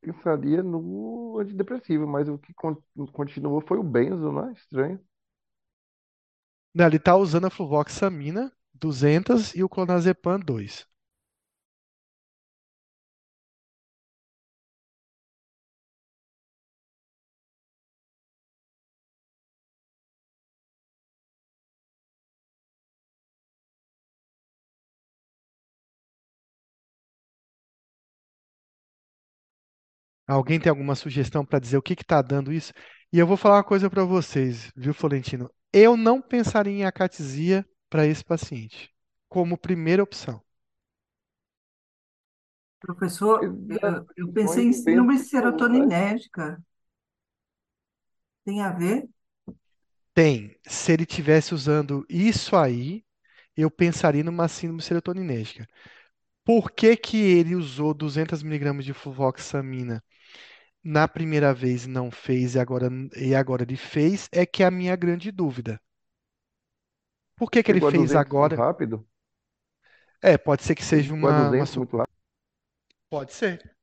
Pensaria 0.00 0.62
no 0.62 1.38
antidepressivo, 1.38 2.06
mas 2.06 2.28
o 2.28 2.38
que 2.38 2.52
con- 2.54 2.82
continuou 3.12 3.60
foi 3.60 3.78
o 3.78 3.82
benzo, 3.82 4.32
não 4.32 4.48
é? 4.48 4.52
Estranho. 4.52 5.00
Não, 6.74 6.86
ele 6.86 6.96
está 6.96 7.14
usando 7.14 7.46
a 7.46 7.50
fluvoxamina 7.50 8.50
200 8.72 9.54
e 9.54 9.62
o 9.62 9.68
clonazepam 9.68 10.38
2. 10.40 10.86
Alguém 30.28 30.60
tem 30.60 30.68
alguma 30.68 30.94
sugestão 30.94 31.42
para 31.42 31.58
dizer 31.58 31.78
o 31.78 31.82
que 31.82 31.94
está 31.94 32.20
dando 32.20 32.52
isso? 32.52 32.74
E 33.10 33.18
eu 33.18 33.26
vou 33.26 33.38
falar 33.38 33.56
uma 33.56 33.64
coisa 33.64 33.88
para 33.88 34.04
vocês, 34.04 34.70
viu, 34.76 34.92
Florentino? 34.92 35.50
Eu 35.72 35.96
não 35.96 36.20
pensaria 36.20 36.72
em 36.72 36.84
acatesia 36.84 37.66
para 37.88 38.06
esse 38.06 38.22
paciente 38.22 38.94
como 39.26 39.56
primeira 39.56 40.02
opção. 40.02 40.42
Professor, 42.78 43.42
eu, 43.42 44.06
eu 44.16 44.32
pensei 44.32 44.66
em 44.66 44.72
síndrome 44.72 45.14
né? 45.14 45.20
serotoninérgica. 45.24 46.62
Tem 48.44 48.62
a 48.62 48.70
ver? 48.70 49.08
Tem. 50.12 50.54
Se 50.66 50.92
ele 50.92 51.06
tivesse 51.06 51.54
usando 51.54 52.04
isso 52.08 52.54
aí, 52.54 53.02
eu 53.56 53.70
pensaria 53.70 54.22
numa 54.22 54.46
síndrome 54.46 54.82
serotoninérgica. 54.82 55.66
Por 56.44 56.70
que 56.70 56.96
que 56.96 57.16
ele 57.16 57.54
usou 57.54 57.94
200 57.94 58.42
miligramas 58.42 58.84
de 58.84 58.92
fluvoxamina 58.92 60.02
na 60.84 61.06
primeira 61.08 61.54
vez 61.54 61.86
não 61.86 62.10
fez 62.10 62.54
e 62.56 62.58
agora, 62.60 62.88
e 63.16 63.34
agora 63.34 63.62
ele 63.62 63.76
fez? 63.76 64.28
É 64.32 64.44
que 64.46 64.62
é 64.62 64.66
a 64.66 64.70
minha 64.70 64.96
grande 64.96 65.30
dúvida. 65.30 65.80
Por 67.36 67.50
que 67.50 67.62
que 67.62 67.70
ele 67.72 67.80
Chegou 67.80 67.86
a 67.86 67.92
fez 67.92 68.16
200 68.16 68.34
muito 68.36 68.52
agora? 68.52 68.60
rápido. 68.60 69.06
É, 70.22 70.36
pode 70.38 70.62
ser 70.64 70.74
que 70.74 70.84
seja 70.84 71.12
Chegou 71.12 71.28
a 71.28 71.32
uma, 71.32 71.50
uma 71.50 71.64
200 71.64 71.66
su- 71.66 71.80
muito 71.80 71.96
rápido. 71.96 72.16
Pode 73.10 73.32
ser. 73.34 73.76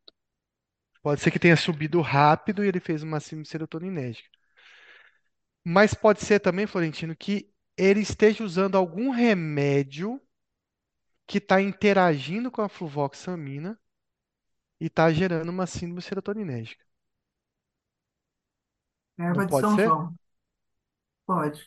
Pode 1.02 1.22
ser 1.22 1.32
que 1.32 1.40
tenha 1.40 1.56
subido 1.56 2.02
rápido 2.02 2.62
e 2.62 2.68
ele 2.68 2.82
fez 2.82 3.02
uma 3.02 3.22
síndrome 3.22 3.46
serotoninérgica. 3.46 4.28
Mas 5.66 5.94
pode 5.94 6.22
ser 6.24 6.40
também, 6.40 6.66
Florentino, 6.66 7.14
que 7.16 7.52
ele 7.78 8.00
esteja 8.00 8.42
usando 8.44 8.76
algum 8.78 9.10
remédio 9.10 10.22
que 11.28 11.38
está 11.38 11.62
interagindo 11.62 12.50
com 12.50 12.64
a 12.64 12.68
fluvoxamina 12.70 13.80
e 14.80 14.86
está 14.88 15.12
gerando 15.12 15.50
uma 15.50 15.68
síndrome 15.68 16.02
serotoninérgica. 16.02 16.85
Não 19.28 19.28
Erva 19.28 19.46
de 19.46 19.54
pode 19.54 19.68
São 19.68 19.78
ser? 19.78 19.96
João. 19.96 20.16
Pode. 21.26 21.62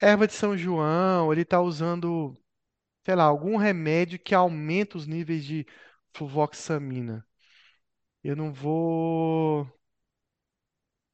Erva 0.00 0.26
de 0.26 0.32
São 0.34 0.56
João, 0.58 1.32
ele 1.32 1.40
está 1.42 1.58
usando, 1.60 2.36
sei 3.04 3.14
lá, 3.16 3.24
algum 3.24 3.56
remédio 3.58 4.18
que 4.18 4.34
aumenta 4.34 4.96
os 4.98 5.06
níveis 5.06 5.44
de 5.44 5.66
fluvoxamina. 6.14 7.26
Eu 8.24 8.36
não 8.36 8.52
vou. 8.52 9.68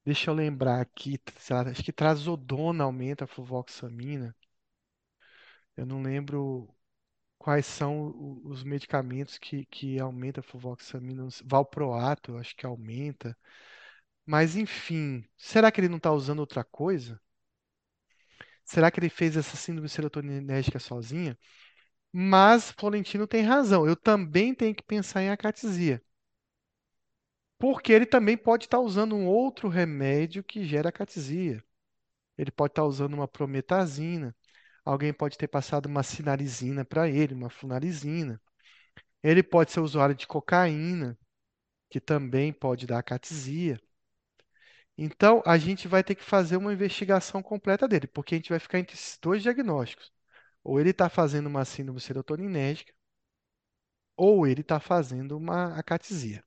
Deixa 0.06 0.30
eu 0.30 0.34
lembrar 0.34 0.80
aqui, 0.80 1.20
sei 1.38 1.54
lá, 1.54 1.60
acho 1.68 1.82
que 1.84 1.92
trazodona 1.92 2.84
aumenta 2.84 3.24
a 3.24 3.26
fluvoxamina. 3.26 4.34
Eu 5.76 5.86
não 5.86 6.02
lembro 6.02 6.68
quais 7.38 7.66
são 7.66 8.08
o- 8.10 8.42
os 8.48 8.64
medicamentos 8.64 9.38
que, 9.38 9.66
que 9.66 9.98
aumentam 10.00 10.40
a 10.42 10.44
fluvoxamina. 10.44 11.28
Valproato, 11.44 12.32
eu 12.32 12.38
acho 12.38 12.56
que 12.56 12.66
aumenta. 12.66 13.36
Mas 14.26 14.56
enfim, 14.56 15.24
será 15.38 15.70
que 15.72 15.80
ele 15.80 15.88
não 15.88 15.96
está 15.98 16.12
usando 16.12 16.40
outra 16.40 16.62
coisa? 16.64 17.18
Será 18.64 18.90
que 18.90 19.00
ele 19.00 19.08
fez 19.08 19.34
essa 19.36 19.56
síndrome 19.56 19.88
serotoninérgica 19.88 20.78
sozinha? 20.78 21.38
Mas 22.12 22.70
Florentino 22.72 23.26
tem 23.26 23.42
razão. 23.42 23.86
Eu 23.86 23.96
também 23.96 24.54
tenho 24.54 24.74
que 24.74 24.82
pensar 24.84 25.22
em 25.22 25.30
acatesia. 25.30 26.02
Porque 27.58 27.92
ele 27.92 28.06
também 28.06 28.36
pode 28.36 28.64
estar 28.66 28.80
usando 28.80 29.14
um 29.16 29.26
outro 29.26 29.68
remédio 29.68 30.44
que 30.44 30.64
gera 30.64 30.88
acatesia. 30.90 31.62
Ele 32.38 32.50
pode 32.50 32.72
estar 32.72 32.84
usando 32.84 33.14
uma 33.14 33.28
prometazina. 33.28 34.36
Alguém 34.84 35.12
pode 35.12 35.38
ter 35.38 35.48
passado 35.48 35.86
uma 35.86 36.02
sinalizina 36.02 36.84
para 36.84 37.08
ele, 37.08 37.34
uma 37.34 37.50
flunarizina. 37.50 38.40
Ele 39.22 39.42
pode 39.42 39.72
ser 39.72 39.80
usuário 39.80 40.14
de 40.14 40.26
cocaína, 40.26 41.18
que 41.90 42.00
também 42.00 42.52
pode 42.52 42.86
dar 42.86 42.98
acatesia. 42.98 43.80
Então, 44.98 45.43
a 45.47 45.59
gente 45.59 45.89
vai 45.89 46.02
ter 46.05 46.14
que 46.14 46.23
fazer 46.24 46.56
uma 46.56 46.73
investigação 46.73 47.43
completa 47.43 47.86
dele, 47.89 48.06
porque 48.06 48.35
a 48.35 48.39
gente 48.39 48.51
vai 48.51 48.59
ficar 48.59 48.78
entre 48.78 48.94
esses 48.94 49.18
dois 49.18 49.43
diagnósticos. 49.43 50.12
Ou 50.64 50.81
ele 50.81 50.90
está 50.90 51.09
fazendo 51.09 51.47
uma 51.47 51.64
síndrome 51.64 52.01
serotoninérgica, 52.01 52.93
ou 54.16 54.47
ele 54.47 54.60
está 54.62 54.78
fazendo 54.81 55.36
uma 55.36 55.74
acatesia. 55.78 56.44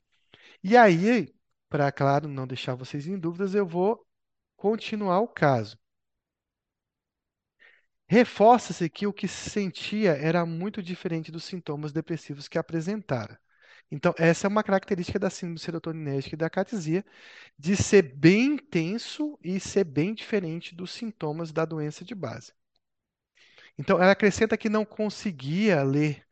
E 0.64 0.78
aí, 0.78 1.34
para, 1.70 1.92
claro, 1.92 2.28
não 2.28 2.48
deixar 2.48 2.76
vocês 2.76 3.08
em 3.08 3.20
dúvidas, 3.20 3.56
eu 3.56 3.68
vou 3.68 4.06
continuar 4.58 5.22
o 5.22 5.28
caso. 5.28 5.78
Reforça-se 8.10 8.90
que 8.90 9.08
o 9.08 9.14
que 9.14 9.26
se 9.26 9.50
sentia 9.50 10.12
era 10.12 10.46
muito 10.46 10.84
diferente 10.84 11.32
dos 11.32 11.46
sintomas 11.46 11.94
depressivos 11.94 12.48
que 12.48 12.58
apresentara. 12.58 13.40
Então, 13.92 14.14
essa 14.18 14.46
é 14.46 14.50
uma 14.50 14.64
característica 14.64 15.18
da 15.18 15.30
síndrome 15.30 15.60
serotoninérgica 15.60 16.36
e 16.36 16.38
da 16.38 16.46
acatesia, 16.46 17.04
de 17.58 17.76
ser 17.76 18.04
bem 18.04 18.54
intenso 18.54 19.38
e 19.44 19.60
ser 19.60 19.84
bem 19.84 20.14
diferente 20.14 20.76
dos 20.76 20.92
sintomas 20.92 21.52
da 21.52 21.66
doença 21.66 22.06
de 22.06 22.14
base. 22.14 22.54
Então, 23.78 24.02
ela 24.02 24.12
acrescenta 24.12 24.58
que 24.58 24.70
não 24.70 24.86
conseguia 24.86 25.82
ler 25.84 26.26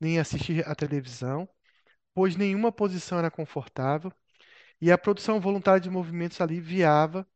nem 0.00 0.18
assistir 0.18 0.66
à 0.68 0.74
televisão, 0.74 1.48
pois 2.14 2.36
nenhuma 2.36 2.72
posição 2.72 3.18
era 3.18 3.30
confortável, 3.30 4.12
e 4.80 4.90
a 4.92 4.98
produção 4.98 5.40
voluntária 5.40 5.80
de 5.80 5.90
movimentos 5.90 6.40
aliviava, 6.40 7.26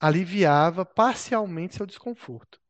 aliviava 0.00 0.84
parcialmente 0.84 1.76
seu 1.76 1.86
desconforto. 1.86 2.60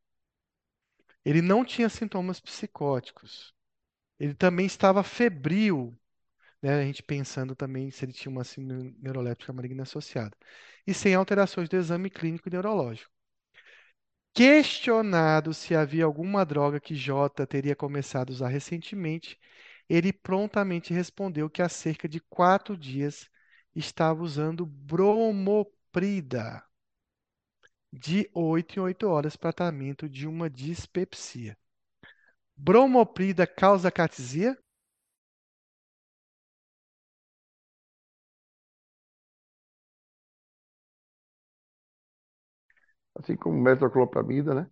Ele 1.24 1.43
não 1.43 1.64
tinha 1.64 1.89
sintomas 1.89 2.40
psicóticos. 2.40 3.55
Ele 4.18 4.34
também 4.34 4.66
estava 4.66 5.02
febril, 5.02 5.98
né? 6.62 6.74
A 6.80 6.84
gente 6.84 7.02
pensando 7.02 7.55
também 7.56 7.90
se 7.90 8.05
ele 8.05 8.12
tinha 8.12 8.30
uma 8.32 8.44
síndrome 8.44 8.97
neuroléptica 9.01 9.52
maligna 9.52 9.82
associada. 9.82 10.36
E 10.86 10.94
sem 10.94 11.14
alterações 11.14 11.68
do 11.68 11.76
exame 11.76 12.10
clínico 12.10 12.48
neurológico. 12.51 13.10
Questionado 14.34 15.55
se 15.55 15.74
havia 15.74 16.05
alguma 16.05 16.44
droga 16.44 16.78
que 16.80 16.94
J 16.94 17.47
teria 17.47 17.74
começado 17.74 18.28
a 18.30 18.32
usar 18.32 18.48
recentemente, 18.48 19.39
ele 19.89 20.12
prontamente 20.12 20.93
respondeu 20.93 21.48
que 21.51 21.62
há 21.62 21.68
cerca 21.68 22.06
de 22.09 22.20
quatro 22.20 22.76
dias 22.76 23.26
estava 23.74 24.22
usando 24.22 24.66
bromoprida 24.66 26.62
de 27.93 28.28
8 28.34 28.76
em 28.78 28.80
8 28.82 29.09
horas 29.09 29.34
tratamento 29.36 30.06
de 30.09 30.26
uma 30.26 30.51
dispepsia. 30.51 31.56
Bromoprida 32.56 33.47
causa 33.47 33.90
catesia? 33.90 34.56
Assim 43.14 43.36
como 43.36 43.60
metoclopramida, 43.60 44.55
né? 44.55 44.70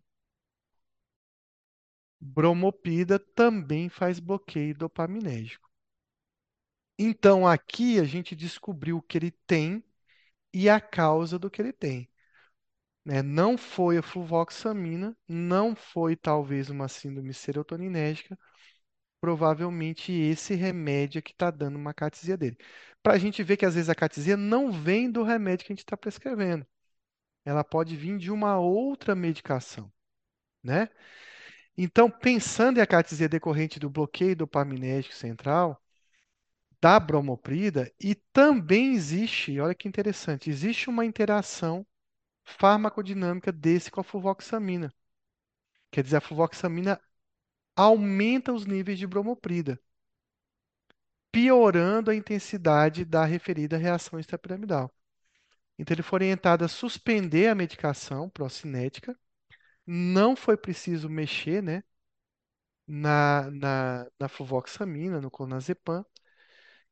Bromoprida 2.21 3.19
também 3.19 3.89
faz 3.89 4.21
bloqueio 4.21 4.75
dopaminérgico. 4.75 5.69
Então, 6.99 7.47
aqui 7.47 7.99
a 7.99 8.05
gente 8.05 8.37
descobriu 8.37 8.99
o 8.99 9.03
que 9.03 9.17
ele 9.19 9.31
tem 9.47 9.83
e 10.55 10.69
a 10.69 10.81
causa 10.81 11.39
do 11.39 11.51
que 11.51 11.62
ele 11.62 11.73
tem. 11.73 12.11
Né? 13.05 13.23
Não 13.23 13.59
foi 13.59 13.99
a 13.99 14.03
fluvoxamina, 14.03 15.17
não 15.29 15.75
foi 15.77 16.17
talvez 16.17 16.71
uma 16.71 16.89
síndrome 16.89 17.35
serotoninérgica, 17.35 18.39
provavelmente 19.21 20.12
esse 20.12 20.55
remédio 20.55 21.19
é 21.21 21.23
que 21.23 21.33
está 21.33 21.51
dando 21.51 21.77
uma 21.77 21.95
catesia 21.95 22.37
dele. 22.37 22.59
Para 23.03 23.15
a 23.15 23.19
gente 23.19 23.43
ver 23.43 23.57
que 23.57 23.67
às 23.67 23.75
vezes 23.75 23.91
a 23.91 23.95
catesia 23.95 24.37
não 24.37 24.73
vem 24.73 25.11
do 25.11 25.23
remédio 25.23 25.67
que 25.67 25.73
a 25.73 25.77
gente 25.77 25.85
está 25.85 25.97
prescrevendo. 25.97 26.67
Ela 27.51 27.65
pode 27.65 27.97
vir 27.97 28.17
de 28.17 28.31
uma 28.31 28.61
outra 28.61 29.13
medicação, 29.13 29.93
né? 30.63 30.89
Então, 31.77 32.09
pensando 32.09 32.79
em 32.79 32.81
acatesia 32.81 33.29
decorrente 33.29 33.81
do 33.81 33.91
bloqueio 33.91 34.37
dopaminérgico 34.37 35.17
central, 35.17 35.83
da 36.81 37.01
bromoprida, 37.01 37.93
e 37.99 38.15
também 38.15 38.95
existe, 38.95 39.59
olha 39.59 39.75
que 39.75 39.89
interessante, 39.89 40.49
existe 40.49 40.89
uma 40.89 41.05
interação 41.05 41.85
farmacodinâmica 42.45 43.51
desse 43.51 43.91
com 43.91 44.01
a 44.01 44.05
fluvoxamina. 44.05 44.95
Quer 45.91 46.05
dizer, 46.05 46.19
a 46.19 46.21
fluvoxamina 46.21 47.01
aumenta 47.75 48.53
os 48.53 48.65
níveis 48.65 48.97
de 48.97 49.09
bromoprida, 49.09 49.77
piorando 51.33 52.13
a 52.13 52.15
intensidade 52.15 53.05
da 53.05 53.25
referida 53.25 53.77
reação 53.77 54.21
extrapiramidal. 54.21 54.95
Então, 55.81 55.94
ele 55.94 56.02
foi 56.02 56.19
orientado 56.19 56.65
a 56.65 56.69
suspender 56.69 57.48
a 57.48 57.55
medicação 57.55 58.28
procinética. 58.31 59.19
Não 59.86 60.36
foi 60.36 60.57
preciso 60.57 61.09
mexer, 61.11 61.62
né, 61.62 61.82
na, 62.86 63.51
na, 63.51 64.07
na 64.19 64.28
fluvoxamina, 64.28 65.20
no 65.20 65.31
clonazepam, 65.31 66.05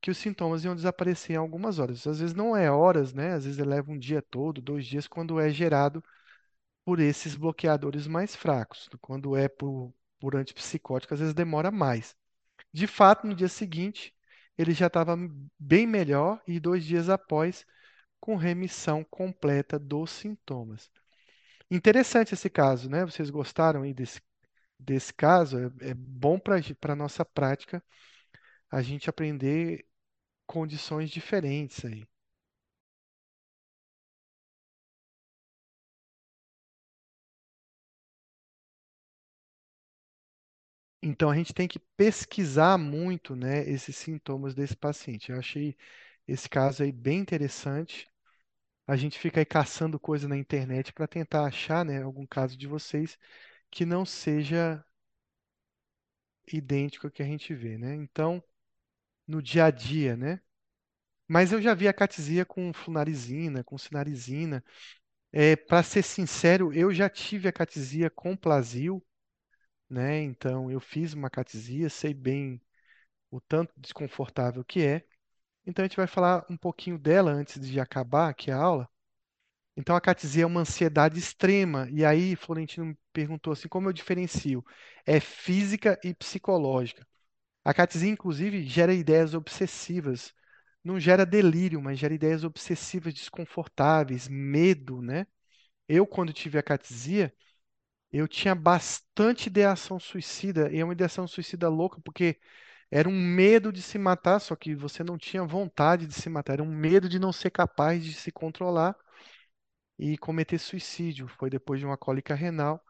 que 0.01 0.11
os 0.11 0.19
sintomas 0.19 0.65
iam 0.65 0.77
desaparecer 0.77 1.37
em 1.37 1.39
algumas 1.39 1.79
horas. 1.79 2.07
Às 2.07 2.21
vezes 2.21 2.35
não 2.35 2.57
é 2.57 2.71
horas, 2.71 3.13
né? 3.15 3.35
Às 3.35 3.45
vezes 3.45 3.59
leva 3.67 3.91
um 3.93 3.99
dia 3.99 4.23
todo, 4.23 4.63
dois 4.63 4.87
dias, 4.87 5.09
quando 5.09 5.41
é 5.41 5.51
gerado 5.51 6.03
por 6.85 7.01
esses 7.01 7.37
bloqueadores 7.37 8.07
mais 8.07 8.37
fracos. 8.37 8.89
Quando 9.01 9.37
é 9.37 9.49
por, 9.49 9.95
por 10.21 10.37
antipsicótico, 10.37 11.15
às 11.15 11.21
vezes 11.21 11.35
demora 11.35 11.71
mais. 11.71 12.17
De 12.73 12.87
fato, 12.87 13.27
no 13.27 13.35
dia 13.35 13.49
seguinte, 13.49 14.15
ele 14.59 14.73
já 14.75 14.89
estava 14.89 15.17
bem 15.59 15.87
melhor 15.87 16.43
e 16.47 16.61
dois 16.61 16.85
dias 16.85 17.09
após, 17.11 17.67
com 18.21 18.37
remissão 18.37 19.05
completa 19.05 19.79
dos 19.79 20.11
sintomas. 20.11 20.91
Interessante 21.71 22.35
esse 22.35 22.51
caso, 22.51 22.91
né? 22.91 23.05
Vocês 23.07 23.31
gostaram 23.31 23.83
aí 23.83 23.95
desse, 23.95 24.21
desse 24.81 25.15
caso? 25.15 25.59
É, 25.83 25.91
é 25.91 25.95
bom 25.95 26.39
para 26.39 26.57
a 26.93 26.97
nossa 26.97 27.25
prática 27.25 27.85
a 28.71 28.83
gente 28.83 29.11
aprender 29.11 29.87
condições 30.47 31.11
diferentes 31.11 31.85
aí. 31.85 32.07
Então 41.03 41.31
a 41.31 41.37
gente 41.37 41.55
tem 41.55 41.69
que 41.69 41.79
pesquisar 41.97 42.77
muito, 42.79 43.37
né, 43.37 43.69
esses 43.69 43.97
sintomas 43.97 44.55
desse 44.55 44.77
paciente. 44.77 45.31
Eu 45.31 45.39
achei 45.39 45.77
esse 46.29 46.49
caso 46.49 46.83
aí 46.85 46.93
bem 46.93 47.19
interessante. 47.21 48.09
A 48.87 48.97
gente 48.97 49.19
fica 49.19 49.41
aí 49.41 49.47
caçando 49.47 50.01
coisa 50.01 50.29
na 50.29 50.37
internet 50.39 50.93
para 50.93 51.07
tentar 51.09 51.47
achar, 51.47 51.85
né, 51.85 52.03
algum 52.03 52.27
caso 52.27 52.57
de 52.59 52.67
vocês 52.69 53.19
que 53.71 53.87
não 53.87 54.05
seja 54.07 54.85
idêntico 56.53 57.07
ao 57.07 57.11
que 57.11 57.23
a 57.23 57.27
gente 57.27 57.55
vê, 57.55 57.77
né? 57.79 57.95
Então, 57.95 58.43
no 59.27 59.43
dia 59.43 59.67
a 59.67 59.73
dia, 59.73 60.17
né? 60.17 60.41
Mas 61.29 61.53
eu 61.53 61.63
já 61.63 61.75
vi 61.75 61.89
a 61.89 61.95
catesia 61.95 62.45
com 62.47 62.73
flunarizina, 62.73 63.65
com 63.65 63.79
sinarizina. 63.79 64.65
É, 65.33 65.57
para 65.57 65.83
ser 65.83 66.03
sincero, 66.05 66.73
eu 66.75 66.93
já 66.95 67.09
tive 67.11 67.49
a 67.49 67.53
catesia 67.53 68.11
com 68.11 68.37
Plasil, 68.37 69.05
né? 69.91 70.21
Então 70.23 70.71
eu 70.71 70.81
fiz 70.81 71.15
uma 71.15 71.31
catesia, 71.31 71.91
sei 71.91 72.15
bem 72.15 72.61
o 73.31 73.41
tanto 73.41 73.73
desconfortável 73.79 74.65
que 74.65 74.83
é. 74.83 75.05
Então 75.69 75.85
a 75.85 75.89
gente 75.89 75.99
vai 75.99 76.09
falar 76.09 76.47
um 76.51 76.59
pouquinho 76.59 76.99
dela 76.99 77.33
antes 77.33 77.61
de 77.69 77.81
acabar 77.81 78.31
aqui 78.31 78.51
a 78.53 78.59
aula. 78.59 78.91
Então 79.77 79.97
a 79.97 80.01
catesia 80.01 80.45
é 80.45 80.47
uma 80.47 80.61
ansiedade 80.63 81.19
extrema. 81.19 81.89
E 81.91 82.05
aí 82.05 82.37
Florentino 82.37 82.87
me 82.87 82.99
perguntou 83.13 83.53
assim, 83.53 83.69
como 83.69 83.89
eu 83.89 83.93
diferencio? 83.93 84.65
É 85.07 85.21
física 85.21 85.99
e 86.05 86.15
psicológica. 86.15 87.07
A 87.65 87.75
catesia, 87.75 88.11
inclusive, 88.11 88.65
gera 88.65 88.95
ideias 88.95 89.35
obsessivas. 89.35 90.35
Não 90.85 91.01
gera 91.01 91.27
delírio, 91.27 91.83
mas 91.83 91.99
gera 91.99 92.15
ideias 92.15 92.45
obsessivas, 92.45 93.15
desconfortáveis, 93.15 94.29
medo, 94.29 95.03
né? 95.03 95.27
Eu, 95.89 96.07
quando 96.07 96.33
tive 96.33 96.59
a 96.59 96.65
catesia, 96.65 97.35
eu 98.13 98.27
tinha 98.29 98.55
bastante 98.55 99.49
ideação 99.49 99.99
suicida, 100.01 100.71
e 100.73 100.79
é 100.79 100.85
uma 100.85 100.93
ideação 100.95 101.27
suicida 101.29 101.69
louca, 101.69 102.01
porque 102.03 102.39
era 102.91 103.09
um 103.09 103.13
medo 103.13 103.73
de 103.73 103.83
se 103.83 103.99
matar, 103.99 104.41
só 104.41 104.57
que 104.57 104.75
você 104.75 105.05
não 105.05 105.19
tinha 105.19 105.45
vontade 105.45 106.07
de 106.07 106.15
se 106.15 106.29
matar, 106.31 106.55
era 106.55 106.63
um 106.63 106.75
medo 106.75 107.09
de 107.09 107.19
não 107.19 107.33
ser 107.33 107.51
capaz 107.51 108.05
de 108.05 108.15
se 108.15 108.33
controlar 108.33 108.97
e 109.99 110.17
cometer 110.19 110.59
suicídio. 110.59 111.29
Foi 111.29 111.51
depois 111.51 111.81
de 111.81 111.87
uma 111.87 111.97
cólica 111.97 112.35
renal, 112.35 112.83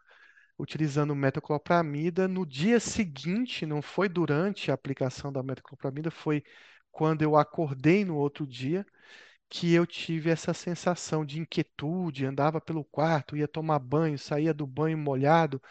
utilizando 0.58 1.14
metoclopramida. 1.14 2.28
No 2.28 2.46
dia 2.46 2.80
seguinte, 2.80 3.66
não 3.66 3.82
foi 3.82 4.08
durante 4.08 4.70
a 4.70 4.74
aplicação 4.74 5.32
da 5.32 5.42
metoclopramida, 5.42 6.10
foi 6.10 6.44
quando 6.92 7.22
eu 7.22 7.36
acordei 7.36 8.04
no 8.04 8.16
outro 8.16 8.46
dia 8.46 8.86
que 9.50 9.72
eu 9.74 9.86
tive 9.86 10.30
essa 10.30 10.54
sensação 10.54 11.24
de 11.24 11.40
inquietude, 11.40 12.26
andava 12.26 12.60
pelo 12.60 12.84
quarto, 12.84 13.36
ia 13.36 13.48
tomar 13.48 13.78
banho, 13.78 14.18
saía 14.18 14.54
do 14.54 14.66
banho 14.66 14.98
molhado, 14.98 15.62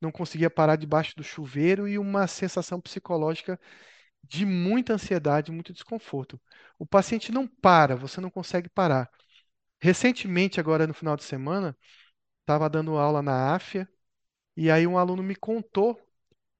não 0.00 0.12
conseguia 0.12 0.50
parar 0.50 0.76
debaixo 0.76 1.16
do 1.16 1.24
chuveiro 1.24 1.88
e 1.88 1.98
uma 1.98 2.26
sensação 2.26 2.80
psicológica 2.80 3.58
de 4.22 4.44
muita 4.46 4.94
ansiedade, 4.94 5.52
muito 5.52 5.72
desconforto. 5.72 6.40
O 6.78 6.86
paciente 6.86 7.32
não 7.32 7.46
para, 7.46 7.96
você 7.96 8.20
não 8.20 8.30
consegue 8.30 8.68
parar. 8.68 9.10
Recentemente, 9.80 10.60
agora 10.60 10.86
no 10.86 10.94
final 10.94 11.16
de 11.16 11.24
semana, 11.24 11.76
estava 12.40 12.68
dando 12.70 12.98
aula 12.98 13.22
na 13.22 13.54
AFIA 13.54 13.88
e 14.56 14.70
aí 14.70 14.86
um 14.86 14.98
aluno 14.98 15.22
me 15.22 15.36
contou 15.36 16.00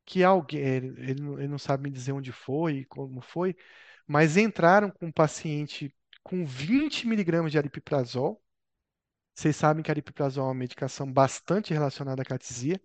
que 0.04 0.24
alguém, 0.24 0.60
ele, 0.60 1.10
ele 1.10 1.22
não 1.22 1.38
ele 1.38 1.48
não 1.48 1.58
sabe 1.58 1.84
me 1.84 1.90
dizer 1.90 2.12
onde 2.12 2.32
foi, 2.32 2.84
como 2.86 3.20
foi, 3.20 3.56
mas 4.06 4.36
entraram 4.36 4.90
com 4.90 5.06
um 5.06 5.12
paciente 5.12 5.94
com 6.22 6.44
20 6.46 7.06
miligramas 7.06 7.52
de 7.52 7.58
aripiprazol. 7.58 8.42
Vocês 9.34 9.56
sabem 9.56 9.82
que 9.82 9.90
aripiprazol 9.90 10.46
é 10.46 10.48
uma 10.48 10.54
medicação 10.54 11.10
bastante 11.12 11.72
relacionada 11.72 12.22
à 12.22 12.24
catesia, 12.24 12.80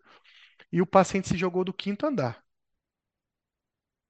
e 0.72 0.82
o 0.82 0.88
paciente 0.88 1.28
se 1.30 1.38
jogou 1.38 1.64
do 1.64 1.74
quinto 1.74 2.06
andar. 2.06 2.44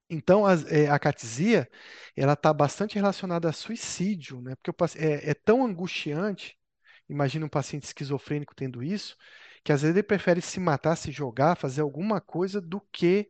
Então, 0.10 0.46
as- 0.46 0.66
é, 0.72 0.90
a 0.90 1.00
catesia, 1.00 1.70
ela 2.16 2.34
está 2.34 2.54
bastante 2.54 2.96
relacionada 2.96 3.50
a 3.50 3.54
suicídio, 3.54 4.42
né? 4.42 4.56
Porque 4.56 4.70
o 4.72 4.76
é, 4.98 5.30
é 5.32 5.34
tão 5.34 5.66
angustiante, 5.66 6.58
imagina 7.10 7.46
um 7.46 7.50
paciente 7.50 7.84
esquizofrênico 7.86 8.54
tendo 8.56 8.84
isso, 8.84 9.16
que 9.64 9.72
às 9.72 9.82
vezes 9.82 9.96
ele 9.96 10.04
prefere 10.04 10.42
se 10.42 10.60
matar, 10.60 10.96
se 10.98 11.12
jogar, 11.12 11.56
fazer 11.56 11.82
alguma 11.82 12.20
coisa 12.20 12.60
do 12.62 12.82
que 12.92 13.30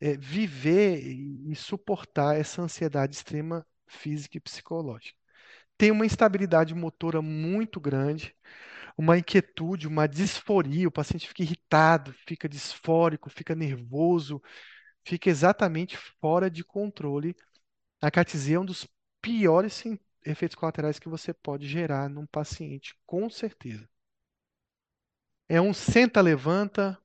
é, 0.00 0.16
viver 0.16 1.00
e, 1.06 1.52
e 1.52 1.56
suportar 1.56 2.36
essa 2.38 2.62
ansiedade 2.62 3.16
extrema 3.16 3.66
física 3.88 4.36
e 4.38 4.40
psicológica. 4.40 5.18
Tem 5.78 5.90
uma 5.92 6.06
instabilidade 6.06 6.74
motora 6.74 7.22
muito 7.22 7.80
grande, 7.80 8.36
uma 8.98 9.18
inquietude, 9.18 9.88
uma 9.88 10.08
disforia, 10.08 10.88
o 10.88 10.92
paciente 10.92 11.28
fica 11.28 11.42
irritado, 11.44 12.12
fica 12.26 12.48
disfórico, 12.48 13.30
fica 13.30 13.54
nervoso, 13.54 14.42
fica 15.04 15.30
exatamente 15.30 15.96
fora 16.20 16.50
de 16.50 16.64
controle. 16.64 17.36
A 18.02 18.10
catesia 18.10 18.56
é 18.56 18.60
um 18.60 18.64
dos 18.66 18.86
piores 19.22 19.84
efeitos 20.26 20.56
colaterais 20.56 20.98
que 20.98 21.08
você 21.08 21.34
pode 21.34 21.68
gerar 21.68 22.08
num 22.10 22.26
paciente, 22.26 22.94
com 23.06 23.30
certeza. 23.30 23.88
É 25.48 25.60
um 25.60 25.72
senta, 25.74 26.20
levanta, 26.20 26.98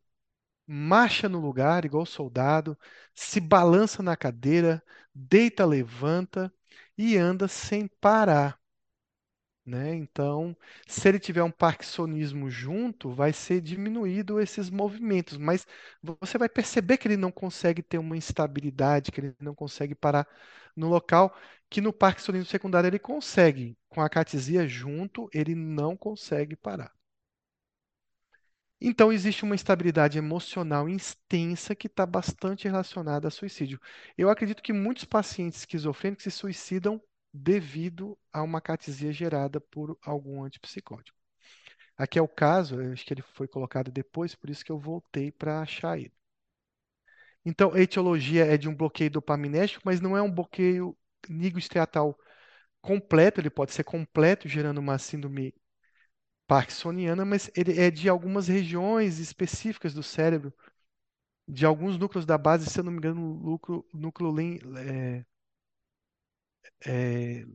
marcha 0.67 1.29
no 1.29 1.39
lugar, 1.39 1.85
igual 1.85 2.05
soldado, 2.05 2.77
se 3.15 3.39
balança 3.41 4.03
na 4.03 4.17
cadeira, 4.17 4.83
deita, 5.15 5.65
levanta 5.65 6.53
e 6.97 7.17
anda 7.17 7.47
sem 7.49 7.87
parar, 8.01 8.59
né? 9.65 9.93
Então, 9.95 10.55
se 10.87 11.07
ele 11.07 11.19
tiver 11.19 11.43
um 11.43 11.51
parkinsonismo 11.51 12.49
junto, 12.49 13.11
vai 13.11 13.31
ser 13.33 13.61
diminuído 13.61 14.39
esses 14.39 14.69
movimentos, 14.69 15.37
mas 15.37 15.65
você 16.01 16.37
vai 16.37 16.49
perceber 16.49 16.97
que 16.97 17.07
ele 17.07 17.17
não 17.17 17.31
consegue 17.31 17.81
ter 17.81 17.97
uma 17.97 18.17
instabilidade, 18.17 19.11
que 19.11 19.19
ele 19.21 19.35
não 19.39 19.55
consegue 19.55 19.95
parar 19.95 20.27
no 20.75 20.89
local, 20.89 21.35
que 21.69 21.81
no 21.81 21.93
parkinsonismo 21.93 22.47
secundário 22.49 22.87
ele 22.87 22.99
consegue. 22.99 23.77
Com 23.89 24.01
a 24.01 24.09
catesia 24.09 24.67
junto, 24.67 25.29
ele 25.33 25.55
não 25.55 25.95
consegue 25.95 26.55
parar. 26.55 26.91
Então, 28.79 29.11
existe 29.13 29.43
uma 29.43 29.55
instabilidade 29.55 30.17
emocional 30.17 30.89
extensa 30.89 31.73
que 31.73 31.87
está 31.87 32.05
bastante 32.05 32.67
relacionada 32.67 33.27
a 33.27 33.31
suicídio. 33.31 33.79
Eu 34.17 34.29
acredito 34.29 34.61
que 34.61 34.73
muitos 34.73 35.05
pacientes 35.05 35.59
esquizofrênicos 35.59 36.23
se 36.23 36.31
suicidam 36.31 37.01
devido 37.33 38.17
a 38.31 38.43
uma 38.43 38.61
catesia 38.61 39.11
gerada 39.11 39.59
por 39.59 39.97
algum 40.03 40.43
antipsicótico. 40.43 41.17
Aqui 41.97 42.19
é 42.19 42.21
o 42.21 42.27
caso, 42.27 42.79
acho 42.91 43.05
que 43.05 43.13
ele 43.13 43.21
foi 43.21 43.47
colocado 43.47 43.91
depois, 43.91 44.35
por 44.35 44.49
isso 44.49 44.65
que 44.65 44.71
eu 44.71 44.79
voltei 44.79 45.31
para 45.31 45.61
achar 45.61 45.97
ele. 45.97 46.13
Então, 47.45 47.73
a 47.73 47.79
etiologia 47.79 48.45
é 48.45 48.57
de 48.57 48.69
um 48.69 48.75
bloqueio 48.75 49.11
dopaminérgico, 49.11 49.81
mas 49.85 49.99
não 49.99 50.15
é 50.15 50.21
um 50.21 50.31
bloqueio 50.31 50.97
nigrostriatal 51.29 52.17
completo, 52.81 53.41
ele 53.41 53.49
pode 53.49 53.73
ser 53.73 53.83
completo, 53.83 54.47
gerando 54.47 54.79
uma 54.79 54.97
síndrome 54.97 55.53
parkinsoniana, 56.47 57.25
mas 57.25 57.49
ele 57.55 57.79
é 57.79 57.91
de 57.91 58.09
algumas 58.09 58.47
regiões 58.47 59.19
específicas 59.19 59.93
do 59.93 60.03
cérebro, 60.03 60.53
de 61.47 61.65
alguns 61.65 61.97
núcleos 61.97 62.25
da 62.25 62.37
base, 62.37 62.69
se 62.69 62.79
eu 62.79 62.83
não 62.83 62.91
me 62.91 62.97
engano, 62.97 63.21
núcleo, 63.21 63.85
núcleo 63.93 64.35
é, 64.77 65.25
é, 66.85 67.45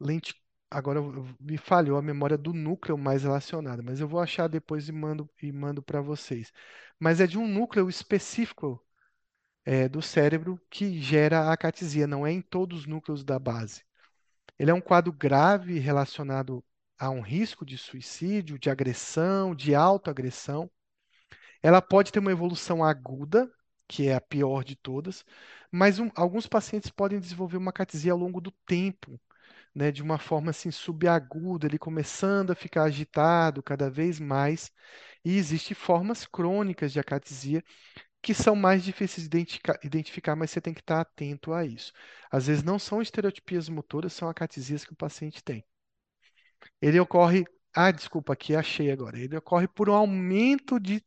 lenti, 0.00 0.34
agora 0.70 1.00
me 1.40 1.58
falhou 1.58 1.98
a 1.98 2.02
memória 2.02 2.38
do 2.38 2.52
núcleo 2.52 2.96
mais 2.98 3.22
relacionado, 3.24 3.82
mas 3.82 4.00
eu 4.00 4.08
vou 4.08 4.20
achar 4.20 4.48
depois 4.48 4.88
e 4.88 4.92
mando 4.92 5.28
e 5.42 5.52
mando 5.52 5.82
para 5.82 6.00
vocês. 6.00 6.52
Mas 6.98 7.20
é 7.20 7.26
de 7.26 7.38
um 7.38 7.48
núcleo 7.48 7.88
específico 7.88 8.82
é, 9.64 9.88
do 9.88 10.02
cérebro 10.02 10.60
que 10.70 11.00
gera 11.00 11.40
a 11.40 11.52
acatesia, 11.52 12.06
não 12.06 12.26
é 12.26 12.32
em 12.32 12.42
todos 12.42 12.80
os 12.80 12.86
núcleos 12.86 13.24
da 13.24 13.38
base. 13.38 13.84
Ele 14.58 14.70
é 14.70 14.74
um 14.74 14.80
quadro 14.80 15.12
grave 15.12 15.78
relacionado 15.78 16.64
a 16.98 17.10
um 17.10 17.20
risco 17.20 17.64
de 17.64 17.78
suicídio, 17.78 18.58
de 18.58 18.70
agressão, 18.70 19.54
de 19.54 19.74
autoagressão. 19.74 20.70
Ela 21.62 21.80
pode 21.80 22.12
ter 22.12 22.18
uma 22.18 22.32
evolução 22.32 22.84
aguda, 22.84 23.50
que 23.88 24.08
é 24.08 24.14
a 24.14 24.20
pior 24.20 24.62
de 24.64 24.76
todas, 24.76 25.24
mas 25.72 25.98
um- 25.98 26.10
alguns 26.16 26.46
pacientes 26.46 26.90
podem 26.90 27.18
desenvolver 27.20 27.56
uma 27.56 27.72
catesia 27.72 28.12
ao 28.12 28.18
longo 28.18 28.40
do 28.40 28.50
tempo, 28.66 29.20
né, 29.74 29.92
de 29.92 30.02
uma 30.02 30.18
forma 30.18 30.50
assim 30.50 30.70
subaguda, 30.70 31.66
ele 31.66 31.78
começando 31.78 32.52
a 32.52 32.54
ficar 32.56 32.84
agitado 32.84 33.62
cada 33.62 33.90
vez 33.90 34.20
mais. 34.20 34.70
E 35.24 35.36
existem 35.36 35.74
formas 35.76 36.26
crônicas 36.26 36.92
de 36.92 37.00
acatesia 37.00 37.64
que 38.22 38.34
são 38.34 38.56
mais 38.56 38.84
difíceis 38.84 39.28
de 39.28 39.38
identificar, 39.38 39.78
identificar, 39.84 40.36
mas 40.36 40.50
você 40.50 40.60
tem 40.60 40.74
que 40.74 40.80
estar 40.80 41.00
atento 41.00 41.52
a 41.52 41.64
isso. 41.66 41.92
Às 42.30 42.46
vezes 42.48 42.62
não 42.64 42.78
são 42.78 43.02
estereotipias 43.02 43.68
motoras, 43.68 44.12
são 44.14 44.28
acatesias 44.28 44.84
que 44.84 44.92
o 44.92 44.96
paciente 44.96 45.42
tem. 45.44 45.64
Ele 46.80 47.00
ocorre, 47.00 47.44
ah, 47.74 47.90
desculpa, 47.90 48.32
aqui 48.34 48.54
achei 48.54 48.90
agora. 48.90 49.18
Ele 49.18 49.36
ocorre 49.36 49.66
por 49.68 49.88
um 49.88 49.94
aumento 49.94 50.78
de, 50.78 51.02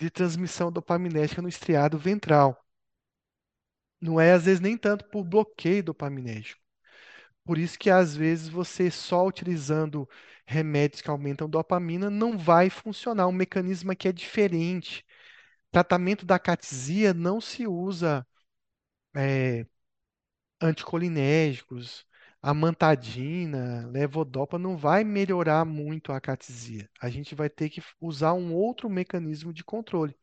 de 0.00 0.10
transmissão 0.10 0.72
dopaminérgica 0.72 1.42
no 1.42 1.48
estriado 1.50 1.98
ventral. 1.98 2.58
Não 4.00 4.20
é, 4.20 4.32
às 4.32 4.44
vezes, 4.44 4.60
nem 4.60 4.76
tanto 4.76 5.04
por 5.06 5.24
bloqueio 5.24 5.82
dopaminérgico. 5.84 6.60
Por 7.44 7.58
isso 7.58 7.78
que, 7.78 7.90
às 7.90 8.16
vezes, 8.16 8.48
você 8.48 8.90
só 8.90 9.26
utilizando 9.26 10.08
remédios 10.46 11.02
que 11.02 11.10
aumentam 11.10 11.48
dopamina 11.48 12.10
não 12.10 12.38
vai 12.38 12.70
funcionar. 12.70 13.26
Um 13.28 13.32
mecanismo 13.32 13.92
aqui 13.92 14.08
é 14.08 14.12
diferente. 14.12 15.04
Tratamento 15.70 16.26
da 16.26 16.38
catesia 16.38 17.14
não 17.14 17.40
se 17.40 17.66
usa 17.66 18.26
é, 19.16 19.66
anticolinérgicos, 20.60 22.06
amantadina, 22.42 23.86
levodopa 23.88 24.58
não 24.58 24.76
vai 24.76 25.04
melhorar 25.04 25.64
muito 25.64 26.12
a 26.12 26.20
catesia. 26.20 26.88
A 27.00 27.08
gente 27.10 27.34
vai 27.34 27.48
ter 27.50 27.68
que 27.70 27.82
usar 28.00 28.32
um 28.34 28.54
outro 28.54 28.88
mecanismo 28.90 29.52
de 29.52 29.64
controle. 29.64 30.16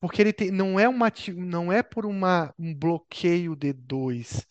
Porque 0.00 0.22
ele 0.22 0.32
tem, 0.32 0.50
não 0.50 0.78
é 0.80 0.88
uma, 0.88 1.12
não 1.36 1.72
é 1.72 1.82
por 1.82 2.06
uma, 2.06 2.54
um 2.58 2.74
bloqueio 2.74 3.54
D2, 3.56 4.46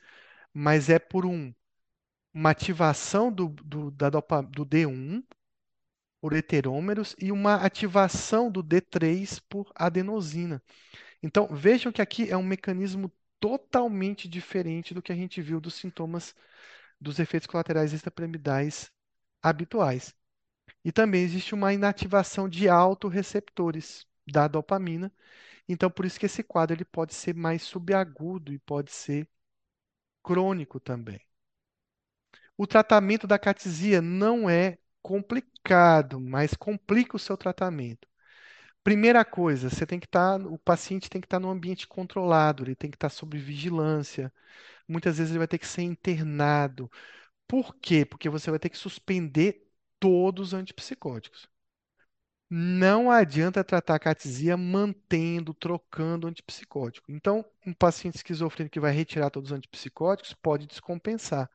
mas 0.54 0.90
é 0.90 1.00
por 1.00 1.26
um, 1.26 1.54
uma 2.34 2.52
ativação 2.52 3.32
do, 3.32 3.50
do, 3.50 3.92
da 3.92 4.10
dopa, 4.10 4.42
do 4.44 4.66
D1 4.66 5.24
por 6.22 6.34
heterômeros 6.34 7.16
e 7.20 7.32
uma 7.32 7.56
ativação 7.58 8.52
do 8.52 8.64
D3 8.64 9.40
por 9.50 9.72
adenosina. 9.76 10.62
Então, 11.24 11.48
vejam 11.56 11.92
que 11.92 12.02
aqui 12.02 12.30
é 12.30 12.38
um 12.38 12.44
mecanismo 12.44 13.12
totalmente 13.40 14.28
diferente 14.30 14.94
do 14.94 15.02
que 15.02 15.12
a 15.12 15.16
gente 15.16 15.42
viu 15.42 15.62
dos 15.62 15.76
sintomas 15.76 16.36
dos 17.02 17.20
efeitos 17.20 17.48
colaterais 17.48 17.94
extrapiramidais 17.94 18.92
habituais. 19.42 20.16
E 20.86 20.92
também 20.92 21.24
existe 21.24 21.54
uma 21.56 21.74
inativação 21.74 22.50
de 22.50 22.70
autorreceptores 22.70 24.08
da 24.32 24.48
dopamina. 24.48 25.12
Então, 25.70 25.92
por 25.92 26.06
isso 26.06 26.20
que 26.20 26.26
esse 26.28 26.44
quadro 26.44 26.76
ele 26.76 26.86
pode 26.86 27.14
ser 27.16 27.36
mais 27.36 27.64
subagudo 27.64 28.54
e 28.54 28.60
pode 28.60 28.92
ser 28.92 29.28
crônico 30.24 30.80
também. 30.80 31.22
O 32.58 32.68
tratamento 32.68 33.26
da 33.26 33.40
catesia 33.40 34.02
não 34.02 34.50
é 34.50 34.78
complicado, 35.02 36.20
mas 36.20 36.54
complica 36.54 37.16
o 37.16 37.20
seu 37.20 37.36
tratamento. 37.38 38.08
Primeira 38.84 39.26
coisa, 39.26 39.70
você 39.70 39.86
tem 39.86 40.00
que 40.00 40.08
estar, 40.08 40.42
o 40.42 40.58
paciente 40.60 41.10
tem 41.10 41.22
que 41.22 41.28
estar 41.28 41.40
num 41.40 41.50
ambiente 41.52 41.88
controlado, 41.88 42.64
ele 42.64 42.76
tem 42.76 42.92
que 42.92 42.98
estar 42.98 43.10
sob 43.10 43.38
vigilância. 43.38 44.34
Muitas 44.88 45.18
vezes 45.18 45.32
ele 45.32 45.40
vai 45.40 45.48
ter 45.48 45.60
que 45.60 45.68
ser 45.68 45.84
internado. 45.84 46.92
Por 47.48 47.76
quê? 47.78 48.06
Porque 48.06 48.30
você 48.30 48.50
vai 48.52 48.60
ter 48.60 48.70
que 48.70 48.78
suspender 48.78 49.68
todos 50.00 50.50
os 50.50 50.54
antipsicóticos. 50.56 51.50
Não 52.50 53.12
adianta 53.12 53.64
tratar 53.64 53.96
a 53.96 54.00
catesia 54.00 54.58
mantendo, 54.58 55.54
trocando 55.54 56.28
antipsicótico. 56.28 57.12
Então, 57.12 57.46
um 57.66 57.74
paciente 57.74 58.16
esquizofrênico 58.16 58.74
que 58.74 58.80
vai 58.80 58.92
retirar 58.92 59.30
todos 59.30 59.52
os 59.52 59.58
antipsicóticos 59.58 60.34
pode 60.34 60.66
descompensar. 60.66 61.50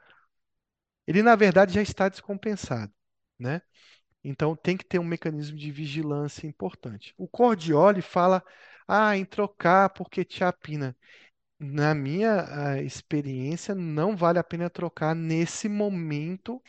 Ele, 1.07 1.23
na 1.23 1.37
verdade, 1.37 1.75
já 1.75 1.83
está 1.83 2.09
descompensado, 2.09 2.93
né? 3.39 3.61
Então, 4.25 4.57
tem 4.57 4.77
que 4.77 4.85
ter 4.85 4.99
um 4.99 5.05
mecanismo 5.05 5.57
de 5.59 5.71
vigilância 5.71 6.47
importante. 6.47 7.15
O 7.19 7.29
Cordioli 7.29 8.03
fala, 8.03 8.43
ah, 8.89 9.17
em 9.17 9.25
trocar 9.25 9.91
porque 9.91 10.25
tiapina. 10.25 10.97
Na 11.59 11.95
minha 11.95 12.47
ah, 12.75 12.83
experiência, 12.83 13.75
não 13.75 14.17
vale 14.17 14.39
a 14.39 14.45
pena 14.45 14.71
trocar 14.71 15.15
nesse 15.15 15.69
momento 15.69 16.63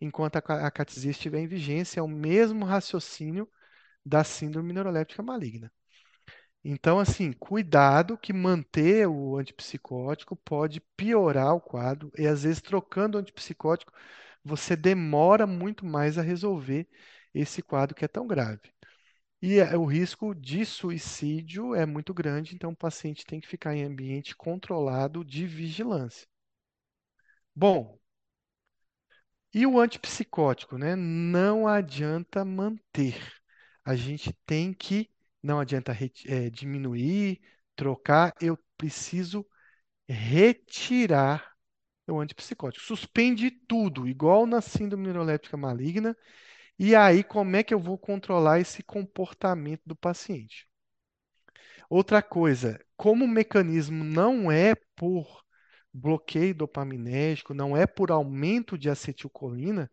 enquanto 0.00 0.36
a 0.36 0.42
a 0.68 0.82
estiver 1.10 1.40
em 1.40 1.48
vigência. 1.48 2.00
É 2.00 2.02
o 2.02 2.08
mesmo 2.08 2.64
raciocínio 2.64 3.48
da 4.04 4.24
síndrome 4.24 4.72
neuroléptica 4.72 5.22
maligna. 5.22 5.72
Então, 6.64 6.98
assim, 7.00 7.32
cuidado 7.32 8.16
que 8.18 8.32
manter 8.32 9.06
o 9.08 9.36
antipsicótico 9.36 10.36
pode 10.36 10.80
piorar 10.96 11.54
o 11.54 11.60
quadro 11.60 12.10
e 12.18 12.26
às 12.26 12.42
vezes 12.44 12.60
trocando 12.62 13.16
o 13.18 13.20
antipsicótico 13.20 13.92
você 14.44 14.76
demora 14.76 15.46
muito 15.46 15.84
mais 15.86 16.18
a 16.18 16.22
resolver 16.22 16.88
esse 17.34 17.62
quadro 17.62 17.94
que 17.96 18.04
é 18.04 18.08
tão 18.08 18.26
grave. 18.26 18.60
E 19.42 19.58
é- 19.60 19.76
o 19.76 19.84
risco 19.86 20.34
de 20.34 20.64
suicídio 20.66 21.74
é 21.74 21.86
muito 21.86 22.14
grande, 22.14 22.54
então 22.54 22.72
o 22.72 22.76
paciente 22.76 23.26
tem 23.26 23.40
que 23.40 23.48
ficar 23.48 23.74
em 23.76 23.84
ambiente 23.84 24.36
controlado 24.36 25.24
de 25.24 25.46
vigilância. 25.46 26.26
Bom, 27.54 27.98
e 29.54 29.66
o 29.66 29.80
antipsicótico, 29.80 30.76
né? 30.76 30.94
Não 30.94 31.66
adianta 31.66 32.44
manter. 32.44 33.41
A 33.84 33.94
gente 33.96 34.32
tem 34.46 34.72
que, 34.72 35.10
não 35.42 35.60
adianta 35.60 35.96
eh, 36.26 36.50
diminuir, 36.50 37.40
trocar, 37.76 38.32
eu 38.40 38.58
preciso 38.76 39.46
retirar 40.08 41.52
o 42.08 42.20
antipsicótico. 42.20 42.84
Suspende 42.84 43.50
tudo, 43.50 44.08
igual 44.08 44.46
na 44.46 44.60
síndrome 44.60 45.04
neuroléptica 45.04 45.56
maligna. 45.56 46.16
E 46.78 46.94
aí, 46.96 47.24
como 47.24 47.56
é 47.56 47.62
que 47.62 47.74
eu 47.74 47.80
vou 47.80 47.98
controlar 47.98 48.60
esse 48.60 48.82
comportamento 48.82 49.82
do 49.86 49.96
paciente? 49.96 50.68
Outra 51.88 52.22
coisa, 52.22 52.80
como 52.96 53.24
o 53.24 53.28
mecanismo 53.28 54.02
não 54.02 54.50
é 54.50 54.74
por 54.96 55.42
bloqueio 55.92 56.54
dopaminérgico, 56.54 57.52
não 57.54 57.76
é 57.76 57.86
por 57.86 58.10
aumento 58.10 58.78
de 58.78 58.88
acetilcolina, 58.88 59.90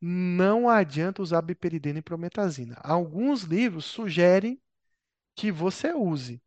não 0.00 0.68
adianta 0.68 1.22
usar 1.22 1.42
biperidina 1.42 1.98
e 1.98 2.02
prometazina. 2.02 2.76
Alguns 2.82 3.42
livros 3.42 3.84
sugerem 3.84 4.60
que 5.34 5.52
você 5.52 5.92
use. 5.92 6.42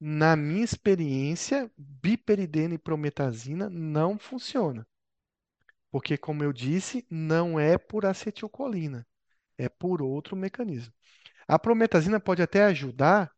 Na 0.00 0.36
minha 0.36 0.64
experiência, 0.64 1.70
biperidina 1.76 2.74
e 2.74 2.78
prometazina 2.78 3.68
não 3.68 4.18
funciona. 4.18 4.86
Porque, 5.90 6.16
como 6.16 6.44
eu 6.44 6.52
disse, 6.52 7.06
não 7.10 7.58
é 7.58 7.76
por 7.78 8.06
acetilcolina, 8.06 9.06
é 9.56 9.68
por 9.68 10.02
outro 10.02 10.36
mecanismo. 10.36 10.92
A 11.46 11.58
prometazina 11.58 12.20
pode 12.20 12.42
até 12.42 12.64
ajudar 12.64 13.32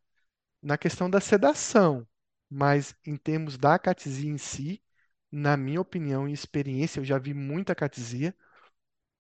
na 0.63 0.77
questão 0.77 1.09
da 1.09 1.21
sedação, 1.21 2.07
mas 2.51 2.95
em 3.07 3.17
termos 3.17 3.57
da 3.57 3.79
catesia 3.79 4.31
em 4.31 4.39
si, 4.39 4.83
na 5.31 5.57
minha 5.57 5.81
opinião 5.81 6.29
e 6.29 6.33
experiência, 6.33 7.01
eu 7.01 7.05
já 7.05 7.19
vi 7.19 7.33
muita 7.33 7.75
catesia, 7.75 8.35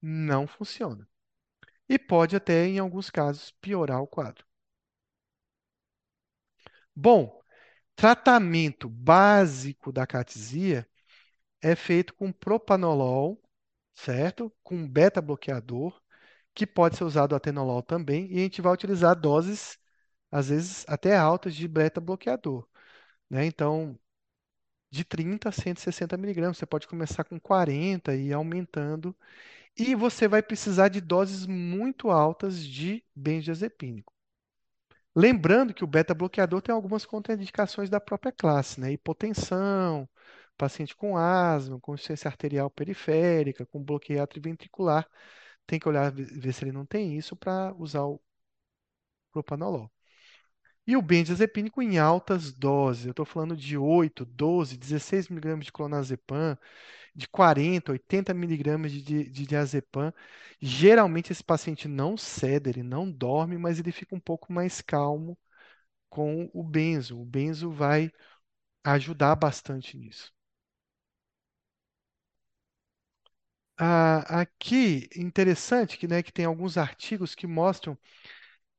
não 0.02 0.46
funciona. 0.46 1.08
E 1.88 1.98
pode 1.98 2.36
até, 2.36 2.66
em 2.66 2.78
alguns 2.78 3.10
casos, 3.10 3.52
piorar 3.60 4.02
o 4.02 4.06
quadro. 4.06 4.44
Bom, 6.94 7.40
tratamento 7.96 8.88
básico 8.88 9.92
da 9.92 10.06
catesia 10.06 10.88
é 11.62 11.76
feito 11.76 12.14
com 12.14 12.32
propanolol, 12.32 13.42
certo? 13.94 14.52
Com 14.62 14.88
beta-bloqueador, 14.88 16.00
que 16.54 16.66
pode 16.66 16.96
ser 16.96 17.04
usado 17.04 17.34
atenolol 17.36 17.82
também, 17.82 18.28
e 18.32 18.38
a 18.40 18.42
gente 18.42 18.62
vai 18.62 18.72
utilizar 18.74 19.16
doses, 19.20 19.78
às 20.30 20.48
vezes 20.50 20.84
até 20.88 21.16
altas, 21.16 21.54
de 21.54 21.68
beta-bloqueador. 21.68 22.68
Né? 23.30 23.46
Então, 23.46 23.98
de 24.90 25.04
30 25.04 25.48
a 25.50 25.52
160 25.52 26.16
miligramas, 26.16 26.58
você 26.58 26.66
pode 26.66 26.86
começar 26.88 27.24
com 27.24 27.38
40 27.40 28.14
e 28.14 28.28
ir 28.28 28.32
aumentando, 28.32 29.16
e 29.80 29.94
você 29.96 30.28
vai 30.28 30.42
precisar 30.42 30.88
de 30.88 31.00
doses 31.00 31.46
muito 31.46 32.10
altas 32.10 32.64
de 32.64 33.04
benzodiazepínico. 33.16 34.12
Lembrando 35.14 35.74
que 35.74 35.84
o 35.84 35.86
beta-bloqueador 35.86 36.62
tem 36.62 36.74
algumas 36.74 37.04
contraindicações 37.04 37.90
da 37.90 38.00
própria 38.00 38.32
classe, 38.32 38.80
né? 38.80 38.92
Hipotensão, 38.92 40.08
paciente 40.56 40.94
com 40.96 41.16
asma, 41.16 41.80
com 41.80 41.94
insuficiência 41.94 42.28
arterial 42.28 42.70
periférica, 42.70 43.66
com 43.66 43.82
bloqueio 43.82 44.22
atrioventricular. 44.22 45.06
Tem 45.66 45.78
que 45.80 45.88
olhar, 45.88 46.10
ve- 46.12 46.24
ver 46.24 46.52
se 46.52 46.64
ele 46.64 46.72
não 46.72 46.86
tem 46.86 47.16
isso 47.18 47.36
para 47.36 47.74
usar 47.76 48.04
o 48.04 48.20
propanolol. 49.32 49.90
E 50.90 50.96
o 50.96 51.00
benzodiazepínico 51.02 51.80
em 51.80 51.98
altas 51.98 52.52
doses. 52.52 53.06
Eu 53.06 53.12
estou 53.12 53.24
falando 53.24 53.56
de 53.56 53.78
8, 53.78 54.24
12, 54.26 54.76
16 54.76 55.28
miligramas 55.28 55.64
de 55.66 55.72
clonazepam, 55.72 56.58
de 57.14 57.28
40, 57.28 57.92
80 57.92 58.34
miligramas 58.34 58.92
de, 58.92 59.02
de, 59.30 59.46
diazepam. 59.46 60.12
Geralmente 60.60 61.32
esse 61.32 61.44
paciente 61.44 61.88
não 61.88 62.16
cede, 62.16 62.70
ele 62.70 62.82
não 62.82 63.10
dorme, 63.10 63.58
mas 63.58 63.78
ele 63.80 63.92
fica 63.92 64.14
um 64.16 64.20
pouco 64.20 64.52
mais 64.52 64.80
calmo 64.82 65.38
com 66.10 66.50
o 66.54 66.62
benzo. 66.64 67.20
O 67.20 67.24
benzo 67.26 67.70
vai 67.70 68.12
ajudar 68.84 69.36
bastante 69.36 69.96
nisso. 69.98 70.32
Ah, 73.82 74.40
aqui, 74.42 75.08
interessante 75.16 75.96
que, 75.96 76.06
né, 76.06 76.22
que 76.22 76.30
tem 76.32 76.44
alguns 76.44 76.76
artigos 76.76 77.34
que 77.34 77.46
mostram 77.46 77.98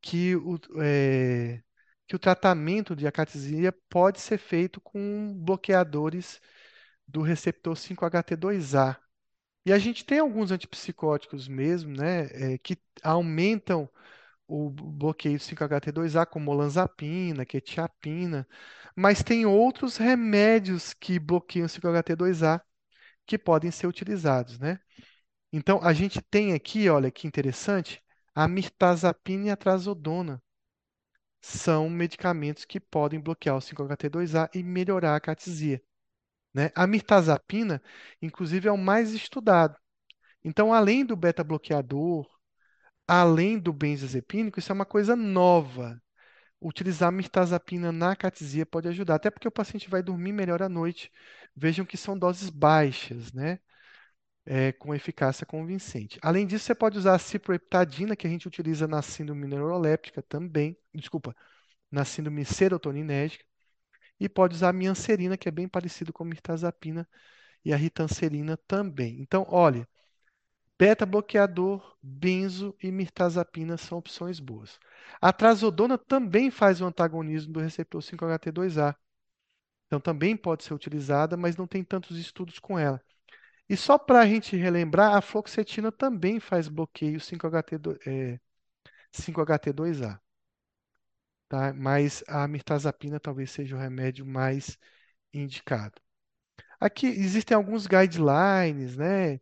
que 0.01 0.35
o, 0.37 0.59
é, 0.81 1.63
que 2.11 2.15
o 2.17 2.19
tratamento 2.19 2.93
de 2.93 3.07
acatesia 3.07 3.71
pode 3.89 4.19
ser 4.19 4.37
feito 4.37 4.81
com 4.81 5.33
bloqueadores 5.33 6.41
do 7.07 7.21
receptor 7.21 7.77
5-HT2A. 7.77 8.97
E 9.65 9.71
a 9.71 9.79
gente 9.79 10.03
tem 10.05 10.19
alguns 10.19 10.51
antipsicóticos 10.51 11.47
mesmo, 11.47 11.95
né, 11.95 12.25
é, 12.55 12.57
que 12.57 12.77
aumentam 13.01 13.89
o 14.45 14.69
bloqueio 14.69 15.39
5-HT2A, 15.39 16.25
como 16.25 16.51
olanzapina, 16.51 17.45
quetiapina, 17.45 18.45
mas 18.93 19.23
tem 19.23 19.45
outros 19.45 19.95
remédios 19.95 20.93
que 20.93 21.17
bloqueiam 21.17 21.69
5-HT2A 21.69 22.61
que 23.25 23.37
podem 23.37 23.71
ser 23.71 23.87
utilizados, 23.87 24.59
né? 24.59 24.81
Então, 25.53 25.79
a 25.81 25.93
gente 25.93 26.21
tem 26.21 26.53
aqui, 26.53 26.89
olha 26.89 27.09
que 27.11 27.27
interessante, 27.27 28.03
a 28.35 28.49
mirtazapina 28.49 29.47
e 29.47 29.49
a 29.51 29.55
trazodona 29.57 30.43
são 31.41 31.89
medicamentos 31.89 32.65
que 32.65 32.79
podem 32.79 33.19
bloquear 33.19 33.57
o 33.57 33.61
5-HT2A 33.61 34.49
e 34.53 34.63
melhorar 34.63 35.15
a 35.15 35.19
catesia, 35.21 35.81
né? 36.53 36.71
A 36.75 36.87
mirtazapina, 36.87 37.81
inclusive, 38.21 38.67
é 38.69 38.71
o 38.71 38.77
mais 38.77 39.11
estudado. 39.13 39.77
Então, 40.43 40.73
além 40.73 41.05
do 41.05 41.15
beta-bloqueador, 41.15 42.27
além 43.07 43.59
do 43.59 43.73
benzodiazepínico, 43.73 44.59
isso 44.59 44.71
é 44.71 44.75
uma 44.75 44.85
coisa 44.85 45.15
nova. 45.15 46.01
Utilizar 46.61 47.11
mirtazapina 47.11 47.91
na 47.91 48.15
catesia 48.15 48.65
pode 48.65 48.87
ajudar, 48.89 49.15
até 49.15 49.31
porque 49.31 49.47
o 49.47 49.51
paciente 49.51 49.89
vai 49.89 50.03
dormir 50.03 50.31
melhor 50.33 50.61
à 50.63 50.69
noite. 50.69 51.11
Vejam 51.55 51.85
que 51.85 51.97
são 51.97 52.17
doses 52.17 52.49
baixas, 52.49 53.33
né? 53.33 53.59
É, 54.53 54.73
com 54.73 54.93
eficácia 54.93 55.45
convincente. 55.45 56.19
Além 56.21 56.45
disso, 56.45 56.65
você 56.65 56.75
pode 56.75 56.97
usar 56.97 57.15
a 57.15 57.19
ciproheptadina, 57.19 58.17
que 58.17 58.27
a 58.27 58.29
gente 58.29 58.49
utiliza 58.49 58.85
na 58.85 59.01
síndrome 59.01 59.47
neuroléptica 59.47 60.21
também, 60.21 60.77
desculpa, 60.93 61.33
na 61.91 62.03
síndrome 62.05 62.43
serotoninérgica, 62.45 63.45
e 64.19 64.29
pode 64.29 64.55
usar 64.55 64.69
a 64.69 64.73
mianserina, 64.73 65.37
que 65.37 65.49
é 65.49 65.51
bem 65.51 65.67
parecido 65.67 66.13
com 66.13 66.23
a 66.23 66.27
mirtazapina, 66.27 67.07
e 67.65 67.73
a 67.73 67.77
ritanserina 67.77 68.57
também. 68.67 69.21
Então, 69.21 69.45
olha, 69.49 69.87
Beta-bloqueador, 70.77 71.95
benzo 72.01 72.75
e 72.81 72.91
mirtazapina 72.91 73.77
são 73.77 73.99
opções 73.99 74.39
boas. 74.39 74.79
A 75.21 75.31
trazodona 75.31 75.97
também 75.97 76.49
faz 76.49 76.81
o 76.81 76.85
antagonismo 76.85 77.53
do 77.53 77.59
receptor 77.59 78.01
5-HT2A. 78.01 78.95
Então 79.87 79.99
também 79.99 80.35
pode 80.37 80.63
ser 80.63 80.73
utilizada, 80.73 81.37
mas 81.37 81.57
não 81.57 81.67
tem 81.67 81.83
tantos 81.83 82.17
estudos 82.17 82.59
com 82.59 82.79
ela. 82.79 83.01
E 83.71 83.77
só 83.77 83.97
para 83.97 84.19
a 84.19 84.27
gente 84.27 84.55
relembrar, 84.57 85.15
a 85.15 85.21
fluoxetina 85.21 85.91
também 85.93 86.39
faz 86.41 86.67
bloqueio 86.67 87.21
5-HT2, 87.21 87.97
é, 88.05 88.39
5-HT2A. 89.11 90.19
Tá? 91.49 91.73
Mas 91.73 92.23
a 92.27 92.47
mirtazapina 92.47 93.19
talvez 93.19 93.51
seja 93.51 93.75
o 93.75 93.79
remédio 93.79 94.25
mais 94.25 94.77
indicado. 95.33 96.01
Aqui 96.79 97.07
existem 97.07 97.55
alguns 97.57 97.87
guidelines, 97.87 98.97
né? 98.97 99.35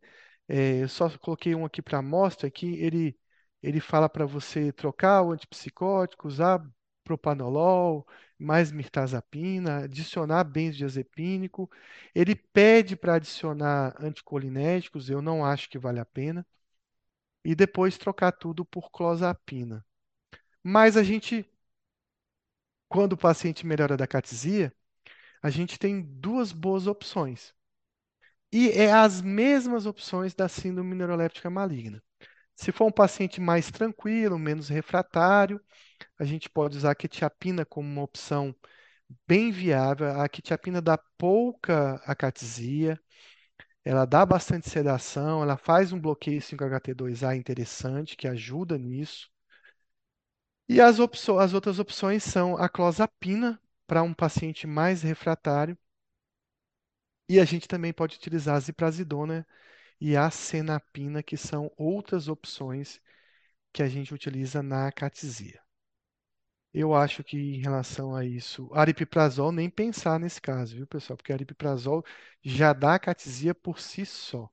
É, 0.48 0.83
eu 0.83 0.90
só 0.90 1.09
coloquei 1.19 1.56
um 1.56 1.66
aqui 1.66 1.82
para 1.82 1.99
amostra, 1.99 2.51
que 2.51 2.75
ele, 2.80 3.17
ele 3.64 3.80
fala 3.82 4.09
para 4.09 4.25
você 4.25 4.72
trocar 4.74 5.24
o 5.24 5.32
antipsicótico, 5.33 6.27
usar 6.27 6.64
propanolol, 7.03 8.08
mais 8.40 8.72
mirtazapina, 8.72 9.85
adicionar 9.85 10.43
benzodiazepínico. 10.45 11.69
Ele 12.16 12.35
pede 12.35 12.95
para 12.95 13.16
adicionar 13.16 13.95
anticolinérgicos, 14.00 15.09
eu 15.09 15.22
não 15.22 15.45
acho 15.45 15.69
que 15.69 15.80
vale 15.80 16.00
a 16.00 16.06
pena. 16.06 16.45
E 17.43 17.53
depois 17.56 17.98
trocar 17.98 18.32
tudo 18.32 18.66
por 18.66 18.92
clozapina. 18.92 19.85
Mas 20.64 20.98
a 20.98 21.03
gente, 21.03 21.45
quando 22.90 23.14
o 23.14 23.18
paciente 23.18 23.66
melhora 23.66 23.95
da 23.98 24.06
catesia, 24.06 24.74
a 25.43 25.50
gente 25.50 25.80
tem 25.80 26.01
duas 26.01 26.51
boas 26.53 26.88
opções 26.88 27.53
E 28.51 28.69
é 28.72 28.92
as 28.92 29.22
mesmas 29.22 29.85
opções 29.85 30.34
da 30.34 30.48
síndrome 30.48 30.95
neuroléptica 30.95 31.50
maligna. 31.50 32.01
Se 32.56 32.72
for 32.72 32.88
um 32.88 32.92
paciente 32.92 33.42
mais 33.42 33.72
tranquilo, 33.72 34.40
menos 34.40 34.69
refratário, 34.69 35.61
a 36.17 36.25
gente 36.25 36.49
pode 36.49 36.77
usar 36.77 36.91
a 36.91 36.95
quetiapina 36.95 37.65
como 37.65 37.87
uma 37.87 38.03
opção 38.03 38.55
bem 39.27 39.51
viável. 39.51 40.19
A 40.21 40.29
quetiapina 40.29 40.81
dá 40.81 40.97
pouca 41.17 41.95
acatesia, 42.05 42.99
ela 43.85 44.05
dá 44.05 44.25
bastante 44.25 44.69
sedação, 44.69 45.43
ela 45.43 45.57
faz 45.57 45.93
um 45.93 45.99
bloqueio 45.99 46.41
5-HT2A 46.41 47.35
interessante, 47.37 48.17
que 48.17 48.27
ajuda 48.27 48.77
nisso. 48.77 49.29
E 50.69 50.79
as, 50.79 50.97
as 50.99 51.53
outras 51.53 51.79
opções 51.79 52.23
são 52.23 52.55
a 52.55 52.69
clozapina, 52.69 53.59
para 53.85 54.03
um 54.03 54.13
paciente 54.13 54.67
mais 54.67 55.01
refratário, 55.01 55.77
e 57.29 57.39
a 57.39 57.45
gente 57.45 57.67
também 57.67 57.93
pode 57.93 58.17
utilizar 58.17 58.55
a 58.55 58.59
ziprasidona 58.59 59.47
e 60.01 60.17
a 60.17 60.29
senapina, 60.31 61.23
que 61.23 61.37
são 61.37 61.71
outras 61.77 62.27
opções 62.27 62.99
que 63.73 63.83
a 63.83 63.87
gente 63.89 64.13
utiliza 64.13 64.63
na 64.63 64.87
acatesia. 64.87 65.61
Eu 66.73 66.95
acho 66.95 67.23
que 67.23 67.38
em 67.38 67.59
relação 67.61 68.15
a 68.15 68.25
isso, 68.25 68.69
aripiprazol 68.73 69.51
nem 69.51 69.69
pensar 69.69 70.19
nesse 70.19 70.41
caso, 70.41 70.75
viu, 70.75 70.88
pessoal? 70.88 71.15
Porque 71.17 71.31
aripiprazol 71.33 72.03
já 72.43 72.73
dá 72.73 72.95
acatesia 72.95 73.53
por 73.53 73.80
si 73.80 74.03
só. 74.06 74.49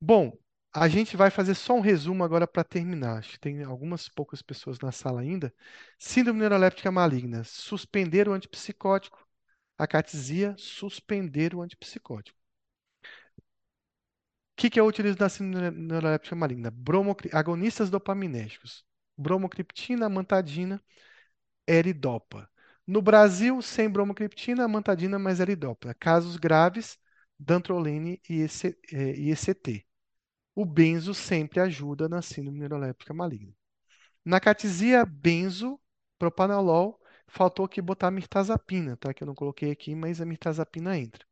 Bom, 0.00 0.32
a 0.72 0.88
gente 0.88 1.16
vai 1.16 1.30
fazer 1.30 1.54
só 1.54 1.74
um 1.74 1.80
resumo 1.80 2.24
agora 2.24 2.46
para 2.46 2.64
terminar. 2.64 3.18
Acho 3.18 3.32
que 3.32 3.40
tem 3.40 3.62
algumas 3.62 4.08
poucas 4.08 4.42
pessoas 4.42 4.78
na 4.80 4.92
sala 4.92 5.20
ainda. 5.20 5.52
Síndrome 5.98 6.40
neuroléptica 6.40 6.90
maligna, 6.90 7.44
suspender 7.44 8.28
o 8.28 8.32
antipsicótico. 8.32 9.18
Acatesia, 9.78 10.54
suspender 10.58 11.54
o 11.54 11.62
antipsicótico. 11.62 12.38
O 14.52 14.56
que, 14.56 14.70
que 14.70 14.80
eu 14.80 14.86
utilizo 14.86 15.18
na 15.20 15.28
síndrome 15.28 15.70
neuroléptica 15.70 16.34
maligna? 16.36 16.70
Bromocri... 16.70 17.30
Agonistas 17.32 17.90
dopaminérgicos. 17.90 18.84
Bromocriptina, 19.16 20.06
amantadina, 20.06 20.82
eridopa. 21.66 22.48
No 22.86 23.02
Brasil, 23.02 23.60
sem 23.62 23.90
bromocriptina, 23.90 24.64
amantadina 24.64 25.18
mais 25.18 25.40
eridopa. 25.40 25.94
Casos 25.94 26.36
graves, 26.36 26.98
dantrolene 27.38 28.20
e 28.28 28.42
ECT. 28.42 29.76
É, 29.78 29.84
o 30.54 30.64
benzo 30.64 31.14
sempre 31.14 31.60
ajuda 31.60 32.08
na 32.08 32.22
síndrome 32.22 32.58
neuroléptica 32.58 33.12
maligna. 33.12 33.52
Na 34.24 34.40
catesia 34.40 35.04
benzo, 35.06 35.80
propanolol, 36.18 37.00
faltou 37.28 37.66
aqui 37.66 37.80
botar 37.82 38.10
mirtazapina, 38.10 38.96
tá? 38.96 39.14
Que 39.14 39.22
eu 39.22 39.26
não 39.26 39.34
coloquei 39.34 39.70
aqui, 39.70 39.94
mas 39.94 40.20
a 40.20 40.26
mirtazapina 40.26 40.98
entra. 40.98 41.24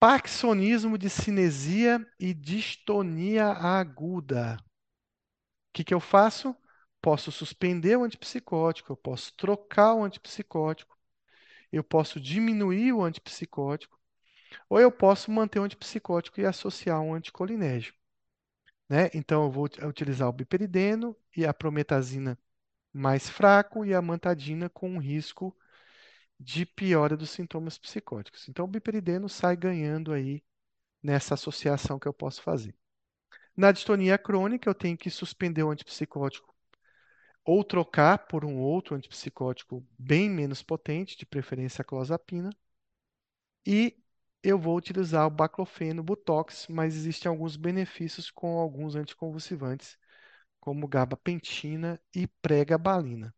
Parkinsonismo 0.00 0.96
de 0.96 1.10
cinesia 1.10 2.04
e 2.20 2.32
distonia 2.34 3.46
aguda. 3.48 4.56
Que, 5.78 5.84
que 5.84 5.94
eu 5.94 6.00
faço? 6.00 6.56
Posso 7.00 7.30
suspender 7.30 7.96
o 7.96 8.02
antipsicótico, 8.02 8.90
eu 8.90 8.96
posso 8.96 9.32
trocar 9.36 9.94
o 9.94 10.02
antipsicótico, 10.02 10.98
eu 11.72 11.84
posso 11.84 12.20
diminuir 12.20 12.92
o 12.92 13.04
antipsicótico, 13.04 13.96
ou 14.68 14.80
eu 14.80 14.90
posso 14.90 15.30
manter 15.30 15.60
o 15.60 15.62
antipsicótico 15.62 16.40
e 16.40 16.44
associar 16.44 17.00
um 17.00 17.14
anticolinérgico. 17.14 17.96
Né? 18.88 19.08
Então, 19.14 19.44
eu 19.44 19.52
vou 19.52 19.68
utilizar 19.86 20.28
o 20.28 20.32
biperideno 20.32 21.16
e 21.36 21.46
a 21.46 21.54
prometazina 21.54 22.36
mais 22.92 23.30
fraco 23.30 23.84
e 23.84 23.94
a 23.94 24.02
mantadina 24.02 24.68
com 24.68 24.90
um 24.90 24.98
risco 24.98 25.56
de 26.40 26.66
piora 26.66 27.16
dos 27.16 27.30
sintomas 27.30 27.78
psicóticos. 27.78 28.48
Então, 28.48 28.64
o 28.64 28.68
biperideno 28.68 29.28
sai 29.28 29.56
ganhando 29.56 30.12
aí 30.12 30.42
nessa 31.02 31.34
associação 31.34 31.98
que 31.98 32.08
eu 32.08 32.14
posso 32.14 32.42
fazer. 32.42 32.74
Na 33.58 33.72
distonia 33.72 34.16
crônica, 34.16 34.70
eu 34.70 34.74
tenho 34.74 34.96
que 34.96 35.10
suspender 35.10 35.64
o 35.64 35.70
antipsicótico 35.72 36.54
ou 37.44 37.64
trocar 37.64 38.28
por 38.28 38.44
um 38.44 38.56
outro 38.56 38.94
antipsicótico 38.94 39.84
bem 39.98 40.30
menos 40.30 40.62
potente, 40.62 41.18
de 41.18 41.26
preferência 41.26 41.82
a 41.82 41.84
clozapina, 41.84 42.50
e 43.66 43.96
eu 44.44 44.56
vou 44.60 44.76
utilizar 44.76 45.26
o 45.26 45.30
baclofeno, 45.30 46.04
Butox, 46.04 46.68
mas 46.68 46.94
existem 46.94 47.28
alguns 47.28 47.56
benefícios 47.56 48.30
com 48.30 48.60
alguns 48.60 48.94
anticonvulsivantes, 48.94 49.98
como 50.60 50.86
gabapentina 50.86 52.00
e 52.14 52.28
pregabalina. 52.28 53.34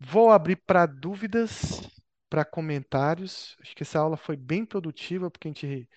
Vou 0.00 0.32
abrir 0.32 0.56
para 0.56 0.86
dúvidas, 0.86 1.88
para 2.28 2.44
comentários. 2.44 3.56
Acho 3.60 3.76
que 3.76 3.84
essa 3.84 4.00
aula 4.00 4.16
foi 4.16 4.36
bem 4.36 4.66
produtiva, 4.66 5.30
porque 5.30 5.46
a 5.46 5.52
gente 5.52 5.88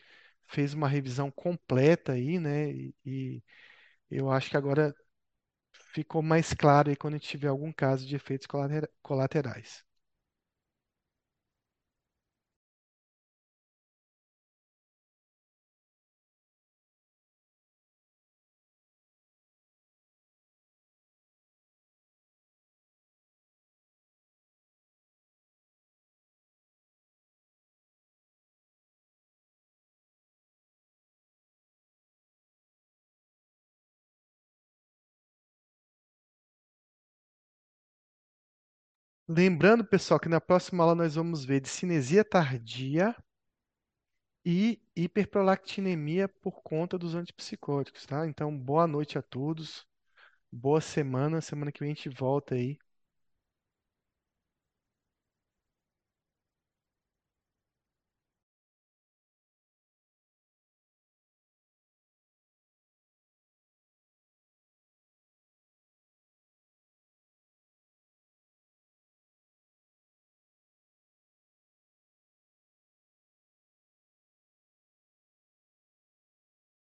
fez 0.47 0.73
uma 0.73 0.87
revisão 0.87 1.31
completa 1.31 2.13
aí, 2.13 2.39
né? 2.39 2.71
E, 2.71 2.95
e 3.05 3.43
eu 4.11 4.31
acho 4.31 4.49
que 4.49 4.57
agora 4.57 4.95
ficou 5.93 6.21
mais 6.23 6.53
claro 6.53 6.89
aí 6.91 6.95
quando 6.97 7.15
a 7.15 7.17
gente 7.17 7.29
tiver 7.29 7.49
algum 7.49 7.73
caso 7.73 8.05
de 8.07 8.15
efeitos 8.15 8.47
colaterais. 9.03 9.85
Lembrando, 39.27 39.85
pessoal, 39.85 40.19
que 40.19 40.27
na 40.27 40.41
próxima 40.41 40.83
aula 40.83 40.93
nós 40.95 41.15
vamos 41.15 41.45
ver 41.45 41.61
de 41.61 41.69
cinesia 41.69 42.25
tardia 42.25 43.15
e 44.45 44.81
hiperprolactinemia 44.95 46.27
por 46.27 46.61
conta 46.63 46.97
dos 46.97 47.13
antipsicóticos, 47.15 48.05
tá? 48.05 48.25
Então, 48.27 48.55
boa 48.57 48.87
noite 48.87 49.17
a 49.17 49.21
todos, 49.21 49.85
boa 50.51 50.81
semana. 50.81 51.41
Semana 51.41 51.71
que 51.71 51.79
vem 51.81 51.91
a 51.91 51.95
gente 51.95 52.09
volta 52.09 52.55
aí 52.55 52.77